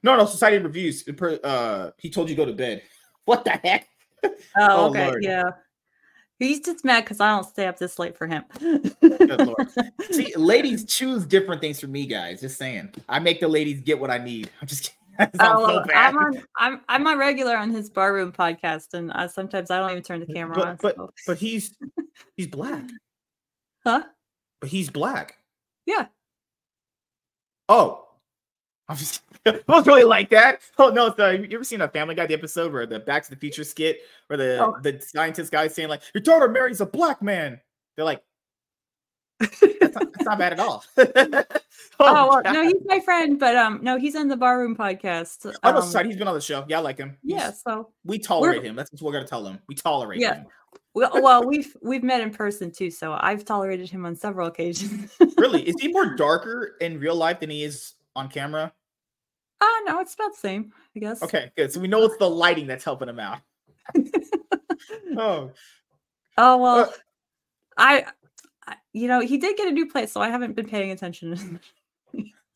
No, 0.03 0.15
no, 0.15 0.25
society 0.25 0.59
reviews. 0.59 1.03
Uh, 1.07 1.91
he 1.97 2.09
told 2.09 2.29
you 2.29 2.35
to 2.35 2.41
go 2.41 2.45
to 2.45 2.53
bed. 2.55 2.83
What 3.25 3.45
the 3.45 3.51
heck? 3.51 3.87
oh, 4.23 4.31
Oh, 4.57 4.89
okay 4.89 5.05
Lord. 5.07 5.23
yeah 5.23 5.43
he's 6.39 6.59
just 6.59 6.83
mad 6.83 7.03
because 7.03 7.19
i 7.19 7.29
don't 7.29 7.45
stay 7.45 7.67
up 7.67 7.77
this 7.77 7.99
late 7.99 8.17
for 8.17 8.25
him 8.25 8.43
Lord. 9.01 9.67
See, 10.11 10.33
ladies 10.35 10.85
choose 10.85 11.25
different 11.25 11.61
things 11.61 11.79
for 11.79 11.87
me, 11.87 12.05
guys. 12.05 12.41
Just 12.41 12.57
saying. 12.57 12.89
I 13.07 13.19
make 13.19 13.39
the 13.39 13.47
ladies 13.47 13.81
get 13.81 13.99
what 13.99 14.09
I 14.11 14.17
need. 14.17 14.49
I'm 14.61 14.67
just 14.67 14.83
kidding. 14.83 14.97
Oh, 15.39 15.83
so. 15.85 15.91
I'm 15.93 16.17
on 16.17 16.43
I'm 16.57 16.81
I'm 16.89 17.07
a 17.07 17.17
regular 17.17 17.55
on 17.57 17.71
his 17.71 17.89
barroom 17.89 18.31
podcast, 18.31 18.93
and 18.93 19.11
uh, 19.13 19.27
sometimes 19.27 19.69
I 19.71 19.79
don't 19.79 19.91
even 19.91 20.03
turn 20.03 20.19
the 20.19 20.25
camera 20.33 20.59
on. 20.61 20.77
but 20.81 20.95
but 20.95 20.95
so- 20.97 21.13
but 21.27 21.37
he's 21.37 21.75
he's 22.35 22.47
black. 22.47 22.83
Huh? 23.83 24.03
But 24.59 24.69
he's 24.69 24.91
black. 24.91 25.37
Yeah. 25.87 26.05
Oh. 27.67 28.07
I'm 28.87 28.97
just 28.97 29.21
I 29.45 29.59
was 29.67 29.87
really 29.87 30.03
like 30.03 30.29
that. 30.31 30.59
Oh 30.77 30.89
no, 30.89 31.13
so 31.15 31.31
you 31.31 31.47
ever 31.55 31.63
seen 31.63 31.81
a 31.81 31.87
Family 31.87 32.13
Guy 32.13 32.27
the 32.27 32.33
episode 32.35 32.71
where 32.73 32.85
the 32.85 32.99
Back 32.99 33.23
to 33.23 33.29
the 33.31 33.35
Future 33.37 33.63
skit 33.63 34.01
where 34.27 34.37
the 34.37 34.59
Oh. 34.63 34.75
the 34.83 34.99
scientist 35.01 35.51
guy 35.51 35.67
saying 35.67 35.89
like 35.89 36.01
your 36.13 36.21
daughter 36.21 36.47
marries 36.47 36.81
a 36.81 36.85
black 36.85 37.21
man? 37.23 37.59
They're 37.95 38.05
like 38.05 38.21
that's 39.41 39.95
not, 39.95 40.13
that's 40.13 40.25
not 40.25 40.39
bad 40.39 40.53
at 40.53 40.59
all. 40.59 40.83
oh, 40.97 41.43
well, 41.99 42.41
no, 42.45 42.63
he's 42.63 42.81
my 42.85 42.99
friend, 42.99 43.39
but 43.39 43.55
um, 43.55 43.79
no, 43.81 43.97
he's 43.97 44.15
on 44.15 44.27
the 44.27 44.37
barroom 44.37 44.75
podcast. 44.75 45.51
Oh, 45.63 45.71
no, 45.71 45.77
um, 45.79 45.83
sorry, 45.89 46.07
he's 46.07 46.17
been 46.17 46.27
on 46.27 46.35
the 46.35 46.41
show. 46.41 46.65
Yeah, 46.67 46.77
I 46.77 46.81
like 46.81 46.97
him. 46.97 47.17
He's- 47.23 47.39
yeah, 47.39 47.51
so 47.51 47.89
we 48.05 48.19
tolerate 48.19 48.63
him. 48.63 48.75
That's 48.75 48.91
what 48.91 49.01
we're 49.01 49.13
gonna 49.13 49.27
tell 49.27 49.45
him. 49.45 49.59
We 49.67 49.75
tolerate 49.75 50.19
Yeah. 50.19 50.35
him. 50.35 50.45
well, 50.93 51.11
well, 51.21 51.45
we've 51.45 51.75
we've 51.81 52.03
met 52.03 52.21
in 52.21 52.31
person 52.31 52.71
too, 52.71 52.91
so 52.91 53.17
I've 53.19 53.43
tolerated 53.45 53.89
him 53.89 54.05
on 54.05 54.15
several 54.15 54.47
occasions. 54.47 55.11
Really, 55.37 55.67
is 55.67 55.75
he 55.81 55.87
more 55.89 56.15
darker 56.15 56.75
in 56.81 56.99
real 56.99 57.15
life 57.15 57.39
than 57.39 57.49
he 57.49 57.63
is 57.63 57.93
on 58.15 58.29
camera? 58.29 58.71
Ah, 59.63 59.81
no, 59.85 59.99
it's 59.99 60.13
about 60.15 60.31
the 60.31 60.39
same, 60.39 60.73
I 60.95 60.99
guess. 60.99 61.21
Okay, 61.21 61.51
good. 61.55 61.71
So 61.71 61.79
we 61.79 61.87
know 61.87 62.03
it's 62.03 62.17
the 62.17 62.29
lighting 62.29 62.65
that's 62.67 62.83
helping 62.83 63.09
him 63.09 63.19
out. 63.19 63.39
Oh, 65.17 65.51
Oh 66.37 66.57
well, 66.57 66.79
Uh, 66.85 66.87
I, 67.77 68.05
you 68.93 69.07
know, 69.07 69.19
he 69.21 69.37
did 69.37 69.57
get 69.57 69.67
a 69.67 69.71
new 69.71 69.85
place, 69.89 70.11
so 70.11 70.21
I 70.21 70.29
haven't 70.29 70.55
been 70.55 70.67
paying 70.67 70.91
attention. 70.91 71.59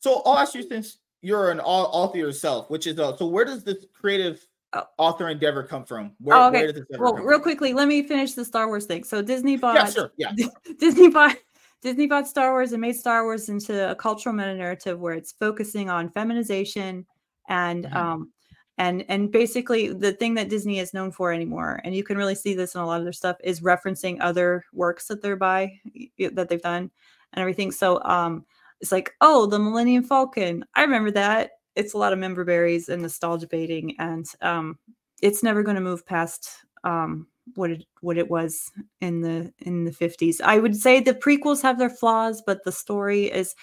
so 0.00 0.22
I'll 0.24 0.38
ask 0.38 0.54
you 0.54 0.62
since 0.62 0.98
you're 1.22 1.50
an 1.50 1.60
author 1.60 2.18
yourself, 2.18 2.70
which 2.70 2.86
is 2.86 2.98
uh, 2.98 3.16
so 3.16 3.26
where 3.26 3.44
does 3.44 3.64
this 3.64 3.86
creative 3.92 4.46
Oh. 4.72 4.82
author 4.98 5.28
endeavor 5.28 5.62
come 5.62 5.84
from? 5.84 6.12
Where, 6.18 6.36
Oh, 6.36 6.48
okay. 6.48 6.58
where 6.64 6.72
does 6.72 6.84
this 6.90 6.98
well, 6.98 7.14
real 7.14 7.38
from? 7.38 7.42
quickly, 7.42 7.72
let 7.72 7.86
me 7.88 8.02
finish 8.02 8.34
the 8.34 8.44
Star 8.44 8.66
Wars 8.66 8.84
thing. 8.84 9.04
So 9.04 9.22
Disney 9.22 9.56
bought 9.56 9.76
Yeah, 9.76 9.86
sure. 9.86 10.12
Yeah. 10.18 10.32
Disney 10.78 11.08
bought 11.08 11.36
Disney 11.82 12.06
bought 12.06 12.26
Star 12.26 12.50
Wars 12.52 12.72
and 12.72 12.80
made 12.80 12.96
Star 12.96 13.22
Wars 13.24 13.48
into 13.48 13.90
a 13.92 13.94
cultural 13.94 14.34
meta 14.34 14.54
narrative 14.54 14.98
where 14.98 15.14
it's 15.14 15.32
focusing 15.32 15.88
on 15.88 16.10
feminization 16.10 17.06
and 17.48 17.84
Mhm. 17.84 17.94
um 17.94 18.32
and 18.78 19.04
and 19.08 19.30
basically 19.32 19.92
the 19.92 20.12
thing 20.12 20.34
that 20.34 20.48
Disney 20.48 20.78
is 20.78 20.94
known 20.94 21.10
for 21.12 21.32
anymore, 21.32 21.80
and 21.84 21.94
you 21.94 22.04
can 22.04 22.16
really 22.16 22.34
see 22.34 22.54
this 22.54 22.74
in 22.74 22.80
a 22.80 22.86
lot 22.86 22.98
of 22.98 23.04
their 23.04 23.12
stuff, 23.12 23.36
is 23.42 23.60
referencing 23.60 24.18
other 24.20 24.64
works 24.72 25.06
that 25.08 25.22
they're 25.22 25.36
by 25.36 25.80
that 26.18 26.48
they've 26.48 26.62
done 26.62 26.90
and 27.32 27.40
everything. 27.40 27.72
So 27.72 28.02
um 28.04 28.44
it's 28.80 28.92
like, 28.92 29.14
oh, 29.22 29.46
the 29.46 29.58
Millennium 29.58 30.04
Falcon. 30.04 30.64
I 30.74 30.82
remember 30.82 31.10
that. 31.12 31.52
It's 31.76 31.94
a 31.94 31.98
lot 31.98 32.12
of 32.12 32.18
member 32.18 32.44
berries 32.44 32.88
and 32.90 33.00
nostalgia 33.02 33.46
baiting, 33.46 33.96
and 33.98 34.26
um 34.42 34.78
it's 35.22 35.42
never 35.42 35.62
going 35.62 35.76
to 35.76 35.80
move 35.80 36.06
past 36.06 36.50
um 36.84 37.26
what 37.54 37.70
it 37.70 37.84
what 38.00 38.18
it 38.18 38.28
was 38.28 38.70
in 39.00 39.20
the 39.20 39.52
in 39.60 39.84
the 39.84 39.90
50s 39.90 40.40
i 40.40 40.58
would 40.58 40.74
say 40.74 40.98
the 41.00 41.14
prequels 41.14 41.62
have 41.62 41.78
their 41.78 41.90
flaws 41.90 42.42
but 42.44 42.64
the 42.64 42.72
story 42.72 43.26
is 43.26 43.54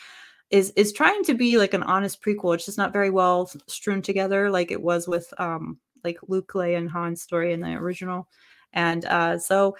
is 0.53 0.71
is 0.75 0.93
trying 0.93 1.23
to 1.23 1.33
be 1.33 1.57
like 1.57 1.73
an 1.73 1.83
honest 1.83 2.21
prequel 2.21 2.53
it's 2.53 2.65
just 2.65 2.77
not 2.77 2.93
very 2.93 3.09
well 3.09 3.49
strewn 3.65 4.01
together 4.01 4.51
like 4.51 4.71
it 4.71 4.81
was 4.81 5.07
with 5.07 5.33
um 5.39 5.77
like 6.03 6.17
luke 6.27 6.53
leia 6.53 6.77
and 6.77 6.91
han's 6.91 7.23
story 7.23 7.53
in 7.53 7.59
the 7.59 7.73
original 7.73 8.27
and 8.73 9.05
uh 9.05 9.37
so 9.37 9.75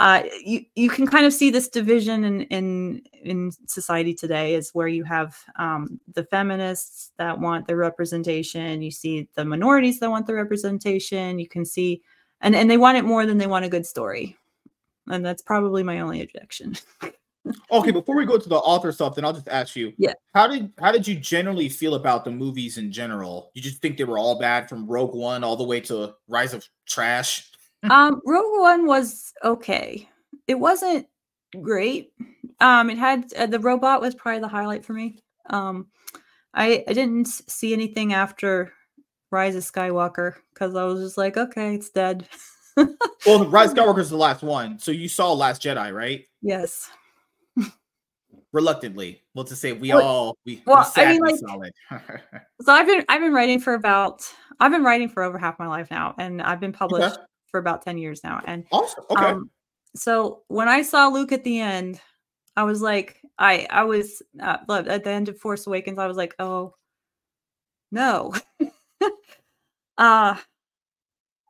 uh, 0.00 0.22
you 0.44 0.64
you 0.76 0.88
can 0.88 1.08
kind 1.08 1.26
of 1.26 1.32
see 1.32 1.50
this 1.50 1.68
division 1.68 2.22
in 2.22 2.42
in 2.42 3.02
in 3.24 3.50
society 3.66 4.14
today 4.14 4.54
is 4.54 4.70
where 4.70 4.86
you 4.86 5.02
have 5.02 5.36
um, 5.56 5.98
the 6.14 6.22
feminists 6.22 7.10
that 7.16 7.40
want 7.40 7.66
the 7.66 7.74
representation. 7.74 8.80
You 8.80 8.92
see 8.92 9.28
the 9.34 9.44
minorities 9.44 9.98
that 9.98 10.08
want 10.08 10.28
the 10.28 10.34
representation. 10.34 11.40
You 11.40 11.48
can 11.48 11.64
see, 11.64 12.00
and 12.42 12.54
and 12.54 12.70
they 12.70 12.76
want 12.76 12.96
it 12.96 13.04
more 13.04 13.26
than 13.26 13.38
they 13.38 13.48
want 13.48 13.64
a 13.64 13.68
good 13.68 13.84
story, 13.84 14.36
and 15.08 15.26
that's 15.26 15.42
probably 15.42 15.82
my 15.82 15.98
only 15.98 16.22
objection. 16.22 16.76
okay, 17.70 17.90
before 17.90 18.16
we 18.16 18.24
go 18.24 18.38
to 18.38 18.48
the 18.48 18.56
author 18.56 18.92
stuff, 18.92 19.14
then 19.14 19.24
I'll 19.24 19.32
just 19.32 19.48
ask 19.48 19.76
you. 19.76 19.92
Yeah. 19.98 20.14
How 20.34 20.46
did 20.46 20.72
how 20.78 20.92
did 20.92 21.06
you 21.06 21.14
generally 21.14 21.68
feel 21.68 21.94
about 21.94 22.24
the 22.24 22.30
movies 22.30 22.78
in 22.78 22.92
general? 22.92 23.50
You 23.54 23.62
just 23.62 23.80
think 23.80 23.96
they 23.96 24.04
were 24.04 24.18
all 24.18 24.38
bad 24.38 24.68
from 24.68 24.86
Rogue 24.86 25.14
One 25.14 25.44
all 25.44 25.56
the 25.56 25.64
way 25.64 25.80
to 25.82 26.14
Rise 26.28 26.54
of 26.54 26.66
Trash? 26.86 27.50
um, 27.90 28.20
Rogue 28.24 28.60
One 28.60 28.86
was 28.86 29.32
okay. 29.44 30.08
It 30.46 30.58
wasn't 30.58 31.06
great. 31.60 32.12
Um, 32.60 32.90
it 32.90 32.98
had 32.98 33.32
uh, 33.34 33.46
the 33.46 33.60
robot 33.60 34.00
was 34.00 34.14
probably 34.14 34.40
the 34.40 34.48
highlight 34.48 34.84
for 34.84 34.92
me. 34.92 35.18
Um, 35.50 35.88
I 36.54 36.84
I 36.88 36.92
didn't 36.92 37.28
see 37.28 37.72
anything 37.72 38.12
after 38.12 38.72
Rise 39.30 39.54
of 39.54 39.62
Skywalker 39.62 40.34
because 40.52 40.74
I 40.74 40.84
was 40.84 41.00
just 41.00 41.18
like, 41.18 41.36
okay, 41.36 41.74
it's 41.74 41.90
dead. 41.90 42.28
well, 43.26 43.44
Rise 43.46 43.72
of 43.72 43.76
Skywalker 43.76 44.00
is 44.00 44.10
the 44.10 44.16
last 44.16 44.42
one, 44.42 44.78
so 44.78 44.90
you 44.90 45.08
saw 45.08 45.32
Last 45.32 45.62
Jedi, 45.62 45.92
right? 45.92 46.24
Yes. 46.42 46.90
Reluctantly, 48.52 49.22
well, 49.34 49.44
to 49.44 49.54
say 49.54 49.72
we 49.72 49.90
well, 49.90 50.02
all 50.02 50.38
we, 50.46 50.62
well, 50.66 50.90
we 50.96 51.02
I 51.02 51.12
mean, 51.12 51.20
like, 51.20 51.72
so 52.62 52.72
I've 52.72 52.86
been 52.86 53.04
I've 53.08 53.20
been 53.20 53.34
writing 53.34 53.60
for 53.60 53.74
about 53.74 54.22
I've 54.58 54.72
been 54.72 54.84
writing 54.84 55.10
for 55.10 55.22
over 55.22 55.38
half 55.38 55.58
my 55.58 55.66
life 55.66 55.88
now, 55.90 56.14
and 56.18 56.40
I've 56.40 56.60
been 56.60 56.72
published 56.72 57.16
okay 57.16 57.24
for 57.50 57.58
about 57.58 57.82
10 57.82 57.98
years 57.98 58.22
now. 58.22 58.40
And 58.46 58.64
awesome. 58.72 59.04
Okay. 59.10 59.24
Um, 59.24 59.50
so 59.96 60.42
when 60.48 60.68
I 60.68 60.82
saw 60.82 61.08
Luke 61.08 61.32
at 61.32 61.44
the 61.44 61.60
end, 61.60 62.00
I 62.56 62.64
was 62.64 62.82
like, 62.82 63.20
I 63.38 63.66
I 63.70 63.84
was 63.84 64.22
uh, 64.40 64.58
at 64.68 65.04
the 65.04 65.10
end 65.10 65.28
of 65.28 65.38
Force 65.38 65.66
Awakens, 65.66 65.98
I 65.98 66.06
was 66.06 66.16
like, 66.16 66.34
oh 66.38 66.74
no. 67.90 68.34
uh 69.98 70.36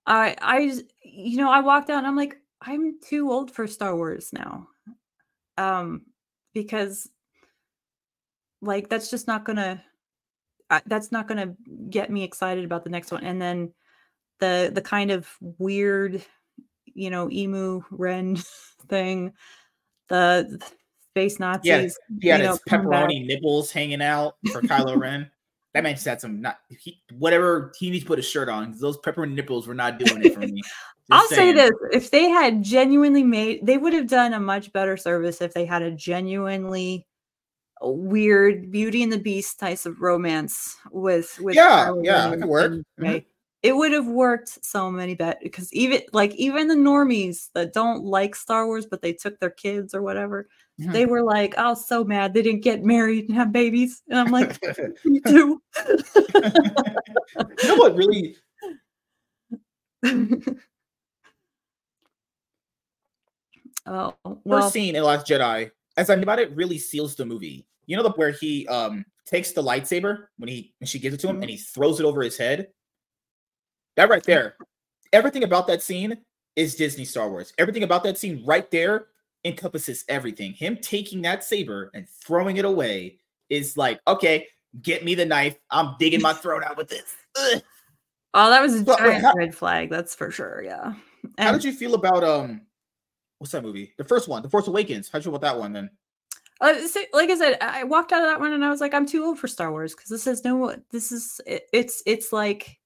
I 0.07 0.37
I 0.41 0.81
you 1.03 1.37
know, 1.39 1.51
I 1.51 1.61
walked 1.61 1.91
out 1.91 1.99
and 1.99 2.07
I'm 2.07 2.17
like, 2.17 2.37
I'm 2.61 2.99
too 3.01 3.31
old 3.31 3.51
for 3.51 3.67
Star 3.67 3.97
Wars 3.97 4.31
now. 4.33 4.69
Um 5.57 6.03
because 6.55 7.09
like 8.61 8.89
that's 8.89 9.11
just 9.11 9.27
not 9.27 9.45
gonna 9.45 9.83
that's 10.87 11.13
not 11.13 11.29
gonna 11.29 11.55
get 11.89 12.11
me 12.11 12.25
excited 12.25 12.65
about 12.65 12.85
the 12.85 12.91
next 12.91 13.11
one. 13.11 13.25
And 13.25 13.41
then 13.41 13.73
the 14.41 14.71
the 14.73 14.83
kind 14.83 15.11
of 15.11 15.29
weird, 15.41 16.25
you 16.87 17.11
know, 17.11 17.31
emo 17.31 17.85
Ren 17.91 18.37
thing, 18.89 19.33
the 20.09 20.61
space 21.11 21.41
Nazis. 21.41 21.99
Yeah, 22.21 22.37
yeah, 22.39 22.51
his 22.51 22.61
pepperoni 22.69 23.27
nipples 23.27 23.71
hanging 23.71 24.03
out 24.03 24.37
for 24.53 24.61
Kylo 24.63 24.99
Ren. 24.99 25.31
That 25.75 25.83
man 25.83 25.95
just 25.95 26.07
had 26.07 26.21
some 26.21 26.41
not 26.41 26.59
he, 26.69 27.01
whatever 27.13 27.73
he 27.79 27.91
needs 27.91 28.05
to 28.05 28.09
put 28.09 28.19
a 28.19 28.23
shirt 28.23 28.49
on. 28.49 28.75
Those 28.79 28.99
pepperoni 28.99 29.35
nipples 29.35 29.67
were 29.67 29.75
not 29.75 29.99
doing 29.99 30.25
it 30.25 30.35
for 30.35 30.41
me. 30.41 30.63
I'll 31.11 31.27
saying. 31.29 31.57
say 31.57 31.63
this: 31.63 31.71
if 31.93 32.11
they 32.11 32.29
had 32.29 32.63
genuinely 32.63 33.23
made, 33.23 33.65
they 33.65 33.79
would 33.79 33.93
have 33.93 34.09
done 34.09 34.33
a 34.33 34.41
much 34.41 34.73
better 34.73 34.97
service 34.97 35.41
if 35.41 35.55
they 35.55 35.65
had 35.65 35.83
a 35.83 35.91
genuinely 35.91 37.07
weird 37.81 38.71
Beauty 38.71 39.03
and 39.03 39.13
the 39.13 39.19
Beast 39.19 39.61
type 39.61 39.85
of 39.85 40.01
romance 40.01 40.77
with 40.91 41.39
with 41.41 41.55
yeah, 41.55 41.93
yeah, 42.03 42.31
that 42.31 42.41
could 42.41 42.49
work. 42.49 42.73
mm-hmm 42.73 43.19
it 43.63 43.75
would 43.75 43.93
have 43.93 44.07
worked 44.07 44.65
so 44.65 44.91
many 44.91 45.15
better 45.15 45.39
because 45.43 45.73
even 45.73 46.03
like 46.13 46.35
even 46.37 46.69
the 46.69 46.75
normies 46.75 47.49
that 47.55 47.73
don't 47.73 48.05
like 48.05 48.37
Star 48.37 48.67
Wars 48.67 48.87
but 48.87 49.03
they 49.03 49.13
took 49.13 49.39
their 49.41 49.51
kids 49.51 49.95
or 49.95 50.03
whatever, 50.03 50.49
mm-hmm. 50.81 50.93
they 50.93 51.07
were 51.07 51.23
like, 51.25 51.55
"Oh, 51.59 51.75
so 51.75 52.05
mad 52.05 52.35
they 52.35 52.43
didn't 52.43 52.63
get 52.63 52.85
married 52.85 53.29
and 53.29 53.37
have 53.37 53.51
babies," 53.53 54.03
and 54.09 54.19
I'm 54.19 54.31
like, 54.31 54.61
"Me 55.05 55.21
too." 55.21 55.61
you 55.89 56.41
know 57.65 57.77
what 57.77 57.97
really? 57.97 58.37
oh, 63.87 64.15
well, 64.25 64.41
first 64.49 64.73
scene 64.73 64.95
in 64.95 65.03
Last 65.03 65.27
Jedi, 65.27 65.73
as 65.97 66.11
I 66.11 66.15
about 66.15 66.39
it, 66.39 66.55
really 66.55 66.79
seals 66.79 67.17
the 67.17 67.25
movie. 67.25 67.67
You 67.87 67.97
know 67.97 68.05
the 68.05 68.11
where 68.11 68.31
he 68.31 68.69
um 68.69 69.05
takes 69.27 69.51
the 69.51 69.63
lightsaber 69.63 70.27
when 70.39 70.49
he 70.49 70.73
when 70.79 70.87
she 70.87 71.01
gives 71.01 71.17
it 71.17 71.19
to 71.23 71.27
him 71.27 71.37
mm-hmm. 71.37 71.43
and 71.43 71.51
he 71.51 71.57
throws 71.57 71.99
it 71.99 72.07
over 72.07 72.23
his 72.23 72.39
head 72.39 72.69
that 73.99 74.09
right 74.09 74.23
there, 74.23 74.55
everything 75.13 75.43
about 75.43 75.67
that 75.67 75.83
scene 75.83 76.17
is 76.55 76.77
Disney 76.77 77.05
Star 77.05 77.29
Wars. 77.29 77.53
Everything 77.59 77.83
about 77.83 78.05
that 78.05 78.17
scene 78.17 78.45
right 78.47 78.71
there 78.71 79.07
encompasses 79.45 80.05
everything. 80.09 80.53
Him 80.53 80.79
taking 80.81 81.23
that 81.23 81.43
saber 81.43 81.91
and 81.95 82.09
throwing 82.09 82.59
it 82.59 82.65
away 82.65 83.19
is 83.51 83.77
like, 83.77 84.01
okay, 84.07 84.47
get 84.83 85.05
me 85.05 85.17
the 85.17 85.27
knife. 85.27 85.57
I'm 85.71 85.97
digging 85.99 86.23
my 86.23 86.33
throat 86.35 86.63
out 86.63 86.77
with 86.77 86.89
this. 86.89 87.17
Ugh. 87.37 87.63
Oh, 88.35 88.51
that 88.51 88.63
was 88.63 88.75
a 88.75 88.85
giant 88.85 89.25
how, 89.25 89.33
red 89.35 89.53
flag. 89.53 89.91
That's 89.91 90.15
for 90.15 90.31
sure. 90.31 90.63
Yeah. 90.65 90.95
And, 91.37 91.49
how 91.49 91.53
did 91.53 91.65
you 91.65 91.73
feel 91.73 91.95
about 91.95 92.23
um, 92.23 92.61
what's 93.39 93.53
that 93.53 93.65
movie? 93.65 93.95
The 93.99 94.05
first 94.05 94.29
one, 94.29 94.43
The 94.43 94.49
Force 94.51 94.69
Awakens. 94.69 95.09
How'd 95.09 95.23
you 95.23 95.31
feel 95.31 95.37
about 95.37 95.55
that 95.55 95.59
one 95.59 95.73
then? 95.73 95.91
Uh, 96.61 96.87
so, 96.87 97.01
like 97.13 97.31
I 97.31 97.37
said, 97.37 97.59
I 97.61 97.83
walked 97.83 98.13
out 98.13 98.23
of 98.23 98.29
that 98.29 98.39
one 98.39 98.53
and 98.53 98.65
I 98.65 98.71
was 98.71 98.81
like, 98.81 98.95
I'm 98.95 99.07
too 99.07 99.25
old 99.25 99.41
for 99.41 99.49
Star 99.49 99.73
Wars 99.73 99.95
because 99.95 100.09
this 100.11 100.27
is 100.29 100.45
no, 100.45 100.77
this 100.93 101.11
is 101.11 101.41
it, 101.47 101.69
it's 101.73 102.03
it's 102.07 102.33
like 102.33 102.79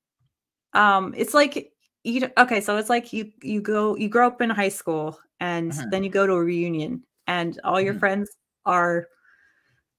um, 0.75 1.15
it's 1.17 1.35
like 1.35 1.73
you 2.05 2.29
okay, 2.39 2.61
so 2.61 2.77
it's 2.77 2.91
like 2.91 3.13
you 3.13 3.33
you 3.43 3.61
go 3.61 3.97
you 3.97 4.09
grow 4.09 4.27
up 4.27 4.41
in 4.41 4.51
high 4.51 4.69
school 4.69 5.19
and 5.41 5.73
uh-huh. 5.73 5.87
then 5.91 6.03
you 6.03 6.11
go 6.11 6.27
to 6.27 6.33
a 6.33 6.43
reunion 6.43 7.03
and 7.27 7.61
all 7.65 7.81
your 7.81 7.93
uh-huh. 7.93 8.01
friends 8.01 8.31
are 8.67 9.09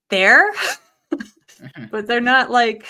there, 0.09 0.49
uh-huh. 0.49 1.87
but 1.91 2.07
they're 2.07 2.21
not 2.21 2.51
like 2.51 2.85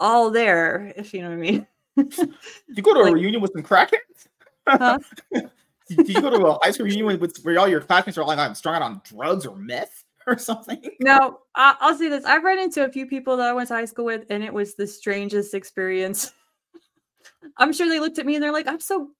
all 0.00 0.30
there, 0.30 0.92
if 0.96 1.14
you 1.14 1.22
know 1.22 1.28
what 1.28 1.34
I 1.34 1.38
mean. 1.38 1.66
you 1.96 2.82
go 2.82 2.94
to 2.94 3.02
like, 3.02 3.12
a 3.12 3.14
reunion 3.14 3.40
with 3.40 3.52
some 3.52 3.62
crackheads? 3.62 4.26
Huh? 4.66 4.98
Did 5.88 6.08
you 6.08 6.20
go 6.20 6.30
to 6.30 6.46
a 6.46 6.58
high 6.62 6.70
school 6.70 6.86
reunion 6.86 7.20
with 7.20 7.36
where 7.42 7.58
all 7.58 7.68
your 7.68 7.80
classmates 7.80 8.18
are 8.18 8.24
like 8.24 8.38
I'm 8.38 8.54
strung 8.54 8.74
out 8.74 8.82
on 8.82 9.00
drugs 9.04 9.46
or 9.46 9.56
meth? 9.56 10.04
or 10.26 10.38
something. 10.38 10.80
No, 11.00 11.40
I- 11.54 11.76
will 11.80 11.96
say 11.96 12.08
this. 12.08 12.24
I've 12.24 12.44
run 12.44 12.58
into 12.58 12.84
a 12.84 12.88
few 12.88 13.06
people 13.06 13.36
that 13.36 13.48
I 13.48 13.52
went 13.52 13.68
to 13.68 13.74
high 13.74 13.84
school 13.84 14.04
with, 14.04 14.24
and 14.30 14.42
it 14.42 14.52
was 14.52 14.74
the 14.74 14.86
strangest 14.86 15.54
experience. 15.54 16.32
I'm 17.56 17.72
sure 17.72 17.88
they 17.88 18.00
looked 18.00 18.18
at 18.18 18.26
me 18.26 18.34
and 18.34 18.42
they're 18.42 18.52
like, 18.52 18.66
I'm 18.66 18.80
so 18.80 19.10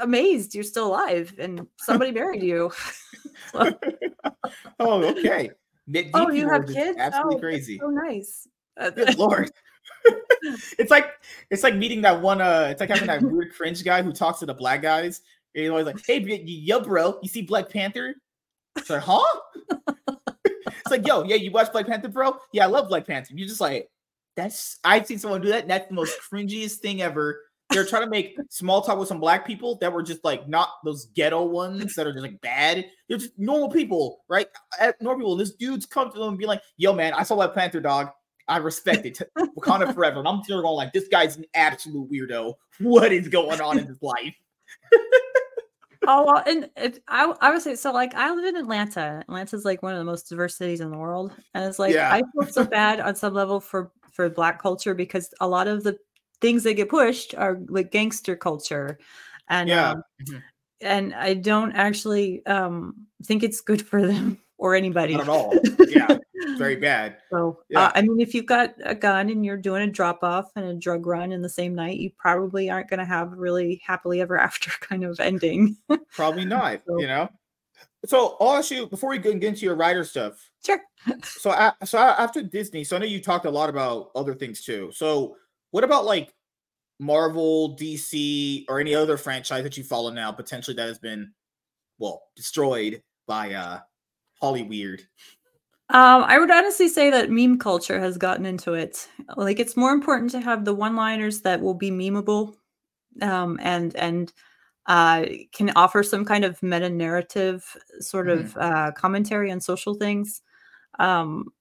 amazed 0.00 0.54
you're 0.54 0.64
still 0.64 0.86
alive 0.86 1.34
and 1.38 1.66
somebody 1.78 2.10
married 2.10 2.42
you. 2.42 2.72
oh, 3.54 5.04
okay. 5.04 5.50
oh, 6.14 6.30
you 6.30 6.48
have 6.48 6.66
kids? 6.66 6.98
Absolutely 6.98 7.36
oh, 7.36 7.38
crazy. 7.38 7.78
So 7.78 7.88
nice. 7.88 8.48
Good 8.78 9.18
lord. 9.18 9.50
it's 10.78 10.90
like 10.90 11.10
it's 11.50 11.62
like 11.62 11.74
meeting 11.74 12.00
that 12.02 12.20
one 12.20 12.40
uh 12.40 12.68
it's 12.70 12.80
like 12.80 12.90
having 12.90 13.06
that 13.06 13.22
weird 13.22 13.52
cringe 13.54 13.84
guy 13.84 14.02
who 14.02 14.12
talks 14.12 14.40
to 14.40 14.46
the 14.46 14.54
black 14.54 14.82
guys. 14.82 15.20
And 15.54 15.62
he's 15.62 15.70
always 15.70 15.86
like, 15.86 16.04
hey 16.06 16.18
yo 16.20 16.80
bro, 16.80 17.18
you 17.22 17.28
see 17.28 17.42
Black 17.42 17.68
Panther? 17.68 18.14
It's 18.76 18.90
like, 18.90 19.02
huh? 19.02 19.24
It's 20.86 20.90
like, 20.90 21.06
yo, 21.06 21.24
yeah, 21.24 21.36
you 21.36 21.50
watch 21.50 21.72
Black 21.72 21.86
Panther, 21.86 22.08
bro? 22.08 22.36
Yeah, 22.52 22.64
I 22.64 22.66
love 22.68 22.88
Black 22.88 23.06
Panther. 23.06 23.34
You're 23.34 23.48
just 23.48 23.60
like, 23.60 23.88
that's 24.36 24.78
I've 24.84 25.06
seen 25.06 25.18
someone 25.18 25.40
do 25.40 25.48
that. 25.48 25.66
that's 25.66 25.88
the 25.88 25.94
most 25.94 26.16
cringiest 26.30 26.76
thing 26.76 27.02
ever. 27.02 27.42
They're 27.70 27.84
trying 27.84 28.04
to 28.04 28.10
make 28.10 28.38
small 28.48 28.80
talk 28.80 28.96
with 28.98 29.08
some 29.08 29.18
black 29.18 29.44
people 29.44 29.76
that 29.80 29.92
were 29.92 30.02
just 30.02 30.24
like 30.24 30.48
not 30.48 30.68
those 30.84 31.06
ghetto 31.06 31.42
ones 31.44 31.94
that 31.94 32.06
are 32.06 32.12
just 32.12 32.22
like 32.22 32.40
bad. 32.40 32.86
They're 33.08 33.18
just 33.18 33.36
normal 33.38 33.70
people, 33.70 34.24
right? 34.28 34.46
Normal 35.00 35.20
people. 35.20 35.36
This 35.36 35.54
dude's 35.54 35.86
come 35.86 36.12
to 36.12 36.18
them 36.18 36.28
and 36.28 36.38
be 36.38 36.46
like, 36.46 36.62
yo, 36.76 36.92
man, 36.92 37.12
I 37.14 37.24
saw 37.24 37.34
Black 37.34 37.54
Panther, 37.54 37.80
dog. 37.80 38.10
I 38.46 38.58
respect 38.58 39.04
it. 39.06 39.20
Wakanda 39.58 39.92
forever. 39.92 40.20
And 40.20 40.28
I'm 40.28 40.44
still 40.44 40.62
going 40.62 40.76
like, 40.76 40.92
this 40.92 41.08
guy's 41.08 41.36
an 41.36 41.46
absolute 41.54 42.08
weirdo. 42.08 42.54
What 42.78 43.12
is 43.12 43.26
going 43.26 43.60
on 43.60 43.78
in 43.78 43.86
his 43.86 44.00
life? 44.00 44.34
oh 46.06 46.24
well, 46.24 46.42
and 46.46 46.68
it, 46.76 47.02
I 47.08 47.32
I 47.40 47.50
would 47.50 47.62
say 47.62 47.74
so. 47.74 47.92
Like 47.92 48.14
I 48.14 48.32
live 48.32 48.44
in 48.44 48.56
Atlanta. 48.56 49.20
Atlanta's 49.22 49.64
like 49.64 49.82
one 49.82 49.92
of 49.92 49.98
the 49.98 50.04
most 50.04 50.28
diverse 50.28 50.56
cities 50.56 50.80
in 50.80 50.90
the 50.90 50.98
world, 50.98 51.32
and 51.54 51.64
it's 51.64 51.78
like 51.78 51.94
yeah. 51.94 52.12
I 52.12 52.22
feel 52.32 52.50
so 52.50 52.64
bad 52.64 53.00
on 53.00 53.14
some 53.14 53.34
level 53.34 53.60
for 53.60 53.90
for 54.12 54.28
Black 54.28 54.60
culture 54.60 54.94
because 54.94 55.32
a 55.40 55.48
lot 55.48 55.68
of 55.68 55.84
the 55.84 55.96
things 56.40 56.64
that 56.64 56.74
get 56.74 56.88
pushed 56.88 57.34
are 57.34 57.58
like 57.68 57.90
gangster 57.90 58.36
culture, 58.36 58.98
and 59.48 59.68
yeah. 59.68 59.90
Um, 59.90 60.02
mm-hmm. 60.22 60.38
and 60.80 61.14
I 61.14 61.34
don't 61.34 61.72
actually 61.72 62.44
um 62.46 63.06
think 63.24 63.42
it's 63.42 63.60
good 63.60 63.86
for 63.86 64.06
them 64.06 64.38
or 64.58 64.74
anybody 64.74 65.14
Not 65.14 65.22
at 65.22 65.28
all. 65.28 65.54
Yeah, 65.88 66.18
very 66.56 66.76
bad. 66.76 67.18
So, 67.30 67.60
yeah. 67.68 67.84
uh, 67.84 67.92
I 67.94 68.02
mean, 68.02 68.20
if 68.20 68.34
you've 68.34 68.46
got 68.46 68.74
a 68.84 68.94
gun 68.94 69.30
and 69.30 69.44
you're 69.44 69.56
doing 69.56 69.82
a 69.82 69.90
drop 69.90 70.22
off 70.22 70.50
and 70.56 70.64
a 70.64 70.74
drug 70.74 71.06
run 71.06 71.32
in 71.32 71.42
the 71.42 71.48
same 71.48 71.74
night, 71.74 71.98
you 71.98 72.10
probably 72.16 72.70
aren't 72.70 72.88
going 72.90 73.00
to 73.00 73.06
have 73.06 73.32
a 73.32 73.36
really 73.36 73.82
happily 73.84 74.20
ever 74.20 74.38
after 74.40 74.70
kind 74.80 75.04
of 75.04 75.18
ending. 75.20 75.76
probably 76.12 76.44
not, 76.44 76.82
so, 76.86 76.98
you 76.98 77.06
know? 77.06 77.28
So 78.04 78.36
I'll 78.40 78.56
ask 78.56 78.70
you 78.70 78.86
before 78.86 79.10
we 79.10 79.18
get 79.18 79.42
into 79.42 79.64
your 79.64 79.74
writer 79.74 80.04
stuff. 80.04 80.50
Sure. 80.64 80.80
so, 81.24 81.50
I, 81.50 81.72
so 81.84 81.98
after 81.98 82.42
Disney, 82.42 82.84
so 82.84 82.96
I 82.96 83.00
know 83.00 83.06
you 83.06 83.20
talked 83.20 83.46
a 83.46 83.50
lot 83.50 83.68
about 83.68 84.10
other 84.14 84.34
things 84.34 84.62
too. 84.62 84.90
So, 84.92 85.36
what 85.72 85.84
about 85.84 86.04
like 86.04 86.32
Marvel, 87.00 87.76
DC, 87.76 88.64
or 88.68 88.80
any 88.80 88.94
other 88.94 89.16
franchise 89.16 89.64
that 89.64 89.76
you 89.76 89.84
follow 89.84 90.10
now 90.10 90.32
potentially 90.32 90.76
that 90.76 90.86
has 90.86 90.98
been 90.98 91.32
well 91.98 92.22
destroyed 92.36 93.02
by 93.26 93.54
uh 93.54 93.80
Holly 94.40 94.62
Weird? 94.62 95.02
Um, 95.88 96.24
I 96.24 96.38
would 96.38 96.50
honestly 96.50 96.88
say 96.88 97.10
that 97.10 97.30
meme 97.30 97.58
culture 97.58 98.00
has 98.00 98.18
gotten 98.18 98.44
into 98.44 98.74
it. 98.74 99.08
Like 99.36 99.60
it's 99.60 99.76
more 99.76 99.92
important 99.92 100.32
to 100.32 100.40
have 100.40 100.64
the 100.64 100.74
one-liners 100.74 101.42
that 101.42 101.60
will 101.60 101.74
be 101.74 101.90
memeable, 101.92 102.54
um, 103.22 103.58
and 103.62 103.94
and 103.94 104.32
uh, 104.86 105.26
can 105.52 105.70
offer 105.76 106.02
some 106.02 106.24
kind 106.24 106.44
of 106.44 106.60
meta 106.62 106.90
narrative 106.90 107.76
sort 108.00 108.26
mm-hmm. 108.26 108.46
of 108.46 108.56
uh, 108.56 108.92
commentary 108.92 109.50
on 109.52 109.60
social 109.60 109.94
things. 109.94 110.42
Um, 110.98 111.52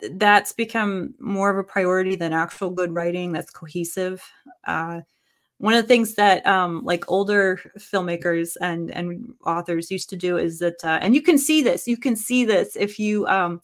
that's 0.00 0.52
become 0.52 1.14
more 1.18 1.50
of 1.50 1.56
a 1.56 1.64
priority 1.64 2.16
than 2.16 2.34
actual 2.34 2.70
good 2.70 2.94
writing 2.94 3.32
that's 3.32 3.50
cohesive. 3.50 4.22
Uh, 4.66 5.00
one 5.58 5.72
of 5.74 5.82
the 5.82 5.88
things 5.88 6.14
that 6.14 6.46
um, 6.46 6.84
like 6.84 7.04
older 7.08 7.60
filmmakers 7.78 8.56
and 8.60 8.90
and 8.90 9.34
authors 9.44 9.90
used 9.90 10.10
to 10.10 10.16
do 10.16 10.36
is 10.36 10.58
that 10.58 10.84
uh, 10.84 10.98
and 11.00 11.14
you 11.14 11.22
can 11.22 11.38
see 11.38 11.62
this 11.62 11.88
you 11.88 11.96
can 11.96 12.16
see 12.16 12.44
this 12.44 12.76
if 12.76 12.98
you 12.98 13.26
um 13.26 13.60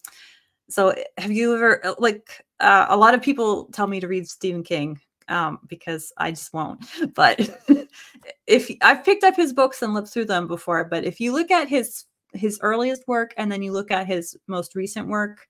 so 0.69 0.95
have 1.19 1.31
you 1.31 1.55
ever 1.55 1.85
uh, 1.85 1.95
like 1.99 2.45
uh, 2.61 2.87
a 2.89 2.97
lot 2.97 3.15
of 3.15 3.23
people 3.23 3.67
tell 3.73 3.87
me 3.87 4.01
to 4.01 4.09
read 4.09 4.29
stephen 4.29 4.63
king 4.63 4.99
um, 5.29 5.59
because 5.67 6.13
i 6.17 6.31
just 6.31 6.53
won't 6.53 6.85
but 7.15 7.41
if 8.47 8.71
i've 8.81 9.05
picked 9.05 9.25
up 9.25 9.37
his 9.37 9.53
books 9.53 9.83
and 9.83 9.95
looked 9.95 10.09
through 10.09 10.25
them 10.25 10.47
before 10.47 10.85
but 10.85 11.05
if 11.05 11.21
you 11.21 11.33
look 11.33 11.51
at 11.51 11.69
his 11.69 12.05
his 12.33 12.59
earliest 12.63 13.07
work 13.07 13.35
and 13.37 13.53
then 13.53 13.63
you 13.63 13.73
look 13.73 13.91
at 13.91 14.07
his 14.07 14.37
most 14.47 14.75
recent 14.75 15.09
work 15.09 15.47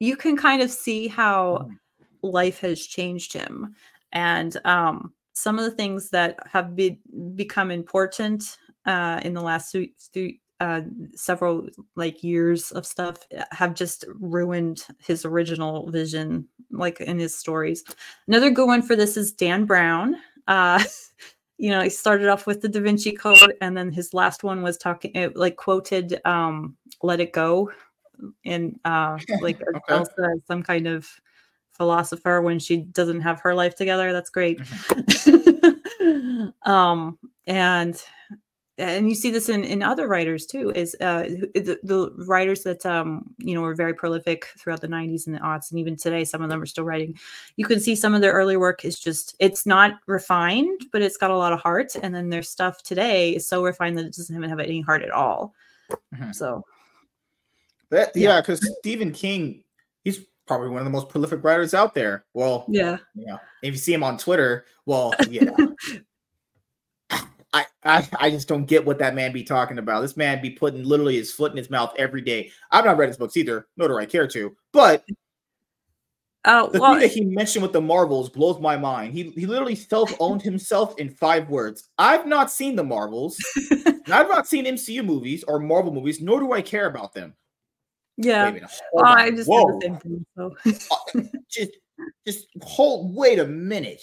you 0.00 0.16
can 0.16 0.36
kind 0.36 0.62
of 0.62 0.70
see 0.70 1.06
how 1.06 1.68
mm. 1.68 1.76
life 2.22 2.60
has 2.60 2.86
changed 2.86 3.34
him 3.34 3.74
and 4.12 4.58
um 4.64 5.12
some 5.32 5.58
of 5.58 5.64
the 5.64 5.70
things 5.70 6.10
that 6.10 6.38
have 6.50 6.76
be, 6.76 7.00
become 7.34 7.70
important 7.70 8.58
uh, 8.86 9.20
in 9.22 9.34
the 9.34 9.40
last 9.40 9.74
uh, 10.60 10.82
several 11.16 11.66
like 11.96 12.22
years 12.22 12.70
of 12.70 12.86
stuff 12.86 13.18
uh, 13.36 13.42
have 13.50 13.74
just 13.74 14.04
ruined 14.20 14.86
his 14.98 15.24
original 15.24 15.90
vision, 15.90 16.46
like 16.70 17.00
in 17.00 17.18
his 17.18 17.34
stories. 17.34 17.82
Another 18.28 18.50
good 18.50 18.66
one 18.66 18.82
for 18.82 18.94
this 18.94 19.16
is 19.16 19.32
Dan 19.32 19.64
Brown. 19.64 20.16
Uh, 20.46 20.82
you 21.58 21.70
know, 21.70 21.82
he 21.82 21.90
started 21.90 22.28
off 22.28 22.46
with 22.46 22.60
the 22.60 22.68
Da 22.68 22.80
Vinci 22.80 23.12
Code, 23.12 23.54
and 23.60 23.76
then 23.76 23.90
his 23.90 24.14
last 24.14 24.44
one 24.44 24.62
was 24.62 24.76
talking, 24.76 25.10
it, 25.14 25.36
like 25.36 25.56
quoted 25.56 26.20
um, 26.24 26.76
"Let 27.02 27.20
It 27.20 27.32
Go," 27.32 27.72
in 28.44 28.78
uh, 28.84 29.18
like 29.40 29.60
okay. 29.90 30.04
some 30.46 30.62
kind 30.62 30.86
of 30.86 31.08
philosopher 31.72 32.40
when 32.40 32.58
she 32.58 32.78
doesn't 32.78 33.20
have 33.20 33.40
her 33.40 33.54
life 33.54 33.74
together. 33.74 34.12
That's 34.12 34.30
great. 34.30 34.60
Mm-hmm. 34.60 36.48
um, 36.70 37.18
and 37.46 38.02
and 38.78 39.08
you 39.08 39.14
see 39.14 39.30
this 39.30 39.48
in, 39.48 39.64
in 39.64 39.82
other 39.82 40.08
writers 40.08 40.46
too 40.46 40.70
is 40.74 40.96
uh, 41.00 41.24
the, 41.54 41.78
the 41.82 42.10
writers 42.26 42.62
that 42.62 42.84
um, 42.86 43.24
you 43.38 43.54
know 43.54 43.60
were 43.60 43.74
very 43.74 43.94
prolific 43.94 44.46
throughout 44.58 44.80
the 44.80 44.88
90s 44.88 45.26
and 45.26 45.36
the 45.36 45.40
aughts 45.40 45.70
and 45.70 45.78
even 45.78 45.96
today 45.96 46.24
some 46.24 46.42
of 46.42 46.48
them 46.48 46.60
are 46.60 46.66
still 46.66 46.84
writing 46.84 47.16
you 47.56 47.66
can 47.66 47.78
see 47.78 47.94
some 47.94 48.14
of 48.14 48.20
their 48.20 48.32
early 48.32 48.56
work 48.56 48.84
is 48.84 48.98
just 48.98 49.36
it's 49.38 49.66
not 49.66 50.00
refined 50.06 50.86
but 50.90 51.02
it's 51.02 51.16
got 51.16 51.30
a 51.30 51.36
lot 51.36 51.52
of 51.52 51.60
heart 51.60 51.94
and 52.02 52.14
then 52.14 52.30
their 52.30 52.42
stuff 52.42 52.82
today 52.82 53.34
is 53.34 53.46
so 53.46 53.62
refined 53.62 53.96
that 53.98 54.06
it 54.06 54.14
doesn't 54.14 54.36
even 54.36 54.48
have 54.48 54.60
any 54.60 54.80
heart 54.80 55.02
at 55.02 55.10
all 55.10 55.54
mm-hmm. 56.14 56.32
so 56.32 56.64
that 57.90 58.10
yeah 58.14 58.40
because 58.40 58.60
yeah, 58.64 58.74
stephen 58.80 59.12
king 59.12 59.62
probably 60.46 60.68
one 60.68 60.78
of 60.78 60.84
the 60.84 60.90
most 60.90 61.08
prolific 61.08 61.42
writers 61.44 61.74
out 61.74 61.94
there. 61.94 62.24
Well, 62.34 62.64
yeah, 62.68 62.98
yeah. 63.14 63.38
If 63.62 63.74
you 63.74 63.78
see 63.78 63.94
him 63.94 64.02
on 64.02 64.18
Twitter, 64.18 64.66
well, 64.86 65.14
yeah. 65.28 65.50
I, 67.54 67.66
I 67.84 68.08
I 68.18 68.30
just 68.30 68.48
don't 68.48 68.64
get 68.64 68.84
what 68.84 68.98
that 69.00 69.14
man 69.14 69.32
be 69.32 69.44
talking 69.44 69.78
about. 69.78 70.00
This 70.00 70.16
man 70.16 70.40
be 70.40 70.50
putting 70.50 70.84
literally 70.84 71.16
his 71.16 71.32
foot 71.32 71.50
in 71.50 71.58
his 71.58 71.70
mouth 71.70 71.92
every 71.98 72.22
day. 72.22 72.50
I've 72.70 72.84
not 72.84 72.96
read 72.96 73.08
his 73.08 73.18
books 73.18 73.36
either, 73.36 73.66
nor 73.76 73.88
do 73.88 73.98
I 73.98 74.06
care 74.06 74.26
to. 74.28 74.56
But 74.72 75.04
uh, 76.44 76.68
the 76.68 76.80
well, 76.80 76.92
thing 76.92 77.00
that 77.00 77.12
he 77.12 77.24
mentioned 77.24 77.62
with 77.62 77.72
the 77.72 77.80
Marvels 77.80 78.30
blows 78.30 78.58
my 78.60 78.76
mind. 78.76 79.12
He 79.12 79.30
he 79.30 79.46
literally 79.46 79.74
self-owned 79.74 80.42
himself 80.42 80.98
in 80.98 81.10
five 81.10 81.50
words. 81.50 81.90
I've 81.98 82.26
not 82.26 82.50
seen 82.50 82.74
the 82.74 82.84
Marvels. 82.84 83.36
I've 84.06 84.28
not 84.28 84.46
seen 84.48 84.64
MCU 84.64 85.04
movies 85.04 85.44
or 85.46 85.58
Marvel 85.58 85.92
movies, 85.92 86.20
nor 86.22 86.40
do 86.40 86.52
I 86.52 86.62
care 86.62 86.86
about 86.86 87.12
them. 87.12 87.34
Yeah, 88.22 88.66
oh, 88.94 89.02
I 89.02 89.30
just 89.30 89.48
Whoa. 89.48 89.66
did 89.66 89.74
the 89.74 89.86
same 89.86 89.96
thing. 89.98 90.26
So 90.36 90.56
uh, 91.14 91.22
just, 91.50 91.70
just 92.26 92.46
hold. 92.62 93.14
Wait 93.14 93.38
a 93.38 93.46
minute. 93.46 94.02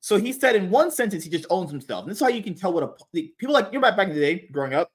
So 0.00 0.18
he 0.18 0.32
said 0.32 0.56
in 0.56 0.68
one 0.68 0.90
sentence 0.90 1.22
he 1.22 1.30
just 1.30 1.46
owns 1.48 1.70
himself. 1.70 2.02
And 2.02 2.10
this 2.10 2.18
is 2.18 2.22
how 2.22 2.28
you 2.28 2.42
can 2.42 2.54
tell 2.54 2.72
what 2.72 2.82
a 2.82 2.92
people 3.12 3.54
like 3.54 3.68
you 3.72 3.78
know 3.78 3.90
back 3.90 4.08
in 4.08 4.14
the 4.14 4.20
day 4.20 4.48
growing 4.50 4.74
up. 4.74 4.90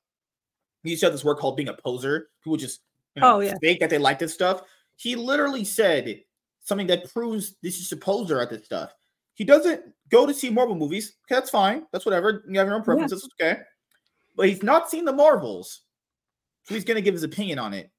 You 0.84 0.92
used 0.92 1.00
to 1.02 1.08
have 1.08 1.14
this 1.14 1.24
word 1.24 1.38
called 1.38 1.56
being 1.56 1.70
a 1.70 1.74
poser. 1.74 2.28
People 2.44 2.58
just 2.58 2.82
you 3.16 3.22
know, 3.22 3.38
oh 3.38 3.40
yeah 3.40 3.56
fake 3.62 3.80
that 3.80 3.90
they 3.90 3.98
like 3.98 4.20
this 4.20 4.34
stuff. 4.34 4.64
He 4.98 5.16
literally 5.16 5.64
said 5.64 6.22
something 6.60 6.88
that 6.88 7.12
proves 7.14 7.56
this 7.64 7.80
is 7.80 7.92
a 7.94 7.98
poser 7.98 8.42
at 8.42 8.50
this 8.50 8.66
stuff. 8.66 8.92
He 9.34 9.46
doesn't 9.46 9.82
go 10.10 10.26
to 10.26 10.34
see 10.34 10.50
Marvel 10.50 10.76
movies. 10.76 11.16
Okay, 11.26 11.36
that's 11.40 11.50
fine. 11.50 11.86
That's 11.94 12.06
whatever. 12.06 12.44
You 12.50 12.60
have 12.60 12.68
your 12.68 12.76
own 12.76 12.84
preferences. 12.84 13.28
Yeah. 13.40 13.52
Okay. 13.52 13.62
But 14.36 14.50
he's 14.50 14.62
not 14.62 14.90
seen 14.90 15.06
the 15.06 15.14
Marvels. 15.14 15.84
So 16.64 16.74
he's 16.74 16.84
gonna 16.84 17.02
give 17.02 17.14
his 17.14 17.24
opinion 17.24 17.60
on 17.60 17.74
it. 17.74 17.90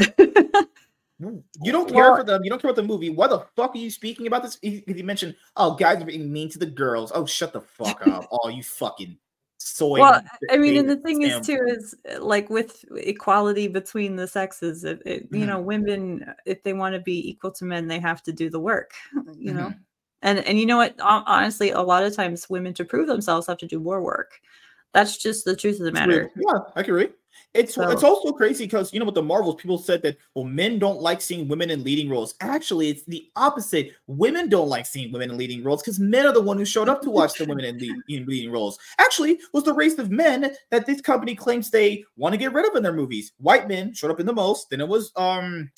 You 0.00 1.70
don't 1.70 1.88
care 1.88 2.10
well, 2.10 2.16
for 2.16 2.24
them. 2.24 2.42
You 2.42 2.50
don't 2.50 2.60
care 2.60 2.70
about 2.70 2.82
the 2.82 2.88
movie. 2.88 3.10
Why 3.10 3.28
the 3.28 3.46
fuck 3.54 3.74
are 3.74 3.78
you 3.78 3.90
speaking 3.90 4.26
about 4.26 4.42
this? 4.42 4.56
Because 4.56 4.96
you 4.96 5.04
mentioned, 5.04 5.36
oh, 5.56 5.74
guys 5.74 6.02
are 6.02 6.06
being 6.06 6.32
mean 6.32 6.48
to 6.50 6.58
the 6.58 6.66
girls. 6.66 7.12
Oh, 7.14 7.26
shut 7.26 7.52
the 7.52 7.60
fuck 7.60 8.04
up. 8.06 8.28
oh, 8.32 8.48
you 8.48 8.62
fucking 8.62 9.16
soy. 9.58 10.00
Well, 10.00 10.20
I 10.50 10.56
mean, 10.56 10.76
and 10.76 10.90
the 10.90 10.96
thing 10.96 11.22
is 11.22 11.46
too 11.46 11.60
is 11.66 11.94
like 12.18 12.50
with 12.50 12.84
equality 12.96 13.68
between 13.68 14.16
the 14.16 14.26
sexes. 14.26 14.84
It, 14.84 15.02
it, 15.06 15.24
mm-hmm. 15.26 15.36
You 15.36 15.46
know, 15.46 15.60
women 15.60 16.24
if 16.44 16.62
they 16.62 16.72
want 16.72 16.94
to 16.94 17.00
be 17.00 17.28
equal 17.28 17.52
to 17.52 17.64
men, 17.64 17.86
they 17.86 18.00
have 18.00 18.22
to 18.24 18.32
do 18.32 18.50
the 18.50 18.60
work. 18.60 18.92
You 19.36 19.54
know, 19.54 19.66
mm-hmm. 19.66 19.78
and 20.22 20.38
and 20.40 20.58
you 20.58 20.66
know 20.66 20.78
what? 20.78 20.94
Honestly, 21.00 21.70
a 21.70 21.80
lot 21.80 22.04
of 22.04 22.16
times 22.16 22.50
women 22.50 22.74
to 22.74 22.84
prove 22.84 23.06
themselves 23.06 23.46
have 23.46 23.58
to 23.58 23.66
do 23.66 23.78
more 23.78 24.02
work. 24.02 24.40
That's 24.92 25.16
just 25.16 25.44
the 25.44 25.56
truth 25.56 25.78
of 25.78 25.86
the 25.86 25.92
matter. 25.92 26.30
Yeah, 26.36 26.58
I 26.76 26.80
agree. 26.80 27.08
It's 27.54 27.74
so, 27.74 27.88
it's 27.90 28.02
also 28.02 28.32
crazy 28.32 28.64
because 28.64 28.92
you 28.92 28.98
know 28.98 29.06
with 29.06 29.14
the 29.14 29.22
Marvels, 29.22 29.56
people 29.56 29.78
said 29.78 30.02
that 30.02 30.16
well, 30.34 30.44
men 30.44 30.78
don't 30.78 31.00
like 31.00 31.20
seeing 31.20 31.48
women 31.48 31.70
in 31.70 31.84
leading 31.84 32.08
roles. 32.08 32.34
Actually, 32.40 32.88
it's 32.88 33.04
the 33.04 33.28
opposite. 33.36 33.92
Women 34.06 34.48
don't 34.48 34.68
like 34.68 34.86
seeing 34.86 35.12
women 35.12 35.30
in 35.30 35.36
leading 35.36 35.62
roles 35.62 35.82
because 35.82 36.00
men 36.00 36.26
are 36.26 36.32
the 36.32 36.40
one 36.40 36.56
who 36.56 36.64
showed 36.64 36.88
up 36.88 37.02
to 37.02 37.10
watch 37.10 37.34
the 37.34 37.44
women 37.44 37.64
in, 37.64 37.78
lead, 37.78 37.94
in 38.08 38.26
leading 38.26 38.50
roles. 38.50 38.78
Actually, 38.98 39.38
was 39.52 39.64
the 39.64 39.72
race 39.72 39.98
of 39.98 40.10
men 40.10 40.54
that 40.70 40.86
this 40.86 41.00
company 41.00 41.34
claims 41.34 41.70
they 41.70 42.04
want 42.16 42.32
to 42.32 42.38
get 42.38 42.52
rid 42.52 42.68
of 42.68 42.74
in 42.74 42.82
their 42.82 42.92
movies. 42.92 43.32
White 43.38 43.68
men 43.68 43.92
showed 43.92 44.10
up 44.10 44.20
in 44.20 44.26
the 44.26 44.32
most. 44.32 44.70
Then 44.70 44.80
it 44.80 44.88
was 44.88 45.12
um 45.16 45.70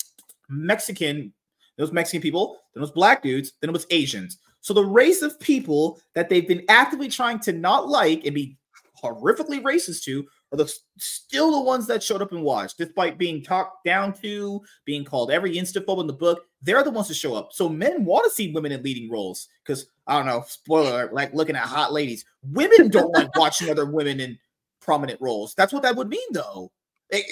Mexican. 0.49 1.33
Those 1.77 1.91
Mexican 1.91 2.21
people. 2.21 2.57
Then 2.73 2.81
it 2.81 2.85
was 2.85 2.91
black 2.91 3.21
dudes. 3.21 3.53
Then 3.59 3.69
it 3.69 3.73
was 3.73 3.87
Asians. 3.89 4.37
So 4.61 4.73
the 4.73 4.85
race 4.85 5.21
of 5.21 5.39
people 5.39 5.99
that 6.15 6.29
they've 6.29 6.47
been 6.47 6.63
actively 6.69 7.09
trying 7.09 7.39
to 7.41 7.51
not 7.51 7.87
like 7.87 8.25
and 8.25 8.33
be 8.33 8.57
horrifically 9.03 9.61
racist 9.61 10.03
to 10.05 10.25
are 10.51 10.57
the 10.57 10.73
still 10.97 11.51
the 11.51 11.61
ones 11.61 11.87
that 11.87 12.03
showed 12.03 12.21
up 12.21 12.31
and 12.31 12.43
watched, 12.43 12.77
despite 12.77 13.17
being 13.17 13.43
talked 13.43 13.83
down 13.83 14.13
to, 14.21 14.61
being 14.85 15.03
called 15.03 15.31
every 15.31 15.55
instaphobe 15.55 16.01
in 16.01 16.07
the 16.07 16.13
book. 16.13 16.45
They're 16.61 16.83
the 16.83 16.91
ones 16.91 17.07
to 17.07 17.13
show 17.13 17.35
up. 17.35 17.49
So 17.51 17.69
men 17.69 18.05
want 18.05 18.25
to 18.25 18.31
see 18.31 18.51
women 18.51 18.71
in 18.71 18.83
leading 18.83 19.09
roles 19.09 19.47
because 19.63 19.87
I 20.07 20.17
don't 20.17 20.25
know, 20.25 20.43
spoiler, 20.47 21.09
like 21.11 21.33
looking 21.33 21.55
at 21.55 21.63
hot 21.63 21.93
ladies. 21.93 22.25
Women 22.43 22.89
don't 22.89 23.13
like 23.13 23.35
watching 23.37 23.69
other 23.69 23.85
women 23.85 24.19
in 24.19 24.37
prominent 24.81 25.19
roles. 25.21 25.53
That's 25.55 25.73
what 25.73 25.83
that 25.83 25.95
would 25.95 26.09
mean, 26.09 26.31
though. 26.31 26.71
It, 27.09 27.25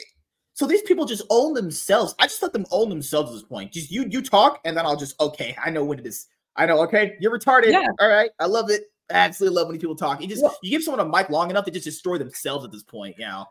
so 0.55 0.68
these 0.68 0.84
people 0.84 1.05
just 1.05 1.24
own 1.30 1.53
themselves. 1.53 2.14
I 2.20 2.28
just 2.28 2.41
let 2.41 2.53
them 2.53 2.66
own 2.72 2.89
themselves 2.89 3.32
at 3.32 3.34
this 3.34 3.43
point. 3.43 3.72
Just 3.72 3.91
you, 3.91 4.05
you 4.09 4.22
talk, 4.22 4.59
and 4.66 4.78
then 4.78 4.86
I'll 4.86 4.97
just 4.97 5.20
okay. 5.20 5.55
I 5.64 5.70
know 5.70 5.84
when 5.84 5.99
it 5.99 6.05
is. 6.05 6.28
I 6.55 6.66
know. 6.68 6.80
Okay, 6.84 7.14
you're 7.20 7.38
retarded. 7.38 7.72
Yeah. 7.72 7.88
All 7.99 8.09
right, 8.09 8.30
I 8.39 8.45
love 8.45 8.70
it. 8.70 8.84
I 9.12 9.16
absolutely 9.16 9.56
love 9.56 9.68
when 9.68 9.80
people 9.80 9.95
talk. 9.95 10.22
You 10.22 10.28
just 10.28 10.43
you 10.62 10.72
give 10.72 10.84
someone 10.84 11.06
a 11.06 11.10
mic 11.10 11.30
long 11.30 11.49
enough, 11.49 11.66
they 11.66 11.72
just 11.72 11.86
destroy 11.86 12.18
themselves 12.18 12.66
at 12.66 12.72
this 12.72 12.84
point. 12.84 13.16
You 13.18 13.26
know. 13.26 13.45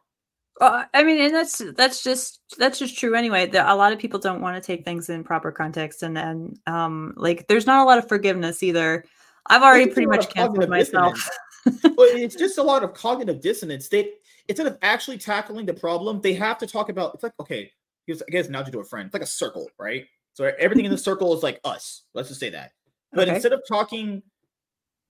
Uh, 0.61 0.85
I 0.93 1.03
mean, 1.03 1.21
and 1.21 1.35
that's 1.35 1.63
that's 1.77 2.03
just 2.03 2.41
that's 2.59 2.79
just 2.79 2.99
true 2.99 3.15
anyway. 3.15 3.47
That 3.47 3.69
a 3.69 3.75
lot 3.75 3.93
of 3.93 3.99
people 3.99 4.21
don't 4.21 4.41
want 4.41 4.63
to 4.63 4.67
take 4.67 4.85
things 4.85 5.09
in 5.09 5.25
proper 5.25 5.51
context, 5.51 6.03
and 6.03 6.17
then 6.17 6.55
um, 6.67 7.15
like 7.17 7.47
there's 7.49 7.67
not 7.67 7.83
a 7.83 7.85
lot 7.85 7.99
of 7.99 8.09
forgiveness 8.09 8.63
either. 8.63 9.05
I've 9.47 9.63
already 9.63 9.91
pretty 9.91 10.07
much 10.07 10.29
canceled 10.33 10.69
myself. 10.69 11.29
it's 11.67 12.37
just 12.37 12.59
a 12.59 12.63
lot 12.63 12.85
of 12.85 12.95
cognitive 12.95 13.41
dissonance. 13.41 13.89
They 13.89 14.13
instead 14.49 14.67
of 14.67 14.79
actually 14.83 15.19
tackling 15.19 15.67
the 15.67 15.75
problem, 15.75 16.21
they 16.21 16.35
have 16.35 16.59
to 16.59 16.67
talk 16.67 16.89
about. 16.91 17.15
It's 17.15 17.23
like 17.23 17.33
okay, 17.41 17.71
I 18.11 18.31
guess 18.31 18.49
now 18.49 18.63
to 18.63 18.71
do 18.71 18.81
a 18.81 18.85
friend. 18.85 19.07
It's 19.07 19.15
like 19.15 19.23
a 19.23 19.27
circle, 19.27 19.69
right? 19.79 20.07
So 20.35 20.51
everything 20.59 20.85
in 20.85 20.91
the 20.91 20.99
circle 21.11 21.35
is 21.35 21.43
like 21.43 21.61
us. 21.65 22.03
Let's 22.15 22.29
just 22.29 22.41
say 22.41 22.51
that. 22.51 22.73
But 23.13 23.29
okay. 23.29 23.35
instead 23.35 23.53
of 23.53 23.63
talking 23.69 24.23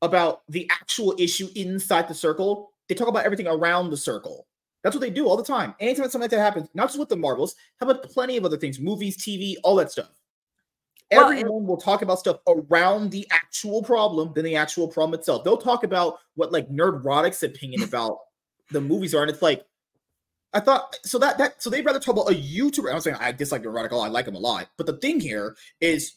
about 0.03 0.43
the 0.49 0.69
actual 0.71 1.15
issue 1.19 1.49
inside 1.55 2.09
the 2.09 2.15
circle. 2.15 2.73
They 2.89 2.95
talk 2.95 3.09
about 3.09 3.25
everything 3.25 3.47
around 3.47 3.91
the 3.91 3.97
circle. 3.97 4.47
That's 4.83 4.97
what 4.97 5.01
they 5.01 5.11
do 5.11 5.29
all 5.29 5.37
the 5.37 5.45
time. 5.45 5.75
Anytime 5.79 6.05
something 6.05 6.23
like 6.23 6.31
that 6.33 6.41
happens, 6.41 6.69
not 6.75 6.89
just 6.89 6.99
with 6.99 7.09
the 7.09 7.17
Marvels, 7.17 7.55
how 7.81 7.89
about 7.89 8.03
plenty 8.03 8.37
of 8.37 8.45
other 8.45 8.57
things, 8.57 8.81
movies, 8.81 9.17
TV, 9.17 9.55
all 9.63 9.77
that 9.77 9.93
stuff. 9.93 10.11
Well, 11.13 11.31
Everyone 11.31 11.67
will 11.67 11.77
talk 11.77 12.03
about 12.03 12.19
stuff 12.19 12.39
around 12.49 13.11
the 13.11 13.27
actual 13.31 13.83
problem 13.83 14.33
than 14.35 14.45
the 14.45 14.57
actual 14.57 14.89
problem 14.89 15.19
itself. 15.19 15.45
They'll 15.45 15.59
talk 15.59 15.85
about 15.85 16.19
what 16.35 16.53
like 16.53 16.69
Nerdrotic's 16.69 17.43
opinion 17.43 17.83
about 17.85 18.19
the 18.71 18.81
movies 18.81 19.15
are, 19.15 19.23
and 19.23 19.31
it's 19.31 19.43
like, 19.43 19.65
I 20.55 20.61
thought 20.61 20.99
so 21.05 21.19
that 21.19 21.39
that 21.39 21.63
so 21.63 21.71
they'd 21.71 21.85
rather 21.85 22.01
talk 22.01 22.15
about 22.15 22.31
a 22.31 22.35
YouTuber. 22.35 22.93
I'm 22.93 23.01
saying 23.01 23.17
I 23.21 23.33
dislike 23.33 23.63
Nerdrotic, 23.63 23.93
I 23.93 24.09
like 24.09 24.27
him 24.27 24.35
a 24.35 24.41
lot, 24.41 24.69
but 24.77 24.87
the 24.87 24.97
thing 24.97 25.21
here 25.21 25.55
is 25.81 26.15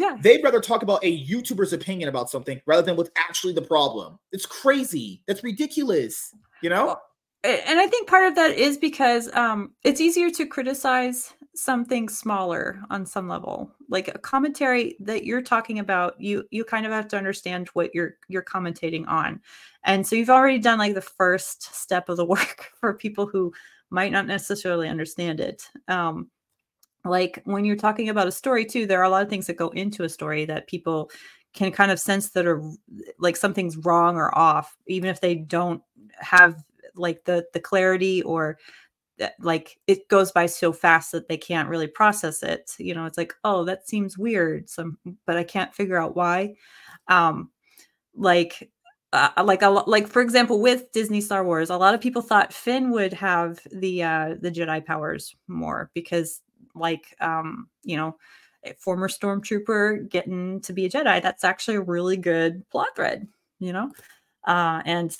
yeah. 0.00 0.16
They'd 0.20 0.42
rather 0.42 0.60
talk 0.60 0.82
about 0.82 1.04
a 1.04 1.26
YouTuber's 1.26 1.72
opinion 1.72 2.08
about 2.08 2.30
something 2.30 2.60
rather 2.66 2.82
than 2.82 2.96
what's 2.96 3.10
actually 3.16 3.52
the 3.52 3.62
problem. 3.62 4.18
It's 4.32 4.46
crazy. 4.46 5.22
That's 5.26 5.44
ridiculous. 5.44 6.34
You 6.62 6.70
know? 6.70 6.86
Well, 6.86 7.02
and 7.42 7.80
I 7.80 7.86
think 7.86 8.06
part 8.06 8.26
of 8.26 8.34
that 8.34 8.52
is 8.52 8.76
because 8.76 9.34
um, 9.34 9.72
it's 9.82 10.00
easier 10.00 10.30
to 10.30 10.46
criticize 10.46 11.32
something 11.54 12.08
smaller 12.08 12.80
on 12.90 13.06
some 13.06 13.28
level. 13.28 13.70
Like 13.88 14.08
a 14.08 14.18
commentary 14.18 14.96
that 15.00 15.24
you're 15.24 15.42
talking 15.42 15.78
about, 15.78 16.20
you 16.20 16.44
you 16.50 16.64
kind 16.64 16.84
of 16.84 16.92
have 16.92 17.08
to 17.08 17.16
understand 17.16 17.68
what 17.68 17.94
you're 17.94 18.16
you're 18.28 18.42
commentating 18.42 19.06
on. 19.08 19.40
And 19.84 20.06
so 20.06 20.16
you've 20.16 20.30
already 20.30 20.58
done 20.58 20.78
like 20.78 20.94
the 20.94 21.00
first 21.00 21.74
step 21.74 22.08
of 22.08 22.18
the 22.18 22.24
work 22.26 22.72
for 22.78 22.92
people 22.94 23.26
who 23.26 23.52
might 23.88 24.12
not 24.12 24.26
necessarily 24.26 24.88
understand 24.88 25.40
it. 25.40 25.68
Um, 25.88 26.30
like 27.04 27.40
when 27.44 27.64
you're 27.64 27.76
talking 27.76 28.08
about 28.08 28.28
a 28.28 28.32
story 28.32 28.64
too 28.64 28.86
there 28.86 29.00
are 29.00 29.04
a 29.04 29.10
lot 29.10 29.22
of 29.22 29.28
things 29.28 29.46
that 29.46 29.56
go 29.56 29.68
into 29.70 30.04
a 30.04 30.08
story 30.08 30.44
that 30.44 30.66
people 30.66 31.10
can 31.52 31.72
kind 31.72 31.90
of 31.90 31.98
sense 31.98 32.30
that 32.30 32.46
are 32.46 32.62
like 33.18 33.36
something's 33.36 33.76
wrong 33.78 34.16
or 34.16 34.36
off 34.36 34.76
even 34.86 35.08
if 35.10 35.20
they 35.20 35.34
don't 35.34 35.82
have 36.16 36.62
like 36.94 37.24
the 37.24 37.44
the 37.52 37.60
clarity 37.60 38.22
or 38.22 38.58
like 39.40 39.78
it 39.86 40.08
goes 40.08 40.32
by 40.32 40.46
so 40.46 40.72
fast 40.72 41.12
that 41.12 41.28
they 41.28 41.36
can't 41.36 41.68
really 41.68 41.86
process 41.86 42.42
it. 42.42 42.72
You 42.78 42.94
know 42.94 43.04
it's 43.04 43.18
like 43.18 43.34
oh 43.44 43.64
that 43.64 43.88
seems 43.88 44.16
weird 44.16 44.68
some 44.70 44.98
but 45.26 45.36
i 45.36 45.44
can't 45.44 45.74
figure 45.74 45.98
out 45.98 46.16
why. 46.16 46.54
Um 47.08 47.50
like 48.14 48.70
uh, 49.12 49.30
like 49.44 49.62
a 49.62 49.68
like 49.68 50.06
for 50.06 50.22
example 50.22 50.60
with 50.60 50.92
Disney 50.92 51.20
Star 51.20 51.44
Wars, 51.44 51.70
a 51.70 51.76
lot 51.76 51.94
of 51.94 52.00
people 52.00 52.22
thought 52.22 52.52
Finn 52.52 52.90
would 52.90 53.12
have 53.12 53.58
the 53.72 54.02
uh 54.02 54.34
the 54.40 54.50
Jedi 54.50 54.84
powers 54.84 55.34
more 55.48 55.90
because 55.94 56.42
like 56.74 57.14
um, 57.20 57.68
you 57.82 57.96
know, 57.96 58.16
a 58.64 58.74
former 58.74 59.08
stormtrooper 59.08 60.08
getting 60.08 60.60
to 60.62 60.72
be 60.72 60.86
a 60.86 60.90
Jedi. 60.90 61.22
That's 61.22 61.44
actually 61.44 61.76
a 61.76 61.82
really 61.82 62.16
good 62.16 62.68
plot 62.70 62.88
thread, 62.96 63.26
you 63.58 63.72
know. 63.72 63.90
Uh, 64.44 64.82
and 64.84 65.16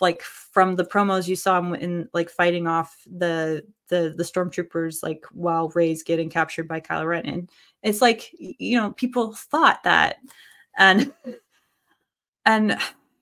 like 0.00 0.22
from 0.22 0.74
the 0.76 0.84
promos 0.84 1.28
you 1.28 1.36
saw 1.36 1.58
him 1.58 1.74
in 1.74 2.08
like 2.12 2.28
fighting 2.28 2.66
off 2.66 2.96
the 3.06 3.64
the 3.88 4.12
the 4.16 4.24
stormtroopers 4.24 5.02
like 5.02 5.24
while 5.30 5.68
Rey's 5.68 6.02
getting 6.02 6.28
captured 6.28 6.66
by 6.66 6.80
Kylo 6.80 7.06
Ren, 7.06 7.26
and 7.26 7.50
it's 7.82 8.02
like 8.02 8.30
you 8.38 8.76
know 8.78 8.92
people 8.92 9.34
thought 9.34 9.82
that, 9.84 10.16
and 10.76 11.12
and 12.44 12.78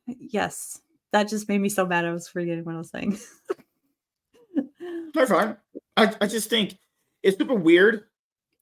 yes, 0.07 0.81
that 1.13 1.29
just 1.29 1.49
made 1.49 1.61
me 1.61 1.69
so 1.69 1.87
mad. 1.87 2.05
I 2.05 2.13
was 2.13 2.29
forgetting 2.29 2.65
what 2.65 2.75
I 2.75 2.79
was 2.79 2.91
saying. 2.91 3.19
They're 5.15 5.27
fine. 5.27 5.57
I, 5.97 6.13
I 6.21 6.27
just 6.27 6.51
think 6.51 6.77
it's 7.25 7.39
super 7.39 7.55
weird. 7.55 8.05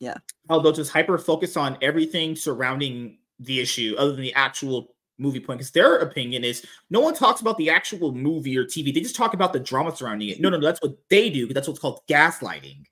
Yeah. 0.01 0.17
Although 0.49 0.73
just 0.73 0.91
hyper 0.91 1.19
focus 1.19 1.57
on 1.57 1.79
everything 1.83 2.35
surrounding 2.35 3.19
the 3.39 3.61
issue 3.61 3.95
other 3.99 4.13
than 4.13 4.23
the 4.23 4.35
actual 4.35 4.95
movie 5.19 5.41
point 5.41 5.59
because 5.59 5.71
their 5.71 5.99
opinion 5.99 6.43
is 6.43 6.67
no 6.91 7.01
one 7.01 7.15
talks 7.15 7.41
about 7.41 7.57
the 7.59 7.71
actual 7.71 8.13
movie 8.13 8.57
or 8.57 8.65
TV. 8.65 8.93
They 8.93 9.01
just 9.01 9.17
talk 9.17 9.35
about 9.35 9.53
the 9.53 9.61
drama 9.61 9.95
surrounding 9.95 10.29
it. 10.29 10.41
No, 10.41 10.49
no, 10.49 10.57
no 10.57 10.67
that's 10.67 10.83
what 10.83 10.97
they 11.11 11.31
do 11.31 11.47
that's 11.53 11.69
what's 11.69 11.81
called 11.81 12.01
gaslighting. 12.09 12.85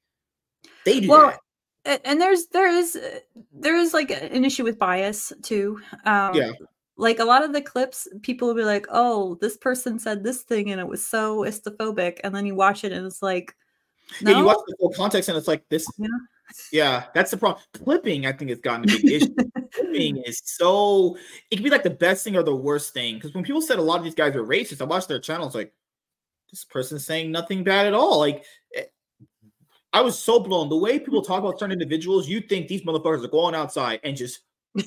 They 0.85 1.01
do 1.01 1.09
well, 1.09 1.35
that. 1.85 2.01
And 2.05 2.21
there's 2.21 2.47
there 2.49 2.69
is 2.69 2.99
there 3.53 3.77
is 3.77 3.95
like 3.95 4.11
an 4.11 4.45
issue 4.45 4.65
with 4.65 4.79
bias 4.79 5.33
too. 5.43 5.81
Um, 6.05 6.35
yeah. 6.35 6.53
Like 6.97 7.19
a 7.19 7.25
lot 7.25 7.43
of 7.43 7.55
the 7.55 7.63
clips, 7.63 8.07
people 8.21 8.47
will 8.49 8.55
be 8.55 8.63
like, 8.63 8.87
"Oh, 8.91 9.39
this 9.41 9.57
person 9.57 9.99
said 9.99 10.23
this 10.23 10.43
thing 10.43 10.71
and 10.71 10.79
it 10.79 10.87
was 10.87 11.05
so 11.05 11.39
istophobic," 11.39 12.21
and 12.23 12.35
then 12.35 12.45
you 12.45 12.55
watch 12.55 12.85
it 12.85 12.93
and 12.93 13.07
it's 13.07 13.23
like, 13.23 13.55
no? 14.23 14.31
Yeah, 14.31 14.39
you 14.39 14.45
watch 14.45 14.59
the 14.67 14.77
full 14.79 14.91
context 14.91 15.29
and 15.29 15.39
it's 15.39 15.49
like 15.49 15.69
this. 15.69 15.87
Yeah. 15.99 16.09
Yeah, 16.73 17.05
that's 17.15 17.31
the 17.31 17.37
problem. 17.37 17.63
Clipping, 17.73 18.27
I 18.27 18.33
think, 18.33 18.51
has 18.51 18.61
gotten 18.61 18.85
a 18.85 18.87
big 18.87 19.05
issue. 19.05 19.35
Clipping 19.73 20.23
is 20.27 20.43
so 20.45 21.17
it 21.51 21.57
can 21.57 21.65
be 21.65 21.71
like 21.71 21.83
the 21.83 21.91
best 21.91 22.25
thing 22.25 22.37
or 22.37 22.43
the 22.43 22.55
worst 22.55 22.93
thing. 22.93 23.15
Because 23.15 23.35
when 23.35 23.45
people 23.45 23.63
said 23.63 23.79
a 23.79 23.83
lot 23.83 23.99
of 23.99 24.05
these 24.05 24.15
guys 24.15 24.35
are 24.35 24.45
racist, 24.45 24.81
I 24.81 24.85
watched 24.85 25.09
their 25.09 25.21
channels 25.21 25.55
like 25.55 25.73
this 26.51 26.65
person's 26.65 27.05
saying 27.05 27.31
nothing 27.31 27.65
bad 27.65 27.87
at 27.87 27.95
all. 27.95 28.19
Like 28.19 28.45
eh, 28.75 28.85
I 29.93 30.01
was 30.01 30.19
so 30.19 30.41
blown. 30.41 30.69
The 30.69 30.77
way 30.77 30.99
people 30.99 31.23
talk 31.23 31.41
about 31.41 31.59
certain 31.59 31.73
individuals, 31.73 32.29
you 32.29 32.41
think 32.41 32.69
these 32.69 32.83
motherfuckers 32.83 33.25
are 33.25 33.29
going 33.29 33.55
outside 33.55 34.01
and 34.05 34.17
just 34.17 34.41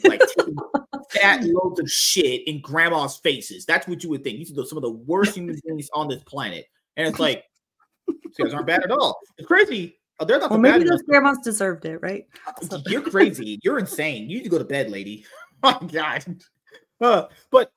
like 0.04 0.22
fat 1.10 1.44
loads 1.44 1.80
of 1.80 1.90
shit 1.90 2.48
in 2.48 2.62
grandma's 2.62 3.18
faces. 3.18 3.66
That's 3.66 3.88
what 3.88 4.04
you 4.04 4.10
would 4.10 4.24
think. 4.24 4.38
These 4.38 4.58
are 4.58 4.66
some 4.66 4.78
of 4.78 4.84
the 4.84 4.92
worst 4.92 5.36
human 5.36 5.60
beings 5.66 5.90
on 5.94 6.08
this 6.08 6.24
planet. 6.24 6.66
And 6.96 7.08
it's 7.08 7.20
like 7.20 7.46
these 8.08 8.36
guys 8.38 8.54
aren't 8.54 8.68
bad 8.68 8.84
at 8.84 8.92
all. 8.92 9.20
It's 9.38 9.48
crazy. 9.48 9.98
Oh, 10.20 10.26
they're 10.26 10.40
not 10.40 10.52
well, 10.52 10.62
the 10.62 10.70
maybe 10.70 10.84
those 10.84 11.02
grandmas 11.04 11.40
deserved 11.44 11.86
it, 11.86 11.98
right? 12.02 12.26
You're 12.88 13.02
crazy. 13.02 13.60
You're 13.64 13.80
insane. 13.80 14.30
You 14.30 14.38
need 14.38 14.44
to 14.44 14.50
go 14.50 14.58
to 14.58 14.66
bed, 14.66 14.90
lady. 14.90 15.26
Oh 15.66 15.78
my 15.80 15.88
god. 15.88 16.26
Uh, 17.00 17.28
but 17.50 17.72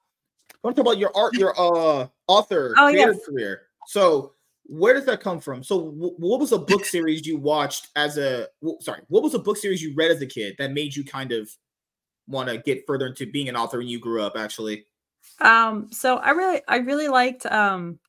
I 0.52 0.54
want 0.64 0.74
to 0.74 0.82
talk 0.82 0.90
about 0.90 0.98
your 0.98 1.16
art, 1.16 1.34
your 1.34 1.54
uh 1.56 2.08
author 2.26 2.74
oh, 2.78 2.88
yes. 2.88 3.16
career. 3.24 3.62
So 3.86 4.32
where 4.64 4.92
does 4.92 5.04
that 5.04 5.20
come 5.20 5.38
from? 5.38 5.62
So 5.62 5.92
w- 5.92 6.14
what 6.18 6.40
was 6.40 6.50
a 6.50 6.58
book 6.58 6.84
series 6.84 7.24
you 7.24 7.36
watched 7.36 7.90
as 7.94 8.18
a 8.18 8.48
w- 8.60 8.80
sorry, 8.80 9.02
what 9.06 9.22
was 9.22 9.34
a 9.34 9.38
book 9.38 9.56
series 9.56 9.80
you 9.80 9.94
read 9.94 10.10
as 10.10 10.20
a 10.20 10.26
kid 10.26 10.56
that 10.58 10.72
made 10.72 10.96
you 10.96 11.04
kind 11.04 11.30
of 11.30 11.48
want 12.26 12.48
to 12.48 12.58
get 12.58 12.84
further 12.88 13.06
into 13.06 13.30
being 13.30 13.48
an 13.48 13.54
author 13.54 13.78
when 13.78 13.86
you 13.86 14.00
grew 14.00 14.20
up 14.20 14.36
actually? 14.36 14.86
Um 15.40 15.86
so 15.92 16.16
I 16.16 16.30
really 16.30 16.62
I 16.66 16.78
really 16.78 17.06
liked 17.06 17.46
um 17.46 18.00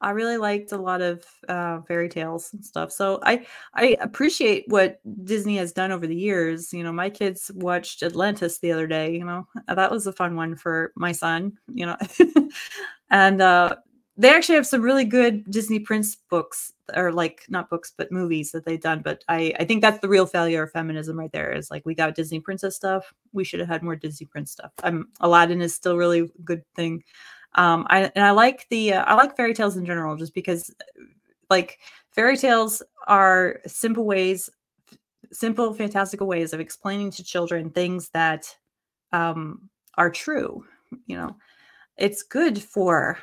I 0.00 0.10
really 0.10 0.36
liked 0.36 0.72
a 0.72 0.76
lot 0.76 1.00
of 1.00 1.24
uh, 1.48 1.80
fairy 1.82 2.08
tales 2.08 2.52
and 2.52 2.64
stuff. 2.64 2.92
So 2.92 3.18
I 3.22 3.46
I 3.74 3.96
appreciate 4.00 4.64
what 4.68 5.00
Disney 5.24 5.56
has 5.56 5.72
done 5.72 5.90
over 5.92 6.06
the 6.06 6.16
years. 6.16 6.72
You 6.72 6.84
know, 6.84 6.92
my 6.92 7.10
kids 7.10 7.50
watched 7.54 8.02
Atlantis 8.02 8.58
the 8.58 8.72
other 8.72 8.86
day. 8.86 9.12
You 9.16 9.24
know, 9.24 9.46
that 9.66 9.90
was 9.90 10.06
a 10.06 10.12
fun 10.12 10.36
one 10.36 10.56
for 10.56 10.92
my 10.94 11.12
son. 11.12 11.58
You 11.72 11.86
know, 11.86 11.96
and 13.10 13.42
uh, 13.42 13.76
they 14.16 14.30
actually 14.30 14.56
have 14.56 14.66
some 14.66 14.82
really 14.82 15.04
good 15.04 15.50
Disney 15.50 15.80
Prince 15.80 16.16
books, 16.30 16.72
or 16.94 17.12
like 17.12 17.44
not 17.48 17.70
books 17.70 17.92
but 17.96 18.12
movies 18.12 18.52
that 18.52 18.64
they've 18.64 18.80
done. 18.80 19.00
But 19.02 19.24
I 19.28 19.52
I 19.58 19.64
think 19.64 19.80
that's 19.80 20.00
the 20.00 20.08
real 20.08 20.26
failure 20.26 20.62
of 20.62 20.70
feminism 20.70 21.18
right 21.18 21.32
there. 21.32 21.52
Is 21.52 21.72
like 21.72 21.84
we 21.84 21.94
got 21.96 22.14
Disney 22.14 22.38
princess 22.38 22.76
stuff. 22.76 23.12
We 23.32 23.42
should 23.42 23.60
have 23.60 23.68
had 23.68 23.82
more 23.82 23.96
Disney 23.96 24.26
Prince 24.26 24.52
stuff. 24.52 24.70
I'm 24.84 25.08
Aladdin 25.20 25.60
is 25.60 25.74
still 25.74 25.96
really 25.96 26.30
good 26.44 26.62
thing. 26.76 27.02
Um, 27.54 27.86
I 27.90 28.10
and 28.14 28.24
I 28.24 28.30
like 28.30 28.66
the 28.70 28.94
uh, 28.94 29.04
I 29.04 29.14
like 29.14 29.36
fairy 29.36 29.54
tales 29.54 29.76
in 29.76 29.86
general 29.86 30.16
just 30.16 30.34
because 30.34 30.74
like 31.50 31.78
fairy 32.14 32.36
tales 32.36 32.82
are 33.06 33.60
simple 33.66 34.04
ways 34.04 34.50
simple 35.32 35.74
fantastical 35.74 36.26
ways 36.26 36.52
of 36.52 36.60
explaining 36.60 37.10
to 37.10 37.24
children 37.24 37.70
things 37.70 38.10
that 38.10 38.54
um, 39.12 39.68
are 39.96 40.10
true 40.10 40.64
you 41.06 41.16
know? 41.16 41.36
It's 41.96 42.22
good 42.22 42.62
for 42.62 43.18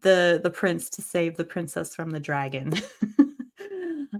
the 0.00 0.40
the 0.42 0.50
prince 0.50 0.88
to 0.90 1.02
save 1.02 1.36
the 1.36 1.44
princess 1.44 1.94
from 1.94 2.10
the 2.10 2.20
dragon. 2.20 2.72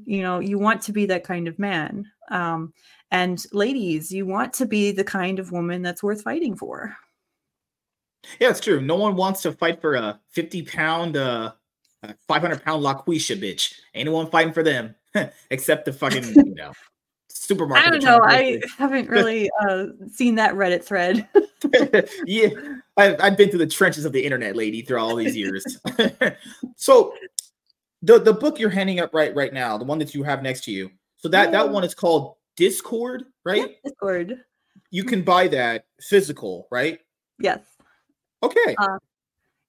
You 0.07 0.23
know 0.23 0.39
you 0.41 0.59
want 0.59 0.83
to 0.83 0.93
be 0.93 1.07
that 1.07 1.25
kind 1.25 1.49
of 1.49 1.59
man. 1.59 2.05
Um, 2.31 2.75
and 3.11 3.43
ladies 3.53 4.11
you 4.11 4.27
want 4.27 4.53
to 4.55 4.67
be 4.67 4.93
the 4.93 5.05
kind 5.05 5.39
of 5.39 5.51
woman 5.51 5.81
that's 5.83 6.03
worth 6.03 6.23
fighting 6.23 6.57
for 6.57 6.95
yeah, 8.41 8.51
it's 8.51 8.61
true. 8.61 8.81
No 8.81 8.97
one 8.97 9.17
wants 9.17 9.43
to 9.43 9.53
fight 9.53 9.81
for 9.81 9.95
a 9.95 10.21
50 10.31 10.63
pound, 10.63 11.17
uh, 11.17 11.53
500 12.29 12.65
pound 12.65 12.85
LaQuisha 12.85 13.41
bitch. 13.41 13.75
Ain't 13.95 14.07
no 14.07 14.13
one 14.13 14.31
fighting 14.31 14.53
for 14.53 14.63
them 14.63 14.95
except 15.51 15.85
the 15.85 15.93
fucking, 15.93 16.25
you 16.47 16.55
know, 16.55 16.73
supermarket. 17.29 17.87
I 17.87 17.91
don't 17.91 18.05
know. 18.05 18.21
I 18.23 18.61
haven't 18.79 19.09
really 19.11 19.51
uh, 19.63 19.87
seen 20.13 20.35
that 20.37 20.55
Reddit 20.55 20.85
thread. 20.85 21.29
yeah, 22.27 22.49
I've, 22.97 23.17
I've 23.21 23.37
been 23.37 23.51
through 23.51 23.61
the 23.61 23.67
trenches 23.67 24.05
of 24.05 24.13
the 24.13 24.25
internet, 24.25 24.57
lady, 24.57 24.83
through 24.83 24.99
all 24.99 25.17
these 25.17 25.37
years. 25.37 25.65
so, 26.77 27.15
the 28.03 28.19
the 28.19 28.35
book 28.35 28.59
you're 28.59 28.71
handing 28.71 29.01
up 29.01 29.15
right 29.15 29.35
right 29.35 29.53
now, 29.53 29.79
the 29.79 29.85
one 29.85 29.99
that 29.99 30.15
you 30.15 30.23
have 30.25 30.43
next 30.43 30.65
to 30.65 30.71
you, 30.71 30.91
so 31.17 31.29
that 31.29 31.47
yeah. 31.47 31.51
that 31.53 31.71
one 31.71 31.85
is 31.85 31.95
called 31.95 32.37
Dizchord, 32.57 33.25
right? 33.45 33.71
Yeah, 33.83 33.91
Dizchord. 33.91 34.45
You 34.91 35.05
can 35.05 35.23
buy 35.23 35.49
that 35.49 35.87
physical, 36.01 36.69
right? 36.71 37.01
Yes. 37.39 37.61
Okay. 38.45 38.77
Uh, 38.79 38.99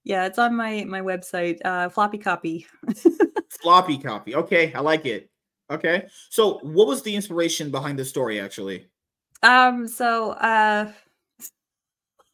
yeah, 0.04 0.26
it's 0.26 0.38
on 0.38 0.56
my 0.56 0.84
my 0.86 1.02
website. 1.02 1.60
Uh, 1.64 1.90
floppy 1.90 2.18
copy. 2.18 2.68
floppy 3.50 3.98
copy. 3.98 4.36
Okay, 4.36 4.74
I 4.74 4.82
like 4.82 5.06
it. 5.06 5.30
Okay. 5.72 6.08
So, 6.30 6.60
what 6.62 6.88
was 6.88 7.02
the 7.02 7.16
inspiration 7.16 7.72
behind 7.72 7.98
the 7.98 8.06
story 8.06 8.40
actually? 8.40 8.88
Um, 9.42 9.88
so 9.88 10.32
uh 10.32 10.92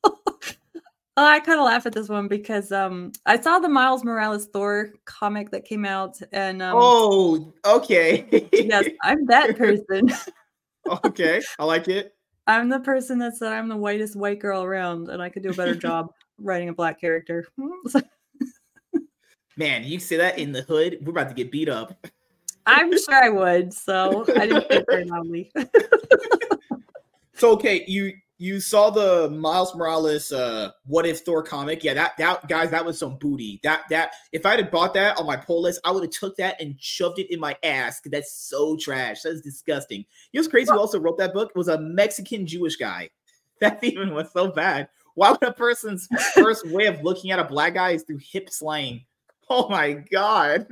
I 1.18 1.40
kind 1.42 1.60
of 1.60 1.66
laugh 1.66 1.86
at 1.86 1.94
this 1.94 2.10
one 2.10 2.28
because 2.28 2.72
um 2.72 3.12
I 3.26 3.40
saw 3.40 3.60
the 3.60 3.70
Miles 3.70 4.04
Morales 4.04 4.48
Thor 4.48 4.94
comic 5.06 5.52
that 5.52 5.66
came 5.66 5.86
out 5.86 6.18
and 6.32 6.62
um 6.62 6.78
Oh, 6.78 7.54
okay. 7.66 8.50
yes, 8.54 8.86
I'm 9.04 9.26
that 9.28 9.58
person. 9.58 10.10
okay, 11.06 11.42
I 11.60 11.66
like 11.66 11.88
it. 11.88 12.16
I'm 12.48 12.70
the 12.70 12.80
person 12.80 13.20
that 13.20 13.38
said 13.38 13.54
I'm 13.54 13.70
the 13.70 13.78
whitest 13.78 14.16
white 14.16 14.40
girl 14.40 14.64
around, 14.64 15.10
and 15.10 15.22
I 15.22 15.30
could 15.30 15.44
do 15.44 15.52
a 15.52 15.54
better 15.54 15.76
job 15.76 16.12
writing 16.42 16.70
a 16.70 16.74
black 16.74 17.00
character. 17.00 17.48
Man, 19.58 19.84
you 19.84 20.00
say 20.00 20.18
that 20.18 20.40
in 20.40 20.52
the 20.52 20.62
hood, 20.62 20.98
we're 21.02 21.12
about 21.12 21.30
to 21.30 21.36
get 21.36 21.52
beat 21.52 21.70
up. 21.70 22.06
I'm 22.66 22.92
sure 22.92 23.24
I 23.24 23.30
would. 23.30 23.74
So 23.74 24.26
I 24.36 24.48
didn't 24.48 24.72
it 24.72 24.86
very 24.90 25.06
loudly. 25.06 25.52
so 27.36 27.52
okay, 27.52 27.84
you 27.88 28.14
you 28.38 28.60
saw 28.60 28.90
the 28.90 29.30
Miles 29.30 29.76
Morales 29.76 30.32
uh 30.32 30.72
what 30.86 31.06
if 31.06 31.20
Thor 31.20 31.44
comic. 31.44 31.84
Yeah, 31.84 31.94
that 31.94 32.18
that 32.18 32.48
guys, 32.48 32.72
that 32.72 32.84
was 32.84 32.98
some 32.98 33.18
booty. 33.18 33.60
That 33.64 33.84
that 33.90 34.14
if 34.32 34.46
I 34.46 34.56
had 34.56 34.72
bought 34.72 34.94
that 34.96 35.18
on 35.18 35.28
my 35.28 35.38
pull 35.38 35.62
list, 35.62 35.80
I 35.84 35.92
would 35.92 36.04
have 36.04 36.12
took 36.12 36.36
that 36.38 36.60
and 36.60 36.76
shoved 36.80 37.20
it 37.20 37.32
in 37.32 37.40
my 37.40 37.56
ass. 37.64 38.02
That's 38.06 38.34
so 38.34 38.76
trash. 38.78 39.22
That's 39.22 39.42
disgusting. 39.42 40.00
You 40.32 40.40
know 40.40 40.42
what's 40.42 40.48
crazy? 40.48 40.72
Who 40.72 40.80
also 40.80 41.00
wrote 41.00 41.18
that 41.20 41.34
book 41.34 41.52
was 41.56 41.68
a 41.68 41.80
Mexican 41.80 42.48
Jewish 42.48 42.76
guy. 42.76 43.10
That 43.62 43.84
even 43.84 44.12
was 44.16 44.32
so 44.34 44.48
bad. 44.48 44.90
Why 45.16 45.32
would 45.32 45.44
a 45.44 45.54
person's 45.54 46.08
first 46.34 46.68
way 46.68 46.86
of 46.86 47.02
looking 47.04 47.32
at 47.32 47.40
a 47.40 47.44
black 47.44 47.74
guy 47.74 47.92
is 47.92 48.04
through 48.04 48.20
hip 48.22 48.50
slang? 48.50 49.06
Oh 49.50 49.68
my 49.68 49.94
god. 50.12 50.66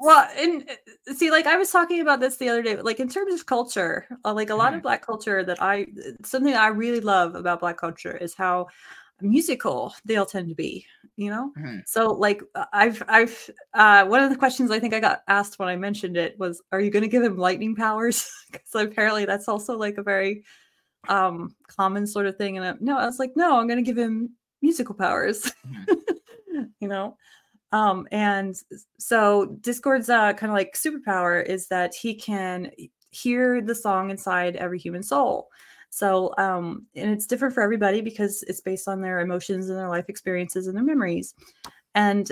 well, 0.00 0.28
and 0.36 0.68
uh, 0.68 1.14
see, 1.14 1.30
like 1.30 1.46
I 1.46 1.56
was 1.56 1.70
talking 1.70 2.00
about 2.00 2.20
this 2.20 2.36
the 2.36 2.48
other 2.50 2.62
day, 2.62 2.76
like 2.76 3.00
in 3.00 3.08
terms 3.08 3.32
of 3.32 3.46
culture, 3.46 4.06
uh, 4.24 4.34
like 4.34 4.50
a 4.50 4.54
lot 4.54 4.64
mm. 4.64 4.68
of 4.68 4.74
mm-hmm. 4.74 4.82
black 4.82 5.06
culture 5.06 5.42
that 5.44 5.62
I 5.62 5.86
something 6.24 6.54
I 6.54 6.66
really 6.68 7.00
love 7.00 7.34
about 7.34 7.60
black 7.60 7.78
culture 7.78 8.14
is 8.16 8.34
how 8.34 8.66
musical 9.22 9.94
they 10.04 10.16
all 10.16 10.26
tend 10.26 10.48
to 10.48 10.54
be 10.54 10.84
you 11.16 11.30
know 11.30 11.52
mm-hmm. 11.56 11.78
so 11.86 12.12
like 12.12 12.42
uh, 12.54 12.64
i've 12.72 13.02
i've 13.08 13.50
uh 13.74 14.04
one 14.04 14.22
of 14.22 14.30
the 14.30 14.36
questions 14.36 14.70
i 14.70 14.78
think 14.78 14.92
i 14.92 15.00
got 15.00 15.22
asked 15.28 15.58
when 15.58 15.68
i 15.68 15.76
mentioned 15.76 16.16
it 16.16 16.38
was 16.38 16.62
are 16.72 16.80
you 16.80 16.90
going 16.90 17.02
to 17.02 17.08
give 17.08 17.22
him 17.22 17.36
lightning 17.36 17.74
powers 17.74 18.30
because 18.52 18.74
apparently 18.74 19.24
that's 19.24 19.48
also 19.48 19.76
like 19.76 19.96
a 19.98 20.02
very 20.02 20.42
um 21.08 21.54
common 21.66 22.06
sort 22.06 22.26
of 22.26 22.36
thing 22.36 22.56
and 22.56 22.66
I, 22.66 22.74
no 22.80 22.98
i 22.98 23.06
was 23.06 23.18
like 23.18 23.32
no 23.34 23.58
i'm 23.58 23.66
going 23.66 23.82
to 23.82 23.88
give 23.88 23.98
him 23.98 24.30
musical 24.60 24.94
powers 24.94 25.52
mm-hmm. 25.66 26.62
you 26.80 26.88
know 26.88 27.16
um, 27.72 28.06
and 28.12 28.54
so 28.98 29.56
Dizchord's 29.60 30.10
uh, 30.10 30.34
kind 30.34 30.52
of 30.52 30.56
like 30.56 30.74
superpower 30.74 31.44
is 31.44 31.68
that 31.68 31.94
he 31.94 32.14
can 32.14 32.70
hear 33.10 33.60
the 33.62 33.74
song 33.74 34.10
inside 34.10 34.56
every 34.56 34.78
human 34.78 35.02
soul. 35.02 35.48
So, 35.90 36.34
um, 36.38 36.86
and 36.94 37.10
it's 37.10 37.26
different 37.26 37.54
for 37.54 37.62
everybody 37.62 38.00
because 38.00 38.42
it's 38.44 38.60
based 38.60 38.88
on 38.88 39.00
their 39.00 39.20
emotions 39.20 39.68
and 39.68 39.78
their 39.78 39.88
life 39.88 40.06
experiences 40.08 40.66
and 40.66 40.76
their 40.76 40.84
memories. 40.84 41.34
And 41.94 42.30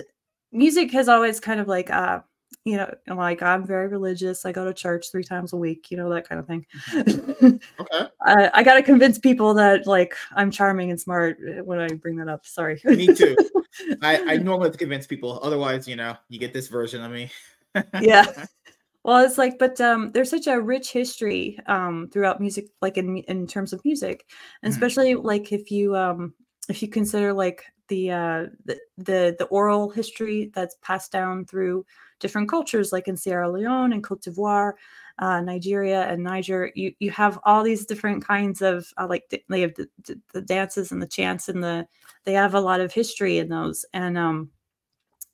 music 0.53 0.91
has 0.93 1.09
always 1.09 1.41
kind 1.41 1.61
of 1.61 1.69
like 1.69 1.91
uh, 1.91 2.21
you 2.65 2.77
know, 2.77 2.93
like 3.09 3.43
I'm 3.43 3.67
very 3.67 3.89
religious. 3.89 4.45
I 4.45 4.53
go 4.53 4.65
to 4.65 4.75
church 4.75 5.11
three 5.11 5.25
times 5.25 5.53
a 5.53 5.57
week, 5.57 5.91
you 5.91 5.97
know, 5.97 6.11
that 6.11 6.29
kind 6.29 6.39
of 6.39 6.47
thing. 6.47 6.67
Mm-hmm. 6.91 7.57
okay. 7.81 8.09
I, 8.23 8.51
I 8.53 8.63
got 8.63 8.75
to 8.75 8.83
convince 8.83 9.19
people 9.19 9.55
that 9.55 9.87
like 9.87 10.15
I'm 10.33 10.51
charming 10.51 10.91
and 10.91 11.01
smart 11.01 11.39
eh, 11.47 11.61
when 11.61 11.79
I 11.79 11.89
bring 11.89 12.17
that 12.17 12.29
up. 12.29 12.45
Sorry. 12.45 12.81
me 12.85 13.15
too. 13.15 13.37
I, 14.03 14.35
I 14.35 14.37
normally 14.37 14.67
have 14.67 14.73
to 14.73 14.79
convince 14.79 15.07
people. 15.07 15.41
Otherwise, 15.43 15.89
you 15.89 15.97
know, 15.97 16.17
you 16.29 16.39
get 16.39 16.53
this 16.53 16.69
version 16.69 17.03
of 17.03 17.13
me. 17.13 17.31
yeah. 18.01 18.47
Well, 19.03 19.25
it's 19.25 19.39
like, 19.39 19.59
but 19.59 19.81
um, 19.81 20.13
there's 20.13 20.29
such 20.29 20.47
a 20.47 20.61
rich 20.61 20.93
history 20.93 21.59
um, 21.65 22.11
throughout 22.13 22.39
music, 22.39 22.67
like 22.83 22.99
in 22.99 23.17
in 23.17 23.47
terms 23.47 23.73
of 23.73 23.83
music, 23.83 24.27
and 24.63 24.71
mm. 24.71 24.77
especially 24.77 25.15
like 25.15 25.53
if 25.53 25.71
you 25.71 25.97
um, 25.97 26.35
if 26.69 26.83
you 26.83 26.89
consider 26.89 27.33
like 27.33 27.65
the 27.89 28.11
uh, 28.11 28.47
the, 28.67 28.79
the 28.99 29.37
the 29.39 29.47
oral 29.47 29.89
history 29.89 30.51
that's 30.55 30.77
passed 30.83 31.13
down 31.13 31.47
through 31.47 31.87
different 32.21 32.49
cultures, 32.49 32.93
like 32.93 33.09
in 33.09 33.17
Sierra 33.17 33.51
Leone 33.51 33.93
and 33.93 34.05
Cote 34.05 34.23
d'Ivoire, 34.23 34.75
uh, 35.19 35.41
Nigeria 35.41 36.03
and 36.03 36.23
Niger. 36.23 36.71
You 36.75 36.93
you 36.99 37.11
have 37.11 37.39
all 37.45 37.63
these 37.63 37.87
different 37.87 38.25
kinds 38.25 38.63
of 38.63 38.87
uh, 38.97 39.07
like 39.09 39.25
they 39.49 39.61
have 39.61 39.75
the, 39.75 39.89
the, 40.33 40.41
dances 40.43 40.93
and 40.93 41.03
the 41.03 41.07
chants 41.07 41.49
and 41.49 41.63
the 41.63 41.87
they 42.25 42.33
have 42.33 42.55
a 42.55 42.61
lot 42.61 42.81
of 42.81 42.93
history 42.93 43.39
in 43.39 43.49
those 43.49 43.85
and 43.93 44.17
um 44.17 44.51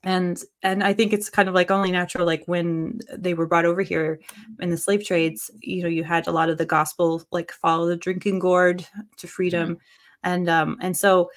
and 0.02 0.42
and 0.62 0.84
I 0.84 0.92
think 0.92 1.12
it's 1.12 1.30
kind 1.30 1.48
of 1.48 1.54
like 1.54 1.70
only 1.70 1.90
natural 1.90 2.26
like 2.26 2.44
when 2.46 3.00
they 3.16 3.34
were 3.34 3.46
brought 3.46 3.64
over 3.64 3.82
here 3.82 4.20
in 4.60 4.70
the 4.70 4.76
slave 4.76 5.04
trades. 5.04 5.50
You 5.60 5.82
know, 5.82 5.88
you 5.88 6.04
had 6.04 6.26
a 6.26 6.32
lot 6.32 6.48
of 6.48 6.58
the 6.58 6.66
gospel 6.66 7.22
like 7.30 7.52
follow 7.52 7.86
the 7.86 7.96
drinking 7.96 8.38
gourd 8.38 8.86
to 9.16 9.26
freedom, 9.26 9.74
mm-hmm. 9.74 10.30
and 10.30 10.48
um 10.48 10.78
and 10.80 10.96
so 10.96 11.30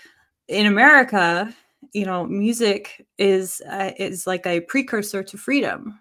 in 0.47 0.66
America 0.66 1.54
you 1.94 2.06
know 2.06 2.26
music 2.26 3.06
is 3.18 3.62
uh, 3.70 3.92
is 3.98 4.28
like 4.28 4.46
a 4.46 4.62
precursor 4.62 5.24
to 5.24 5.38
freedom 5.38 6.00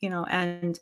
you 0.00 0.10
know 0.10 0.24
and 0.26 0.80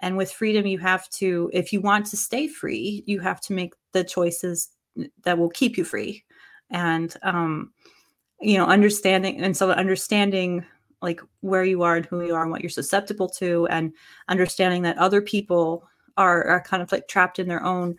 and 0.00 0.16
with 0.16 0.32
freedom 0.32 0.66
you 0.66 0.78
have 0.78 1.08
to 1.10 1.50
if 1.52 1.72
you 1.72 1.80
want 1.80 2.06
to 2.06 2.16
stay 2.16 2.48
free 2.48 3.02
you 3.06 3.20
have 3.20 3.40
to 3.40 3.52
make 3.52 3.74
the 3.92 4.04
choices 4.04 4.70
that 5.24 5.38
will 5.38 5.50
keep 5.50 5.76
you 5.76 5.84
free. 5.84 6.24
And 6.70 7.14
um 7.22 7.72
you 8.40 8.58
know 8.58 8.66
understanding 8.66 9.40
and 9.40 9.56
so 9.56 9.70
understanding 9.70 10.64
like 11.02 11.20
where 11.40 11.64
you 11.64 11.82
are 11.82 11.96
and 11.96 12.06
who 12.06 12.24
you 12.24 12.34
are 12.34 12.42
and 12.42 12.50
what 12.50 12.62
you're 12.62 12.70
susceptible 12.70 13.28
to 13.28 13.66
and 13.68 13.92
understanding 14.28 14.82
that 14.82 14.98
other 14.98 15.20
people 15.20 15.86
are 16.16 16.44
are 16.44 16.62
kind 16.62 16.82
of 16.82 16.90
like 16.90 17.06
trapped 17.08 17.38
in 17.38 17.48
their 17.48 17.62
own 17.62 17.96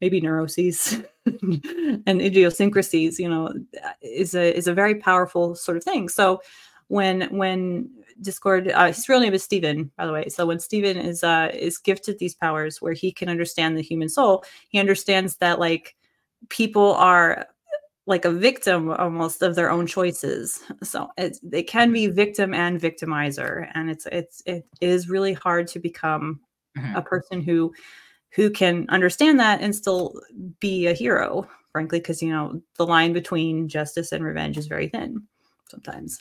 maybe 0.00 0.20
neuroses 0.20 1.02
and 1.26 2.20
idiosyncrasies 2.20 3.18
you 3.18 3.28
know 3.28 3.52
is 4.02 4.34
a 4.34 4.56
is 4.56 4.66
a 4.66 4.74
very 4.74 4.94
powerful 4.94 5.54
sort 5.54 5.76
of 5.76 5.84
thing. 5.84 6.08
So 6.08 6.40
when 6.88 7.22
when 7.36 7.90
Dizchord 8.20 8.70
uh, 8.70 8.86
his 8.88 9.08
real 9.08 9.20
name 9.20 9.34
is 9.34 9.42
stephen 9.42 9.90
by 9.96 10.06
the 10.06 10.12
way. 10.12 10.28
So 10.28 10.46
when 10.46 10.60
stephen 10.60 10.96
is 10.96 11.24
uh 11.24 11.50
is 11.52 11.78
gifted 11.78 12.18
these 12.18 12.34
powers 12.34 12.80
where 12.80 12.92
he 12.92 13.12
can 13.12 13.28
understand 13.28 13.76
the 13.76 13.82
human 13.82 14.08
soul 14.08 14.44
he 14.68 14.78
understands 14.78 15.36
that 15.38 15.58
like 15.58 15.96
people 16.48 16.94
are 16.94 17.46
like 18.06 18.24
a 18.24 18.30
victim 18.30 18.90
almost 18.90 19.42
of 19.42 19.54
their 19.54 19.70
own 19.70 19.86
choices. 19.86 20.62
So 20.82 21.10
it's, 21.16 21.40
they 21.40 21.62
can 21.62 21.90
be 21.92 22.06
victim 22.08 22.52
and 22.52 22.80
victimizer 22.80 23.70
and 23.74 23.90
it's 23.90 24.06
it's 24.12 24.42
it 24.46 24.66
is 24.80 25.08
really 25.08 25.32
hard 25.32 25.68
to 25.68 25.78
become 25.78 26.40
mm-hmm. 26.76 26.96
a 26.96 27.02
person 27.02 27.40
who 27.40 27.72
who 28.34 28.50
can 28.50 28.86
understand 28.88 29.38
that 29.40 29.60
and 29.60 29.74
still 29.74 30.20
be 30.60 30.86
a 30.86 30.92
hero, 30.92 31.48
frankly, 31.72 32.00
because 32.00 32.22
you 32.22 32.30
know 32.30 32.60
the 32.76 32.86
line 32.86 33.12
between 33.12 33.68
justice 33.68 34.12
and 34.12 34.24
revenge 34.24 34.58
is 34.58 34.66
very 34.66 34.88
thin 34.88 35.22
sometimes. 35.68 36.20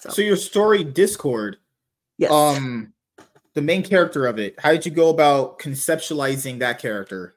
So, 0.00 0.10
so 0.10 0.22
your 0.22 0.36
story, 0.36 0.84
Dizchord. 0.84 1.56
Yes. 2.18 2.30
Um, 2.30 2.92
the 3.54 3.62
main 3.62 3.82
character 3.82 4.26
of 4.26 4.38
it. 4.38 4.54
How 4.58 4.72
did 4.72 4.84
you 4.84 4.92
go 4.92 5.08
about 5.08 5.58
conceptualizing 5.58 6.58
that 6.60 6.78
character? 6.78 7.36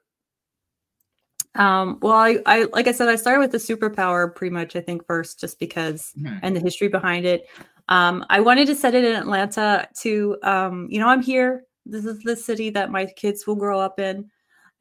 Um, 1.55 1.99
well, 2.01 2.13
I, 2.13 2.39
I 2.45 2.63
like 2.73 2.87
I 2.87 2.91
said, 2.91 3.09
I 3.09 3.15
started 3.15 3.39
with 3.39 3.51
the 3.51 3.57
superpower 3.57 4.33
pretty 4.33 4.53
much. 4.53 4.75
I 4.75 4.81
think 4.81 5.05
first, 5.05 5.39
just 5.39 5.59
because 5.59 6.13
mm-hmm. 6.17 6.37
and 6.41 6.55
the 6.55 6.59
history 6.59 6.87
behind 6.87 7.25
it. 7.25 7.47
Um, 7.89 8.25
I 8.29 8.39
wanted 8.39 8.67
to 8.67 8.75
set 8.75 8.95
it 8.95 9.03
in 9.03 9.13
Atlanta 9.13 9.87
to, 9.99 10.37
um, 10.41 10.87
you 10.89 10.99
know, 10.99 11.09
I'm 11.09 11.21
here 11.21 11.65
this 11.85 12.05
is 12.05 12.19
the 12.23 12.35
city 12.35 12.69
that 12.71 12.91
my 12.91 13.05
kids 13.05 13.45
will 13.45 13.55
grow 13.55 13.79
up 13.79 13.99
in. 13.99 14.29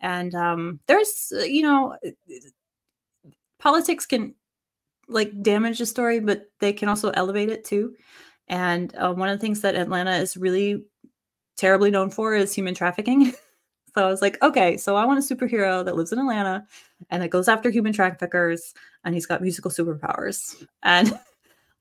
And 0.01 0.35
um, 0.35 0.81
there's 0.87 1.33
uh, 1.37 1.43
you 1.43 1.63
know 1.63 1.97
politics 3.59 4.07
can 4.07 4.35
like 5.09 5.43
damage 5.43 5.81
a 5.81 5.87
story 5.87 6.19
but 6.21 6.47
they 6.61 6.73
can 6.73 6.89
also 6.89 7.11
elevate 7.11 7.51
it 7.51 7.65
too. 7.65 7.95
And 8.49 8.95
uh, 8.97 9.13
one 9.13 9.29
of 9.29 9.39
the 9.39 9.43
things 9.43 9.61
that 9.61 9.77
atlanta 9.77 10.17
is 10.17 10.37
really 10.37 10.85
terribly 11.57 11.91
known 11.91 12.11
for 12.11 12.35
is 12.35 12.55
human 12.55 12.75
trafficking. 12.75 13.35
So 13.95 14.07
i 14.07 14.09
was 14.09 14.23
like 14.23 14.43
okay 14.43 14.79
so 14.79 14.97
i 14.97 15.05
want 15.05 15.19
a 15.19 15.35
superhero 15.35 15.85
that 15.85 15.97
lives 15.97 16.13
in 16.13 16.19
atlanta 16.19 16.67
and 17.11 17.23
that 17.23 17.29
goes 17.29 17.47
after 17.47 17.69
human 17.69 17.93
traffickers 17.93 18.73
and 19.05 19.15
he's 19.15 19.27
got 19.27 19.43
musical 19.43 19.71
superpowers. 19.71 20.65
And 20.83 21.19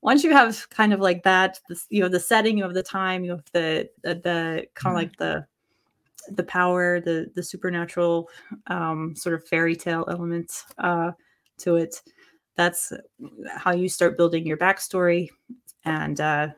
once 0.02 0.24
you 0.24 0.32
have 0.32 0.68
kind 0.70 0.92
of 0.92 1.00
like 1.00 1.22
that, 1.22 1.60
this, 1.68 1.86
you 1.88 2.02
know, 2.02 2.08
the 2.08 2.20
setting, 2.20 2.58
you 2.58 2.64
have 2.64 2.74
the 2.74 2.82
time, 2.82 3.24
you 3.24 3.30
have 3.30 3.44
the 3.52 3.88
the, 4.02 4.14
the 4.16 4.66
kind 4.74 4.96
of 4.96 5.02
mm-hmm. 5.02 5.10
like 5.10 5.16
the 5.16 5.46
the 6.28 6.42
power, 6.44 7.00
the 7.00 7.30
the 7.34 7.42
supernatural 7.42 8.28
um, 8.66 9.14
sort 9.16 9.34
of 9.34 9.46
fairy 9.46 9.76
tale 9.76 10.04
element 10.08 10.64
uh, 10.78 11.12
to 11.58 11.76
it. 11.76 12.02
That's 12.56 12.92
how 13.48 13.72
you 13.72 13.88
start 13.88 14.16
building 14.16 14.44
your 14.44 14.56
backstory, 14.56 15.28
and 15.84 16.20
uh, 16.20 16.48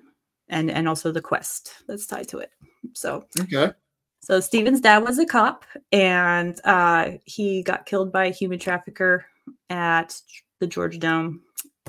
and 0.48 0.70
and 0.70 0.88
also 0.88 1.12
the 1.12 1.20
quest 1.20 1.74
that's 1.86 2.06
tied 2.06 2.28
to 2.28 2.38
it. 2.38 2.50
So 2.94 3.26
okay. 3.40 3.72
So 4.20 4.40
Steven's 4.40 4.80
dad 4.80 5.04
was 5.04 5.18
a 5.18 5.26
cop, 5.26 5.66
and 5.92 6.58
uh, 6.64 7.10
he 7.26 7.62
got 7.62 7.84
killed 7.84 8.10
by 8.10 8.26
a 8.26 8.32
human 8.32 8.58
trafficker 8.58 9.26
at 9.68 10.18
the 10.60 10.66
Georgia 10.66 10.98
Dome 10.98 11.42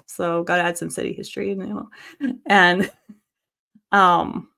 so 0.06 0.43
got 0.43 0.58
to 0.58 0.64
add 0.64 0.78
some 0.78 0.89
city 0.89 1.14
history. 1.14 1.58
And 2.48 2.91
um, 3.91 4.50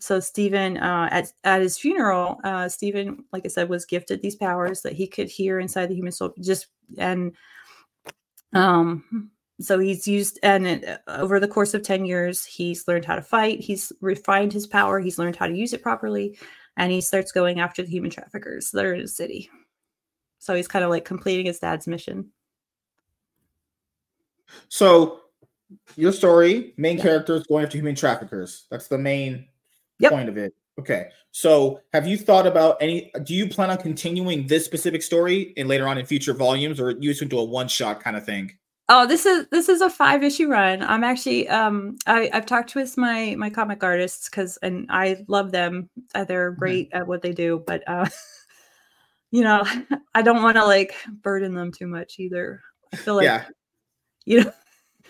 so 0.00 0.20
Stephen 0.20 0.76
uh, 0.78 1.08
at 1.10 1.32
at 1.44 1.62
his 1.62 1.78
funeral, 1.78 2.40
uh, 2.44 2.68
Stephen, 2.68 3.24
like 3.32 3.44
I 3.44 3.48
said, 3.48 3.68
was 3.68 3.84
gifted 3.84 4.22
these 4.22 4.36
powers 4.36 4.82
that 4.82 4.94
he 4.94 5.06
could 5.06 5.28
hear 5.28 5.58
inside 5.58 5.86
the 5.86 5.94
human 5.94 6.12
soul. 6.12 6.34
Just 6.40 6.66
and 6.98 7.32
um, 8.52 9.30
so 9.60 9.78
he's 9.78 10.06
used 10.06 10.38
and 10.42 10.66
it, 10.66 11.00
over 11.08 11.40
the 11.40 11.48
course 11.48 11.74
of 11.74 11.82
10 11.82 12.04
years 12.04 12.44
he's 12.44 12.86
learned 12.86 13.04
how 13.04 13.16
to 13.16 13.22
fight 13.22 13.58
he's 13.58 13.90
refined 14.00 14.52
his 14.52 14.66
power 14.66 15.00
he's 15.00 15.18
learned 15.18 15.34
how 15.34 15.46
to 15.46 15.56
use 15.56 15.72
it 15.72 15.82
properly 15.82 16.38
and 16.76 16.92
he 16.92 17.00
starts 17.00 17.32
going 17.32 17.60
after 17.60 17.82
the 17.82 17.90
human 17.90 18.10
traffickers 18.10 18.70
that 18.70 18.84
are 18.84 18.94
in 18.94 19.02
the 19.02 19.08
city. 19.08 19.50
So 20.38 20.54
he's 20.54 20.68
kind 20.68 20.84
of 20.84 20.90
like 20.90 21.04
completing 21.04 21.46
his 21.46 21.58
dad's 21.58 21.86
mission. 21.86 22.30
So 24.68 25.20
your 25.96 26.12
story, 26.12 26.74
main 26.76 26.96
yeah. 26.96 27.02
characters 27.02 27.46
going 27.46 27.64
after 27.64 27.78
human 27.78 27.94
traffickers. 27.94 28.66
That's 28.70 28.88
the 28.88 28.98
main 28.98 29.48
yep. 29.98 30.12
point 30.12 30.28
of 30.28 30.36
it. 30.36 30.54
Okay. 30.78 31.08
So 31.30 31.80
have 31.92 32.06
you 32.06 32.16
thought 32.16 32.46
about 32.46 32.76
any 32.80 33.10
do 33.24 33.34
you 33.34 33.48
plan 33.48 33.70
on 33.70 33.78
continuing 33.78 34.46
this 34.46 34.64
specific 34.64 35.02
story 35.02 35.54
and 35.56 35.68
later 35.68 35.88
on 35.88 35.98
in 35.98 36.06
future 36.06 36.34
volumes 36.34 36.80
or 36.80 36.90
you 36.92 37.08
use 37.08 37.22
into 37.22 37.38
a 37.38 37.44
one 37.44 37.68
shot 37.68 38.02
kind 38.02 38.16
of 38.16 38.24
thing? 38.24 38.52
Oh, 38.88 39.06
this 39.06 39.26
is 39.26 39.46
this 39.50 39.68
is 39.68 39.80
a 39.80 39.90
five 39.90 40.22
issue 40.22 40.48
run. 40.48 40.82
I'm 40.82 41.02
actually 41.02 41.48
um 41.48 41.96
I, 42.06 42.30
I've 42.32 42.46
talked 42.46 42.74
with 42.74 42.96
my 42.96 43.34
my 43.36 43.50
comic 43.50 43.82
artists 43.82 44.28
because 44.28 44.58
and 44.62 44.86
I 44.90 45.24
love 45.28 45.50
them. 45.50 45.88
Uh, 46.14 46.24
they're 46.24 46.52
mm-hmm. 46.52 46.58
great 46.58 46.88
mm-hmm. 46.90 46.98
at 46.98 47.06
what 47.06 47.22
they 47.22 47.32
do, 47.32 47.62
but 47.66 47.82
uh 47.86 48.08
you 49.30 49.42
know, 49.42 49.64
I 50.14 50.22
don't 50.22 50.42
want 50.42 50.56
to 50.56 50.64
like 50.64 50.94
burden 51.22 51.54
them 51.54 51.72
too 51.72 51.86
much 51.86 52.16
either. 52.18 52.62
I 52.92 52.96
feel 52.96 53.16
like 53.16 53.24
yeah. 53.24 53.44
You 54.26 54.44
know 54.44 54.52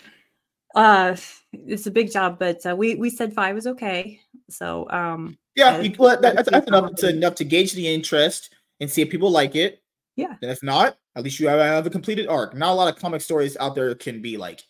uh 0.76 1.16
it's 1.52 1.86
a 1.86 1.90
big 1.90 2.12
job, 2.12 2.38
but 2.38 2.64
uh, 2.66 2.76
we 2.76 2.94
we 2.94 3.10
said 3.10 3.32
five 3.32 3.56
is 3.56 3.66
okay. 3.66 4.20
So 4.48 4.88
um 4.90 5.36
yeah, 5.56 5.80
you, 5.80 5.94
well, 5.98 6.20
that, 6.20 6.36
that's, 6.36 6.50
that's 6.50 6.68
enough 6.68 6.94
to 6.96 7.08
enough 7.08 7.34
to 7.36 7.44
gauge 7.44 7.72
the 7.72 7.92
interest 7.92 8.54
and 8.78 8.90
see 8.90 9.02
if 9.02 9.08
people 9.08 9.30
like 9.30 9.56
it. 9.56 9.82
Yeah. 10.14 10.36
And 10.42 10.50
if 10.50 10.62
not, 10.62 10.98
at 11.16 11.24
least 11.24 11.40
you 11.40 11.48
have, 11.48 11.58
have 11.58 11.86
a 11.86 11.90
completed 11.90 12.28
arc. 12.28 12.54
Not 12.54 12.72
a 12.72 12.74
lot 12.74 12.94
of 12.94 13.00
comic 13.00 13.22
stories 13.22 13.56
out 13.58 13.74
there 13.74 13.94
can 13.94 14.20
be 14.20 14.36
like, 14.36 14.62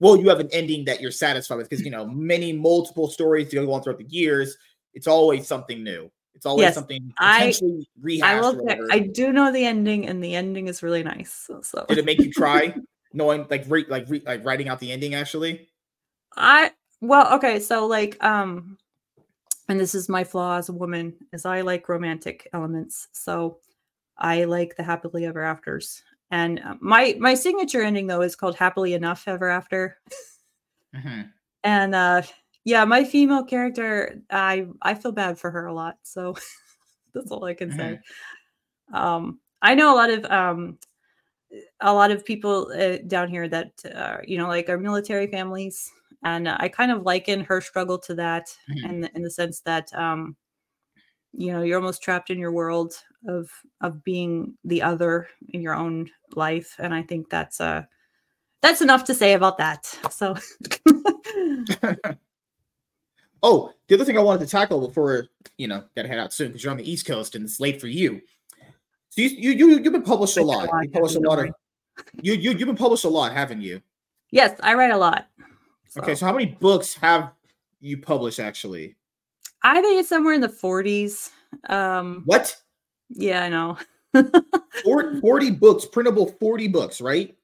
well, 0.00 0.16
you 0.16 0.28
have 0.28 0.40
an 0.40 0.48
ending 0.52 0.84
that 0.86 1.00
you're 1.00 1.12
satisfied 1.12 1.56
with 1.56 1.70
because 1.70 1.84
you 1.84 1.92
know 1.92 2.06
many 2.06 2.52
multiple 2.52 3.08
stories 3.08 3.52
you 3.52 3.64
go 3.64 3.72
on 3.72 3.82
throughout 3.82 3.98
the 3.98 4.08
years. 4.08 4.56
It's 4.94 5.06
always 5.06 5.46
something 5.46 5.82
new. 5.82 6.10
It's 6.34 6.44
always 6.44 6.62
yes, 6.62 6.74
something 6.74 7.12
potentially 7.16 7.88
I, 7.88 8.00
rehashed. 8.00 8.44
I 8.44 8.50
will. 8.50 8.86
I 8.90 8.98
do 8.98 9.32
know 9.32 9.52
the 9.52 9.64
ending, 9.64 10.08
and 10.08 10.22
the 10.22 10.34
ending 10.34 10.66
is 10.66 10.82
really 10.82 11.04
nice. 11.04 11.32
So, 11.46 11.60
so. 11.62 11.84
did 11.88 11.98
it 11.98 12.04
make 12.04 12.18
you 12.18 12.32
cry? 12.32 12.74
knowing 13.12 13.46
like 13.50 13.64
re- 13.68 13.86
like 13.88 14.08
re- 14.08 14.22
like 14.24 14.44
writing 14.44 14.68
out 14.68 14.80
the 14.80 14.92
ending 14.92 15.14
actually. 15.14 15.68
I 16.36 16.72
well 17.02 17.34
okay 17.34 17.58
so 17.58 17.86
like 17.86 18.22
um 18.24 18.78
and 19.68 19.78
this 19.78 19.94
is 19.94 20.08
my 20.08 20.24
flaw 20.24 20.56
as 20.56 20.70
a 20.70 20.72
woman 20.72 21.12
is 21.32 21.44
i 21.44 21.60
like 21.60 21.88
romantic 21.88 22.48
elements 22.54 23.08
so 23.12 23.58
i 24.16 24.44
like 24.44 24.74
the 24.76 24.82
happily 24.82 25.26
ever 25.26 25.42
afters 25.42 26.02
and 26.30 26.60
uh, 26.60 26.76
my 26.80 27.14
my 27.18 27.34
signature 27.34 27.82
ending 27.82 28.06
though 28.06 28.22
is 28.22 28.36
called 28.36 28.54
happily 28.54 28.94
enough 28.94 29.24
ever 29.26 29.48
after 29.48 29.98
mm-hmm. 30.94 31.22
and 31.64 31.94
uh 31.94 32.22
yeah 32.64 32.84
my 32.84 33.04
female 33.04 33.44
character 33.44 34.22
i 34.30 34.66
i 34.80 34.94
feel 34.94 35.12
bad 35.12 35.36
for 35.36 35.50
her 35.50 35.66
a 35.66 35.74
lot 35.74 35.96
so 36.04 36.34
that's 37.14 37.30
all 37.32 37.44
i 37.44 37.52
can 37.52 37.68
mm-hmm. 37.68 37.78
say 37.78 38.00
um 38.94 39.40
i 39.60 39.74
know 39.74 39.92
a 39.92 39.96
lot 39.96 40.10
of 40.10 40.24
um 40.26 40.78
a 41.80 41.92
lot 41.92 42.10
of 42.10 42.24
people 42.24 42.72
uh, 42.78 42.98
down 43.06 43.28
here 43.28 43.48
that 43.48 43.72
uh, 43.94 44.18
you 44.24 44.38
know 44.38 44.48
like 44.48 44.68
are 44.68 44.78
military 44.78 45.26
families 45.26 45.90
and 46.24 46.48
I 46.48 46.68
kind 46.68 46.92
of 46.92 47.02
liken 47.02 47.44
her 47.44 47.60
struggle 47.60 47.98
to 47.98 48.14
that, 48.14 48.46
mm-hmm. 48.70 48.86
in, 48.90 49.00
the, 49.00 49.10
in 49.16 49.22
the 49.22 49.30
sense 49.30 49.60
that 49.60 49.92
um, 49.94 50.36
you 51.32 51.52
know 51.52 51.62
you're 51.62 51.78
almost 51.78 52.02
trapped 52.02 52.30
in 52.30 52.38
your 52.38 52.52
world 52.52 52.94
of 53.26 53.50
of 53.80 54.04
being 54.04 54.54
the 54.64 54.82
other 54.82 55.28
in 55.50 55.62
your 55.62 55.74
own 55.74 56.10
life, 56.34 56.76
and 56.78 56.94
I 56.94 57.02
think 57.02 57.28
that's 57.30 57.60
uh 57.60 57.82
that's 58.60 58.82
enough 58.82 59.04
to 59.04 59.14
say 59.14 59.32
about 59.34 59.58
that. 59.58 59.86
So. 60.10 60.36
oh, 63.42 63.72
the 63.88 63.94
other 63.94 64.04
thing 64.04 64.16
I 64.18 64.22
wanted 64.22 64.44
to 64.44 64.50
tackle 64.50 64.86
before 64.86 65.26
you 65.58 65.66
know 65.68 65.84
gotta 65.96 66.08
head 66.08 66.18
out 66.18 66.32
soon 66.32 66.48
because 66.48 66.62
you're 66.62 66.70
on 66.70 66.78
the 66.78 66.90
East 66.90 67.06
Coast 67.06 67.34
and 67.34 67.44
it's 67.44 67.60
late 67.60 67.80
for 67.80 67.88
you. 67.88 68.20
So 69.12 69.20
you 69.20 69.28
you, 69.28 69.50
you 69.52 69.68
you've 69.80 69.92
been 69.92 70.02
published 70.02 70.38
a 70.38 70.42
lot. 70.42 70.70
You 70.82 70.88
published 70.88 71.16
a 71.16 71.20
lot 71.20 71.38
of 71.38 71.50
you 72.22 72.32
you 72.32 72.52
you've 72.52 72.66
been 72.66 72.74
published 72.74 73.04
a 73.04 73.10
lot, 73.10 73.34
haven't 73.34 73.60
you? 73.60 73.82
Yes, 74.30 74.58
I 74.62 74.72
write 74.72 74.90
a 74.90 74.96
lot. 74.96 75.26
So. 75.88 76.00
Okay, 76.00 76.14
so 76.14 76.24
how 76.24 76.32
many 76.32 76.46
books 76.46 76.94
have 76.94 77.32
you 77.80 77.98
published 77.98 78.40
actually? 78.40 78.96
I 79.62 79.82
think 79.82 80.00
it's 80.00 80.08
somewhere 80.08 80.32
in 80.32 80.40
the 80.40 80.48
40s. 80.48 81.28
Um 81.68 82.22
What? 82.24 82.56
Yeah, 83.10 83.42
I 83.42 83.50
know. 83.50 83.76
40 85.20 85.50
books, 85.50 85.84
printable 85.84 86.28
40 86.40 86.68
books, 86.68 87.02
right? 87.02 87.36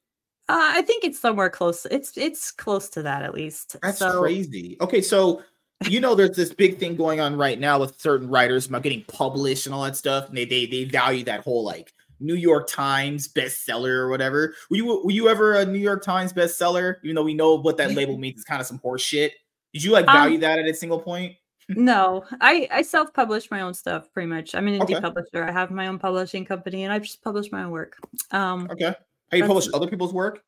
Uh, 0.49 0.73
I 0.73 0.81
think 0.81 1.05
it's 1.05 1.21
somewhere 1.21 1.51
close. 1.51 1.87
It's 1.91 2.17
it's 2.17 2.51
close 2.51 2.89
to 2.91 3.03
that 3.03 3.25
at 3.25 3.35
least. 3.35 3.77
That's 3.83 3.99
so, 3.99 4.21
crazy. 4.21 4.79
Okay, 4.81 5.03
so 5.03 5.43
you 5.87 6.01
know 6.01 6.15
there's 6.15 6.37
this 6.37 6.53
big 6.53 6.79
thing 6.79 6.97
going 6.97 7.21
on 7.21 7.37
right 7.37 7.59
now 7.59 7.79
with 7.79 8.01
certain 8.01 8.29
writers 8.29 8.67
about 8.67 8.83
getting 8.83 9.05
published 9.05 9.67
and 9.67 9.75
all 9.75 9.85
that 9.85 9.97
stuff. 9.97 10.29
And 10.29 10.37
they 10.37 10.45
they 10.45 10.67
they 10.67 10.85
value 10.85 11.25
that 11.25 11.41
whole 11.41 11.65
like 11.65 11.93
New 12.21 12.35
York 12.35 12.69
Times 12.69 13.29
bestseller 13.29 13.91
or 13.91 14.09
whatever. 14.09 14.55
Were 14.71 14.77
you 14.77 15.03
were 15.05 15.11
you 15.11 15.29
ever 15.29 15.55
a 15.55 15.65
New 15.65 15.79
York 15.79 16.03
Times 16.03 16.33
bestseller? 16.33 16.97
Even 17.05 17.17
though 17.17 17.25
we 17.25 17.35
know 17.35 17.55
what 17.55 17.77
that 17.77 17.93
label 17.93 18.19
means 18.19 18.39
is 18.39 18.45
kind 18.45 18.61
of 18.61 18.67
some 18.67 18.79
horse 18.79 19.03
shit. 19.03 19.35
Did 19.73 19.85
you 19.85 19.93
like 19.93 20.07
value 20.07 20.37
um, 20.37 20.41
that 20.41 20.59
at 20.59 20.67
a 20.67 20.75
single 20.75 21.01
point? 21.01 21.37
no, 21.69 22.25
I 22.41 22.67
I 22.71 22.83
self 22.83 23.13
publish 23.13 23.51
my 23.51 23.61
own 23.61 23.75
stuff 23.75 24.11
pretty 24.13 24.27
much. 24.27 24.55
I'm 24.55 24.67
an 24.67 24.81
indie 24.81 24.95
okay. 24.95 25.01
publisher. 25.01 25.45
I 25.45 25.53
have 25.53 25.71
my 25.71 25.87
own 25.87 25.99
publishing 25.99 26.45
company, 26.45 26.85
and 26.85 26.93
I 26.93 26.99
just 26.99 27.23
publish 27.23 27.53
my 27.53 27.65
own 27.65 27.71
work. 27.71 27.99
Um, 28.31 28.69
okay. 28.71 28.95
Have 29.31 29.39
you 29.39 29.47
published 29.47 29.71
other 29.75 29.87
people's 29.87 30.15
work? 30.15 30.43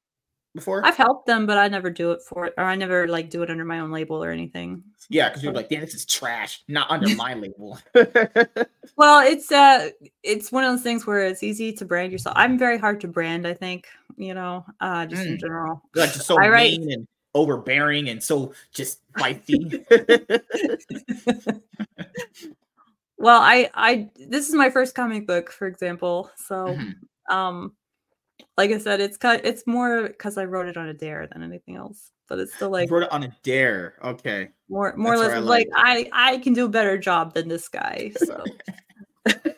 Before? 0.54 0.84
I've 0.84 0.96
helped 0.96 1.26
them, 1.26 1.46
but 1.46 1.58
I 1.58 1.68
never 1.68 1.90
do 1.90 2.12
it 2.12 2.22
for 2.22 2.46
it, 2.46 2.54
or 2.58 2.64
I 2.64 2.74
never 2.74 3.08
like 3.08 3.30
do 3.30 3.42
it 3.42 3.50
under 3.50 3.64
my 3.64 3.80
own 3.80 3.90
label 3.90 4.22
or 4.22 4.30
anything. 4.30 4.82
Yeah, 5.08 5.28
because 5.28 5.42
you're 5.42 5.52
like, 5.52 5.68
damn, 5.68 5.80
this 5.80 5.94
is 5.94 6.06
trash, 6.06 6.62
not 6.68 6.90
under 6.90 7.08
my 7.16 7.34
label. 7.34 7.78
well, 8.96 9.26
it's 9.26 9.50
uh 9.52 9.90
it's 10.22 10.52
one 10.52 10.64
of 10.64 10.72
those 10.72 10.82
things 10.82 11.06
where 11.06 11.20
it's 11.26 11.42
easy 11.42 11.72
to 11.74 11.84
brand 11.84 12.12
yourself. 12.12 12.36
I'm 12.38 12.58
very 12.58 12.78
hard 12.78 13.00
to 13.02 13.08
brand, 13.08 13.46
I 13.46 13.54
think, 13.54 13.88
you 14.16 14.34
know, 14.34 14.64
uh 14.80 15.06
just 15.06 15.22
mm. 15.22 15.32
in 15.32 15.38
general. 15.38 15.82
Like 15.94 16.12
just 16.12 16.26
so 16.26 16.36
I 16.40 16.48
write, 16.48 16.78
mean 16.78 16.92
and 16.92 17.08
overbearing 17.34 18.08
and 18.08 18.22
so 18.22 18.52
just 18.72 19.00
feisty. 19.12 19.84
well, 23.18 23.40
I 23.40 23.70
I 23.74 24.10
this 24.16 24.48
is 24.48 24.54
my 24.54 24.70
first 24.70 24.94
comic 24.94 25.26
book, 25.26 25.50
for 25.50 25.66
example. 25.66 26.30
So 26.36 26.66
mm-hmm. 26.66 27.34
um 27.36 27.72
like 28.56 28.70
I 28.70 28.78
said, 28.78 29.00
it's 29.00 29.16
cut. 29.16 29.44
It's 29.44 29.66
more 29.66 30.08
because 30.08 30.38
I 30.38 30.44
wrote 30.44 30.68
it 30.68 30.76
on 30.76 30.88
a 30.88 30.94
dare 30.94 31.26
than 31.26 31.42
anything 31.42 31.76
else. 31.76 32.10
But 32.28 32.38
it's 32.38 32.54
still 32.54 32.70
like 32.70 32.88
you 32.88 32.94
wrote 32.94 33.04
it 33.04 33.12
on 33.12 33.24
a 33.24 33.36
dare. 33.42 33.94
Okay. 34.04 34.50
More, 34.68 34.94
more 34.96 35.16
That's 35.16 35.32
or 35.32 35.34
less, 35.34 35.36
I 35.36 35.40
like, 35.40 35.68
like 35.74 36.10
I, 36.12 36.32
I 36.34 36.38
can 36.38 36.52
do 36.52 36.66
a 36.66 36.68
better 36.68 36.96
job 36.96 37.34
than 37.34 37.48
this 37.48 37.68
guy. 37.68 38.12
So. 38.24 38.44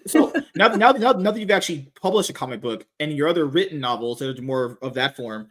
so 0.07 0.33
now, 0.57 0.69
now, 0.69 0.91
now, 0.91 1.13
now 1.13 1.31
that 1.31 1.39
you've 1.39 1.51
actually 1.51 1.93
published 2.01 2.31
a 2.31 2.33
comic 2.33 2.61
book 2.61 2.85
and 2.99 3.13
your 3.13 3.29
other 3.29 3.47
written 3.47 3.79
novels 3.79 4.19
that 4.19 4.37
are 4.37 4.43
more 4.43 4.77
of 4.83 4.95
that 4.95 5.15
form, 5.15 5.49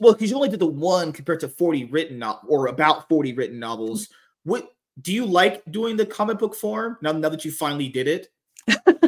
well, 0.00 0.12
because 0.12 0.30
you 0.30 0.36
only 0.36 0.50
did 0.50 0.60
the 0.60 0.66
one 0.66 1.12
compared 1.12 1.40
to 1.40 1.48
forty 1.48 1.84
written 1.84 2.18
no- 2.18 2.40
or 2.46 2.66
about 2.66 3.08
forty 3.08 3.32
written 3.32 3.58
novels. 3.58 4.04
Mm-hmm. 4.04 4.50
What 4.50 4.72
do 5.00 5.14
you 5.14 5.24
like 5.24 5.62
doing 5.70 5.96
the 5.96 6.04
comic 6.04 6.38
book 6.38 6.54
form 6.54 6.98
now? 7.00 7.12
Now 7.12 7.30
that 7.30 7.44
you 7.44 7.50
finally 7.50 7.88
did 7.88 8.06
it, 8.06 8.28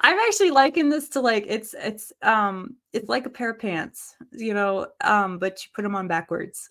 I'm 0.00 0.18
actually 0.18 0.50
liking 0.50 0.88
this 0.88 1.08
to 1.10 1.20
like 1.20 1.44
it's 1.48 1.74
it's 1.78 2.12
um 2.22 2.76
it's 2.92 3.08
like 3.08 3.26
a 3.26 3.30
pair 3.30 3.50
of 3.50 3.58
pants, 3.58 4.14
you 4.32 4.54
know, 4.54 4.86
um, 5.02 5.38
but 5.38 5.62
you 5.62 5.70
put 5.74 5.82
them 5.82 5.94
on 5.94 6.08
backwards. 6.08 6.68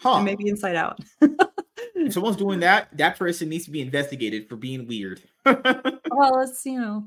Huh. 0.00 0.22
maybe 0.22 0.48
inside 0.48 0.76
out. 0.76 1.00
if 1.20 2.12
someone's 2.12 2.36
doing 2.36 2.60
that, 2.60 2.96
that 2.96 3.18
person 3.18 3.48
needs 3.48 3.64
to 3.64 3.72
be 3.72 3.80
investigated 3.80 4.48
for 4.48 4.54
being 4.54 4.86
weird. 4.86 5.20
well, 5.44 6.40
it's 6.40 6.64
you 6.64 6.80
know, 6.80 7.04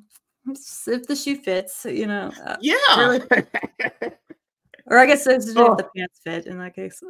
if 0.47 1.07
the 1.07 1.15
shoe 1.15 1.37
fits, 1.37 1.85
you 1.85 2.07
know. 2.07 2.31
Uh, 2.45 2.57
yeah. 2.59 3.19
or 4.87 4.97
I 4.97 5.05
guess 5.05 5.25
it's 5.25 5.55
oh. 5.55 5.71
if 5.71 5.77
the 5.77 5.89
pants 5.95 6.19
fit 6.23 6.47
in 6.47 6.57
that 6.57 6.75
case. 6.75 7.01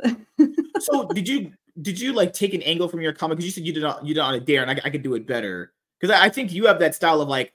so 0.79 1.07
did 1.07 1.27
you 1.27 1.51
did 1.81 1.99
you 1.99 2.13
like 2.13 2.33
take 2.33 2.53
an 2.53 2.61
angle 2.61 2.87
from 2.87 3.01
your 3.01 3.13
comic? 3.13 3.37
Because 3.37 3.45
you 3.45 3.51
said 3.51 3.65
you 3.65 3.73
did 3.73 3.83
not 3.83 4.05
you 4.05 4.13
did 4.13 4.19
not 4.19 4.29
on 4.29 4.35
a 4.35 4.39
dare, 4.39 4.61
and 4.61 4.71
I, 4.71 4.81
I 4.85 4.89
could 4.91 5.01
do 5.01 5.15
it 5.15 5.25
better 5.25 5.73
because 6.01 6.15
I 6.15 6.29
think 6.29 6.51
you 6.51 6.65
have 6.65 6.79
that 6.79 6.95
style 6.95 7.21
of 7.21 7.29
like, 7.29 7.53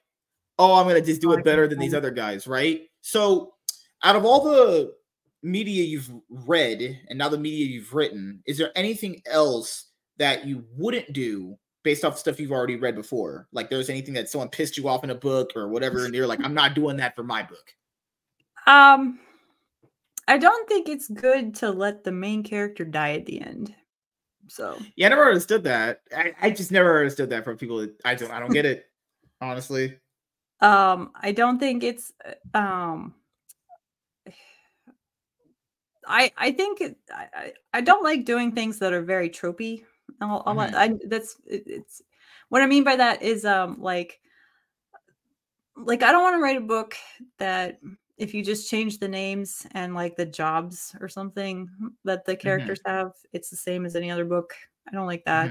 oh, 0.59 0.74
I'm 0.74 0.86
gonna 0.86 1.00
just 1.00 1.20
do 1.20 1.32
it 1.32 1.44
better 1.44 1.68
than 1.68 1.78
these 1.78 1.94
other 1.94 2.11
guys, 2.11 2.46
right? 2.46 2.82
So, 3.00 3.54
out 4.02 4.16
of 4.16 4.24
all 4.24 4.44
the 4.44 4.92
media 5.42 5.84
you've 5.84 6.11
read 6.28 7.00
and 7.09 7.18
now 7.18 7.28
the 7.28 7.38
media 7.38 7.66
you've 7.66 7.94
written, 7.94 8.42
is 8.46 8.59
there 8.59 8.72
anything 8.76 9.22
else 9.26 9.86
that 10.18 10.46
you 10.46 10.64
wouldn't 10.76 11.12
do 11.12 11.57
based 11.82 12.04
off 12.04 12.18
stuff 12.18 12.40
you've 12.40 12.52
already 12.52 12.76
read 12.76 12.94
before? 12.94 13.48
Like, 13.52 13.70
there's 13.70 13.90
anything 13.90 14.14
that 14.14 14.28
someone 14.28 14.48
pissed 14.48 14.76
you 14.76 14.88
off 14.88 15.04
in 15.04 15.11
a 15.11 15.14
book 15.14 15.52
or 15.57 15.68
whatever, 15.68 16.04
and 16.04 16.14
you're 16.14 16.26
like, 16.26 16.44
I'm 16.44 16.54
not 16.54 16.74
doing 16.74 16.96
that 16.98 17.14
for 17.14 17.22
my 17.22 17.42
book. 17.42 17.74
Um, 18.66 19.20
I 20.28 20.38
don't 20.38 20.68
think 20.68 20.88
it's 20.88 21.09
good 21.09 21.54
to 21.57 21.70
let 21.70 22.02
the 22.02 22.12
main 22.12 22.42
character 22.42 22.84
die 22.84 23.12
at 23.12 23.26
the 23.26 23.40
end. 23.40 23.74
So 24.48 24.78
yeah, 24.96 25.07
I 25.07 25.09
never 25.11 25.26
understood 25.26 25.64
that. 25.64 26.02
I, 26.16 26.32
I 26.40 26.50
just 26.50 26.72
never 26.72 26.98
understood 26.98 27.30
that 27.30 27.44
from 27.44 27.57
people. 27.57 27.78
That, 27.78 27.94
I 28.04 28.14
don't 28.14 28.30
I 28.30 28.40
don't 28.40 28.52
get 28.52 28.64
it 28.64 28.86
honestly. 29.40 29.96
Um, 30.61 31.12
I 31.14 31.32
don't 31.32 31.59
think 31.59 31.82
it's 31.84 32.12
uh, 32.54 32.59
um. 32.59 33.14
I 36.07 36.32
I 36.36 36.52
think 36.52 36.80
it, 36.80 36.96
I 37.12 37.52
I 37.72 37.80
don't 37.80 38.04
like 38.04 38.24
doing 38.24 38.52
things 38.52 38.78
that 38.78 38.92
are 38.92 39.02
very 39.02 39.28
tropey. 39.28 39.84
I'll, 40.20 40.42
I'll, 40.46 40.54
mm-hmm. 40.54 40.74
I, 40.74 40.94
that's 41.09 41.36
it, 41.46 41.64
it's 41.66 42.02
what 42.48 42.62
I 42.62 42.66
mean 42.66 42.84
by 42.84 42.96
that 42.96 43.22
is 43.22 43.44
um 43.44 43.80
like 43.80 44.20
like 45.76 46.02
I 46.02 46.12
don't 46.12 46.22
want 46.22 46.36
to 46.36 46.42
write 46.42 46.57
a 46.57 46.61
book 46.61 46.94
that 47.38 47.80
if 48.16 48.32
you 48.32 48.42
just 48.42 48.70
change 48.70 48.98
the 48.98 49.09
names 49.09 49.66
and 49.72 49.94
like 49.94 50.16
the 50.16 50.24
jobs 50.24 50.94
or 51.00 51.09
something 51.09 51.68
that 52.04 52.24
the 52.24 52.32
Mm-hmm. 52.32 52.40
characters 52.42 52.80
have, 52.86 53.12
it's 53.32 53.50
the 53.50 53.57
same 53.57 53.84
as 53.84 53.94
any 53.94 54.11
other 54.11 54.24
book. 54.24 54.54
I 54.88 54.92
don't 54.92 55.07
like 55.07 55.24
that. 55.24 55.50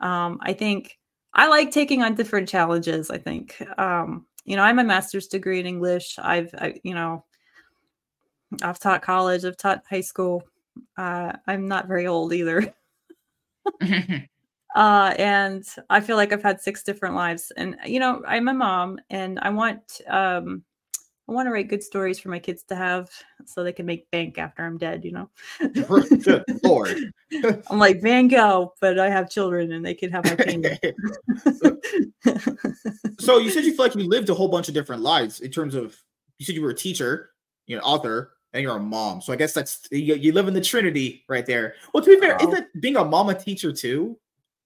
Um, 0.00 0.38
I 0.42 0.54
think 0.54 0.98
I 1.34 1.48
like 1.48 1.70
taking 1.70 2.02
on 2.02 2.14
different 2.14 2.48
challenges. 2.48 3.10
I 3.10 3.18
think, 3.18 3.60
um, 3.78 4.26
you 4.44 4.56
know, 4.56 4.62
I 4.62 4.68
have 4.68 4.78
a 4.78 4.84
master's 4.84 5.26
degree 5.26 5.60
in 5.60 5.66
English. 5.66 6.16
I've, 6.18 6.54
I, 6.54 6.80
you 6.84 6.94
know, 6.94 7.24
I've 8.62 8.78
taught 8.78 9.02
college, 9.02 9.44
I've 9.44 9.56
taught 9.56 9.82
high 9.88 10.00
school. 10.00 10.44
Uh, 10.96 11.32
I'm 11.46 11.66
not 11.66 11.88
very 11.88 12.06
old 12.06 12.32
either. 12.32 12.72
uh, 14.74 15.14
and 15.18 15.64
I 15.90 16.00
feel 16.00 16.16
like 16.16 16.32
I've 16.32 16.42
had 16.42 16.60
six 16.60 16.82
different 16.82 17.14
lives. 17.14 17.50
And 17.56 17.76
you 17.84 17.98
know, 17.98 18.22
I'm 18.26 18.48
a 18.48 18.54
mom, 18.54 18.98
and 19.10 19.38
I 19.40 19.50
want, 19.50 20.00
um, 20.08 20.62
I 21.26 21.32
want 21.32 21.46
to 21.46 21.52
write 21.52 21.68
good 21.68 21.82
stories 21.82 22.18
for 22.18 22.28
my 22.28 22.38
kids 22.38 22.64
to 22.64 22.76
have, 22.76 23.08
so 23.46 23.64
they 23.64 23.72
can 23.72 23.86
make 23.86 24.10
bank 24.10 24.36
after 24.36 24.62
I'm 24.62 24.76
dead. 24.76 25.04
You 25.04 25.12
know, 25.12 25.30
Good 26.22 26.44
lord. 26.62 26.98
I'm 27.70 27.78
like 27.78 28.02
Van 28.02 28.28
Gogh, 28.28 28.74
but 28.80 28.98
I 28.98 29.08
have 29.08 29.30
children, 29.30 29.72
and 29.72 29.84
they 29.84 29.94
can 29.94 30.10
have 30.10 30.24
my 30.24 30.36
painting. 30.36 30.78
so 33.18 33.38
you 33.38 33.50
said 33.50 33.64
you 33.64 33.74
feel 33.74 33.86
like 33.86 33.94
you 33.94 34.06
lived 34.06 34.28
a 34.28 34.34
whole 34.34 34.48
bunch 34.48 34.68
of 34.68 34.74
different 34.74 35.02
lives 35.02 35.40
in 35.40 35.50
terms 35.50 35.74
of 35.74 35.96
you 36.38 36.44
said 36.44 36.54
you 36.54 36.62
were 36.62 36.70
a 36.70 36.74
teacher, 36.74 37.30
you're 37.66 37.78
an 37.78 37.84
author, 37.84 38.34
and 38.52 38.62
you're 38.62 38.76
a 38.76 38.80
mom. 38.80 39.22
So 39.22 39.32
I 39.32 39.36
guess 39.36 39.54
that's 39.54 39.80
you, 39.90 40.16
you 40.16 40.32
live 40.32 40.46
in 40.46 40.52
the 40.52 40.60
trinity 40.60 41.24
right 41.28 41.46
there. 41.46 41.76
Well, 41.94 42.04
to 42.04 42.14
be 42.14 42.20
fair, 42.20 42.36
Wow. 42.36 42.48
isn't 42.48 42.54
uh-huh. 42.54 42.80
being 42.80 42.96
a 42.96 43.04
mom 43.04 43.30
a 43.30 43.34
teacher 43.34 43.72
too, 43.72 44.18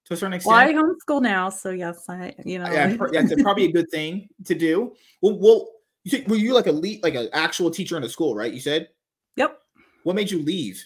to 0.07 0.15
a 0.15 0.17
certain 0.17 0.33
extent? 0.33 0.57
well, 0.57 0.69
I 0.69 0.73
homeschool 0.73 1.23
now, 1.23 1.51
so 1.51 1.71
yes, 1.71 2.05
I, 2.09 2.35
you 2.45 2.59
know, 2.59 2.69
yeah, 2.71 2.97
that's 3.13 3.43
probably 3.43 3.67
a 3.67 3.73
good 3.73 3.89
thing 3.91 4.29
to 4.45 4.57
do. 4.57 4.97
Well, 5.23 5.39
well, 5.39 5.69
you 6.13 6.25
were 6.27 6.37
you 6.37 6.55
like 6.55 6.67
a 6.67 6.73
lead, 6.73 7.03
like 7.03 7.15
an 7.15 7.29
actual 7.33 7.71
teacher 7.71 7.97
in 7.97 8.05
a 8.05 8.09
school, 8.09 8.35
right? 8.35 8.53
You 8.53 8.61
said. 8.61 8.89
yep. 9.37 9.61
What 10.05 10.17
made 10.17 10.31
you 10.31 10.43
leave? 10.43 10.83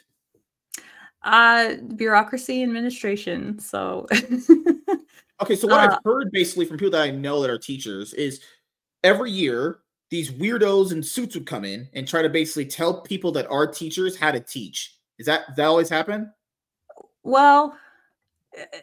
Uh, 1.22 1.74
bureaucracy 1.94 2.62
administration. 2.62 3.58
So, 3.58 4.06
Okay, 5.42 5.56
so 5.56 5.66
what 5.66 5.80
Uh, 5.80 5.92
I've 5.92 5.98
heard 6.04 6.30
basically 6.30 6.66
from 6.66 6.76
people 6.78 6.92
that 6.92 7.02
I 7.02 7.10
know 7.10 7.40
that 7.42 7.50
are 7.50 7.58
teachers 7.58 8.14
is 8.14 8.40
every 9.02 9.30
year 9.30 9.80
these 10.10 10.30
weirdos 10.30 10.92
in 10.92 11.02
suits 11.02 11.34
would 11.34 11.46
come 11.46 11.64
in 11.64 11.88
and 11.94 12.06
try 12.06 12.22
to 12.22 12.28
basically 12.28 12.66
tell 12.66 13.00
people 13.00 13.32
that 13.32 13.48
are 13.48 13.66
teachers 13.66 14.16
how 14.16 14.30
to 14.30 14.40
teach. 14.40 14.98
Is 15.18 15.26
that 15.26 15.56
that 15.56 15.64
always 15.64 15.88
happen? 15.88 16.32
well, 17.24 17.76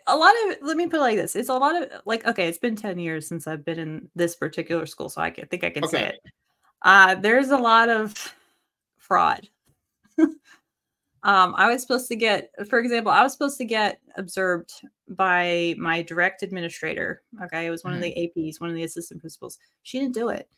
a 0.08 0.16
lot 0.16 0.34
of 0.48 0.58
let 0.62 0.78
me 0.78 0.88
put 0.88 0.98
it 0.98 1.02
like 1.02 1.18
this: 1.18 1.36
it's 1.36 1.50
a 1.50 1.54
lot 1.54 1.82
of 1.82 1.90
like 2.06 2.26
okay, 2.26 2.48
it's 2.48 2.58
been 2.58 2.76
ten 2.76 3.00
years 3.00 3.28
since 3.28 3.48
I've 3.48 3.66
been 3.66 3.80
in 3.80 4.10
this 4.16 4.36
particular 4.36 4.86
school, 4.86 5.10
so 5.10 5.22
I 5.22 5.30
can, 5.30 5.48
think 5.48 5.64
I 5.64 5.70
can 5.70 5.88
say 5.88 6.10
it. 6.10 6.20
Uh, 6.82 7.16
there's 7.16 7.50
a 7.50 7.58
lot 7.58 7.90
of 7.90 8.14
fraud. 8.98 9.48
um, 10.18 10.36
I 11.24 11.70
was 11.70 11.82
supposed 11.82 12.08
to 12.08 12.16
get, 12.16 12.52
for 12.70 12.80
example, 12.80 13.12
I 13.12 13.24
was 13.24 13.34
supposed 13.34 13.58
to 13.58 13.66
get 13.66 14.00
observed 14.16 14.72
by 15.10 15.76
my 15.78 16.02
direct 16.02 16.44
administrator. 16.44 17.22
Okay, 17.44 17.66
it 17.66 17.70
was 17.70 17.84
one 17.84 17.94
of 17.94 18.02
the 18.02 18.12
APs, 18.12 18.62
one 18.62 18.70
of 18.70 18.76
the 18.76 18.84
assistant 18.84 19.20
principals. 19.20 19.60
She 19.84 20.00
didn't 20.00 20.14
do 20.14 20.30
it. 20.30 20.50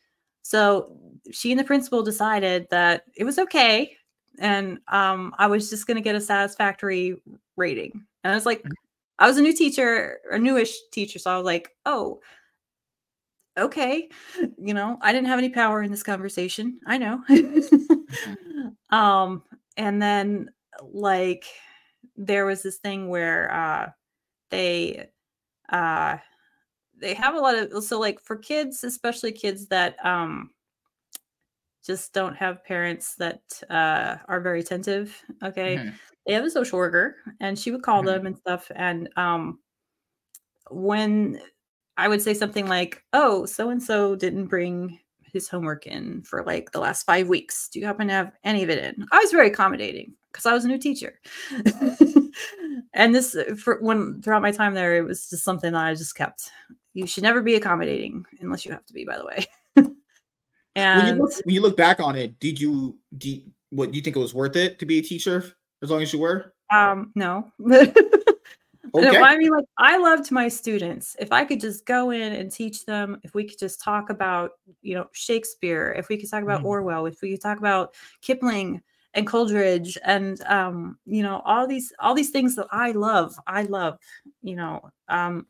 So 0.42 0.96
she 1.30 1.52
and 1.52 1.58
the 1.58 1.64
principal 1.64 2.02
decided 2.02 2.66
that 2.70 3.04
it 3.16 3.24
was 3.24 3.38
okay. 3.38 3.96
And 4.38 4.78
um, 4.88 5.34
I 5.38 5.46
was 5.46 5.70
just 5.70 5.86
going 5.86 5.96
to 5.96 6.02
get 6.02 6.14
a 6.14 6.20
satisfactory 6.20 7.16
rating. 7.56 7.92
And 8.24 8.32
I 8.32 8.34
was 8.34 8.46
like, 8.46 8.64
I 9.22 9.28
was 9.28 9.38
a 9.38 9.40
new 9.42 9.52
teacher, 9.54 10.18
a 10.32 10.38
newish 10.38 10.76
teacher. 10.90 11.20
So 11.20 11.30
I 11.30 11.36
was 11.36 11.44
like, 11.46 11.70
oh, 11.86 12.18
okay. 13.56 14.08
You 14.58 14.74
know, 14.74 14.98
I 15.00 15.12
didn't 15.12 15.28
have 15.28 15.38
any 15.38 15.48
power 15.48 15.80
in 15.80 15.92
this 15.92 16.02
conversation. 16.02 16.80
I 16.86 16.98
know. 16.98 17.22
um, 18.90 19.44
and 19.76 20.02
then 20.02 20.50
like 20.82 21.44
there 22.16 22.46
was 22.46 22.64
this 22.64 22.78
thing 22.78 23.08
where 23.08 23.52
uh 23.54 23.90
they 24.50 25.08
uh 25.68 26.16
they 26.98 27.14
have 27.14 27.36
a 27.36 27.38
lot 27.38 27.54
of 27.54 27.84
so 27.84 28.00
like 28.00 28.20
for 28.20 28.36
kids 28.36 28.82
especially 28.84 29.30
kids 29.32 29.68
that 29.68 29.96
um 30.04 30.50
just 31.86 32.12
don't 32.12 32.34
have 32.36 32.64
parents 32.64 33.14
that 33.14 33.40
uh 33.70 34.16
are 34.26 34.40
very 34.40 34.60
attentive 34.60 35.16
okay 35.42 35.76
Mhm. 35.76 35.92
They 36.26 36.32
have 36.34 36.44
a 36.44 36.50
social 36.50 36.78
worker 36.78 37.16
and 37.40 37.58
she 37.58 37.70
would 37.70 37.82
call 37.82 38.02
Mhm. 38.02 38.06
them 38.06 38.26
and 38.26 38.36
stuff 38.38 38.70
and 38.74 39.08
um 39.16 39.58
when 40.70 41.40
i 41.96 42.08
would 42.08 42.22
say 42.22 42.32
something 42.34 42.66
like 42.66 43.02
oh 43.12 43.44
so 43.46 43.70
and 43.70 43.82
so 43.82 44.14
didn't 44.16 44.46
bring 44.46 44.98
his 45.32 45.48
homework 45.48 45.86
in 45.86 46.22
for 46.22 46.44
like 46.44 46.70
the 46.72 46.78
last 46.78 47.04
five 47.06 47.26
weeks. 47.26 47.70
Do 47.70 47.80
you 47.80 47.86
happen 47.86 48.06
to 48.08 48.12
have 48.12 48.32
any 48.44 48.62
of 48.62 48.68
it 48.68 48.84
in? 48.84 49.06
I 49.12 49.18
was 49.18 49.30
very 49.32 49.46
accommodating 49.48 50.12
because 50.30 50.44
i 50.44 50.52
was 50.52 50.66
a 50.66 50.68
new 50.68 50.76
teacher. 50.78 51.18
And 52.94 53.14
this 53.14 53.34
uh, 53.34 53.54
for 53.58 53.78
when 53.80 54.20
throughout 54.20 54.42
my 54.42 54.50
time 54.50 54.74
there 54.74 54.96
it 54.96 55.02
was 55.04 55.30
just 55.30 55.44
something 55.44 55.72
that 55.72 55.84
i 55.86 55.94
just 55.94 56.14
kept. 56.14 56.50
You 56.92 57.06
should 57.06 57.22
never 57.22 57.40
be 57.40 57.54
accommodating 57.54 58.26
unless 58.40 58.66
you 58.66 58.72
have 58.72 58.84
to 58.84 58.92
be 58.92 59.04
by 59.06 59.16
the 59.16 59.24
way. 59.24 59.46
When 59.76 59.86
you, 59.86 61.12
and 61.12 61.18
look, 61.18 61.32
when 61.44 61.54
you 61.54 61.60
look 61.62 61.76
back 61.76 62.00
on 62.00 62.16
it, 62.16 62.38
did 62.38 62.60
you 62.60 62.98
do 63.16 63.30
you- 63.30 63.50
what 63.70 63.90
do 63.90 63.96
you 63.96 64.02
think 64.02 64.16
it 64.16 64.18
was 64.18 64.34
worth 64.34 64.56
it 64.56 64.78
to 64.80 64.86
be 64.86 64.98
a 64.98 65.02
teacher 65.02 65.44
as 65.82 65.90
long 65.90 66.02
as 66.02 66.12
you 66.12 66.18
were? 66.18 66.52
um 66.72 67.12
no 67.16 67.50
Okay. 68.94 69.18
I 69.18 69.38
mean, 69.38 69.50
like, 69.50 69.64
I 69.78 69.96
loved 69.96 70.30
my 70.30 70.48
students. 70.48 71.16
If 71.18 71.32
I 71.32 71.44
could 71.44 71.60
just 71.60 71.86
go 71.86 72.10
in 72.10 72.32
and 72.32 72.50
teach 72.52 72.84
them, 72.84 73.18
if 73.22 73.34
we 73.34 73.44
could 73.44 73.58
just 73.58 73.80
talk 73.80 74.10
about, 74.10 74.52
you 74.82 74.94
know, 74.94 75.06
Shakespeare, 75.12 75.94
if 75.96 76.08
we 76.08 76.18
could 76.18 76.28
talk 76.30 76.42
about 76.42 76.60
Mhm. 76.60 76.66
Orwell, 76.66 77.06
if 77.06 77.22
we 77.22 77.30
could 77.30 77.40
talk 77.40 77.58
about 77.58 77.94
Kipling 78.20 78.82
and 79.14 79.26
Coleridge, 79.26 79.96
and 80.04 80.42
um, 80.44 80.98
you 81.06 81.22
know, 81.22 81.40
all 81.46 81.66
these 81.66 81.92
all 82.00 82.14
these 82.14 82.30
things 82.30 82.54
that 82.56 82.66
I 82.70 82.90
love, 82.90 83.34
I 83.46 83.62
love, 83.62 83.98
you 84.42 84.56
know, 84.56 84.90
um, 85.08 85.46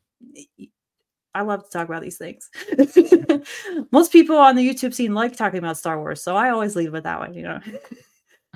I 1.35 1.43
love 1.43 1.64
to 1.64 1.70
talk 1.70 1.89
about 1.89 2.03
these 2.03 2.18
things. 2.18 2.49
Most 3.91 4.12
people 4.12 4.37
on 4.37 4.55
the 4.55 4.68
YouTube 4.68 4.95
scene 4.95 5.14
like 5.14 5.35
talking 5.37 5.59
about 5.59 5.78
Star 5.78 5.99
Wars, 5.99 6.22
so 6.22 6.37
I 6.37 6.51
always 6.51 6.76
leave 6.76 6.93
with 6.93 7.05
that 7.05 7.18
one, 7.18 7.35
you 7.35 7.43
know. 7.43 7.59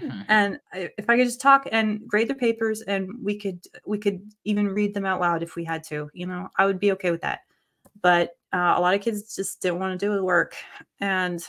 Mhm. 0.01 0.24
and 0.28 0.61
I- 0.72 0.90
if 0.99 1.09
i 1.09 1.16
could 1.16 1.24
just 1.26 1.40
talk 1.40 1.66
and 1.72 2.07
grade 2.07 2.28
their 2.28 2.36
papers 2.36 2.82
and 2.82 3.11
we 3.22 3.38
could 3.38 3.64
we 3.86 3.99
could 3.99 4.20
even 4.44 4.68
read 4.68 4.92
them 4.94 5.07
out 5.07 5.20
loud 5.20 5.42
if 5.42 5.57
we 5.57 5.64
had 5.64 5.82
to 5.84 6.11
you 6.12 6.26
know 6.26 6.49
i 6.59 6.66
would 6.66 6.78
be 6.78 6.92
okay 6.92 7.11
with 7.11 7.22
that 7.22 7.40
but 8.03 8.36
uh, 8.53 8.74
a 8.76 8.80
lot 8.80 8.94
of 8.94 9.01
kids 9.01 9.34
just 9.34 9.62
didn't 9.62 9.78
want 9.80 9.99
to 9.99 10.07
do 10.07 10.12
the 10.14 10.22
work 10.22 10.55
and 11.01 11.44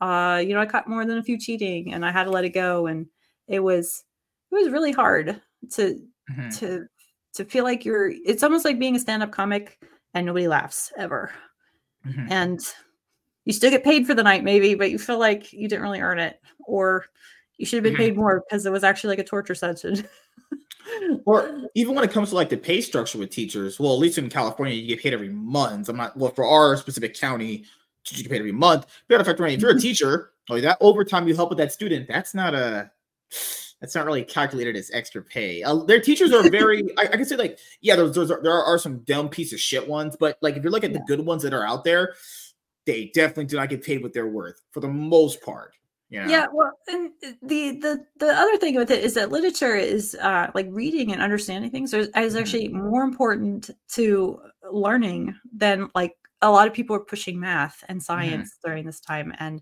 uh 0.00 0.42
you 0.44 0.54
know 0.54 0.60
i 0.60 0.66
caught 0.66 0.88
more 0.88 1.04
than 1.04 1.18
a 1.18 1.22
few 1.22 1.38
cheating 1.38 1.92
and 1.94 2.04
i 2.04 2.10
had 2.10 2.24
to 2.24 2.30
let 2.30 2.44
it 2.44 2.50
go 2.50 2.86
and 2.86 3.06
it 3.46 3.60
was 3.60 4.04
it 4.50 4.54
was 4.56 4.70
really 4.70 4.92
hard 4.92 5.40
to 5.70 6.00
Mhm. 6.30 6.58
to 6.58 6.86
to 7.34 7.44
feel 7.44 7.64
like 7.64 7.84
you're 7.84 8.08
it's 8.24 8.42
almost 8.42 8.64
like 8.64 8.78
being 8.78 8.96
a 8.96 8.98
stand-up 9.00 9.30
comic 9.30 9.78
and 10.14 10.26
nobody 10.26 10.48
laughs 10.48 10.92
ever 10.96 11.30
Mhm. 12.06 12.26
and 12.30 12.60
you 13.44 13.52
still 13.52 13.70
get 13.70 13.84
paid 13.84 14.06
for 14.06 14.14
the 14.14 14.22
night 14.22 14.44
maybe 14.44 14.74
but 14.74 14.90
you 14.90 14.98
feel 14.98 15.18
like 15.18 15.52
you 15.52 15.68
didn't 15.68 15.82
really 15.82 16.00
earn 16.00 16.18
it 16.18 16.40
or 16.66 17.06
you 17.58 17.66
should 17.66 17.76
have 17.76 17.84
been 17.84 17.96
paid 17.96 18.16
more 18.16 18.42
because 18.48 18.64
it 18.64 18.72
was 18.72 18.84
actually 18.84 19.10
like 19.10 19.18
a 19.18 19.24
torture 19.24 19.54
session 19.54 20.08
Or 21.26 21.68
even 21.74 21.94
when 21.94 22.04
it 22.04 22.10
comes 22.10 22.30
to 22.30 22.34
like 22.34 22.48
the 22.48 22.56
pay 22.56 22.80
structure 22.80 23.18
with 23.18 23.30
teachers, 23.30 23.78
well, 23.78 23.92
at 23.92 23.98
least 23.98 24.18
in 24.18 24.28
California, 24.28 24.74
you 24.74 24.88
get 24.88 25.02
paid 25.02 25.12
every 25.12 25.28
month. 25.28 25.88
I'm 25.88 25.96
not 25.96 26.16
well 26.16 26.30
for 26.30 26.46
our 26.46 26.76
specific 26.76 27.14
county, 27.14 27.64
you 28.10 28.22
get 28.22 28.30
paid 28.30 28.38
every 28.38 28.52
month. 28.52 28.86
Matter 29.08 29.22
But 29.22 29.38
effect 29.38 29.52
if 29.52 29.60
you're 29.60 29.76
a 29.76 29.80
teacher, 29.80 30.32
like 30.48 30.62
that 30.62 30.78
overtime 30.80 31.28
you 31.28 31.36
help 31.36 31.50
with 31.50 31.58
that 31.58 31.72
student, 31.72 32.08
that's 32.08 32.34
not 32.34 32.54
a 32.54 32.90
that's 33.80 33.94
not 33.94 34.06
really 34.06 34.24
calculated 34.24 34.76
as 34.76 34.90
extra 34.92 35.22
pay. 35.22 35.62
Uh, 35.62 35.76
their 35.76 36.00
teachers 36.00 36.32
are 36.32 36.48
very, 36.50 36.82
I, 36.98 37.02
I 37.02 37.16
can 37.16 37.24
say 37.24 37.36
like, 37.36 37.58
yeah, 37.80 37.94
there's, 37.94 38.14
there's 38.14 38.28
there 38.28 38.52
are, 38.52 38.64
are 38.64 38.78
some 38.78 39.00
dumb 39.00 39.28
piece 39.28 39.52
of 39.52 39.60
shit 39.60 39.86
ones, 39.86 40.16
but 40.18 40.38
like 40.40 40.56
if 40.56 40.64
you 40.64 40.70
look 40.70 40.84
at 40.84 40.92
the 40.92 41.04
good 41.06 41.24
ones 41.24 41.42
that 41.42 41.54
are 41.54 41.66
out 41.66 41.84
there, 41.84 42.14
they 42.86 43.10
definitely 43.14 43.44
do 43.44 43.56
not 43.56 43.68
get 43.68 43.84
paid 43.84 44.02
what 44.02 44.14
they're 44.14 44.26
worth 44.26 44.60
for 44.70 44.80
the 44.80 44.88
most 44.88 45.42
part. 45.42 45.74
You 46.10 46.20
know? 46.20 46.28
yeah 46.28 46.46
well 46.52 46.72
and 46.88 47.10
uh, 47.24 47.32
the 47.42 47.72
the 47.72 48.06
the 48.18 48.28
other 48.32 48.56
thing 48.56 48.74
with 48.76 48.90
it 48.90 49.04
is 49.04 49.12
that 49.14 49.30
literature 49.30 49.74
is 49.76 50.16
uh 50.22 50.50
like 50.54 50.66
reading 50.70 51.12
and 51.12 51.20
understanding 51.20 51.70
things 51.70 51.92
is, 51.92 52.08
is 52.16 52.34
Mhm. 52.34 52.40
actually 52.40 52.68
more 52.68 53.02
important 53.02 53.70
to 53.88 54.40
learning 54.72 55.34
than 55.52 55.88
like 55.94 56.14
a 56.40 56.50
lot 56.50 56.66
of 56.66 56.72
people 56.72 56.96
are 56.96 57.00
pushing 57.00 57.38
math 57.38 57.84
and 57.88 58.02
science 58.02 58.56
during 58.64 58.86
this 58.86 59.00
time 59.00 59.34
and 59.38 59.60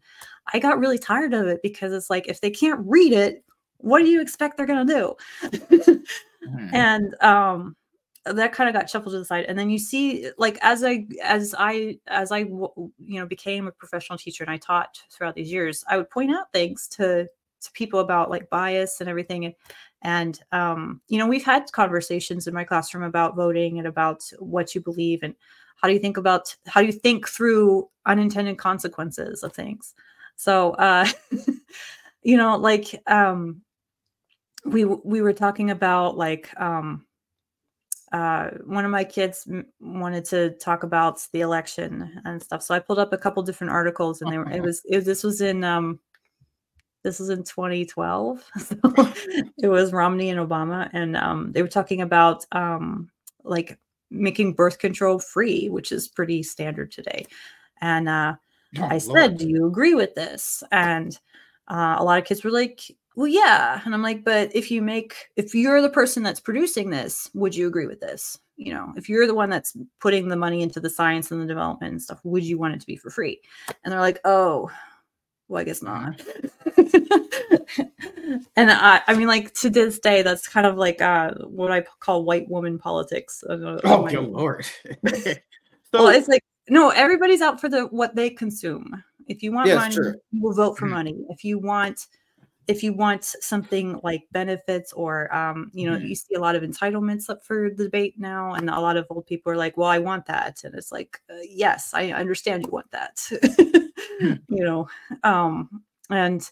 i 0.52 0.59
got 0.60 0.78
really 0.78 0.98
tired 0.98 1.35
of 1.35 1.47
it 1.48 1.60
because 1.62 1.93
it's 1.93 2.10
like 2.10 2.28
if 2.28 2.40
they 2.40 2.51
can't 2.51 2.81
read 2.85 3.12
it 3.12 3.43
what 3.78 4.01
do 4.01 4.09
you 4.09 4.20
expect 4.20 4.56
they're 4.56 4.66
going 4.66 4.86
to 4.86 4.94
do 4.94 6.01
Mhm. 6.47 6.70
and 6.73 7.14
um 7.23 7.74
that 8.32 8.53
kind 8.53 8.69
of 8.69 8.74
got 8.74 8.89
shuffled 8.90 9.12
to 9.12 9.19
the 9.19 9.24
side 9.24 9.44
and 9.47 9.59
then 9.59 9.70
you 9.70 9.78
see 9.78 10.31
like 10.39 10.59
as 10.62 10.82
i 10.82 11.07
as 11.23 11.55
i 11.59 11.97
as 12.09 12.32
i 12.32 12.39
you 12.39 12.90
know 12.98 13.27
became 13.27 13.66
a 13.66 13.73
professional 13.73 14.19
teacher 14.19 14.43
and 14.43 14.51
i 14.51 14.57
taught 14.57 15.01
throughout 15.11 15.35
these 15.35 15.51
years 15.51 15.85
i 15.89 15.97
would 15.97 16.11
point 16.11 16.31
out 16.31 16.53
things 16.53 16.89
to 16.89 17.27
to 17.61 17.73
people 17.73 18.01
about 18.01 18.31
like 18.31 18.51
bias 18.51 19.01
and 19.01 19.09
everything 19.09 19.44
and 19.44 19.55
and 20.03 20.40
um, 20.53 21.01
you 21.09 21.19
know 21.19 21.27
we've 21.27 21.44
had 21.44 21.70
conversations 21.73 22.47
in 22.47 22.55
my 22.55 22.65
classroom 22.65 23.03
about 23.03 23.35
voting 23.35 23.78
and 23.78 23.89
about 23.89 24.23
what 24.39 24.74
you 24.74 24.81
believe 24.81 25.23
and 25.23 25.35
how 25.77 25.89
do 25.89 25.94
you 25.94 26.01
think 26.01 26.16
about 26.16 26.55
how 26.66 26.81
do 26.81 26.86
you 26.86 26.93
think 26.93 27.28
through 27.28 27.89
unintended 28.07 28.59
consequences 28.59 29.43
of 29.43 29.53
things. 29.53 29.94
So 30.36 30.73
uh 30.73 31.07
you 32.23 32.36
know 32.36 32.57
like 32.57 33.03
um 33.07 33.62
we 34.65 34.85
we 34.85 35.23
were 35.23 35.32
talking 35.32 35.70
about 35.70 36.16
like 36.16 36.51
um 36.61 37.07
uh, 38.12 38.51
one 38.65 38.85
of 38.85 38.91
my 38.91 39.05
kids 39.05 39.47
m- 39.51 39.66
wanted 39.81 40.24
to 40.27 40.51
talk 40.51 40.83
about 40.83 41.27
the 41.33 41.41
election 41.41 42.20
and 42.24 42.43
stuff. 42.43 42.62
So 42.62 42.74
I 42.74 42.78
pulled 42.78 42.99
up 42.99 43.12
a 43.12 43.19
couple 43.19 43.43
different 43.43 43.73
articles, 43.73 44.23
and 44.23 44.33
they 44.33 44.39
were 44.39 44.51
it 44.51 44.62
was 44.62 44.83
it, 44.85 45.01
this 45.01 45.24
was 45.24 45.41
in 45.41 45.65
um 45.65 45.99
this 47.03 47.19
was 47.19 47.31
in 47.31 47.43
2012. 47.45 48.45
So 48.59 48.77
it 49.59 49.69
was 49.69 49.93
Romney 49.93 50.31
and 50.31 50.41
Obama, 50.41 50.89
and 50.93 51.16
um, 51.16 51.53
they 51.53 51.62
were 51.62 51.69
talking 51.69 52.03
about 52.03 52.45
um 52.53 53.11
like 53.43 53.78
making 54.11 54.55
birth 54.55 54.78
control 54.78 55.19
free, 55.19 55.69
which 55.69 55.91
is 55.91 56.09
pretty 56.09 56.43
standard 56.43 56.93
today. 56.93 57.27
And 57.81 58.09
uh, 58.09 58.35
oh, 58.78 58.85
I 58.85 58.99
said, 58.99 59.37
"Do 59.37 59.49
you 59.49 59.66
agree 59.66 59.95
with 59.95 60.15
this?" 60.15 60.62
And 60.70 61.19
uh, 61.69 61.97
a 61.99 62.05
lot 62.05 62.19
of 62.19 62.24
kids 62.24 62.45
were 62.45 62.51
like, 62.51 62.83
well 63.16 63.26
yeah 63.26 63.80
and 63.84 63.94
i'm 63.94 64.02
like 64.02 64.24
but 64.24 64.55
if 64.55 64.70
you 64.70 64.80
make 64.80 65.30
if 65.36 65.55
you're 65.55 65.82
the 65.82 65.90
person 65.90 66.22
that's 66.22 66.38
producing 66.38 66.90
this 66.90 67.28
would 67.34 67.55
you 67.55 67.66
agree 67.66 67.86
with 67.86 68.01
this? 68.01 68.38
You 68.56 68.72
know 68.72 68.93
if 68.97 69.09
you're 69.09 69.26
the 69.26 69.34
one 69.34 69.51
that's 69.51 69.76
putting 70.01 70.28
the 70.28 70.36
money 70.36 70.62
into 70.62 70.80
the 70.80 70.88
science 70.88 71.30
and 71.30 71.43
the 71.43 71.47
development 71.47 71.93
and 71.93 72.02
stuff 72.02 72.20
would 72.24 72.44
you 72.44 72.59
want 72.59 72.74
it 72.74 72.80
to 72.80 72.86
be 72.86 72.97
for 72.97 73.10
free? 73.10 73.40
And 73.84 73.93
they're 73.93 74.01
like 74.01 74.20
oh 74.24 74.70
well 75.48 75.60
i 75.60 75.64
guess 75.64 75.82
not. 75.82 76.20
And 78.56 78.70
i 78.72 79.01
i 79.06 79.14
mean 79.14 79.28
like 79.28 79.55
to 79.55 79.70
this 79.70 79.98
day 79.98 80.22
that's 80.22 80.48
kind 80.48 80.66
of 80.66 80.76
like 80.76 81.01
uh 81.01 81.34
what 81.44 81.70
i 81.70 81.84
call 82.01 82.24
white 82.24 82.48
woman 82.48 82.78
politics 82.78 83.44
oh 83.48 84.06
good 84.06 84.28
lord. 84.28 84.66
So 85.93 86.02
well, 86.02 86.09
it's 86.09 86.26
like 86.26 86.43
no 86.68 86.90
everybody's 86.90 87.40
out 87.40 87.60
for 87.60 87.68
the 87.68 87.86
what 87.86 88.16
they 88.16 88.28
consume. 88.28 89.02
If 89.28 89.43
you 89.43 89.52
want 89.52 89.72
money 89.72 89.97
you 90.32 90.43
will 90.43 90.52
vote 90.52 90.76
for 90.76 90.86
mm-hmm. 90.86 90.94
money. 90.94 91.24
If 91.30 91.44
you 91.44 91.59
want 91.59 92.06
if 92.68 92.82
you 92.82 92.93
want 92.93 93.24
something 93.24 94.01
like 94.02 94.24
benefits 94.32 94.93
or 94.93 95.34
um, 95.34 95.70
you 95.72 95.88
know 95.88 95.97
mm-hmm. 95.97 96.06
you 96.06 96.14
see 96.14 96.34
a 96.34 96.40
lot 96.40 96.55
of 96.55 96.62
entitlements 96.62 97.30
up 97.30 97.44
for 97.44 97.70
the 97.70 97.84
debate 97.84 98.14
now 98.18 98.55
and 98.55 98.68
a 98.68 98.80
lot 98.80 98.97
of 98.97 99.06
old 99.10 99.26
people 99.26 99.52
are 99.52 99.56
like 99.56 99.76
well 99.76 99.88
i 99.88 99.98
want 99.98 100.26
that 100.26 100.62
and 100.64 100.74
it's 100.74 100.93
like 100.93 101.20
uh, 101.30 101.36
yes 101.48 101.93
i 101.94 102.10
understand 102.10 102.64
you 102.64 102.72
want 102.72 102.90
that 102.90 103.18
hmm. 104.20 104.32
you 104.48 104.64
know 104.64 104.88
um, 105.22 105.82
and 106.10 106.51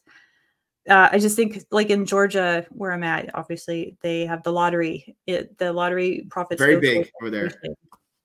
uh, 0.88 1.08
i 1.12 1.18
just 1.18 1.36
think 1.36 1.64
like 1.70 1.90
in 1.90 2.06
georgia 2.06 2.66
where 2.70 2.92
i'm 2.92 3.02
at 3.02 3.34
obviously 3.34 3.96
they 4.02 4.24
have 4.24 4.42
the 4.42 4.52
lottery 4.52 5.16
it, 5.26 5.56
the 5.58 5.72
lottery 5.72 6.26
profits 6.30 6.60
very 6.60 6.78
big 6.78 7.10
over 7.20 7.30
there 7.30 7.50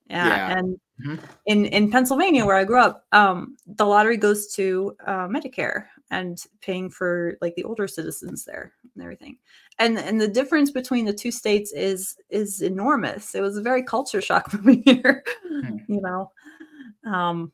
yeah, 0.08 0.26
yeah. 0.26 0.58
and 0.58 0.80
mm-hmm. 1.04 1.24
in 1.46 1.66
in 1.66 1.90
pennsylvania 1.90 2.44
where 2.44 2.56
i 2.56 2.64
grew 2.64 2.80
up 2.80 3.04
um, 3.12 3.56
the 3.66 3.84
lottery 3.84 4.16
goes 4.16 4.52
to 4.52 4.94
uh, 5.06 5.26
medicare 5.26 5.86
and 6.10 6.42
paying 6.60 6.90
for 6.90 7.36
like 7.40 7.54
the 7.54 7.64
older 7.64 7.86
citizens 7.86 8.44
there 8.44 8.72
and 8.94 9.02
everything. 9.02 9.38
And 9.78 9.98
and 9.98 10.20
the 10.20 10.28
difference 10.28 10.70
between 10.70 11.04
the 11.04 11.12
two 11.12 11.30
states 11.30 11.72
is 11.72 12.16
is 12.28 12.62
enormous. 12.62 13.34
It 13.34 13.40
was 13.40 13.56
a 13.56 13.62
very 13.62 13.82
culture 13.82 14.20
shock 14.20 14.50
for 14.50 14.58
me 14.58 14.82
here 14.84 15.24
hmm. 15.48 15.76
you 15.88 16.00
know? 16.00 16.30
Um 17.04 17.52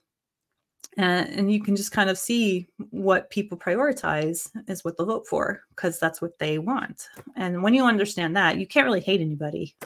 and, 0.97 1.29
and 1.29 1.53
you 1.53 1.63
can 1.63 1.77
just 1.77 1.93
kind 1.93 2.09
of 2.09 2.19
see 2.19 2.67
what 2.91 3.31
people 3.31 3.59
prioritize 3.59 4.51
is 4.69 4.85
what 4.85 4.97
they'll 4.97 5.07
vote 5.07 5.27
for 5.27 5.63
because 5.71 5.99
that's 5.99 6.23
what 6.23 6.39
they 6.39 6.59
want. 6.59 7.09
And 7.37 7.63
when 7.63 7.75
you 7.75 7.85
understand 7.85 8.37
that 8.37 8.59
you 8.59 8.67
can't 8.67 8.87
really 8.87 9.01
hate 9.01 9.21
anybody. 9.21 9.77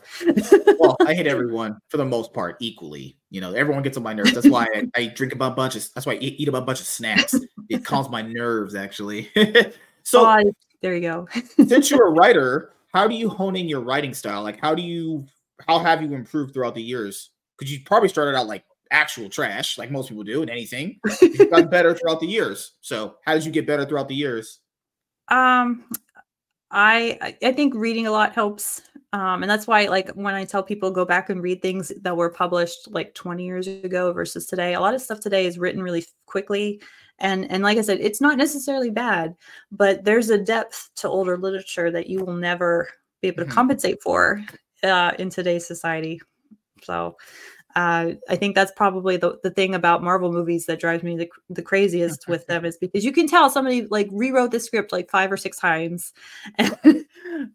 Well 0.78 0.97
i 1.07 1.15
hate 1.15 1.27
everyone 1.27 1.78
for 1.89 1.97
the 1.97 2.05
most 2.05 2.32
part 2.32 2.57
equally 2.61 3.16
you 3.31 3.41
know 3.41 3.53
everyone 3.53 3.82
gets 3.82 3.97
on 3.97 4.03
my 4.03 4.12
nerves. 4.12 4.32
That's 4.32 4.49
why 4.49 4.66
i, 4.74 4.89
I 4.97 5.07
drink 5.09 5.35
a 5.35 5.37
bunch 5.37 5.77
of 5.77 5.87
that's 5.95 6.07
why 6.07 6.15
i 6.15 6.16
eat, 6.16 6.39
eat 6.39 6.49
a 6.49 6.53
bunch 6.53 6.81
of 6.81 6.87
snacks. 6.87 7.35
It 7.69 7.85
calms 7.85 8.09
my 8.09 8.23
nerves 8.23 8.74
actually. 8.74 9.31
So 10.03 10.27
oh, 10.27 10.53
there 10.81 10.95
you 10.95 11.03
go. 11.03 11.28
since 11.69 11.91
you're 11.91 12.09
a 12.09 12.11
writer 12.19 12.73
how 12.93 13.07
do 13.07 13.15
you 13.15 13.28
hone 13.28 13.57
in 13.57 13.69
your 13.69 13.81
writing 13.81 14.15
style? 14.15 14.43
Like 14.43 14.61
how 14.61 14.74
do 14.74 14.82
you 14.82 15.27
how 15.66 15.78
have 15.78 16.03
you 16.03 16.12
improved 16.15 16.55
throughout 16.55 16.74
the 16.74 16.82
years? 16.82 17.31
Because 17.59 17.73
you 17.73 17.81
probably 17.85 18.09
started 18.09 18.37
out 18.37 18.47
like 18.47 18.65
actual 18.91 19.29
trash, 19.29 19.79
like 19.79 19.91
most 19.91 20.09
people 20.09 20.25
do 20.25 20.43
in 20.43 20.49
anything. 20.49 20.99
You've 21.23 21.51
gotten 21.51 21.69
better 21.69 21.95
throughout 21.95 22.21
the 22.21 22.27
years. 22.27 22.75
So, 22.81 23.17
how 23.25 23.35
did 23.35 23.45
you 23.45 23.53
get 23.53 23.67
better 23.67 23.85
throughout 23.85 24.09
the 24.09 24.15
years? 24.15 24.61
Um, 25.29 25.85
I 26.71 27.37
I 27.43 27.53
think 27.53 27.75
reading 27.75 28.07
a 28.07 28.11
lot 28.11 28.35
helps. 28.35 28.83
Um, 29.12 29.43
and 29.43 29.51
that's 29.51 29.67
why, 29.67 29.87
like, 29.87 30.09
when 30.11 30.37
I 30.37 30.45
tell 30.45 30.62
people 30.62 30.93
go 30.93 31.05
back 31.05 31.31
and 31.31 31.43
read 31.43 31.62
things 31.62 31.91
that 32.03 32.17
were 32.17 32.31
published 32.31 32.89
like 32.93 33.12
20 33.15 33.45
years 33.45 33.67
ago 33.67 34.12
versus 34.12 34.47
today, 34.47 34.75
a 34.75 34.81
lot 34.81 34.95
of 34.95 35.03
stuff 35.03 35.19
today 35.19 35.47
is 35.47 35.59
written 35.59 35.83
really 35.83 36.05
quickly. 36.27 36.81
And 37.19 37.51
and 37.51 37.62
like 37.62 37.77
I 37.77 37.83
said, 37.83 37.99
it's 38.01 38.21
not 38.21 38.39
necessarily 38.39 38.91
bad, 38.91 39.35
but 39.73 40.05
there's 40.05 40.31
a 40.31 40.39
depth 40.39 40.91
to 40.97 41.09
older 41.09 41.37
literature 41.37 41.91
that 41.91 42.09
you 42.09 42.25
will 42.25 42.35
never 42.35 42.89
be 43.21 43.29
able 43.29 43.39
to 43.39 43.45
mm-hmm. 43.45 43.53
compensate 43.53 44.03
for 44.03 44.43
uh, 44.83 45.12
in 45.19 45.29
today's 45.29 45.67
society. 45.67 46.21
So 46.83 47.17
uh, 47.76 48.12
I 48.28 48.36
think 48.36 48.55
that's 48.55 48.72
probably 48.72 49.16
the, 49.16 49.38
the 49.42 49.51
thing 49.51 49.74
about 49.74 50.02
Marvel 50.02 50.32
movies 50.32 50.66
that 50.66 50.80
drives 50.80 51.02
me 51.02 51.16
the, 51.16 51.28
the 51.48 51.62
craziest 51.62 52.26
with 52.26 52.47
them 52.47 52.64
is 52.64 52.76
because 52.76 53.05
you 53.05 53.12
can 53.12 53.28
tell 53.28 53.48
somebody 53.48 53.86
like 53.86 54.09
rewrote 54.10 54.51
the 54.51 54.60
script 54.60 54.92
like 54.92 55.10
five 55.10 55.30
or 55.30 55.36
six 55.36 55.59
times 55.59 56.12
and, 56.56 57.06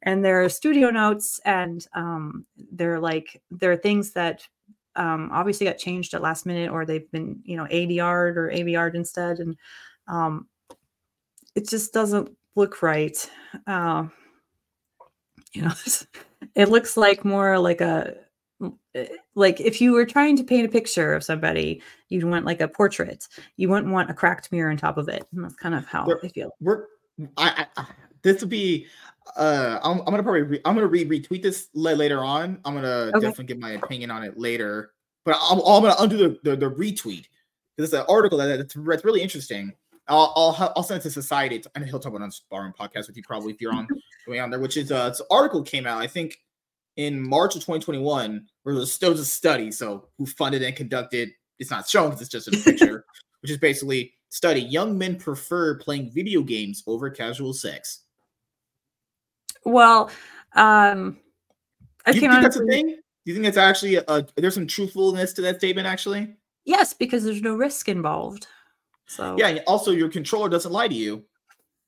and 0.04 0.24
there 0.24 0.44
are 0.44 0.50
studio 0.50 0.90
notes 0.90 1.40
and 1.46 1.88
um, 1.94 2.46
they're 2.72 3.00
like 3.00 3.42
there 3.52 3.72
are 3.72 3.78
things 3.78 4.12
that 4.12 4.48
um, 4.96 5.30
obviously 5.34 5.66
got 5.66 5.78
changed 5.78 6.14
at 6.14 6.22
last 6.22 6.46
minute 6.46 6.72
or 6.72 6.86
they've 6.86 7.12
been 7.12 7.42
you 7.44 7.58
know 7.58 7.66
ADR'd 7.66 8.38
or 8.38 8.50
AVR'd 8.52 8.96
instead 8.96 9.40
and 9.40 9.58
um, 10.08 10.48
it 11.56 11.68
just 11.70 11.94
doesn't 11.94 12.30
look 12.56 12.82
right. 12.82 13.18
Uh, 13.66 14.08
you 15.54 15.62
know, 15.62 15.72
it 16.56 16.70
looks 16.70 16.98
like 16.98 17.26
more 17.26 17.58
like 17.60 17.82
a 17.82 18.16
like 19.36 19.60
if 19.60 19.82
you 19.82 19.92
were 19.92 20.06
trying 20.06 20.38
to 20.38 20.44
paint 20.44 20.66
a 20.66 20.72
picture 20.72 21.14
of 21.14 21.24
somebody, 21.24 21.82
you'd 22.10 22.24
want 22.24 22.46
like 22.46 22.62
a 22.62 22.68
portrait. 22.68 23.28
You 23.58 23.70
wouldn't 23.70 23.92
want 23.92 24.10
a 24.10 24.14
cracked 24.14 24.52
mirror 24.52 24.72
on 24.72 24.78
top 24.78 24.98
of 24.98 25.10
it. 25.10 25.28
And 25.34 25.44
that's 25.44 25.56
kind 25.56 25.76
of 25.76 25.86
how 25.86 26.06
we're, 26.08 26.20
I 26.24 26.30
feel. 26.30 26.52
We're 26.60 26.86
I, 27.38 27.66
I 27.78 27.86
this 28.22 28.42
would 28.42 28.50
be 28.50 28.88
uh 29.38 29.80
I'm, 29.84 30.00
I'm 30.00 30.06
gonna 30.06 30.24
probably 30.24 30.44
re, 30.44 30.62
I'm 30.66 30.76
gonna 30.76 30.88
re- 30.88 31.06
retweet 31.06 31.42
this 31.42 31.70
later 31.74 32.24
on. 32.24 32.60
I'm 32.66 32.76
gonna 32.76 33.12
okay. 33.14 33.20
definitely 33.20 33.46
give 33.46 33.60
my 33.60 33.72
opinion 33.72 34.12
on 34.12 34.24
it 34.24 34.38
later. 34.38 34.92
But 35.26 35.38
I'm, 35.42 35.60
I'm 35.60 35.84
gonna 35.84 35.96
undo 36.00 36.18
the, 36.18 36.40
the, 36.44 36.56
the 36.56 36.70
retweet 36.72 37.26
because 37.76 37.92
it's 37.92 37.94
an 37.94 38.06
article 38.08 38.38
that, 38.38 38.58
that's, 38.58 38.74
that's 38.74 39.04
really 39.04 39.22
interesting. 39.22 39.74
I'll, 40.08 40.32
I'll 40.36 40.74
I'll 40.76 40.84
send 40.84 41.00
it 41.00 41.04
to 41.04 41.10
society 41.10 41.64
and 41.74 41.84
he'll 41.84 42.00
talk 42.00 42.12
about 42.12 42.22
on 42.22 42.32
Sparring 42.32 42.74
podcast 42.74 43.08
with 43.08 43.18
you 43.18 43.24
probably 43.24 43.54
if 43.54 43.60
you're 43.60 43.74
on 43.74 43.88
going 44.28 44.40
on 44.40 44.52
there. 44.52 44.60
Which 44.60 44.78
is 44.78 44.92
uh, 44.92 45.14
an 45.18 45.26
article 45.32 45.64
came 45.64 45.88
out 45.88 46.00
I 46.00 46.08
think 46.08 46.38
in 46.98 47.22
March 47.22 47.56
of 47.56 47.62
2021, 47.62 48.48
where 48.64 48.76
there 48.76 48.80
was, 48.80 49.00
was 49.02 49.20
a 49.20 49.26
study. 49.26 49.72
So 49.72 50.08
who 50.18 50.26
funded 50.26 50.64
and 50.64 50.76
conducted? 50.76 51.32
It's 51.60 51.72
not 51.72 51.88
shown 51.88 52.10
because 52.10 52.22
it's 52.22 52.32
just 52.32 52.48
a 52.48 52.52
picture, 52.52 53.06
which 53.42 53.52
is 53.52 53.58
basically 53.58 54.14
study 54.30 54.62
young 54.62 54.98
men 54.98 55.18
prefer 55.18 55.78
playing 55.78 56.12
video 56.12 56.42
games 56.42 56.84
over 56.88 57.10
casual 57.10 57.54
sex. 57.54 58.02
Well, 59.64 60.12
um, 60.54 61.18
I 62.06 62.12
Do 62.12 62.20
you 62.20 62.30
think 62.30 62.42
that's 62.42 62.58
a 62.58 62.66
thing? 62.66 62.88
Do 62.88 63.32
you 63.32 63.34
think 63.34 63.48
it's 63.48 63.58
actually 63.58 63.96
a, 63.96 64.28
there's 64.36 64.54
some 64.54 64.68
truthfulness 64.68 65.34
to 65.34 65.42
that 65.42 65.58
statement 65.58 65.88
actually? 65.88 66.36
Yes, 66.66 66.94
because 66.94 67.24
there's 67.24 67.42
no 67.42 67.56
risk 67.56 67.90
involved. 67.90 68.48
So 69.08 69.36
yeah, 69.38 69.60
also 69.68 69.92
your 69.92 70.10
controller 70.10 70.50
doesn't 70.50 70.72
lie 70.72 70.88
to 70.88 70.94
you 70.94 71.24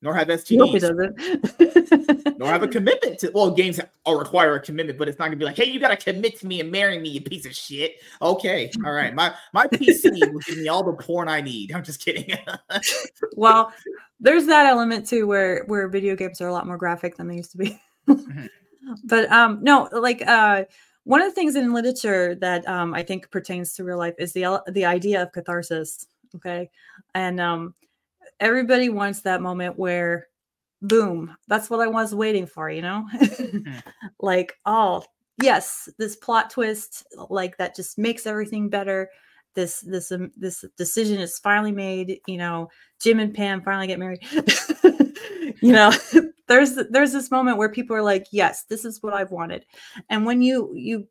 nor 0.01 0.13
have 0.13 0.27
STDs. 0.27 0.57
Nope, 0.57 0.79
doesn't. 0.79 2.39
nor 2.39 2.49
have 2.49 2.63
a 2.63 2.67
commitment 2.67 3.19
to. 3.19 3.31
Well, 3.33 3.51
games 3.51 3.79
all 4.03 4.17
require 4.17 4.55
a 4.55 4.59
commitment, 4.59 4.99
but 4.99 5.07
it's 5.07 5.17
not 5.17 5.25
gonna 5.25 5.37
be 5.37 5.45
like, 5.45 5.57
hey, 5.57 5.65
you 5.65 5.79
gotta 5.79 5.97
commit 5.97 6.39
to 6.39 6.47
me 6.47 6.59
and 6.59 6.71
marry 6.71 6.99
me, 6.99 7.09
you 7.09 7.21
piece 7.21 7.45
of 7.45 7.55
shit. 7.55 7.95
Okay, 8.21 8.71
all 8.85 8.91
right. 8.91 9.13
My 9.15 9.33
my 9.53 9.67
PC 9.73 10.31
will 10.31 10.39
give 10.41 10.57
me 10.57 10.67
all 10.67 10.83
the 10.83 10.93
porn 10.93 11.27
I 11.27 11.41
need. 11.41 11.71
I'm 11.71 11.83
just 11.83 12.03
kidding. 12.03 12.37
well, 13.35 13.73
there's 14.19 14.45
that 14.45 14.67
element 14.67 15.07
too, 15.07 15.25
where 15.25 15.63
where 15.65 15.87
video 15.87 16.15
games 16.15 16.41
are 16.41 16.47
a 16.47 16.53
lot 16.53 16.67
more 16.67 16.77
graphic 16.77 17.17
than 17.17 17.27
they 17.27 17.35
used 17.35 17.51
to 17.53 17.57
be. 17.57 17.81
Mm-hmm. 18.07 18.45
But 19.05 19.31
um, 19.31 19.59
no, 19.63 19.89
like 19.91 20.25
uh. 20.25 20.65
One 21.03 21.21
of 21.21 21.29
the 21.29 21.35
things 21.35 21.55
in 21.55 21.71
literature 21.71 22.35
that 22.35 22.67
um, 22.67 22.93
I 22.93 23.01
think 23.01 23.31
pertains 23.31 23.71
to 23.75 23.85
real 23.85 23.97
life 23.97 24.15
is 24.19 24.33
the 24.33 24.61
the 24.67 24.83
idea 24.83 25.23
of 25.23 25.31
catharsis. 25.31 26.05
Okay, 26.35 26.69
and 27.15 27.39
um, 27.39 27.73
everybody 28.39 28.89
wants 28.89 29.21
that 29.21 29.41
moment 29.41 29.77
where 29.77 30.27
boom 30.81 31.35
that's 31.47 31.69
what 31.69 31.79
i 31.79 31.87
was 31.87 32.13
waiting 32.13 32.45
for 32.45 32.69
you 32.69 32.81
know 32.81 33.05
mm. 33.15 33.83
like 34.19 34.53
oh 34.65 35.03
yes 35.41 35.89
this 35.97 36.15
plot 36.15 36.49
twist 36.49 37.05
like 37.29 37.57
that 37.57 37.75
just 37.75 37.97
makes 37.97 38.27
everything 38.27 38.69
better 38.69 39.09
this 39.55 39.81
this 39.81 40.11
um, 40.11 40.31
this 40.37 40.63
decision 40.77 41.19
is 41.19 41.39
finally 41.39 41.71
made 41.71 42.19
you 42.27 42.37
know 42.37 42.69
jim 42.99 43.19
and 43.19 43.33
pam 43.33 43.61
finally 43.61 43.87
get 43.87 43.97
married 43.97 44.21
you 45.61 45.71
know, 45.71 45.91
there's 46.47 46.75
there's 46.89 47.13
this 47.13 47.31
moment 47.31 47.57
where 47.57 47.69
people 47.69 47.95
are 47.95 48.03
like, 48.03 48.27
yes, 48.31 48.63
this 48.63 48.85
is 48.85 49.01
what 49.01 49.13
I've 49.13 49.31
wanted. 49.31 49.65
And 50.09 50.25
when 50.25 50.41
you 50.41 50.71
you 50.75 51.07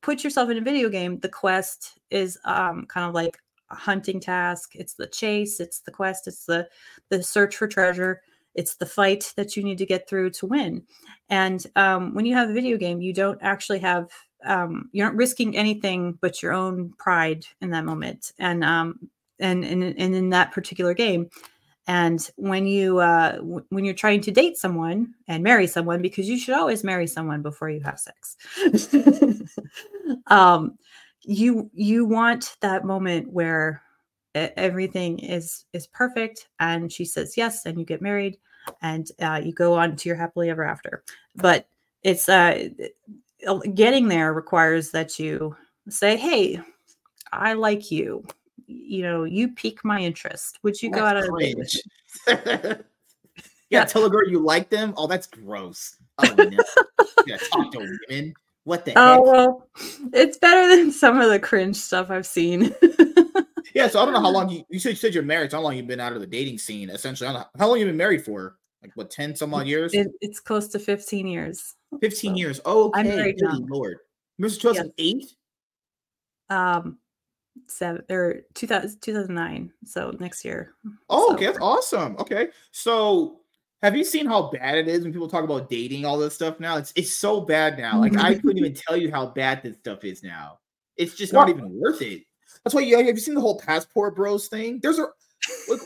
put 0.00 0.24
yourself 0.24 0.50
in 0.50 0.58
a 0.58 0.62
video 0.62 0.88
game, 0.88 1.18
the 1.20 1.28
quest 1.28 1.98
is 2.10 2.38
um 2.44 2.86
kind 2.86 3.06
of 3.06 3.14
like 3.14 3.38
hunting 3.74 4.20
task. 4.20 4.72
It's 4.74 4.94
the 4.94 5.06
chase, 5.06 5.60
it's 5.60 5.80
the 5.80 5.90
quest, 5.90 6.26
it's 6.26 6.46
the 6.46 6.68
the 7.08 7.22
search 7.22 7.56
for 7.56 7.66
treasure 7.66 8.22
it's 8.54 8.76
the 8.76 8.86
fight 8.86 9.32
that 9.36 9.56
you 9.56 9.62
need 9.62 9.78
to 9.78 9.86
get 9.86 10.08
through 10.08 10.30
to 10.30 10.46
win 10.46 10.82
and 11.28 11.66
um, 11.76 12.14
when 12.14 12.26
you 12.26 12.34
have 12.34 12.50
a 12.50 12.54
video 12.54 12.76
game 12.76 13.00
you 13.00 13.12
don't 13.12 13.38
actually 13.42 13.78
have 13.78 14.10
um, 14.44 14.88
you're 14.92 15.06
not 15.06 15.16
risking 15.16 15.56
anything 15.56 16.18
but 16.20 16.42
your 16.42 16.52
own 16.52 16.92
pride 16.98 17.46
in 17.60 17.70
that 17.70 17.84
moment 17.84 18.32
and 18.38 18.64
um, 18.64 18.98
and, 19.38 19.64
and 19.64 19.82
and 19.82 20.14
in 20.14 20.30
that 20.30 20.52
particular 20.52 20.94
game 20.94 21.28
and 21.86 22.30
when 22.36 22.66
you 22.66 22.98
uh, 22.98 23.36
w- 23.36 23.64
when 23.70 23.84
you're 23.84 23.94
trying 23.94 24.20
to 24.20 24.30
date 24.30 24.56
someone 24.56 25.14
and 25.28 25.42
marry 25.42 25.66
someone 25.66 26.02
because 26.02 26.28
you 26.28 26.38
should 26.38 26.54
always 26.54 26.84
marry 26.84 27.06
someone 27.06 27.42
before 27.42 27.70
you 27.70 27.80
have 27.80 27.98
sex 27.98 28.36
um, 30.26 30.76
you 31.24 31.70
you 31.72 32.04
want 32.04 32.56
that 32.60 32.84
moment 32.84 33.32
where 33.32 33.82
everything 34.34 35.18
is 35.18 35.64
is 35.72 35.86
perfect 35.88 36.48
and 36.58 36.90
she 36.90 37.04
says 37.04 37.36
yes 37.36 37.66
and 37.66 37.78
you 37.78 37.84
get 37.84 38.00
married 38.00 38.38
and 38.80 39.10
uh, 39.20 39.40
you 39.42 39.52
go 39.52 39.74
on 39.74 39.96
to 39.96 40.08
your 40.08 40.16
happily 40.16 40.48
ever 40.50 40.64
after. 40.64 41.02
But 41.36 41.68
it's 42.02 42.28
uh 42.28 42.68
getting 43.74 44.08
there 44.08 44.32
requires 44.32 44.90
that 44.90 45.18
you 45.18 45.56
say 45.88 46.16
hey 46.16 46.60
i 47.32 47.52
like 47.52 47.90
you. 47.90 48.24
You 48.66 49.02
know 49.02 49.24
you 49.24 49.48
pique 49.48 49.84
my 49.84 50.00
interest. 50.00 50.58
Would 50.62 50.80
you 50.80 50.90
that's 50.90 51.00
go 51.00 51.06
out 51.06 51.16
on 51.16 51.24
a 51.24 51.38
date 51.38 52.82
yeah, 53.70 53.84
tell 53.84 54.04
a 54.04 54.10
girl 54.10 54.28
you 54.28 54.38
like 54.38 54.68
them? 54.68 54.92
Oh 54.96 55.06
that's 55.06 55.26
gross. 55.26 55.96
Oh 56.18 56.34
no. 56.36 56.62
yeah 57.26 57.36
talk 57.50 57.72
to 57.72 57.96
women 58.08 58.34
what 58.64 58.84
the 58.84 58.92
oh 58.96 59.14
heck? 59.14 59.24
well 59.24 59.68
it's 60.12 60.38
better 60.38 60.76
than 60.76 60.92
some 60.92 61.20
of 61.20 61.30
the 61.30 61.38
cringe 61.38 61.76
stuff 61.76 62.10
i've 62.10 62.26
seen 62.26 62.74
Yeah, 63.74 63.88
so 63.88 64.00
I 64.00 64.04
don't 64.04 64.14
know 64.14 64.20
how 64.20 64.30
long 64.30 64.48
you 64.48 64.64
you 64.68 64.78
said 64.78 64.90
you 64.90 64.96
said 64.96 65.14
you're 65.14 65.22
married. 65.22 65.50
So 65.50 65.56
how 65.56 65.62
long 65.62 65.76
you've 65.76 65.86
been 65.86 66.00
out 66.00 66.12
of 66.12 66.20
the 66.20 66.26
dating 66.26 66.58
scene? 66.58 66.90
Essentially, 66.90 67.28
I 67.28 67.32
don't 67.32 67.40
know, 67.42 67.46
how 67.58 67.68
long 67.68 67.78
you 67.78 67.86
been 67.86 67.96
married 67.96 68.24
for? 68.24 68.56
Like 68.82 68.92
what, 68.96 69.10
ten 69.10 69.34
some 69.36 69.54
odd 69.54 69.66
years? 69.66 69.94
It, 69.94 70.08
it's 70.20 70.40
close 70.40 70.68
to 70.68 70.78
15 70.78 71.26
years. 71.26 71.74
Fifteen 72.00 72.32
so, 72.32 72.38
years. 72.38 72.60
Oh, 72.64 72.86
okay. 72.86 73.00
I'm 73.00 73.06
married 73.08 73.38
Good 73.38 73.44
now. 73.44 73.58
Lord, 73.68 73.98
Mr. 74.40 74.60
2008. 74.60 75.24
Um, 76.50 76.98
seven 77.66 78.02
or 78.10 78.40
2000, 78.54 79.00
2009. 79.00 79.72
So 79.86 80.12
next 80.18 80.44
year. 80.44 80.74
Oh, 81.08 81.28
So- 81.28 81.34
okay, 81.34 81.46
that's 81.46 81.58
awesome. 81.60 82.16
Okay, 82.18 82.48
so 82.72 83.40
have 83.82 83.96
you 83.96 84.04
seen 84.04 84.26
how 84.26 84.50
bad 84.50 84.76
it 84.78 84.88
is 84.88 85.02
when 85.02 85.12
people 85.12 85.28
talk 85.28 85.44
about 85.44 85.68
dating 85.68 86.04
all 86.04 86.18
this 86.18 86.34
stuff 86.34 86.60
now? 86.60 86.76
It's 86.76 86.92
it's 86.94 87.12
so 87.12 87.40
bad 87.40 87.78
now. 87.78 87.98
Like 87.98 88.16
I 88.16 88.34
couldn't 88.34 88.58
even 88.58 88.74
tell 88.74 88.96
you 88.96 89.10
how 89.10 89.26
bad 89.26 89.62
this 89.62 89.76
stuff 89.78 90.04
is 90.04 90.22
now. 90.22 90.60
It's 90.96 91.14
just 91.14 91.32
not 91.32 91.48
even 91.48 91.68
worth 91.68 92.00
it. 92.00 92.22
That's 92.62 92.74
why 92.74 92.82
you 92.82 92.96
have 92.96 93.06
you 93.06 93.16
seen 93.16 93.34
the 93.34 93.40
whole 93.40 93.58
passport 93.58 94.14
bros 94.14 94.46
thing? 94.46 94.78
There's 94.80 94.98
a 94.98 95.06
like, 95.68 95.80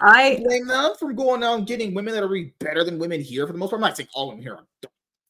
I 0.00 0.40
blame 0.44 0.66
them 0.66 0.94
from 0.98 1.14
going 1.14 1.44
out 1.44 1.58
and 1.58 1.66
getting 1.66 1.94
women 1.94 2.14
that 2.14 2.22
are 2.22 2.28
really 2.28 2.54
better 2.58 2.82
than 2.82 2.98
women 2.98 3.20
here 3.20 3.46
for 3.46 3.52
the 3.52 3.58
most 3.58 3.70
part. 3.70 3.80
I'm 3.80 3.88
not 3.88 3.96
saying 3.96 4.08
all 4.14 4.28
women 4.28 4.42
here 4.42 4.54
are 4.54 4.66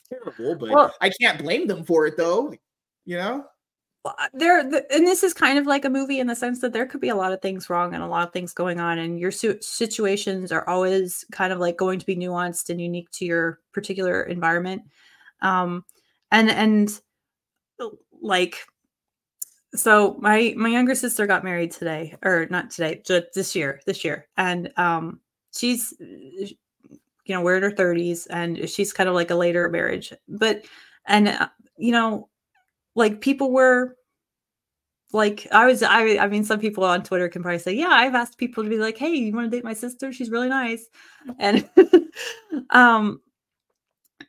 terrible, 0.08 0.56
but 0.56 0.70
Well- 0.70 0.94
I 1.00 1.10
can't 1.10 1.38
blame 1.38 1.66
them 1.66 1.84
for 1.84 2.06
it 2.06 2.16
though. 2.16 2.54
You 3.04 3.16
know? 3.16 3.46
There 4.32 4.60
and 4.60 5.06
this 5.06 5.22
is 5.22 5.34
kind 5.34 5.58
of 5.58 5.66
like 5.66 5.84
a 5.84 5.90
movie 5.90 6.20
in 6.20 6.26
the 6.26 6.36
sense 6.36 6.60
that 6.60 6.72
there 6.72 6.86
could 6.86 7.00
be 7.00 7.08
a 7.08 7.16
lot 7.16 7.32
of 7.32 7.40
things 7.40 7.68
wrong 7.68 7.94
and 7.94 8.02
a 8.02 8.06
lot 8.06 8.26
of 8.26 8.32
things 8.32 8.52
going 8.52 8.80
on 8.80 8.98
and 8.98 9.18
your 9.18 9.30
situations 9.30 10.52
are 10.52 10.68
always 10.68 11.24
kind 11.32 11.52
of 11.52 11.58
like 11.58 11.76
going 11.76 11.98
to 11.98 12.06
be 12.06 12.16
nuanced 12.16 12.70
and 12.70 12.80
unique 12.80 13.10
to 13.12 13.24
your 13.24 13.60
particular 13.72 14.22
environment. 14.22 14.82
Um 15.42 15.84
and 16.30 16.50
and 16.50 17.00
uh, 17.80 17.88
like 18.20 18.58
so 19.74 20.16
my 20.20 20.54
my 20.56 20.68
younger 20.68 20.94
sister 20.94 21.26
got 21.26 21.44
married 21.44 21.72
today 21.72 22.14
or 22.22 22.46
not 22.50 22.70
today 22.70 23.02
just 23.04 23.26
this 23.34 23.54
year 23.54 23.80
this 23.86 24.04
year 24.04 24.26
and 24.36 24.72
um 24.76 25.20
she's 25.54 25.92
uh, 26.00 26.46
you 27.24 27.34
know 27.34 27.42
we're 27.42 27.56
in 27.56 27.62
her 27.62 27.70
30s 27.70 28.26
and 28.30 28.68
she's 28.68 28.92
kind 28.92 29.08
of 29.08 29.14
like 29.14 29.30
a 29.30 29.34
later 29.34 29.68
marriage 29.68 30.12
but 30.28 30.64
and 31.06 31.28
uh, 31.28 31.48
you 31.76 31.92
know 31.92 32.28
like 32.94 33.20
people 33.20 33.52
were 33.52 33.96
like 35.12 35.46
I 35.52 35.66
was 35.66 35.82
I 35.82 36.18
I 36.18 36.28
mean 36.28 36.44
some 36.44 36.60
people 36.60 36.84
on 36.84 37.02
Twitter 37.02 37.28
can 37.28 37.42
probably 37.42 37.58
say, 37.58 37.72
yeah, 37.72 37.88
I've 37.88 38.14
asked 38.14 38.38
people 38.38 38.62
to 38.64 38.70
be 38.70 38.78
like, 38.78 38.98
hey, 38.98 39.10
you 39.10 39.32
want 39.32 39.50
to 39.50 39.56
date 39.56 39.64
my 39.64 39.74
sister? 39.74 40.12
She's 40.12 40.30
really 40.30 40.48
nice. 40.48 40.86
And 41.38 41.68
um 42.70 43.20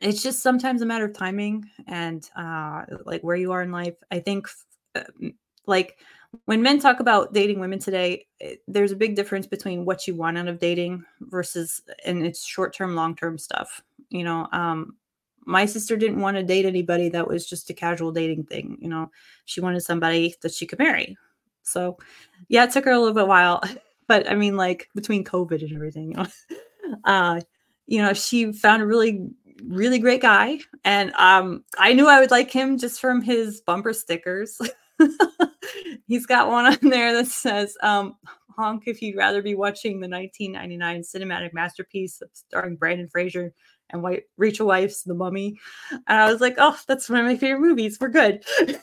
it's 0.02 0.24
just 0.24 0.42
sometimes 0.42 0.82
a 0.82 0.86
matter 0.86 1.06
of 1.06 1.14
timing 1.14 1.66
and 1.88 2.30
uh 2.36 2.86
like 3.06 3.22
where 3.22 3.36
you 3.36 3.52
are 3.52 3.62
in 3.62 3.72
life. 3.72 3.96
I 4.12 4.20
think 4.20 4.48
uh, 4.96 5.04
like 5.66 5.98
when 6.46 6.62
men 6.62 6.80
talk 6.80 7.00
about 7.00 7.34
dating 7.34 7.60
women 7.60 7.80
today, 7.80 8.28
it, 8.40 8.62
there's 8.68 8.92
a 8.92 8.96
big 8.96 9.16
difference 9.16 9.48
between 9.48 9.84
what 9.84 10.08
you 10.08 10.16
want 10.16 10.38
out 10.38 10.48
of 10.48 10.60
dating 10.60 11.04
versus 11.22 11.82
and 12.06 12.26
it's 12.26 12.46
short-term, 12.46 12.96
long-term 12.96 13.38
stuff. 13.38 13.82
You 14.10 14.24
know, 14.24 14.48
um 14.54 14.96
my 15.46 15.66
sister 15.66 15.98
didn't 15.98 16.22
want 16.22 16.38
to 16.38 16.44
date 16.44 16.66
anybody 16.66 17.10
that 17.10 17.28
was 17.28 17.48
just 17.48 17.70
a 17.70 17.74
casual 17.74 18.12
dating 18.12 18.44
thing 18.44 18.78
you 18.80 18.90
know? 18.90 19.10
She 19.46 19.62
wanted 19.62 19.82
somebody 19.82 20.36
that 20.42 20.54
she 20.54 20.66
could 20.66 20.80
marry. 20.80 21.18
So 21.64 21.98
yeah 22.48 22.64
it 22.64 22.72
took 22.72 22.86
her 22.86 22.92
a 22.92 23.00
little 23.00 23.14
bit 23.14 23.28
while 23.28 23.62
but 24.08 24.30
i 24.30 24.36
mean 24.36 24.58
like 24.58 24.90
between 24.96 25.24
covid 25.24 25.62
and 25.62 25.74
everything 25.76 26.12
you 26.12 26.18
know? 26.18 26.26
Uh 27.04 27.40
you 27.86 28.02
know 28.02 28.14
she 28.14 28.52
found 28.52 28.82
a 28.82 28.88
really 28.88 29.30
really 29.64 30.00
great 30.00 30.22
guy 30.22 30.58
and 30.86 31.14
um 31.16 31.64
i 31.78 31.94
knew 31.94 32.08
i 32.08 32.20
would 32.20 32.32
like 32.32 32.50
him 32.50 32.78
just 32.80 33.00
from 33.00 33.22
his 33.22 33.62
bumper 33.62 33.94
stickers. 33.94 34.60
He's 36.08 36.26
got 36.26 36.50
one 36.50 36.66
on 36.66 36.78
there 36.82 37.14
that 37.14 37.28
says 37.28 37.78
um 37.84 38.16
honk 38.56 38.84
if 38.88 39.02
you'd 39.02 39.18
rather 39.18 39.42
be 39.42 39.56
watching 39.56 40.00
the 40.00 40.10
1999 40.10 41.02
cinematic 41.02 41.54
masterpiece 41.54 42.22
starring 42.34 42.76
brendan 42.76 43.08
fraser 43.08 43.54
and 43.90 44.02
White 44.04 44.24
Rachel 44.38 44.68
Weisz's 44.68 45.04
The 45.04 45.14
Mummy. 45.14 45.60
And 45.92 46.22
I 46.22 46.32
was 46.32 46.42
like, 46.42 46.56
oh, 46.58 46.78
that's 46.88 47.10
one 47.10 47.20
of 47.20 47.26
my 47.26 47.38
favorite 47.38 47.62
movies. 47.68 47.98
We're 48.00 48.10
good. 48.10 48.44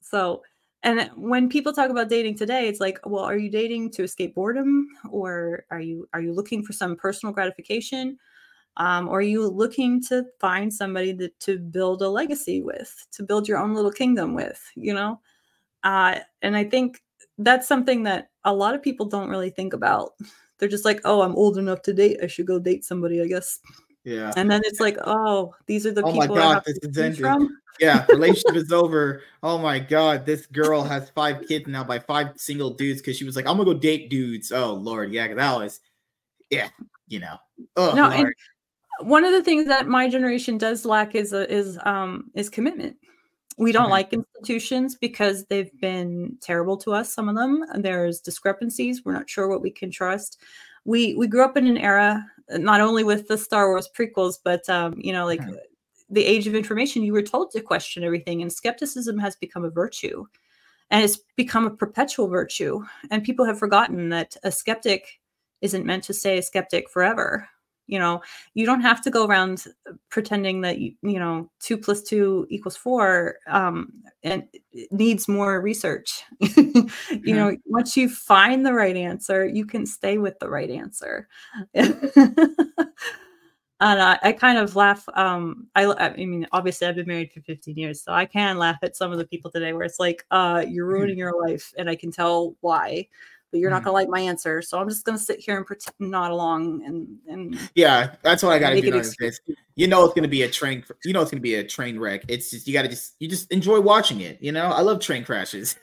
so, 0.00 0.42
and 0.82 1.10
when 1.14 1.48
people 1.48 1.72
talk 1.72 1.90
about 1.90 2.08
dating 2.08 2.36
today, 2.36 2.68
it's 2.68 2.80
like, 2.80 2.98
well, 3.04 3.24
are 3.24 3.36
you 3.36 3.50
dating 3.50 3.92
to 3.92 4.02
escape 4.02 4.34
boredom, 4.34 4.88
or 5.10 5.64
are 5.70 5.80
you 5.80 6.08
are 6.12 6.20
you 6.20 6.32
looking 6.32 6.64
for 6.64 6.72
some 6.72 6.96
personal 6.96 7.32
gratification, 7.32 8.18
um, 8.76 9.08
or 9.08 9.18
are 9.18 9.22
you 9.22 9.46
looking 9.46 10.02
to 10.04 10.24
find 10.40 10.72
somebody 10.72 11.12
that 11.12 11.38
to 11.40 11.58
build 11.58 12.02
a 12.02 12.08
legacy 12.08 12.62
with, 12.62 13.06
to 13.12 13.22
build 13.22 13.46
your 13.46 13.58
own 13.58 13.74
little 13.74 13.92
kingdom 13.92 14.34
with, 14.34 14.60
you 14.74 14.92
know? 14.92 15.20
Uh, 15.84 16.18
and 16.42 16.56
I 16.56 16.64
think 16.64 17.02
that's 17.38 17.68
something 17.68 18.02
that 18.04 18.30
a 18.44 18.52
lot 18.52 18.74
of 18.74 18.82
people 18.82 19.06
don't 19.06 19.30
really 19.30 19.50
think 19.50 19.74
about 19.74 20.12
they're 20.62 20.68
just 20.68 20.84
like, 20.84 21.00
oh, 21.04 21.22
I'm 21.22 21.34
old 21.34 21.58
enough 21.58 21.82
to 21.82 21.92
date. 21.92 22.20
I 22.22 22.28
should 22.28 22.46
go 22.46 22.60
date 22.60 22.84
somebody, 22.84 23.20
I 23.20 23.26
guess. 23.26 23.58
Yeah. 24.04 24.32
And 24.36 24.48
then 24.48 24.60
it's 24.64 24.78
like, 24.78 24.96
oh, 25.04 25.52
these 25.66 25.84
are 25.86 25.90
the 25.90 26.04
Oh 26.04 26.12
my 26.12 26.20
people 26.28 26.36
I 26.36 26.40
God, 26.40 26.54
have 26.54 26.64
to 26.66 26.72
this 26.74 26.90
is 26.92 26.98
ended. 26.98 27.18
from. 27.18 27.58
Yeah, 27.80 28.06
relationship 28.10 28.54
is 28.54 28.70
over. 28.72 29.22
Oh 29.42 29.58
my 29.58 29.80
god, 29.80 30.24
this 30.24 30.46
girl 30.46 30.84
has 30.84 31.10
five 31.10 31.48
kids 31.48 31.66
now 31.66 31.82
by 31.82 31.98
five 31.98 32.28
single 32.36 32.70
dudes 32.70 33.00
because 33.00 33.16
she 33.16 33.24
was 33.24 33.34
like, 33.34 33.44
I'm 33.48 33.56
gonna 33.56 33.74
go 33.74 33.74
date 33.76 34.08
dudes. 34.08 34.52
Oh 34.52 34.74
lord, 34.74 35.10
yeah, 35.10 35.34
that 35.34 35.56
was, 35.56 35.80
yeah, 36.48 36.68
you 37.08 37.18
know. 37.18 37.38
Oh 37.76 37.92
No, 37.96 38.08
and 38.08 38.32
one 39.00 39.24
of 39.24 39.32
the 39.32 39.42
things 39.42 39.66
that 39.66 39.88
my 39.88 40.08
generation 40.08 40.58
does 40.58 40.84
lack 40.84 41.16
is 41.16 41.32
a, 41.32 41.52
is 41.52 41.76
um 41.84 42.30
is 42.36 42.48
commitment. 42.48 42.98
We 43.58 43.72
don't 43.72 43.86
Mhm. 43.88 43.90
like 43.90 44.12
institutions 44.12 44.96
because 44.96 45.44
they've 45.46 45.70
been 45.80 46.36
terrible 46.40 46.76
to 46.78 46.92
us. 46.92 47.12
Some 47.12 47.28
of 47.28 47.36
them 47.36 47.64
and 47.72 47.84
there's 47.84 48.20
discrepancies. 48.20 49.04
We're 49.04 49.12
not 49.12 49.28
sure 49.28 49.48
what 49.48 49.62
we 49.62 49.70
can 49.70 49.90
trust. 49.90 50.38
We 50.84 51.14
we 51.14 51.26
grew 51.26 51.44
up 51.44 51.56
in 51.56 51.66
an 51.66 51.78
era 51.78 52.24
not 52.50 52.80
only 52.80 53.04
with 53.04 53.28
the 53.28 53.38
Star 53.38 53.68
Wars 53.68 53.88
prequels, 53.96 54.38
but 54.42 54.68
um, 54.68 54.94
you 54.98 55.12
know, 55.12 55.26
like 55.26 55.40
Mhm. 55.40 55.58
the 56.10 56.24
age 56.24 56.46
of 56.46 56.54
information. 56.54 57.02
You 57.02 57.12
were 57.12 57.22
told 57.22 57.50
to 57.52 57.60
question 57.60 58.04
everything, 58.04 58.42
and 58.42 58.52
skepticism 58.52 59.18
has 59.18 59.36
become 59.36 59.64
a 59.64 59.70
virtue, 59.70 60.26
and 60.90 61.04
it's 61.04 61.18
become 61.36 61.66
a 61.66 61.70
perpetual 61.76 62.28
virtue. 62.28 62.84
And 63.10 63.24
people 63.24 63.44
have 63.46 63.58
forgotten 63.58 64.08
that 64.10 64.36
a 64.42 64.52
skeptic 64.52 65.20
isn't 65.60 65.86
meant 65.86 66.04
to 66.04 66.14
stay 66.14 66.38
a 66.38 66.42
skeptic 66.42 66.90
forever 66.90 67.48
you 67.86 67.98
know 67.98 68.22
you 68.54 68.64
don't 68.66 68.80
have 68.80 69.02
to 69.02 69.10
go 69.10 69.26
around 69.26 69.64
pretending 70.10 70.60
that 70.62 70.78
you, 70.78 70.94
you 71.02 71.18
know 71.18 71.50
two 71.60 71.76
plus 71.76 72.02
two 72.02 72.46
equals 72.50 72.76
four 72.76 73.36
um 73.46 73.92
and 74.22 74.44
needs 74.90 75.28
more 75.28 75.60
research. 75.60 76.22
You 77.10 77.34
know 77.34 77.56
once 77.66 77.96
you 77.96 78.08
find 78.08 78.64
the 78.64 78.72
right 78.72 78.96
answer 78.96 79.46
you 79.46 79.64
can 79.66 79.86
stay 79.86 80.18
with 80.18 80.38
the 80.38 80.48
right 80.48 80.70
answer. 80.70 81.28
And 83.80 84.00
I, 84.00 84.16
I 84.22 84.32
kind 84.32 84.58
of 84.58 84.76
laugh 84.76 85.04
um 85.14 85.66
I, 85.74 85.86
I 85.86 86.24
mean 86.24 86.46
obviously 86.52 86.86
i've 86.86 86.94
been 86.94 87.06
married 87.08 87.32
for 87.32 87.40
15 87.40 87.76
years 87.76 88.00
so 88.02 88.12
i 88.12 88.24
can 88.24 88.56
laugh 88.56 88.78
at 88.82 88.96
some 88.96 89.10
of 89.10 89.18
the 89.18 89.26
people 89.26 89.50
today 89.50 89.72
where 89.72 89.82
it's 89.82 89.98
like 89.98 90.24
uh 90.30 90.64
you're 90.68 90.86
ruining 90.94 91.18
your 91.18 91.34
life 91.48 91.72
and 91.76 91.90
i 91.90 91.96
can 91.96 92.12
tell 92.12 92.54
why 92.60 93.08
but 93.52 93.60
you're 93.60 93.70
not 93.70 93.82
Mhm. 93.82 93.84
gonna 93.84 93.94
like 93.94 94.08
my 94.08 94.20
answer. 94.20 94.62
So 94.62 94.80
I'm 94.80 94.88
just 94.88 95.04
gonna 95.04 95.18
sit 95.18 95.38
here 95.38 95.56
and 95.56 95.64
pretend 95.64 95.94
nod 96.00 96.32
along 96.32 96.82
and 96.84 97.18
and 97.28 97.70
Yeah, 97.76 98.16
that's 98.22 98.42
what 98.42 98.52
I 98.52 98.58
got 98.58 98.70
to 98.70 98.80
do. 98.80 98.86
You 99.76 99.86
know 99.86 100.04
it's 100.04 100.14
gonna 100.14 100.28
be 100.28 100.42
a 100.42 100.50
train. 100.50 100.84
You 101.04 101.12
know 101.12 101.22
it's 101.22 101.30
gonna 101.30 101.40
be 101.40 101.54
a 101.54 101.64
train 101.64 101.98
wreck. 101.98 102.24
It's 102.28 102.50
just 102.50 102.66
you 102.66 102.72
got 102.72 102.82
to 102.82 102.88
just 102.88 103.14
you 103.20 103.28
just 103.28 103.52
enjoy 103.52 103.80
watching 103.80 104.20
it. 104.22 104.38
You 104.42 104.52
know, 104.52 104.66
I 104.66 104.80
love 104.80 105.00
train 105.00 105.24
crashes. 105.24 105.76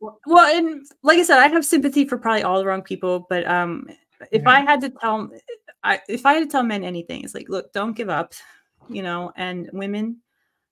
well, 0.00 0.56
and 0.56 0.86
like 1.02 1.18
I 1.18 1.22
said, 1.22 1.38
I 1.38 1.48
have 1.48 1.64
sympathy 1.64 2.06
for 2.06 2.18
probably 2.18 2.42
all 2.42 2.58
the 2.58 2.66
wrong 2.66 2.82
people, 2.82 3.26
but 3.28 3.46
um, 3.48 3.88
if 4.30 4.46
I 4.46 4.60
had 4.60 4.80
to 4.82 4.90
tell, 4.90 5.30
I 5.82 6.00
if 6.08 6.26
I 6.26 6.34
had 6.34 6.40
to 6.40 6.46
tell 6.46 6.62
men 6.62 6.84
anything, 6.84 7.22
it's 7.24 7.34
like, 7.34 7.48
look, 7.48 7.72
don't 7.72 7.96
give 7.96 8.08
up, 8.08 8.32
you 8.88 9.02
know, 9.02 9.32
and 9.36 9.68
women, 9.72 10.18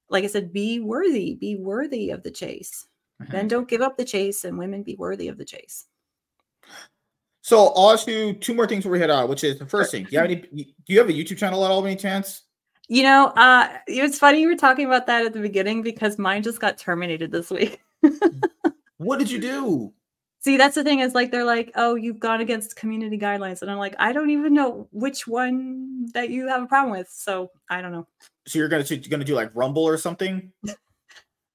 like 0.09 0.25
I 0.25 0.29
said, 0.29 0.53
be 0.53 0.81
worthy, 0.81 1.35
be 1.35 1.57
worthy 1.57 2.11
of 2.11 2.23
the 2.23 2.31
chase. 2.31 2.87
Men 3.33 3.49
don't 3.49 3.69
give 3.69 3.81
up 3.81 3.97
the 3.97 4.05
chase, 4.05 4.45
and 4.45 4.59
women 4.59 4.83
be 4.83 4.95
worthy 4.97 5.29
of 5.29 5.39
the 5.39 5.45
chase. 5.45 5.87
So 7.43 7.69
I'll 7.69 7.93
ask 7.93 8.07
you 8.07 8.35
two 8.35 8.55
more 8.55 8.67
things 8.67 8.83
before 8.83 8.93
we 8.93 9.01
head 9.01 9.11
out. 9.11 9.29
Which 9.29 9.45
is 9.45 9.59
the 9.59 9.67
first 9.67 9.91
thing. 9.91 10.05
Do 10.05 10.11
you 10.13 10.19
have 10.19 10.31
any? 10.31 10.37
Do 10.37 10.65
you 10.89 10.99
have 10.99 11.09
a 11.09 11.13
YouTube 11.13 11.39
channel 11.39 11.65
at 11.65 11.71
all? 11.71 11.83
By 11.83 11.89
any 11.89 11.97
chance? 11.97 12.43
You 12.89 13.03
know, 13.03 13.27
uh, 13.37 13.69
it's 13.87 14.19
funny 14.19 14.41
you 14.41 14.49
were 14.49 14.57
talking 14.57 14.87
about 14.87 15.07
that 15.07 15.27
at 15.27 15.33
the 15.33 15.41
beginning 15.41 15.83
because 15.83 16.19
mine 16.19 16.43
just 16.43 16.61
got 16.61 16.79
terminated 16.79 17.33
this 17.33 17.51
week. 17.51 17.81
What 18.99 19.19
did 19.19 19.31
you 19.31 19.39
do? 19.39 19.93
See, 20.41 20.57
that's 20.57 20.77
the 20.77 20.85
thing 20.85 21.01
is 21.01 21.15
like 21.15 21.33
they're 21.33 21.45
like, 21.45 21.73
oh, 21.75 21.97
you've 21.97 22.21
gone 22.21 22.41
against 22.41 22.77
community 22.77 23.19
guidelines, 23.19 23.63
and 23.63 23.71
I'm 23.71 23.79
like, 23.79 23.97
I 23.99 24.13
don't 24.13 24.31
even 24.31 24.55
know 24.55 24.89
which 24.93 25.27
one 25.27 26.07
that 26.15 26.31
you 26.31 26.47
have 26.47 26.63
a 26.63 26.67
problem 26.67 26.93
with, 26.93 27.09
so 27.11 27.51
I 27.69 27.83
don't 27.83 27.93
know. 27.93 28.07
So 28.47 28.59
you're 28.59 28.69
gonna 28.69 28.85
you're 28.85 29.11
gonna 29.11 29.25
do 29.25 29.35
like 29.35 29.51
Rumble 29.55 29.83
or 29.83 29.97
something? 29.97 30.53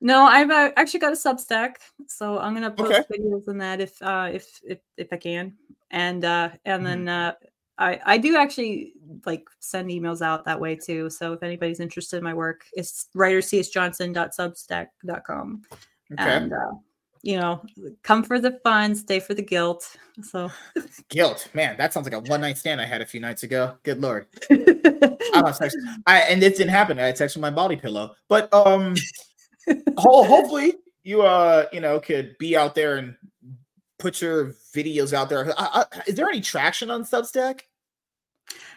No, 0.02 0.26
I've 0.26 0.50
uh, 0.50 0.72
actually 0.78 1.00
got 1.00 1.14
a 1.14 1.16
Substack, 1.16 1.76
so 2.08 2.40
I'm 2.40 2.56
gonna 2.56 2.72
post 2.72 2.92
Okay. 2.92 3.04
videos 3.20 3.48
in 3.48 3.60
that 3.60 3.80
if 3.80 4.02
uh, 4.02 4.30
if 4.34 4.60
if 4.66 4.80
if 4.98 5.14
I 5.14 5.18
can, 5.18 5.54
and 5.92 6.26
uh, 6.26 6.50
and 6.66 6.82
Mhm. 6.82 6.86
then 6.86 7.08
uh, 7.08 7.34
I 7.78 8.00
I 8.06 8.18
do 8.18 8.36
actually 8.36 8.94
like 9.28 9.48
send 9.60 9.90
emails 9.92 10.24
out 10.24 10.44
that 10.46 10.60
way 10.60 10.76
too. 10.76 11.08
So 11.12 11.34
if 11.34 11.44
anybody's 11.44 11.80
interested 11.80 12.18
in 12.18 12.24
my 12.24 12.34
work, 12.34 12.66
it's 12.74 13.10
writercsjohnson.substack.com. 13.16 15.62
Okay. 16.14 16.36
and 16.36 16.52
uh, 16.52 16.72
you 17.24 17.38
know 17.38 17.62
come 18.04 18.24
for 18.24 18.40
the 18.40 18.60
fun 18.64 18.96
stay 18.96 19.20
for 19.20 19.34
the 19.36 19.42
guilt 19.44 19.96
so 20.24 20.50
Guilt, 21.10 21.48
man. 21.54 21.78
That 21.78 21.94
sounds 21.94 22.06
like 22.06 22.14
a 22.16 22.20
one 22.20 22.42
night 22.42 22.58
stand 22.58 22.82
I 22.82 22.86
had 22.86 23.02
a 23.02 23.06
few 23.06 23.20
nights 23.20 23.44
ago. 23.44 23.78
Good 23.84 24.02
lord. 24.02 24.26
I 24.52 25.18
I 26.08 26.18
and 26.22 26.42
it 26.44 26.58
didn't 26.58 26.70
happen. 26.70 26.98
I 27.00 27.12
texted 27.12 27.40
my 27.40 27.52
body 27.52 27.76
pillow, 27.76 28.16
but 28.28 28.52
um, 28.54 28.96
hopefully 29.98 30.76
you 31.04 31.22
uh 31.22 31.66
you 31.72 31.82
know 31.82 32.00
could 32.00 32.38
be 32.38 32.56
out 32.56 32.76
there 32.76 32.98
and 32.98 33.16
put 34.00 34.22
your 34.22 34.56
videos 34.76 35.14
out 35.14 35.30
there. 35.30 35.54
I, 35.58 35.86
I, 35.92 36.02
is 36.08 36.16
there 36.16 36.28
any 36.28 36.42
traction 36.42 36.90
on 36.90 37.04
Substack? 37.04 37.62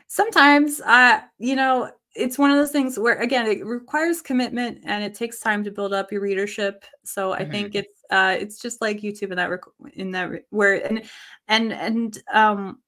sometimes 0.07 0.81
uh 0.83 1.21
you 1.39 1.57
know 1.57 1.91
it's 2.15 2.39
one 2.39 2.51
of 2.51 2.57
those 2.57 2.71
things 2.71 2.99
where 2.99 3.17
again 3.21 3.47
it 3.47 3.65
requires 3.65 4.23
commitment 4.23 4.79
and 4.85 5.03
it 5.03 5.15
takes 5.15 5.41
time 5.41 5.65
to 5.65 5.71
build 5.71 5.93
up 5.93 6.13
your 6.13 6.21
readership 6.21 6.85
so 7.05 7.33
i 7.33 7.45
think 7.45 7.75
it's 7.75 8.03
uh 8.11 8.37
it's 8.39 8.61
just 8.61 8.81
like 8.81 9.01
youtube 9.01 9.31
in 9.31 9.37
that 9.37 9.51
rec- 9.51 9.93
in 9.95 10.11
that 10.11 10.31
re- 10.31 10.45
where 10.51 10.87
and 10.87 11.03
and 11.49 11.73
and 11.73 12.23
um 12.33 12.79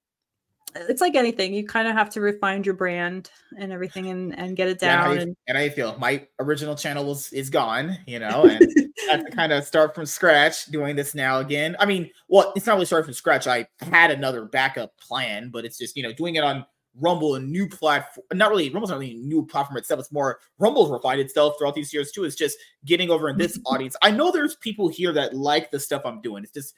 it's 0.89 1.01
like 1.01 1.15
anything 1.15 1.55
you 1.55 1.66
kind 1.66 1.89
of 1.89 1.94
have 1.94 2.11
to 2.11 2.20
refine 2.20 2.65
your 2.65 2.74
brand 2.74 3.31
and 3.59 3.73
everything 3.73 4.07
and 4.09 4.39
and 4.39 4.57
get 4.57 4.69
it 4.69 4.78
Yeah, 4.81 4.93
and, 4.93 5.01
how 5.01 5.07
down 5.09 5.15
you, 5.16 5.23
and 5.23 5.36
and 5.48 5.59
how 5.59 5.65
you 5.65 5.70
feel? 5.70 5.97
My 5.98 6.27
original 6.40 6.74
channel 6.74 7.05
was 7.05 7.32
is 7.32 7.51
gone, 7.51 7.97
you 8.07 8.19
know, 8.19 8.44
and 8.44 8.66
I 9.09 9.12
have 9.12 9.24
to 9.24 9.31
kind 9.36 9.53
of 9.53 9.65
start 9.65 9.94
from 9.94 10.07
scratch 10.07 10.66
doing 10.66 10.97
this 10.97 11.15
now 11.15 11.39
again. 11.39 11.77
I 11.78 11.86
mean, 11.86 12.11
well, 12.28 12.53
it's 12.57 12.66
not 12.66 12.74
really 12.74 12.86
starting 12.86 13.07
from 13.07 13.15
scratch. 13.15 13.47
I 13.47 13.66
had 13.81 14.11
another 14.11 14.44
backup 14.44 14.97
plan, 14.98 15.51
but 15.51 15.65
it's 15.65 15.78
just 15.78 15.97
you 15.97 16.03
know 16.03 16.12
doing 16.12 16.36
it 16.36 16.44
on 16.44 16.65
Rumble, 16.98 17.35
a 17.35 17.40
new 17.40 17.69
platform. 17.69 18.24
Not 18.32 18.51
really, 18.51 18.70
Rumble's 18.70 18.90
not 18.90 18.98
really 18.98 19.12
a 19.12 19.19
new 19.19 19.44
platform 19.44 19.77
itself. 19.77 20.01
It's 20.01 20.12
more 20.12 20.39
Rumble's 20.59 20.90
refined 20.90 21.20
itself 21.20 21.57
throughout 21.59 21.74
these 21.74 21.93
years 21.93 22.11
too. 22.11 22.24
It's 22.24 22.36
just 22.36 22.57
getting 22.86 23.11
over 23.11 23.28
in 23.28 23.36
this 23.36 23.59
audience. 23.66 23.97
I 24.01 24.11
know 24.11 24.31
there's 24.31 24.57
people 24.57 24.89
here 24.89 25.12
that 25.12 25.35
like 25.35 25.70
the 25.70 25.78
stuff 25.78 26.03
I'm 26.07 26.23
doing. 26.23 26.43
It's 26.43 26.53
just 26.53 26.74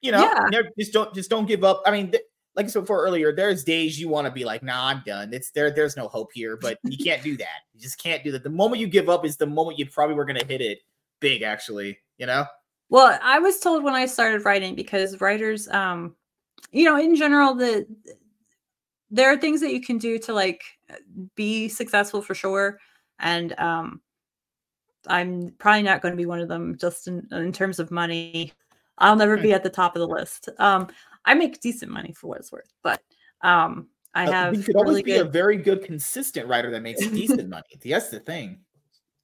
you 0.00 0.12
know, 0.12 0.22
Yeah. 0.22 0.46
never, 0.52 0.68
just 0.78 0.92
don't 0.92 1.12
just 1.12 1.28
don't 1.28 1.46
give 1.46 1.64
up. 1.64 1.82
I 1.86 1.90
mean. 1.90 2.12
Th- 2.12 2.22
like 2.58 2.66
I 2.66 2.68
said 2.70 2.80
before 2.80 3.04
earlier, 3.04 3.32
there's 3.32 3.62
days 3.62 4.00
you 4.00 4.08
want 4.08 4.26
to 4.26 4.32
be 4.32 4.44
like, 4.44 4.64
nah, 4.64 4.88
I'm 4.88 5.00
done. 5.06 5.32
It's 5.32 5.52
there, 5.52 5.70
there's 5.70 5.96
no 5.96 6.08
hope 6.08 6.32
here, 6.34 6.56
but 6.56 6.80
you 6.82 6.98
can't 7.04 7.22
do 7.22 7.36
that. 7.36 7.60
You 7.72 7.80
just 7.80 8.02
can't 8.02 8.24
do 8.24 8.32
that. 8.32 8.42
The 8.42 8.50
moment 8.50 8.80
you 8.80 8.88
give 8.88 9.08
up 9.08 9.24
is 9.24 9.36
the 9.36 9.46
moment 9.46 9.78
you 9.78 9.86
probably 9.86 10.16
were 10.16 10.24
gonna 10.24 10.44
hit 10.44 10.60
it 10.60 10.80
big, 11.20 11.42
actually, 11.42 11.98
you 12.18 12.26
know? 12.26 12.46
Well, 12.88 13.16
I 13.22 13.38
was 13.38 13.60
told 13.60 13.84
when 13.84 13.94
I 13.94 14.06
started 14.06 14.44
writing 14.44 14.74
because 14.74 15.20
writers, 15.20 15.68
um, 15.68 16.16
you 16.72 16.84
know, 16.84 16.98
in 16.98 17.14
general, 17.14 17.54
the 17.54 17.86
there 19.08 19.32
are 19.32 19.36
things 19.36 19.60
that 19.60 19.72
you 19.72 19.80
can 19.80 19.96
do 19.96 20.18
to 20.18 20.32
like 20.32 20.64
be 21.36 21.68
successful 21.68 22.20
for 22.22 22.34
sure, 22.34 22.80
and 23.20 23.56
um, 23.60 24.00
I'm 25.06 25.54
probably 25.58 25.84
not 25.84 26.02
going 26.02 26.12
to 26.12 26.16
be 26.16 26.26
one 26.26 26.40
of 26.40 26.48
them. 26.48 26.76
Just 26.76 27.06
in, 27.06 27.28
in 27.30 27.52
terms 27.52 27.78
of 27.78 27.92
money, 27.92 28.52
I'll 28.98 29.16
never 29.16 29.36
be 29.36 29.52
at 29.54 29.62
the 29.62 29.70
top 29.70 29.94
of 29.94 30.00
the 30.00 30.08
list. 30.08 30.48
Um, 30.58 30.88
I 31.28 31.34
make 31.34 31.60
decent 31.60 31.92
money 31.92 32.12
for 32.12 32.28
what 32.28 32.38
it's 32.38 32.50
worth, 32.50 32.72
but 32.82 33.02
um, 33.42 33.88
I 34.14 34.24
Uh, 34.26 34.32
have 34.32 34.54
you 34.54 34.62
could 34.62 34.76
always 34.76 34.96
really 34.96 35.02
be 35.02 35.16
a 35.18 35.24
very 35.24 35.58
good 35.58 35.84
consistent 35.84 36.48
writer 36.48 36.70
that 36.70 36.82
makes 36.82 37.06
decent 37.10 37.48
money. 37.50 37.64
That's 37.84 38.08
the 38.08 38.20
thing. 38.20 38.60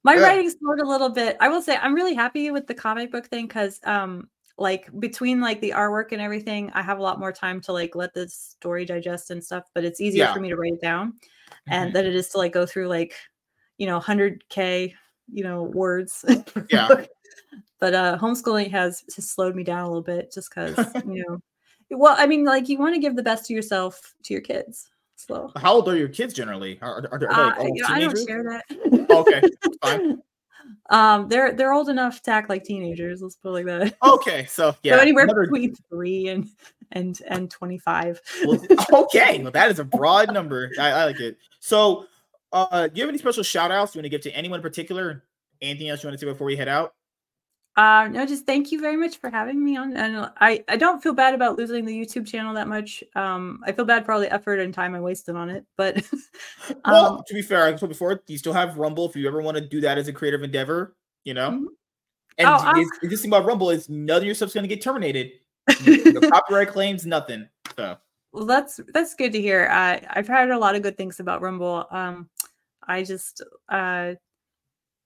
My 0.03 0.13
Yeah. 0.13 0.21
writing 0.21 0.49
slowed 0.51 0.79
a 0.79 0.87
little 0.87 1.09
bit. 1.09 1.35
I 1.39 1.49
will 1.49 1.63
say 1.63 1.77
I'm 1.77 1.95
really 1.95 2.13
happy 2.13 2.51
with 2.51 2.67
the 2.67 2.75
comic 2.75 3.11
book 3.11 3.25
thing 3.27 3.47
because 3.47 3.79
um 3.85 4.29
like 4.57 4.87
between 4.99 5.41
like 5.41 5.59
the 5.61 5.71
artwork 5.71 6.11
and 6.11 6.21
everything, 6.21 6.69
I 6.73 6.83
have 6.83 6.99
a 6.99 7.01
lot 7.01 7.19
more 7.19 7.31
time 7.33 7.59
to 7.61 7.73
like 7.73 7.95
let 7.95 8.13
the 8.13 8.29
story 8.29 8.85
digest 8.85 9.31
and 9.31 9.43
stuff, 9.43 9.63
but 9.73 9.83
it's 9.83 9.99
easier 9.99 10.25
Yeah. 10.25 10.33
for 10.33 10.39
me 10.39 10.49
to 10.49 10.55
write 10.55 10.73
it 10.73 10.81
down 10.81 11.13
and 11.67 11.89
Mhm. 11.89 11.93
than 11.95 12.05
it 12.05 12.15
is 12.15 12.29
to 12.29 12.37
like 12.37 12.53
go 12.53 12.67
through 12.67 12.87
like 12.87 13.15
you 13.79 13.87
know 13.87 13.99
100k 13.99 14.93
you 15.33 15.43
know 15.43 15.63
words 15.63 16.23
Yeah. 16.69 17.03
but 17.79 17.93
uh 17.95 18.17
homeschooling 18.21 18.69
has, 18.71 19.03
has 19.15 19.29
slowed 19.29 19.55
me 19.55 19.63
down 19.63 19.81
a 19.81 19.87
little 19.87 20.03
bit 20.03 20.31
just 20.31 20.49
because 20.51 20.79
you 21.07 21.23
know 21.27 21.39
well 21.91 22.15
i 22.17 22.25
mean 22.25 22.43
like 22.45 22.67
you 22.69 22.77
want 22.77 22.93
to 22.95 23.01
give 23.01 23.15
the 23.15 23.23
best 23.23 23.45
to 23.45 23.53
yourself 23.53 24.13
to 24.23 24.33
your 24.33 24.41
kids 24.41 24.89
so 25.15 25.49
How 25.55 25.75
old 25.75 25.87
are 25.87 25.95
your 25.95 26.09
kids 26.09 26.33
generally? 26.33 26.77
Are, 26.81 26.97
are, 26.97 27.13
are 27.13 27.19
they 27.19 27.25
uh, 27.27 27.47
like 27.63 27.73
know, 27.73 27.87
i 27.87 27.99
don't 28.01 28.27
share 28.27 28.43
that 28.43 29.09
Okay, 29.09 29.43
fine. 29.81 30.21
um 30.89 31.27
they're 31.29 31.53
they're 31.53 31.73
old 31.73 31.89
enough 31.89 32.21
to 32.23 32.31
act 32.31 32.49
like 32.49 32.63
teenagers 32.63 33.21
let's 33.21 33.35
put 33.35 33.49
it 33.49 33.51
like 33.51 33.65
that 33.65 33.95
Okay, 34.03 34.45
so 34.45 34.75
yeah, 34.83 34.95
so 34.95 34.99
anywhere 35.01 35.23
another- 35.23 35.41
between 35.43 35.73
three 35.89 36.27
and 36.27 36.49
and 36.91 37.21
and 37.27 37.49
25 37.49 38.21
well, 38.45 38.61
okay, 38.93 39.41
well, 39.41 39.51
that 39.51 39.71
is 39.71 39.79
a 39.79 39.83
broad 39.83 40.31
number. 40.33 40.71
I, 40.79 40.91
I 40.91 41.05
like 41.05 41.19
it. 41.19 41.37
So, 41.59 42.05
uh, 42.53 42.87
do 42.87 42.93
you 42.95 43.01
have 43.01 43.09
any 43.09 43.17
special 43.17 43.41
shout 43.41 43.71
outs 43.71 43.95
you 43.95 43.99
want 43.99 44.05
to 44.05 44.09
give 44.09 44.21
to 44.21 44.31
anyone 44.35 44.59
in 44.59 44.61
particular? 44.61 45.23
Anything 45.61 45.89
else 45.89 46.03
you 46.03 46.07
want 46.09 46.19
to 46.19 46.23
say 46.25 46.31
before 46.31 46.45
we 46.45 46.55
head 46.55 46.67
out? 46.67 46.93
Uh, 47.77 48.07
no, 48.09 48.25
just 48.25 48.45
thank 48.45 48.71
you 48.71 48.79
very 48.79 48.95
much 48.95 49.17
for 49.17 49.29
having 49.29 49.63
me 49.63 49.75
on. 49.75 49.97
And 49.97 50.31
I, 50.39 50.63
I 50.69 50.77
don't 50.77 51.03
feel 51.03 51.13
bad 51.13 51.33
about 51.33 51.57
losing 51.57 51.83
the 51.83 51.93
YouTube 51.93 52.25
channel 52.25 52.53
that 52.53 52.69
much. 52.69 53.03
Um, 53.15 53.61
I 53.65 53.73
feel 53.73 53.83
bad 53.83 54.05
for 54.05 54.13
all 54.13 54.19
the 54.21 54.31
effort 54.33 54.59
and 54.59 54.73
time 54.73 54.95
I 54.95 55.01
wasted 55.01 55.35
on 55.35 55.49
it, 55.49 55.65
but 55.75 56.01
Well, 56.85 57.17
um, 57.17 57.23
to 57.27 57.33
be 57.33 57.41
fair, 57.41 57.65
I 57.65 57.73
told 57.73 57.89
before, 57.89 58.21
you 58.27 58.37
still 58.37 58.53
have 58.53 58.77
Rumble 58.77 59.09
if 59.09 59.15
you 59.15 59.27
ever 59.27 59.41
want 59.41 59.57
to 59.57 59.61
do 59.65 59.81
that 59.81 59.97
as 59.97 60.07
a 60.07 60.13
creative 60.13 60.41
endeavor, 60.41 60.95
you 61.25 61.33
know? 61.33 61.51
Mhm. 61.51 61.65
And 62.37 62.47
Oh, 62.49 62.57
the 62.59 62.65
I'll- 63.09 63.17
thing 63.17 63.29
about 63.29 63.45
Rumble 63.45 63.69
is 63.71 63.89
none 63.89 64.17
of 64.17 64.23
your 64.23 64.35
stuff's 64.35 64.53
going 64.53 64.63
to 64.67 64.73
get 64.73 64.81
terminated. 64.81 65.31
no 65.85 66.21
copyright 66.29 66.69
claims, 66.69 67.05
nothing. 67.05 67.47
So, 67.75 67.97
well, 68.31 68.45
that's 68.45 68.79
that's 68.93 69.15
good 69.15 69.31
to 69.33 69.41
hear. 69.41 69.67
I 69.71 70.01
I've 70.11 70.27
heard 70.27 70.49
a 70.51 70.57
lot 70.57 70.75
of 70.75 70.81
good 70.81 70.95
things 70.97 71.19
about 71.19 71.41
Rumble. 71.41 71.87
Um, 71.91 72.29
I 72.87 73.03
just 73.03 73.41
uh, 73.69 74.13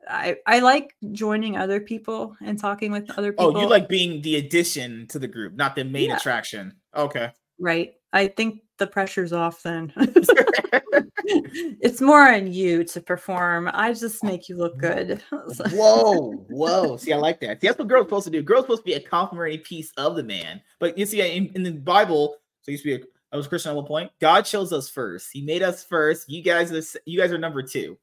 I 0.10 0.38
I 0.48 0.60
like 0.60 0.95
joining 1.11 1.56
other 1.57 1.80
people 1.80 2.36
and 2.44 2.60
talking 2.60 2.91
with 2.91 3.10
other 3.18 3.31
people. 3.31 3.57
oh, 3.57 3.61
you 3.61 3.68
like 3.69 3.88
being 3.88 4.22
the 4.22 4.38
addition 4.38 5.07
to 5.10 5.19
the 5.19 5.27
group, 5.27 5.53
not 5.56 5.76
the 5.76 5.84
main 5.84 6.10
Yeah. 6.10 6.18
attraction. 6.18 6.73
Okay. 6.95 7.31
right? 7.60 7.94
I 8.11 8.27
think 8.27 8.61
the 8.80 8.88
pressure's 8.88 9.34
off 9.34 9.61
then. 9.61 9.94
it's 11.26 12.02
more 12.02 12.27
on 12.27 12.52
you 12.52 12.84
to 12.86 13.02
perform. 13.02 13.69
I 13.73 13.94
just 13.94 14.23
make 14.23 14.49
you 14.49 14.57
look 14.57 14.77
good. 14.77 15.22
Whoa, 15.72 16.31
whoa. 16.49 16.98
See, 16.98 17.14
I 17.14 17.18
like 17.18 17.40
that. 17.41 17.61
See, 17.61 17.68
that's 17.68 17.77
what 17.77 17.88
girls 17.88 18.06
supposed 18.06 18.26
to 18.26 18.31
do. 18.31 18.41
Girls 18.41 18.64
supposed 18.64 18.81
to 18.81 18.86
be 18.86 18.94
a 18.94 18.99
complimentary 18.99 19.60
piece 19.60 19.91
of 19.98 20.15
the 20.15 20.23
man. 20.23 20.61
But 20.80 20.98
you 20.98 21.06
see, 21.06 21.22
in, 21.22 21.52
in 21.56 21.64
the 21.64 21.72
Bible, 21.72 22.36
so 22.61 22.72
used 22.72 22.84
to 22.84 22.98
be 22.98 23.03
a, 23.03 23.06
I 23.31 23.38
was 23.38 23.48
Christian 23.48 23.72
at 23.72 23.76
one 23.76 23.86
point. 23.86 24.11
God 24.19 24.41
chose 24.41 24.73
us 24.73 24.90
first. 24.90 25.30
He 25.31 25.41
made 25.41 25.61
us 25.61 25.84
first. 25.84 26.30
You 26.30 26.41
guys 26.41 26.72
are 26.72 26.99
you 27.06 27.19
guys 27.19 27.31
are 27.31 27.38
number 27.38 27.61
two. 27.61 27.98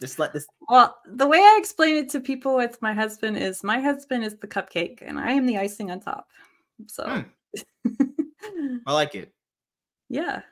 Just 0.00 0.18
let 0.18 0.32
this. 0.32 0.46
Well, 0.68 0.96
the 1.06 1.26
way 1.26 1.38
I 1.38 1.56
explain 1.58 1.96
it 1.96 2.08
to 2.10 2.20
people 2.20 2.54
with 2.54 2.80
my 2.80 2.92
husband 2.92 3.36
is 3.36 3.64
my 3.64 3.80
husband 3.80 4.24
is 4.24 4.36
the 4.36 4.46
cupcake 4.46 4.98
and 5.02 5.18
I 5.18 5.32
am 5.32 5.46
the 5.46 5.58
icing 5.58 5.90
on 5.90 6.00
top. 6.00 6.28
So, 6.86 7.24
hmm. 7.84 8.04
I 8.86 8.92
like 8.92 9.14
it. 9.14 9.32
yeah. 10.08 10.42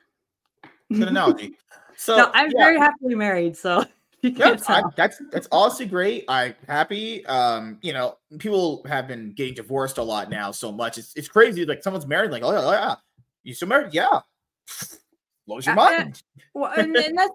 Good 0.91 1.07
analogy. 1.07 1.55
So 1.99 2.15
no, 2.15 2.31
I'm 2.35 2.51
yeah. 2.51 2.63
very 2.63 2.77
happily 2.77 3.15
married. 3.15 3.57
So, 3.57 3.83
yeah, 4.21 4.55
I, 4.67 4.83
that's 4.95 5.19
that's 5.31 5.47
also 5.47 5.83
great. 5.83 6.25
I'm 6.27 6.53
happy. 6.67 7.25
Um, 7.25 7.79
you 7.81 7.91
know, 7.91 8.19
people 8.37 8.85
have 8.87 9.07
been 9.07 9.31
getting 9.31 9.55
divorced 9.55 9.97
a 9.97 10.03
lot 10.03 10.29
now 10.29 10.51
so 10.51 10.71
much. 10.71 10.99
It's 10.99 11.11
it's 11.15 11.27
crazy. 11.27 11.65
Like 11.65 11.81
someone's 11.81 12.05
married, 12.05 12.29
like, 12.29 12.43
oh 12.43 12.51
yeah, 12.51 12.61
oh, 12.63 12.71
yeah. 12.71 12.95
you 13.41 13.55
still 13.55 13.67
married? 13.67 13.95
Yeah. 13.95 14.19
Blows 15.47 15.65
your 15.65 15.79
uh, 15.79 15.81
uh, 15.81 15.89
mind. 15.89 16.21
well, 16.53 16.71
and, 16.77 16.95
and 16.95 17.17
that's 17.17 17.33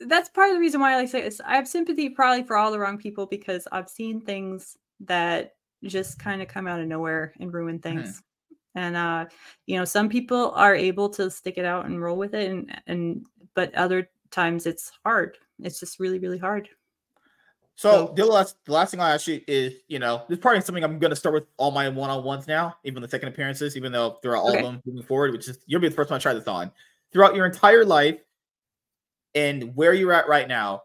that's 0.00 0.28
part 0.28 0.50
of 0.50 0.56
the 0.56 0.60
reason 0.60 0.80
why 0.80 0.92
I 0.92 0.96
like 0.96 1.08
say 1.08 1.22
this. 1.22 1.40
I 1.44 1.56
have 1.56 1.68
sympathy 1.68 2.08
probably 2.08 2.42
for 2.44 2.56
all 2.56 2.70
the 2.70 2.78
wrong 2.78 2.98
people 2.98 3.26
because 3.26 3.66
I've 3.72 3.88
seen 3.88 4.20
things 4.20 4.76
that 5.00 5.54
just 5.84 6.18
kind 6.18 6.42
of 6.42 6.48
come 6.48 6.66
out 6.66 6.80
of 6.80 6.86
nowhere 6.86 7.32
and 7.40 7.52
ruin 7.52 7.78
mm-hmm. 7.78 7.98
things. 7.98 8.08
Mm-hmm. 8.08 8.78
And 8.78 8.96
uh, 8.96 9.24
you 9.66 9.78
know, 9.78 9.84
some 9.84 10.08
people 10.08 10.50
are 10.52 10.74
able 10.74 11.08
to 11.10 11.30
stick 11.30 11.56
it 11.56 11.64
out 11.64 11.86
and 11.86 12.02
roll 12.02 12.18
with 12.18 12.34
it, 12.34 12.50
and 12.50 12.82
and 12.86 13.26
but 13.54 13.74
other 13.74 14.10
times 14.30 14.66
it's 14.66 14.92
hard. 15.02 15.38
It's 15.62 15.80
just 15.80 15.98
really, 15.98 16.18
really 16.18 16.38
hard. 16.38 16.68
So, 17.76 18.06
so 18.06 18.14
the 18.14 18.26
last 18.26 18.56
the 18.66 18.72
last 18.72 18.90
thing 18.90 19.00
I 19.00 19.14
ask 19.14 19.26
you 19.26 19.40
is, 19.46 19.74
you 19.88 19.98
know, 19.98 20.24
this 20.28 20.38
part 20.38 20.58
is 20.58 20.66
something 20.66 20.84
I'm 20.84 20.98
gonna 20.98 21.16
start 21.16 21.34
with 21.34 21.44
all 21.56 21.70
my 21.70 21.88
one 21.88 22.10
on 22.10 22.22
ones 22.22 22.46
now, 22.46 22.76
even 22.84 23.02
the 23.02 23.08
second 23.08 23.28
appearances, 23.28 23.78
even 23.78 23.92
though 23.92 24.18
throughout 24.22 24.40
all 24.40 24.50
okay. 24.50 24.58
of 24.58 24.64
them 24.64 24.82
moving 24.84 25.04
forward, 25.04 25.32
which 25.32 25.48
is 25.48 25.58
you'll 25.66 25.80
be 25.80 25.88
the 25.88 25.94
first 25.94 26.10
one 26.10 26.20
to 26.20 26.22
try 26.22 26.34
this 26.34 26.46
on. 26.46 26.70
Throughout 27.12 27.34
your 27.34 27.46
entire 27.46 27.84
life 27.84 28.18
and 29.36 29.76
where 29.76 29.94
you're 29.94 30.12
at 30.12 30.28
right 30.28 30.48
now, 30.48 30.82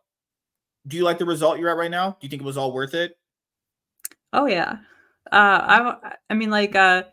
do 0.85 0.97
you 0.97 1.03
like 1.03 1.17
the 1.17 1.25
result 1.25 1.57
you're 1.57 1.69
at 1.69 1.77
right 1.77 1.89
now? 1.89 2.11
Do 2.11 2.17
you 2.21 2.29
think 2.29 2.43
it 2.43 2.45
was 2.45 2.57
all 2.57 2.73
worth 2.73 2.93
it? 2.93 3.17
Oh 4.33 4.45
yeah. 4.45 4.77
Uh 5.31 5.95
I 6.03 6.13
I 6.29 6.33
mean 6.35 6.51
like 6.51 6.75
uh 6.75 7.03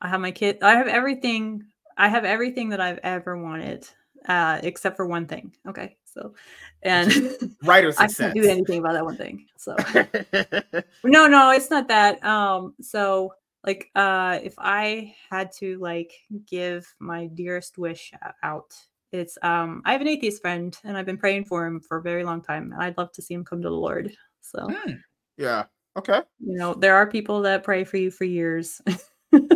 I 0.00 0.08
have 0.08 0.20
my 0.20 0.30
kid 0.30 0.58
I 0.62 0.76
have 0.76 0.88
everything 0.88 1.64
I 1.96 2.08
have 2.08 2.24
everything 2.24 2.70
that 2.70 2.80
I've 2.80 3.00
ever 3.02 3.36
wanted 3.36 3.86
uh, 4.28 4.60
except 4.62 4.96
for 4.96 5.06
one 5.06 5.26
thing. 5.26 5.52
Okay, 5.68 5.96
so 6.04 6.34
and 6.82 7.12
writer 7.62 7.92
I 7.98 8.08
can't 8.08 8.34
do 8.34 8.44
anything 8.44 8.80
about 8.80 8.94
that 8.94 9.04
one 9.04 9.16
thing. 9.16 9.46
So 9.56 9.76
no, 11.04 11.26
no, 11.26 11.50
it's 11.50 11.70
not 11.70 11.88
that. 11.88 12.24
Um, 12.24 12.74
so 12.80 13.34
like 13.64 13.90
uh, 13.94 14.38
if 14.42 14.54
I 14.58 15.14
had 15.30 15.52
to 15.58 15.78
like 15.78 16.12
give 16.46 16.92
my 16.98 17.26
dearest 17.26 17.78
wish 17.78 18.12
out, 18.42 18.74
it's 19.12 19.38
um, 19.42 19.82
I 19.84 19.92
have 19.92 20.00
an 20.00 20.08
atheist 20.08 20.42
friend, 20.42 20.76
and 20.84 20.96
I've 20.96 21.06
been 21.06 21.18
praying 21.18 21.44
for 21.44 21.66
him 21.66 21.80
for 21.80 21.98
a 21.98 22.02
very 22.02 22.24
long 22.24 22.42
time. 22.42 22.72
and 22.72 22.82
I'd 22.82 22.98
love 22.98 23.12
to 23.12 23.22
see 23.22 23.34
him 23.34 23.44
come 23.44 23.62
to 23.62 23.68
the 23.68 23.74
Lord. 23.74 24.12
So 24.40 24.58
mm, 24.60 24.98
yeah, 25.36 25.64
okay. 25.96 26.22
You 26.40 26.58
know, 26.58 26.74
there 26.74 26.96
are 26.96 27.06
people 27.06 27.40
that 27.42 27.64
pray 27.64 27.84
for 27.84 27.96
you 27.96 28.10
for 28.10 28.24
years. 28.24 28.80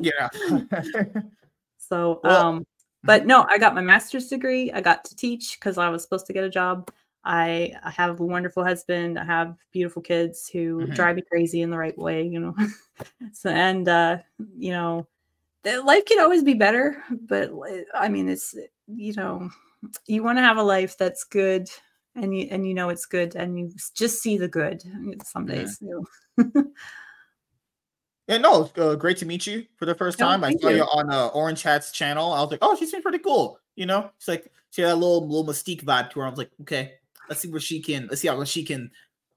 yeah. 0.00 0.28
so 1.78 2.20
well, 2.22 2.46
um 2.46 2.66
but 3.02 3.26
no, 3.26 3.46
I 3.48 3.58
got 3.58 3.74
my 3.74 3.80
master's 3.80 4.28
degree. 4.28 4.70
I 4.72 4.80
got 4.80 5.04
to 5.06 5.16
teach 5.16 5.58
because 5.58 5.78
I 5.78 5.88
was 5.88 6.02
supposed 6.02 6.26
to 6.26 6.32
get 6.32 6.44
a 6.44 6.50
job. 6.50 6.90
I, 7.24 7.72
I 7.82 7.90
have 7.90 8.20
a 8.20 8.24
wonderful 8.24 8.64
husband. 8.64 9.18
I 9.18 9.24
have 9.24 9.56
beautiful 9.72 10.02
kids 10.02 10.48
who 10.48 10.80
mm-hmm. 10.80 10.92
drive 10.92 11.16
me 11.16 11.22
crazy 11.30 11.62
in 11.62 11.70
the 11.70 11.78
right 11.78 11.96
way, 11.96 12.22
you 12.26 12.40
know. 12.40 12.54
so 13.32 13.50
and 13.50 13.88
uh, 13.88 14.18
you 14.56 14.72
know, 14.72 15.06
life 15.64 16.04
can 16.06 16.20
always 16.20 16.42
be 16.42 16.54
better, 16.54 17.02
but 17.10 17.50
I 17.94 18.08
mean, 18.08 18.28
it's 18.28 18.54
you 18.86 19.12
know, 19.14 19.50
you 20.06 20.22
want 20.22 20.38
to 20.38 20.42
have 20.42 20.56
a 20.56 20.62
life 20.62 20.96
that's 20.96 21.24
good, 21.24 21.68
and 22.14 22.36
you 22.36 22.48
and 22.50 22.66
you 22.66 22.74
know 22.74 22.88
it's 22.88 23.06
good, 23.06 23.34
and 23.36 23.58
you 23.58 23.72
just 23.94 24.22
see 24.22 24.38
the 24.38 24.48
good. 24.48 24.82
Some 25.24 25.46
days, 25.46 25.78
you 25.80 26.06
know. 26.36 26.64
Yeah, 28.30 28.38
no, 28.38 28.70
uh, 28.76 28.94
great 28.94 29.16
to 29.16 29.26
meet 29.26 29.44
you 29.44 29.66
for 29.74 29.86
the 29.86 29.94
first 29.94 30.22
oh, 30.22 30.24
time. 30.24 30.44
Oh, 30.44 30.46
I 30.46 30.52
saw 30.52 30.68
you, 30.68 30.76
you 30.76 30.82
on 30.84 31.12
uh, 31.12 31.26
Orange 31.28 31.64
Hat's 31.64 31.90
channel. 31.90 32.32
I 32.32 32.40
was 32.40 32.52
like, 32.52 32.60
oh, 32.62 32.76
she 32.76 32.86
seems 32.86 33.02
pretty 33.02 33.18
cool. 33.18 33.58
You 33.74 33.86
know, 33.86 34.08
she's 34.18 34.28
like 34.28 34.52
she 34.70 34.82
had 34.82 34.92
a 34.92 34.94
little 34.94 35.26
little 35.26 35.44
mystique 35.44 35.82
vibe 35.82 36.10
to 36.10 36.20
her. 36.20 36.26
I 36.26 36.30
was 36.30 36.38
like, 36.38 36.50
okay, 36.60 36.92
let's 37.28 37.40
see 37.40 37.50
what 37.50 37.62
she 37.62 37.80
can. 37.80 38.06
Let's 38.08 38.20
see 38.20 38.28
how 38.28 38.42
she 38.44 38.62
can 38.62 38.92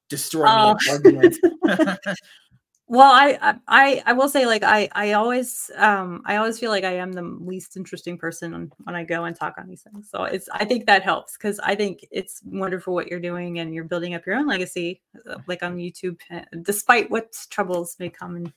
destroy 0.09 0.45
uh, 0.45 0.75
me. 1.03 1.31
Well, 2.87 3.11
I, 3.11 3.57
I 3.67 4.03
I 4.05 4.13
will 4.13 4.27
say 4.27 4.45
like 4.45 4.63
I 4.63 4.89
I 4.91 5.13
always 5.13 5.71
um 5.77 6.21
I 6.25 6.35
always 6.35 6.59
feel 6.59 6.69
like 6.69 6.83
I 6.83 6.97
am 6.97 7.13
the 7.13 7.21
least 7.21 7.77
interesting 7.77 8.17
person 8.17 8.71
when, 8.83 8.95
I 8.95 9.03
go 9.03 9.23
and 9.23 9.35
talk 9.35 9.55
on 9.57 9.67
these 9.67 9.83
things. 9.83 10.09
So 10.09 10.25
it's 10.25 10.49
I 10.49 10.65
think 10.65 10.85
that 10.85 11.01
helps 11.01 11.37
because 11.37 11.59
I 11.59 11.75
think 11.75 12.05
it's 12.11 12.41
wonderful 12.45 12.93
what 12.93 13.07
you're 13.07 13.21
doing 13.21 13.59
and 13.59 13.73
you're 13.73 13.85
building 13.85 14.15
up 14.15 14.25
your 14.25 14.35
own 14.35 14.47
legacy, 14.47 15.01
uh, 15.29 15.37
like 15.47 15.63
on 15.63 15.77
YouTube, 15.77 16.19
eh, 16.29 16.43
despite 16.61 17.09
what 17.09 17.33
troubles 17.49 17.95
may 17.99 18.09
come 18.09 18.35
and 18.35 18.53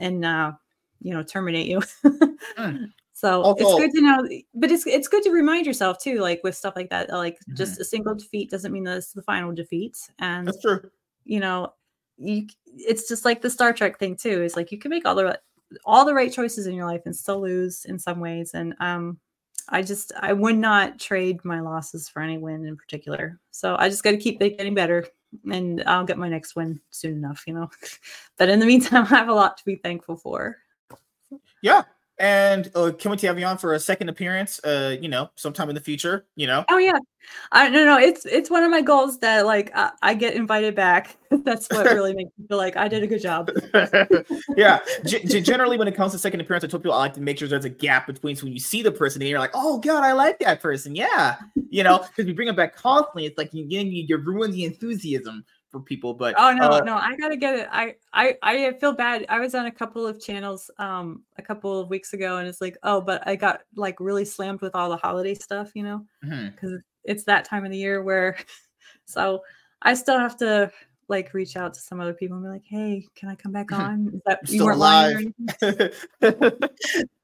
and 0.00 0.24
uh, 0.24 0.52
you 1.02 1.12
know 1.12 1.22
terminate 1.22 1.66
you. 1.66 1.80
mm. 2.58 2.90
So 3.18 3.56
it's 3.58 3.74
good 3.74 3.90
to 3.96 4.00
know, 4.00 4.28
but 4.54 4.70
it's 4.70 4.86
it's 4.86 5.08
good 5.08 5.24
to 5.24 5.32
remind 5.32 5.66
yourself 5.66 5.98
too, 5.98 6.20
like 6.20 6.40
with 6.44 6.54
stuff 6.54 6.76
like 6.76 6.88
that. 6.90 7.10
Like 7.10 7.34
mm-hmm. 7.34 7.56
just 7.56 7.80
a 7.80 7.84
single 7.84 8.14
defeat 8.14 8.48
doesn't 8.48 8.70
mean 8.70 8.84
that 8.84 8.98
it's 8.98 9.12
the 9.12 9.22
final 9.22 9.52
defeat. 9.52 9.98
And 10.20 10.46
that's 10.46 10.60
true. 10.60 10.88
You 11.24 11.40
know, 11.40 11.72
you 12.18 12.46
it's 12.66 13.08
just 13.08 13.24
like 13.24 13.40
the 13.40 13.50
Star 13.50 13.72
Trek 13.72 13.98
thing 13.98 14.16
too. 14.16 14.42
Is 14.42 14.56
like 14.56 14.72
you 14.72 14.78
can 14.78 14.90
make 14.90 15.06
all 15.06 15.14
the 15.14 15.38
all 15.84 16.04
the 16.04 16.14
right 16.14 16.32
choices 16.32 16.66
in 16.66 16.74
your 16.74 16.86
life 16.86 17.02
and 17.04 17.14
still 17.14 17.40
lose 17.40 17.84
in 17.84 17.98
some 17.98 18.20
ways. 18.20 18.52
And 18.54 18.74
um, 18.80 19.18
I 19.68 19.82
just 19.82 20.12
I 20.20 20.32
would 20.32 20.56
not 20.56 20.98
trade 20.98 21.44
my 21.44 21.60
losses 21.60 22.08
for 22.08 22.22
any 22.22 22.38
win 22.38 22.64
in 22.64 22.76
particular. 22.76 23.38
So 23.50 23.76
I 23.78 23.88
just 23.88 24.02
got 24.02 24.12
to 24.12 24.16
keep 24.16 24.40
getting 24.40 24.74
better 24.74 25.06
and 25.50 25.82
I'll 25.86 26.04
get 26.04 26.18
my 26.18 26.28
next 26.28 26.56
win 26.56 26.80
soon 26.90 27.14
enough, 27.14 27.44
you 27.46 27.54
know. 27.54 27.70
but 28.38 28.48
in 28.48 28.60
the 28.60 28.66
meantime, 28.66 29.04
I 29.10 29.16
have 29.18 29.28
a 29.28 29.34
lot 29.34 29.56
to 29.58 29.64
be 29.64 29.76
thankful 29.76 30.16
for. 30.16 30.56
Yeah. 31.62 31.82
And 32.18 32.70
uh, 32.74 32.90
can 32.98 33.12
we 33.12 33.16
have 33.18 33.38
you 33.38 33.46
on 33.46 33.58
for 33.58 33.74
a 33.74 33.80
second 33.80 34.08
appearance? 34.08 34.58
Uh, 34.64 34.96
you 35.00 35.08
know, 35.08 35.30
sometime 35.36 35.68
in 35.68 35.74
the 35.74 35.80
future. 35.80 36.26
You 36.34 36.48
know. 36.48 36.64
Oh 36.68 36.78
yeah, 36.78 36.98
I 37.52 37.68
no 37.68 37.84
no. 37.84 37.96
It's 37.98 38.26
it's 38.26 38.50
one 38.50 38.64
of 38.64 38.70
my 38.70 38.80
goals 38.80 39.20
that 39.20 39.46
like 39.46 39.70
I, 39.74 39.92
I 40.02 40.14
get 40.14 40.34
invited 40.34 40.74
back. 40.74 41.16
That's 41.30 41.68
what 41.70 41.86
really 41.94 42.14
makes 42.14 42.30
me 42.36 42.46
feel 42.48 42.56
like 42.56 42.76
I 42.76 42.88
did 42.88 43.04
a 43.04 43.06
good 43.06 43.22
job. 43.22 43.50
yeah. 44.56 44.80
G- 45.04 45.40
generally, 45.40 45.78
when 45.78 45.86
it 45.86 45.94
comes 45.94 46.10
to 46.12 46.18
second 46.18 46.40
appearance, 46.40 46.64
I 46.64 46.66
told 46.66 46.82
people 46.82 46.94
I 46.94 46.98
like 46.98 47.14
to 47.14 47.20
make 47.20 47.38
sure 47.38 47.46
there's 47.46 47.64
a 47.64 47.70
gap 47.70 48.08
between 48.08 48.36
when 48.38 48.52
you 48.52 48.58
see 48.58 48.82
the 48.82 48.92
person 48.92 49.22
and 49.22 49.28
you're 49.28 49.38
like, 49.38 49.52
oh 49.54 49.78
god, 49.78 50.02
I 50.02 50.12
like 50.12 50.40
that 50.40 50.60
person. 50.60 50.96
Yeah, 50.96 51.36
you 51.70 51.84
know, 51.84 51.98
because 51.98 52.26
we 52.26 52.32
bring 52.32 52.46
them 52.46 52.56
back 52.56 52.74
constantly. 52.74 53.26
It's 53.26 53.38
like 53.38 53.54
you 53.54 53.64
you, 53.64 53.80
you 54.08 54.16
ruin 54.16 54.50
the 54.50 54.64
enthusiasm 54.64 55.44
for 55.70 55.80
people. 55.80 56.14
But 56.14 56.34
oh 56.38 56.52
no, 56.52 56.70
uh, 56.70 56.80
no, 56.80 56.96
I 56.96 57.16
gotta 57.16 57.36
get 57.36 57.54
it. 57.54 57.68
I 57.70 57.94
I 58.12 58.36
I 58.42 58.72
feel 58.74 58.92
bad. 58.92 59.26
I 59.28 59.40
was 59.40 59.54
on 59.54 59.66
a 59.66 59.70
couple 59.70 60.06
of 60.06 60.20
channels 60.20 60.70
um 60.78 61.22
a 61.36 61.42
couple 61.42 61.80
of 61.80 61.90
weeks 61.90 62.12
ago, 62.12 62.38
and 62.38 62.48
it's 62.48 62.60
like, 62.60 62.76
oh, 62.82 63.00
but 63.00 63.26
I 63.26 63.36
got 63.36 63.62
like 63.76 64.00
really 64.00 64.24
slammed 64.24 64.60
with 64.60 64.74
all 64.74 64.88
the 64.88 64.96
holiday 64.96 65.34
stuff, 65.34 65.72
you 65.74 65.82
know, 65.82 66.04
because 66.22 66.70
mm-hmm. 66.70 66.76
it's 67.04 67.24
that 67.24 67.44
time 67.44 67.64
of 67.64 67.70
the 67.70 67.78
year 67.78 68.02
where. 68.02 68.36
So 69.04 69.42
I 69.82 69.94
still 69.94 70.18
have 70.18 70.36
to 70.38 70.70
like 71.08 71.32
reach 71.32 71.56
out 71.56 71.74
to 71.74 71.80
some 71.80 72.00
other 72.00 72.12
people 72.12 72.36
and 72.36 72.44
be 72.44 72.50
like, 72.50 72.64
hey, 72.64 73.06
can 73.14 73.28
I 73.28 73.34
come 73.34 73.52
back 73.52 73.72
on? 73.72 74.10
Is 74.14 74.20
that 74.26 74.48
you 74.48 74.64
weren't 74.64 74.78
lying? 74.78 75.34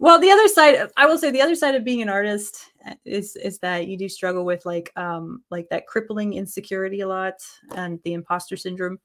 well 0.00 0.18
the 0.18 0.30
other 0.30 0.48
side 0.48 0.88
i 0.96 1.06
will 1.06 1.18
say 1.18 1.30
the 1.30 1.40
other 1.40 1.54
side 1.54 1.76
of 1.76 1.84
being 1.84 2.02
an 2.02 2.08
artist 2.08 2.72
uh, 2.88 2.94
is 3.04 3.36
is 3.36 3.58
that 3.60 3.86
you 3.86 3.96
do 3.96 4.08
struggle 4.08 4.44
with 4.44 4.66
like 4.66 4.90
um 4.96 5.42
like 5.50 5.68
that 5.68 5.86
crippling 5.86 6.34
insecurity 6.34 7.00
a 7.02 7.06
lot 7.06 7.34
and 7.76 8.00
the 8.02 8.14
imposter 8.14 8.56
syndrome 8.56 8.98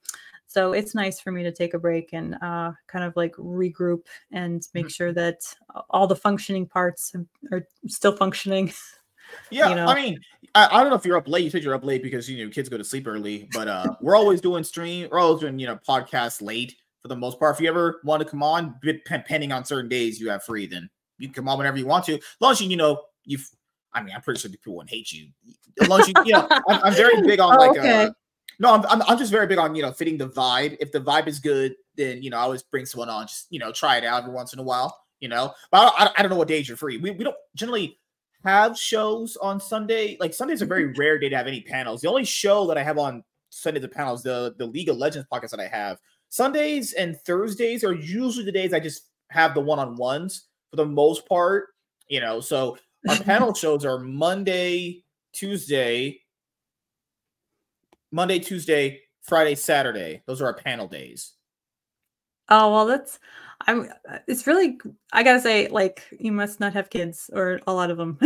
so 0.48 0.72
it's 0.72 0.94
nice 0.94 1.20
for 1.20 1.30
me 1.30 1.42
to 1.42 1.52
take 1.52 1.74
a 1.74 1.78
break 1.78 2.12
and 2.12 2.34
uh 2.42 2.72
kind 2.88 3.04
of 3.04 3.14
like 3.14 3.34
regroup 3.36 4.06
and 4.32 4.66
make 4.74 4.86
mm-hmm. 4.86 4.90
sure 4.90 5.12
that 5.12 5.40
all 5.90 6.06
the 6.06 6.16
functioning 6.16 6.66
parts 6.66 7.14
are 7.52 7.68
still 7.86 8.16
functioning 8.16 8.72
yeah 9.50 9.68
you 9.68 9.74
know? 9.74 9.86
i 9.86 9.94
mean 9.94 10.18
I, 10.54 10.68
I, 10.70 10.80
don't 10.80 10.90
know 10.90 10.96
if 10.96 11.04
you're 11.04 11.18
up 11.18 11.28
late 11.28 11.44
you 11.44 11.50
said 11.50 11.62
you're 11.62 11.74
up 11.74 11.84
late 11.84 12.02
because 12.02 12.30
you 12.30 12.44
know 12.44 12.50
kids 12.50 12.68
go 12.68 12.78
to 12.78 12.84
sleep 12.84 13.06
early 13.06 13.48
but 13.52 13.68
uh 13.68 13.96
we're 14.00 14.16
always 14.16 14.40
doing 14.40 14.64
stream 14.64 15.08
we're 15.10 15.18
always 15.18 15.40
doing 15.40 15.58
you 15.58 15.66
know 15.66 15.78
podcasts 15.86 16.40
late 16.40 16.76
for 17.06 17.14
the 17.14 17.20
most 17.20 17.38
part. 17.38 17.54
If 17.54 17.60
you 17.60 17.68
ever 17.68 18.00
want 18.02 18.22
to 18.22 18.28
come 18.28 18.42
on, 18.42 18.74
depending 18.82 19.52
on 19.52 19.64
certain 19.64 19.88
days 19.88 20.20
you 20.20 20.28
have 20.30 20.42
free, 20.42 20.66
then 20.66 20.90
you 21.18 21.28
can 21.28 21.34
come 21.34 21.48
on 21.48 21.56
whenever 21.56 21.78
you 21.78 21.86
want 21.86 22.04
to. 22.06 22.14
As 22.14 22.22
long 22.40 22.52
as 22.52 22.60
you, 22.60 22.68
you 22.68 22.76
know, 22.76 23.00
you've, 23.24 23.48
I 23.92 24.02
mean, 24.02 24.14
I'm 24.14 24.22
pretty 24.22 24.40
sure 24.40 24.50
people 24.50 24.74
wouldn't 24.74 24.90
hate 24.90 25.12
you. 25.12 25.28
As 25.80 25.88
long 25.88 26.00
as 26.00 26.08
you, 26.08 26.14
you 26.24 26.32
know, 26.32 26.48
I'm, 26.68 26.82
I'm 26.82 26.94
very 26.94 27.22
big 27.22 27.38
on 27.38 27.54
oh, 27.54 27.58
like, 27.58 27.78
okay. 27.78 28.04
uh, 28.06 28.10
no, 28.58 28.74
I'm, 28.74 28.84
I'm, 28.86 29.02
I'm 29.02 29.18
just 29.18 29.30
very 29.30 29.46
big 29.46 29.58
on, 29.58 29.74
you 29.74 29.82
know, 29.82 29.92
fitting 29.92 30.18
the 30.18 30.28
vibe. 30.28 30.76
If 30.80 30.90
the 30.90 31.00
vibe 31.00 31.28
is 31.28 31.38
good, 31.38 31.74
then, 31.96 32.22
you 32.22 32.30
know, 32.30 32.38
I 32.38 32.40
always 32.40 32.62
bring 32.62 32.86
someone 32.86 33.08
on, 33.08 33.28
just, 33.28 33.46
you 33.50 33.60
know, 33.60 33.70
try 33.70 33.96
it 33.98 34.04
out 34.04 34.22
every 34.22 34.34
once 34.34 34.52
in 34.52 34.58
a 34.58 34.64
while, 34.64 34.98
you 35.20 35.28
know, 35.28 35.54
but 35.70 35.94
I, 35.96 36.06
I, 36.06 36.10
I 36.16 36.22
don't 36.22 36.30
know 36.30 36.36
what 36.36 36.48
days 36.48 36.66
you're 36.68 36.76
free. 36.76 36.96
We, 36.96 37.12
we 37.12 37.24
don't 37.24 37.36
generally 37.54 37.98
have 38.44 38.76
shows 38.76 39.36
on 39.36 39.60
Sunday. 39.60 40.16
Like 40.18 40.34
Sunday's 40.34 40.62
a 40.62 40.66
very 40.66 40.92
rare 40.94 41.18
day 41.18 41.28
to 41.28 41.36
have 41.36 41.46
any 41.46 41.60
panels. 41.60 42.00
The 42.00 42.08
only 42.08 42.24
show 42.24 42.66
that 42.66 42.76
I 42.76 42.82
have 42.82 42.98
on 42.98 43.22
Sunday 43.50 43.80
the 43.80 43.88
panels, 43.88 44.22
the, 44.22 44.54
the 44.58 44.66
League 44.66 44.88
of 44.88 44.96
Legends 44.96 45.28
podcast 45.32 45.50
that 45.50 45.60
I 45.60 45.68
have 45.68 45.98
Sundays 46.36 46.92
and 46.92 47.18
Thursdays 47.22 47.82
are 47.82 47.94
usually 47.94 48.44
the 48.44 48.52
days 48.52 48.74
I 48.74 48.78
just 48.78 49.08
have 49.30 49.54
the 49.54 49.60
one 49.62 49.78
on 49.78 49.96
ones 49.96 50.48
for 50.70 50.76
the 50.76 50.84
most 50.84 51.26
part. 51.26 51.68
You 52.08 52.20
know, 52.20 52.40
so 52.40 52.76
our 53.08 53.16
panel 53.16 53.54
shows 53.54 53.86
are 53.86 53.98
Monday, 53.98 55.02
Tuesday, 55.32 56.20
Monday, 58.12 58.38
Tuesday, 58.38 59.00
Friday, 59.22 59.54
Saturday. 59.54 60.22
Those 60.26 60.42
are 60.42 60.46
our 60.46 60.54
panel 60.54 60.86
days. 60.86 61.32
Oh 62.50 62.70
well, 62.70 62.84
that's 62.84 63.18
I'm. 63.66 63.88
It's 64.28 64.46
really. 64.46 64.78
I 65.14 65.22
gotta 65.22 65.40
say, 65.40 65.68
like, 65.68 66.02
you 66.20 66.32
must 66.32 66.60
not 66.60 66.74
have 66.74 66.90
kids 66.90 67.30
or 67.32 67.60
a 67.66 67.72
lot 67.72 67.90
of 67.90 67.96
them. 67.96 68.18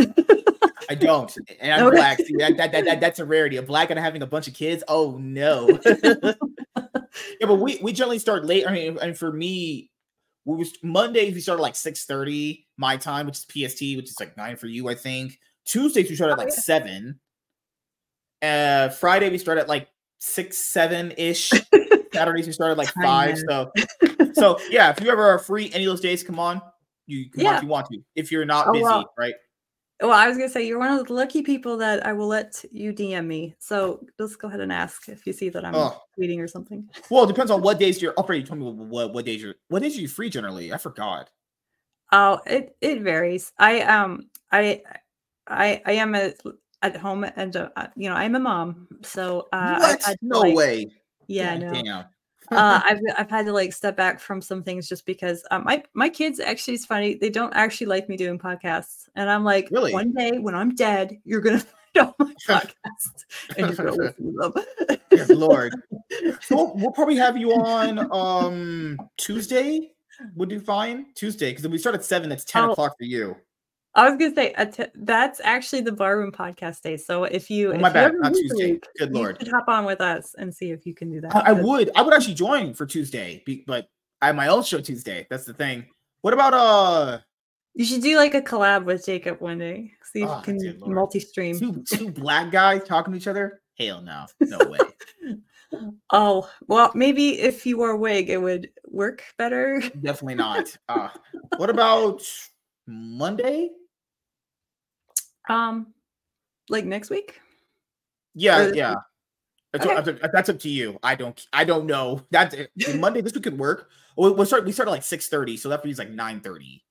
I 0.89 0.95
don't, 0.95 1.33
and 1.61 1.73
I'm 1.73 1.83
Okay. 1.87 1.95
black. 1.95 2.19
See, 2.19 2.35
that, 2.35 2.57
that, 2.57 2.73
that, 2.73 2.83
that 2.83 2.99
that's 2.99 3.19
a 3.19 3.25
rarity. 3.25 3.55
A 3.55 3.61
black 3.61 3.89
and 3.89 3.97
having 3.97 4.21
a 4.21 4.27
bunch 4.27 4.49
of 4.49 4.53
kids. 4.53 4.83
Oh 4.89 5.17
no. 5.17 5.79
yeah, 7.39 7.47
but 7.47 7.55
we 7.55 7.79
we 7.81 7.93
generally 7.93 8.19
start 8.19 8.45
late. 8.45 8.67
I 8.67 8.71
mean, 8.71 8.97
and 9.01 9.17
for 9.17 9.31
me, 9.31 9.89
we 10.45 10.57
was 10.57 10.71
Mondays 10.83 11.33
we 11.33 11.41
started 11.41 11.61
like 11.61 11.75
six 11.75 12.05
thirty 12.05 12.67
my 12.77 12.97
time, 12.97 13.25
which 13.25 13.37
is 13.37 13.45
PST, 13.45 13.81
which 13.97 14.09
is 14.09 14.15
like 14.19 14.35
nine 14.37 14.55
for 14.55 14.67
you, 14.67 14.89
I 14.89 14.95
think. 14.95 15.39
Tuesdays 15.65 16.09
we 16.09 16.15
started 16.15 16.33
at 16.33 16.39
Oh, 16.39 16.43
like 16.43 16.53
yeah. 16.53 16.59
seven. 16.61 17.19
Uh, 18.41 18.89
Friday 18.89 19.29
we 19.29 19.37
started 19.37 19.61
at 19.61 19.67
like 19.69 19.87
six, 20.19 20.57
seven 20.71 21.11
ish. 21.17 21.51
Saturdays 22.13 22.47
we 22.47 22.53
started 22.53 22.77
like 22.77 22.91
five. 23.03 23.37
So, 23.47 23.71
so 24.33 24.59
yeah, 24.69 24.89
if 24.89 24.99
you 25.01 25.11
ever 25.11 25.23
are 25.23 25.39
free 25.39 25.71
any 25.73 25.85
of 25.85 25.91
those 25.91 26.01
days, 26.01 26.23
come 26.23 26.39
on. 26.39 26.61
You 27.07 27.29
come 27.29 27.45
on 27.45 27.51
Yeah. 27.53 27.57
if 27.57 27.63
you 27.63 27.69
want 27.69 27.87
to. 27.91 27.99
If 28.15 28.31
you're 28.31 28.45
not 28.45 28.67
Oh, 28.69 28.73
busy, 28.73 29.05
right? 29.17 29.33
Well, 30.01 30.11
I 30.13 30.27
was 30.27 30.35
gonna 30.37 30.49
say 30.49 30.65
you're 30.65 30.79
one 30.79 30.91
of 30.91 31.05
the 31.05 31.13
lucky 31.13 31.41
people 31.43 31.77
that 31.77 32.05
I 32.05 32.11
will 32.13 32.27
let 32.27 32.63
you 32.71 32.91
DM 32.91 33.27
me. 33.27 33.55
So 33.59 34.03
just 34.19 34.39
go 34.39 34.47
ahead 34.47 34.59
and 34.59 34.71
ask 34.71 35.07
if 35.07 35.27
you 35.27 35.33
see 35.33 35.49
that 35.49 35.63
I'm 35.63 35.75
Oh. 35.75 36.01
tweeting 36.19 36.39
or 36.39 36.47
something. 36.47 36.89
Well, 37.09 37.23
it 37.25 37.27
depends 37.27 37.51
on 37.51 37.61
what 37.61 37.77
days 37.79 38.01
you're. 38.01 38.13
Oh, 38.17 38.31
you 38.31 38.43
told 38.43 38.59
me 38.59 38.65
what 38.85 39.13
what 39.13 39.25
days 39.25 39.41
you're. 39.43 39.55
What 39.67 39.83
days 39.83 39.97
are 39.97 40.01
you 40.01 40.07
free 40.07 40.29
generally? 40.29 40.73
I 40.73 40.77
forgot. 40.77 41.29
Oh, 42.11 42.39
it 42.47 42.75
it 42.81 43.01
varies. 43.01 43.53
I 43.59 43.81
um 43.81 44.29
I 44.51 44.81
I 45.47 45.81
I 45.85 45.91
am 45.93 46.15
at 46.15 46.37
at 46.81 46.97
home 46.97 47.23
and 47.35 47.55
uh, 47.55 47.69
you 47.95 48.09
know 48.09 48.15
I'm 48.15 48.33
a 48.35 48.39
mom, 48.39 48.87
so 49.03 49.47
uh, 49.53 49.77
what? 49.77 50.15
No 50.21 50.39
like- 50.39 50.55
way. 50.55 50.87
Yeah, 51.27 51.57
God 51.57 51.73
no. 51.73 51.83
Damn. 51.83 52.05
Uh, 52.51 52.81
I've 52.85 52.99
I've 53.17 53.29
had 53.29 53.45
to 53.45 53.53
like 53.53 53.73
step 53.73 53.95
back 53.97 54.19
from 54.19 54.41
some 54.41 54.63
things 54.63 54.87
just 54.87 55.05
because 55.05 55.45
um, 55.51 55.63
my 55.63 55.83
my 55.93 56.09
kids 56.09 56.39
actually 56.39 56.75
it's 56.75 56.85
funny 56.85 57.15
they 57.15 57.29
don't 57.29 57.53
actually 57.53 57.87
like 57.87 58.09
me 58.09 58.17
doing 58.17 58.37
podcasts 58.37 59.07
and 59.15 59.29
I'm 59.29 59.43
like 59.43 59.69
Really? 59.71 59.93
one 59.93 60.13
day 60.13 60.37
when 60.39 60.55
I'm 60.55 60.75
dead 60.75 61.17
you're 61.23 61.41
gonna 61.41 61.59
find 61.93 62.07
out 62.07 62.15
my 62.19 62.33
podcast 62.47 63.57
and 63.57 63.67
you're 63.67 63.75
gonna 63.75 63.91
listen 64.03 64.33
to 64.33 64.53
them. 64.87 64.97
Good 65.09 65.37
lord. 65.37 65.73
So 66.41 66.55
we'll, 66.55 66.73
we'll 66.75 66.91
probably 66.91 67.17
have 67.17 67.37
you 67.37 67.51
on 67.53 68.09
um 68.11 68.99
Tuesday. 69.17 69.91
Would 70.35 70.49
do 70.49 70.59
fine 70.59 71.07
Tuesday 71.15 71.49
because 71.49 71.65
if 71.65 71.71
we 71.71 71.79
start 71.79 71.95
at 71.95 72.05
seven, 72.05 72.29
that's 72.29 72.45
ten 72.45 72.65
Oh. 72.65 72.71
o'clock 72.73 72.93
for 72.97 73.05
you. 73.05 73.35
I 73.93 74.09
was 74.09 74.17
gonna 74.17 74.33
say 74.33 74.53
att- 74.53 74.91
that's 74.95 75.41
actually 75.43 75.81
the 75.81 75.91
barroom 75.91 76.31
podcast 76.31 76.81
day. 76.81 76.95
So 76.97 77.25
if 77.25 77.49
you 77.49 77.69
Oh, 77.69 77.75
if 77.75 77.81
my 77.81 77.89
you 77.89 77.93
bad, 77.93 78.13
not 78.15 78.33
Tuesday. 78.33 78.71
week, 78.73 78.87
Good 78.97 79.13
lord. 79.13 79.47
hop 79.51 79.67
on 79.67 79.85
with 79.85 79.99
us 80.01 80.33
and 80.37 80.53
see 80.55 80.71
if 80.71 80.85
you 80.85 80.93
can 80.93 81.11
do 81.11 81.19
that. 81.21 81.35
I, 81.35 81.49
I 81.49 81.51
would. 81.51 81.91
I 81.95 82.01
would 82.01 82.13
actually 82.13 82.35
join 82.35 82.73
for 82.73 82.85
Tuesday, 82.85 83.43
but 83.67 83.89
I 84.21 84.27
have 84.27 84.35
my 84.35 84.47
own 84.47 84.63
show 84.63 84.79
Tuesday. 84.79 85.27
That's 85.29 85.45
the 85.45 85.53
thing. 85.53 85.85
What 86.21 86.33
about 86.33 86.53
uh 86.53 87.19
You 87.73 87.83
should 87.85 88.01
do 88.01 88.15
like 88.15 88.33
a 88.33 88.41
collab 88.41 88.85
with 88.85 89.05
Jacob 89.05 89.41
one 89.41 89.57
day. 89.59 89.91
See 90.03 90.21
if 90.23 90.29
Oh, 90.29 90.37
you 90.37 90.43
can 90.75 90.93
multi-stream. 90.93 91.57
two 91.59 91.83
two 91.83 92.11
black 92.11 92.51
guys 92.51 92.83
talking 92.85 93.11
to 93.13 93.17
each 93.17 93.27
other? 93.27 93.61
Hell 93.77 94.01
no, 94.01 94.25
no 94.41 94.59
way. 94.69 94.79
Oh 96.11 96.49
well, 96.67 96.91
maybe 96.95 97.39
if 97.39 97.65
you 97.65 97.77
wore 97.77 97.91
a 97.91 97.97
wig, 97.97 98.29
it 98.29 98.37
would 98.41 98.69
work 98.87 99.23
better. 99.37 99.79
Definitely 100.01 100.35
not. 100.35 100.75
Uh, 100.89 101.07
what 101.55 101.69
about 101.69 102.21
Monday? 102.87 103.69
Um, 105.49 105.93
like 106.69 106.85
next 106.85 107.09
week. 107.09 107.39
Yeah, 108.35 108.59
Or- 108.67 108.73
yeah. 108.73 108.95
That's, 109.73 109.85
Okay. 109.85 109.95
up 109.95 110.03
to, 110.05 110.29
that's 110.33 110.49
up 110.49 110.59
to 110.59 110.69
you. 110.69 110.99
I 111.01 111.15
don't. 111.15 111.47
I 111.53 111.63
don't 111.63 111.85
know. 111.85 112.21
That's 112.31 112.55
Monday. 112.95 113.21
This 113.21 113.33
week 113.33 113.43
could 113.43 113.57
work. 113.57 113.89
We'll, 114.17 114.33
we'll 114.35 114.45
start. 114.45 114.65
We 114.65 114.73
start 114.73 114.89
at 114.89 114.91
like 114.91 115.03
six 115.03 115.29
thirty, 115.29 115.55
so 115.55 115.69
that 115.69 115.85
means 115.85 115.97
like 115.97 116.09
nine 116.09 116.41
thirty. 116.41 116.83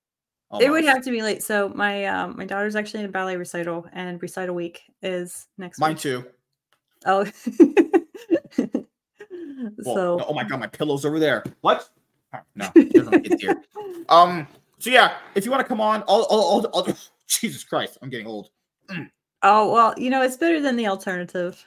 It 0.59 0.71
would 0.71 0.85
have 0.85 1.05
to 1.05 1.11
be 1.11 1.21
late. 1.23 1.43
So 1.43 1.69
my 1.75 2.07
um 2.07 2.37
my 2.39 2.47
daughter's 2.47 2.75
actually 2.77 3.01
in 3.01 3.07
a 3.07 3.13
ballet 3.13 3.37
recital, 3.37 3.87
and 3.93 4.21
recital 4.23 4.55
week 4.55 4.81
is 5.03 5.47
next 5.59 5.79
Mine 5.79 5.91
week. 5.93 5.99
too. 6.01 6.25
Oh. 7.05 7.27
Well, 9.85 9.95
so 9.95 10.17
no- 10.17 10.25
oh 10.29 10.33
my 10.33 10.45
god, 10.45 10.59
my 10.61 10.67
pillow's 10.67 11.05
over 11.05 11.19
there. 11.19 11.45
What? 11.61 11.87
Oh, 12.35 12.39
No, 12.55 12.71
it 12.75 12.93
doesn't 12.95 13.23
get 13.25 13.41
there. 13.43 13.63
Um. 14.09 14.47
So 14.79 14.89
yeah, 14.89 15.17
if 15.35 15.45
you 15.45 15.51
want 15.51 15.61
to 15.61 15.69
come 15.69 15.81
on, 15.83 16.03
I'll, 16.09 16.27
I'll, 16.31 16.71
I'll, 16.75 16.87
I'll- 16.89 16.97
Jesus 17.41 17.65
Christ, 17.65 17.99
I'm 18.03 18.11
getting 18.11 18.27
old. 18.27 18.51
oh 19.43 19.73
well, 19.73 19.95
you 19.97 20.11
know 20.11 20.23
it's 20.23 20.37
better 20.37 20.61
than 20.61 20.77
the 20.77 20.89
alternative. 20.89 21.65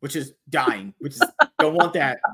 Which 0.00 0.16
is 0.16 0.34
dying. 0.50 0.94
Which 0.98 1.14
is 1.14 1.22
don't 1.58 1.74
want 1.74 1.94
that. 1.94 2.18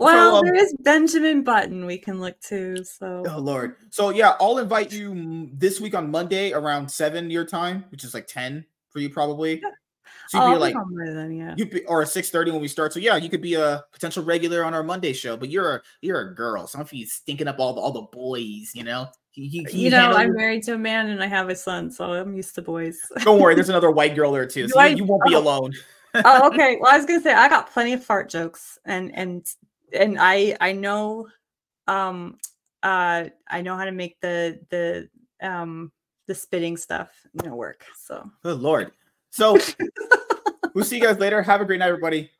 Well, 0.00 0.36
um, 0.36 0.46
there 0.46 0.54
is 0.54 0.74
Benjamin 0.80 1.44
Button 1.44 1.84
we 1.84 1.98
can 1.98 2.22
look 2.22 2.40
to. 2.44 2.82
So 2.84 3.22
Oh 3.28 3.38
Lord. 3.38 3.76
So 3.90 4.08
yeah, 4.08 4.32
I'll 4.40 4.56
invite 4.56 4.90
you 4.94 5.10
mm, 5.10 5.50
this 5.60 5.78
week 5.78 5.94
on 5.94 6.10
Monday 6.10 6.54
around 6.54 6.90
seven 6.90 7.28
your 7.28 7.44
time, 7.44 7.84
which 7.90 8.02
is 8.02 8.14
like 8.14 8.26
ten 8.26 8.64
for 8.88 9.00
you 9.00 9.10
probably. 9.10 9.60
So 10.28 10.40
oh, 10.40 10.46
you'd 10.46 10.52
I'll 10.52 10.54
be 10.54 10.60
like 10.60 11.14
then, 11.14 11.32
yeah. 11.32 11.54
you 11.54 11.66
be, 11.66 11.84
or 11.84 12.06
six 12.06 12.30
thirty 12.30 12.50
when 12.50 12.62
we 12.62 12.68
start. 12.68 12.94
So 12.94 12.98
yeah, 12.98 13.16
you 13.16 13.28
could 13.28 13.42
be 13.42 13.56
a 13.56 13.84
potential 13.92 14.24
regular 14.24 14.64
on 14.64 14.72
our 14.72 14.82
Monday 14.82 15.12
show. 15.12 15.36
But 15.36 15.50
you're 15.50 15.76
a 15.76 15.82
you're 16.00 16.30
a 16.30 16.34
girl. 16.34 16.66
Some 16.66 16.80
of 16.80 16.90
you 16.94 17.04
stinking 17.04 17.48
up 17.48 17.58
all 17.58 17.74
the 17.74 17.82
all 17.82 17.92
the 17.92 18.02
boys. 18.02 18.70
You 18.74 18.84
know. 18.84 19.08
You, 19.34 19.44
you- 19.44 19.64
can 19.64 19.78
You 19.78 19.90
know, 19.90 19.98
handle 19.98 20.18
I'm 20.18 20.34
married 20.34 20.62
to 20.64 20.74
a 20.74 20.78
man 20.78 21.08
and 21.08 21.22
I 21.22 21.26
have 21.26 21.48
a 21.48 21.56
son, 21.56 21.90
so 21.90 22.12
I'm 22.12 22.34
used 22.34 22.54
to 22.56 22.62
boys. 22.62 22.98
Don't 23.22 23.40
worry, 23.40 23.54
there's 23.54 23.68
another 23.70 23.90
white 23.90 24.14
girl 24.14 24.32
there 24.32 24.46
too, 24.46 24.68
so 24.68 24.78
I- 24.78 24.88
you, 24.88 24.98
you 24.98 25.04
won't 25.04 25.24
be 25.24 25.34
oh. 25.34 25.40
alone. 25.40 25.72
oh, 26.14 26.48
okay. 26.48 26.76
Well, 26.80 26.92
I 26.92 26.96
was 26.96 27.06
gonna 27.06 27.20
say 27.20 27.32
I 27.32 27.48
got 27.48 27.70
plenty 27.72 27.92
of 27.92 28.04
fart 28.04 28.28
jokes, 28.28 28.78
and 28.84 29.14
and 29.14 29.46
and 29.92 30.16
I 30.18 30.56
I 30.60 30.72
know, 30.72 31.28
um, 31.86 32.38
uh, 32.82 33.26
I 33.48 33.60
know 33.62 33.76
how 33.76 33.84
to 33.84 33.92
make 33.92 34.20
the 34.20 34.60
the 34.70 35.08
um 35.40 35.92
the 36.26 36.34
spitting 36.34 36.76
stuff 36.76 37.10
you 37.32 37.48
know 37.48 37.54
work. 37.54 37.84
So 38.06 38.28
Good 38.42 38.60
lord. 38.60 38.92
So 39.30 39.56
we'll 40.74 40.84
see 40.84 40.96
you 40.96 41.02
guys 41.02 41.18
later. 41.18 41.42
Have 41.42 41.60
a 41.60 41.64
great 41.64 41.78
night, 41.78 41.88
everybody. 41.88 42.30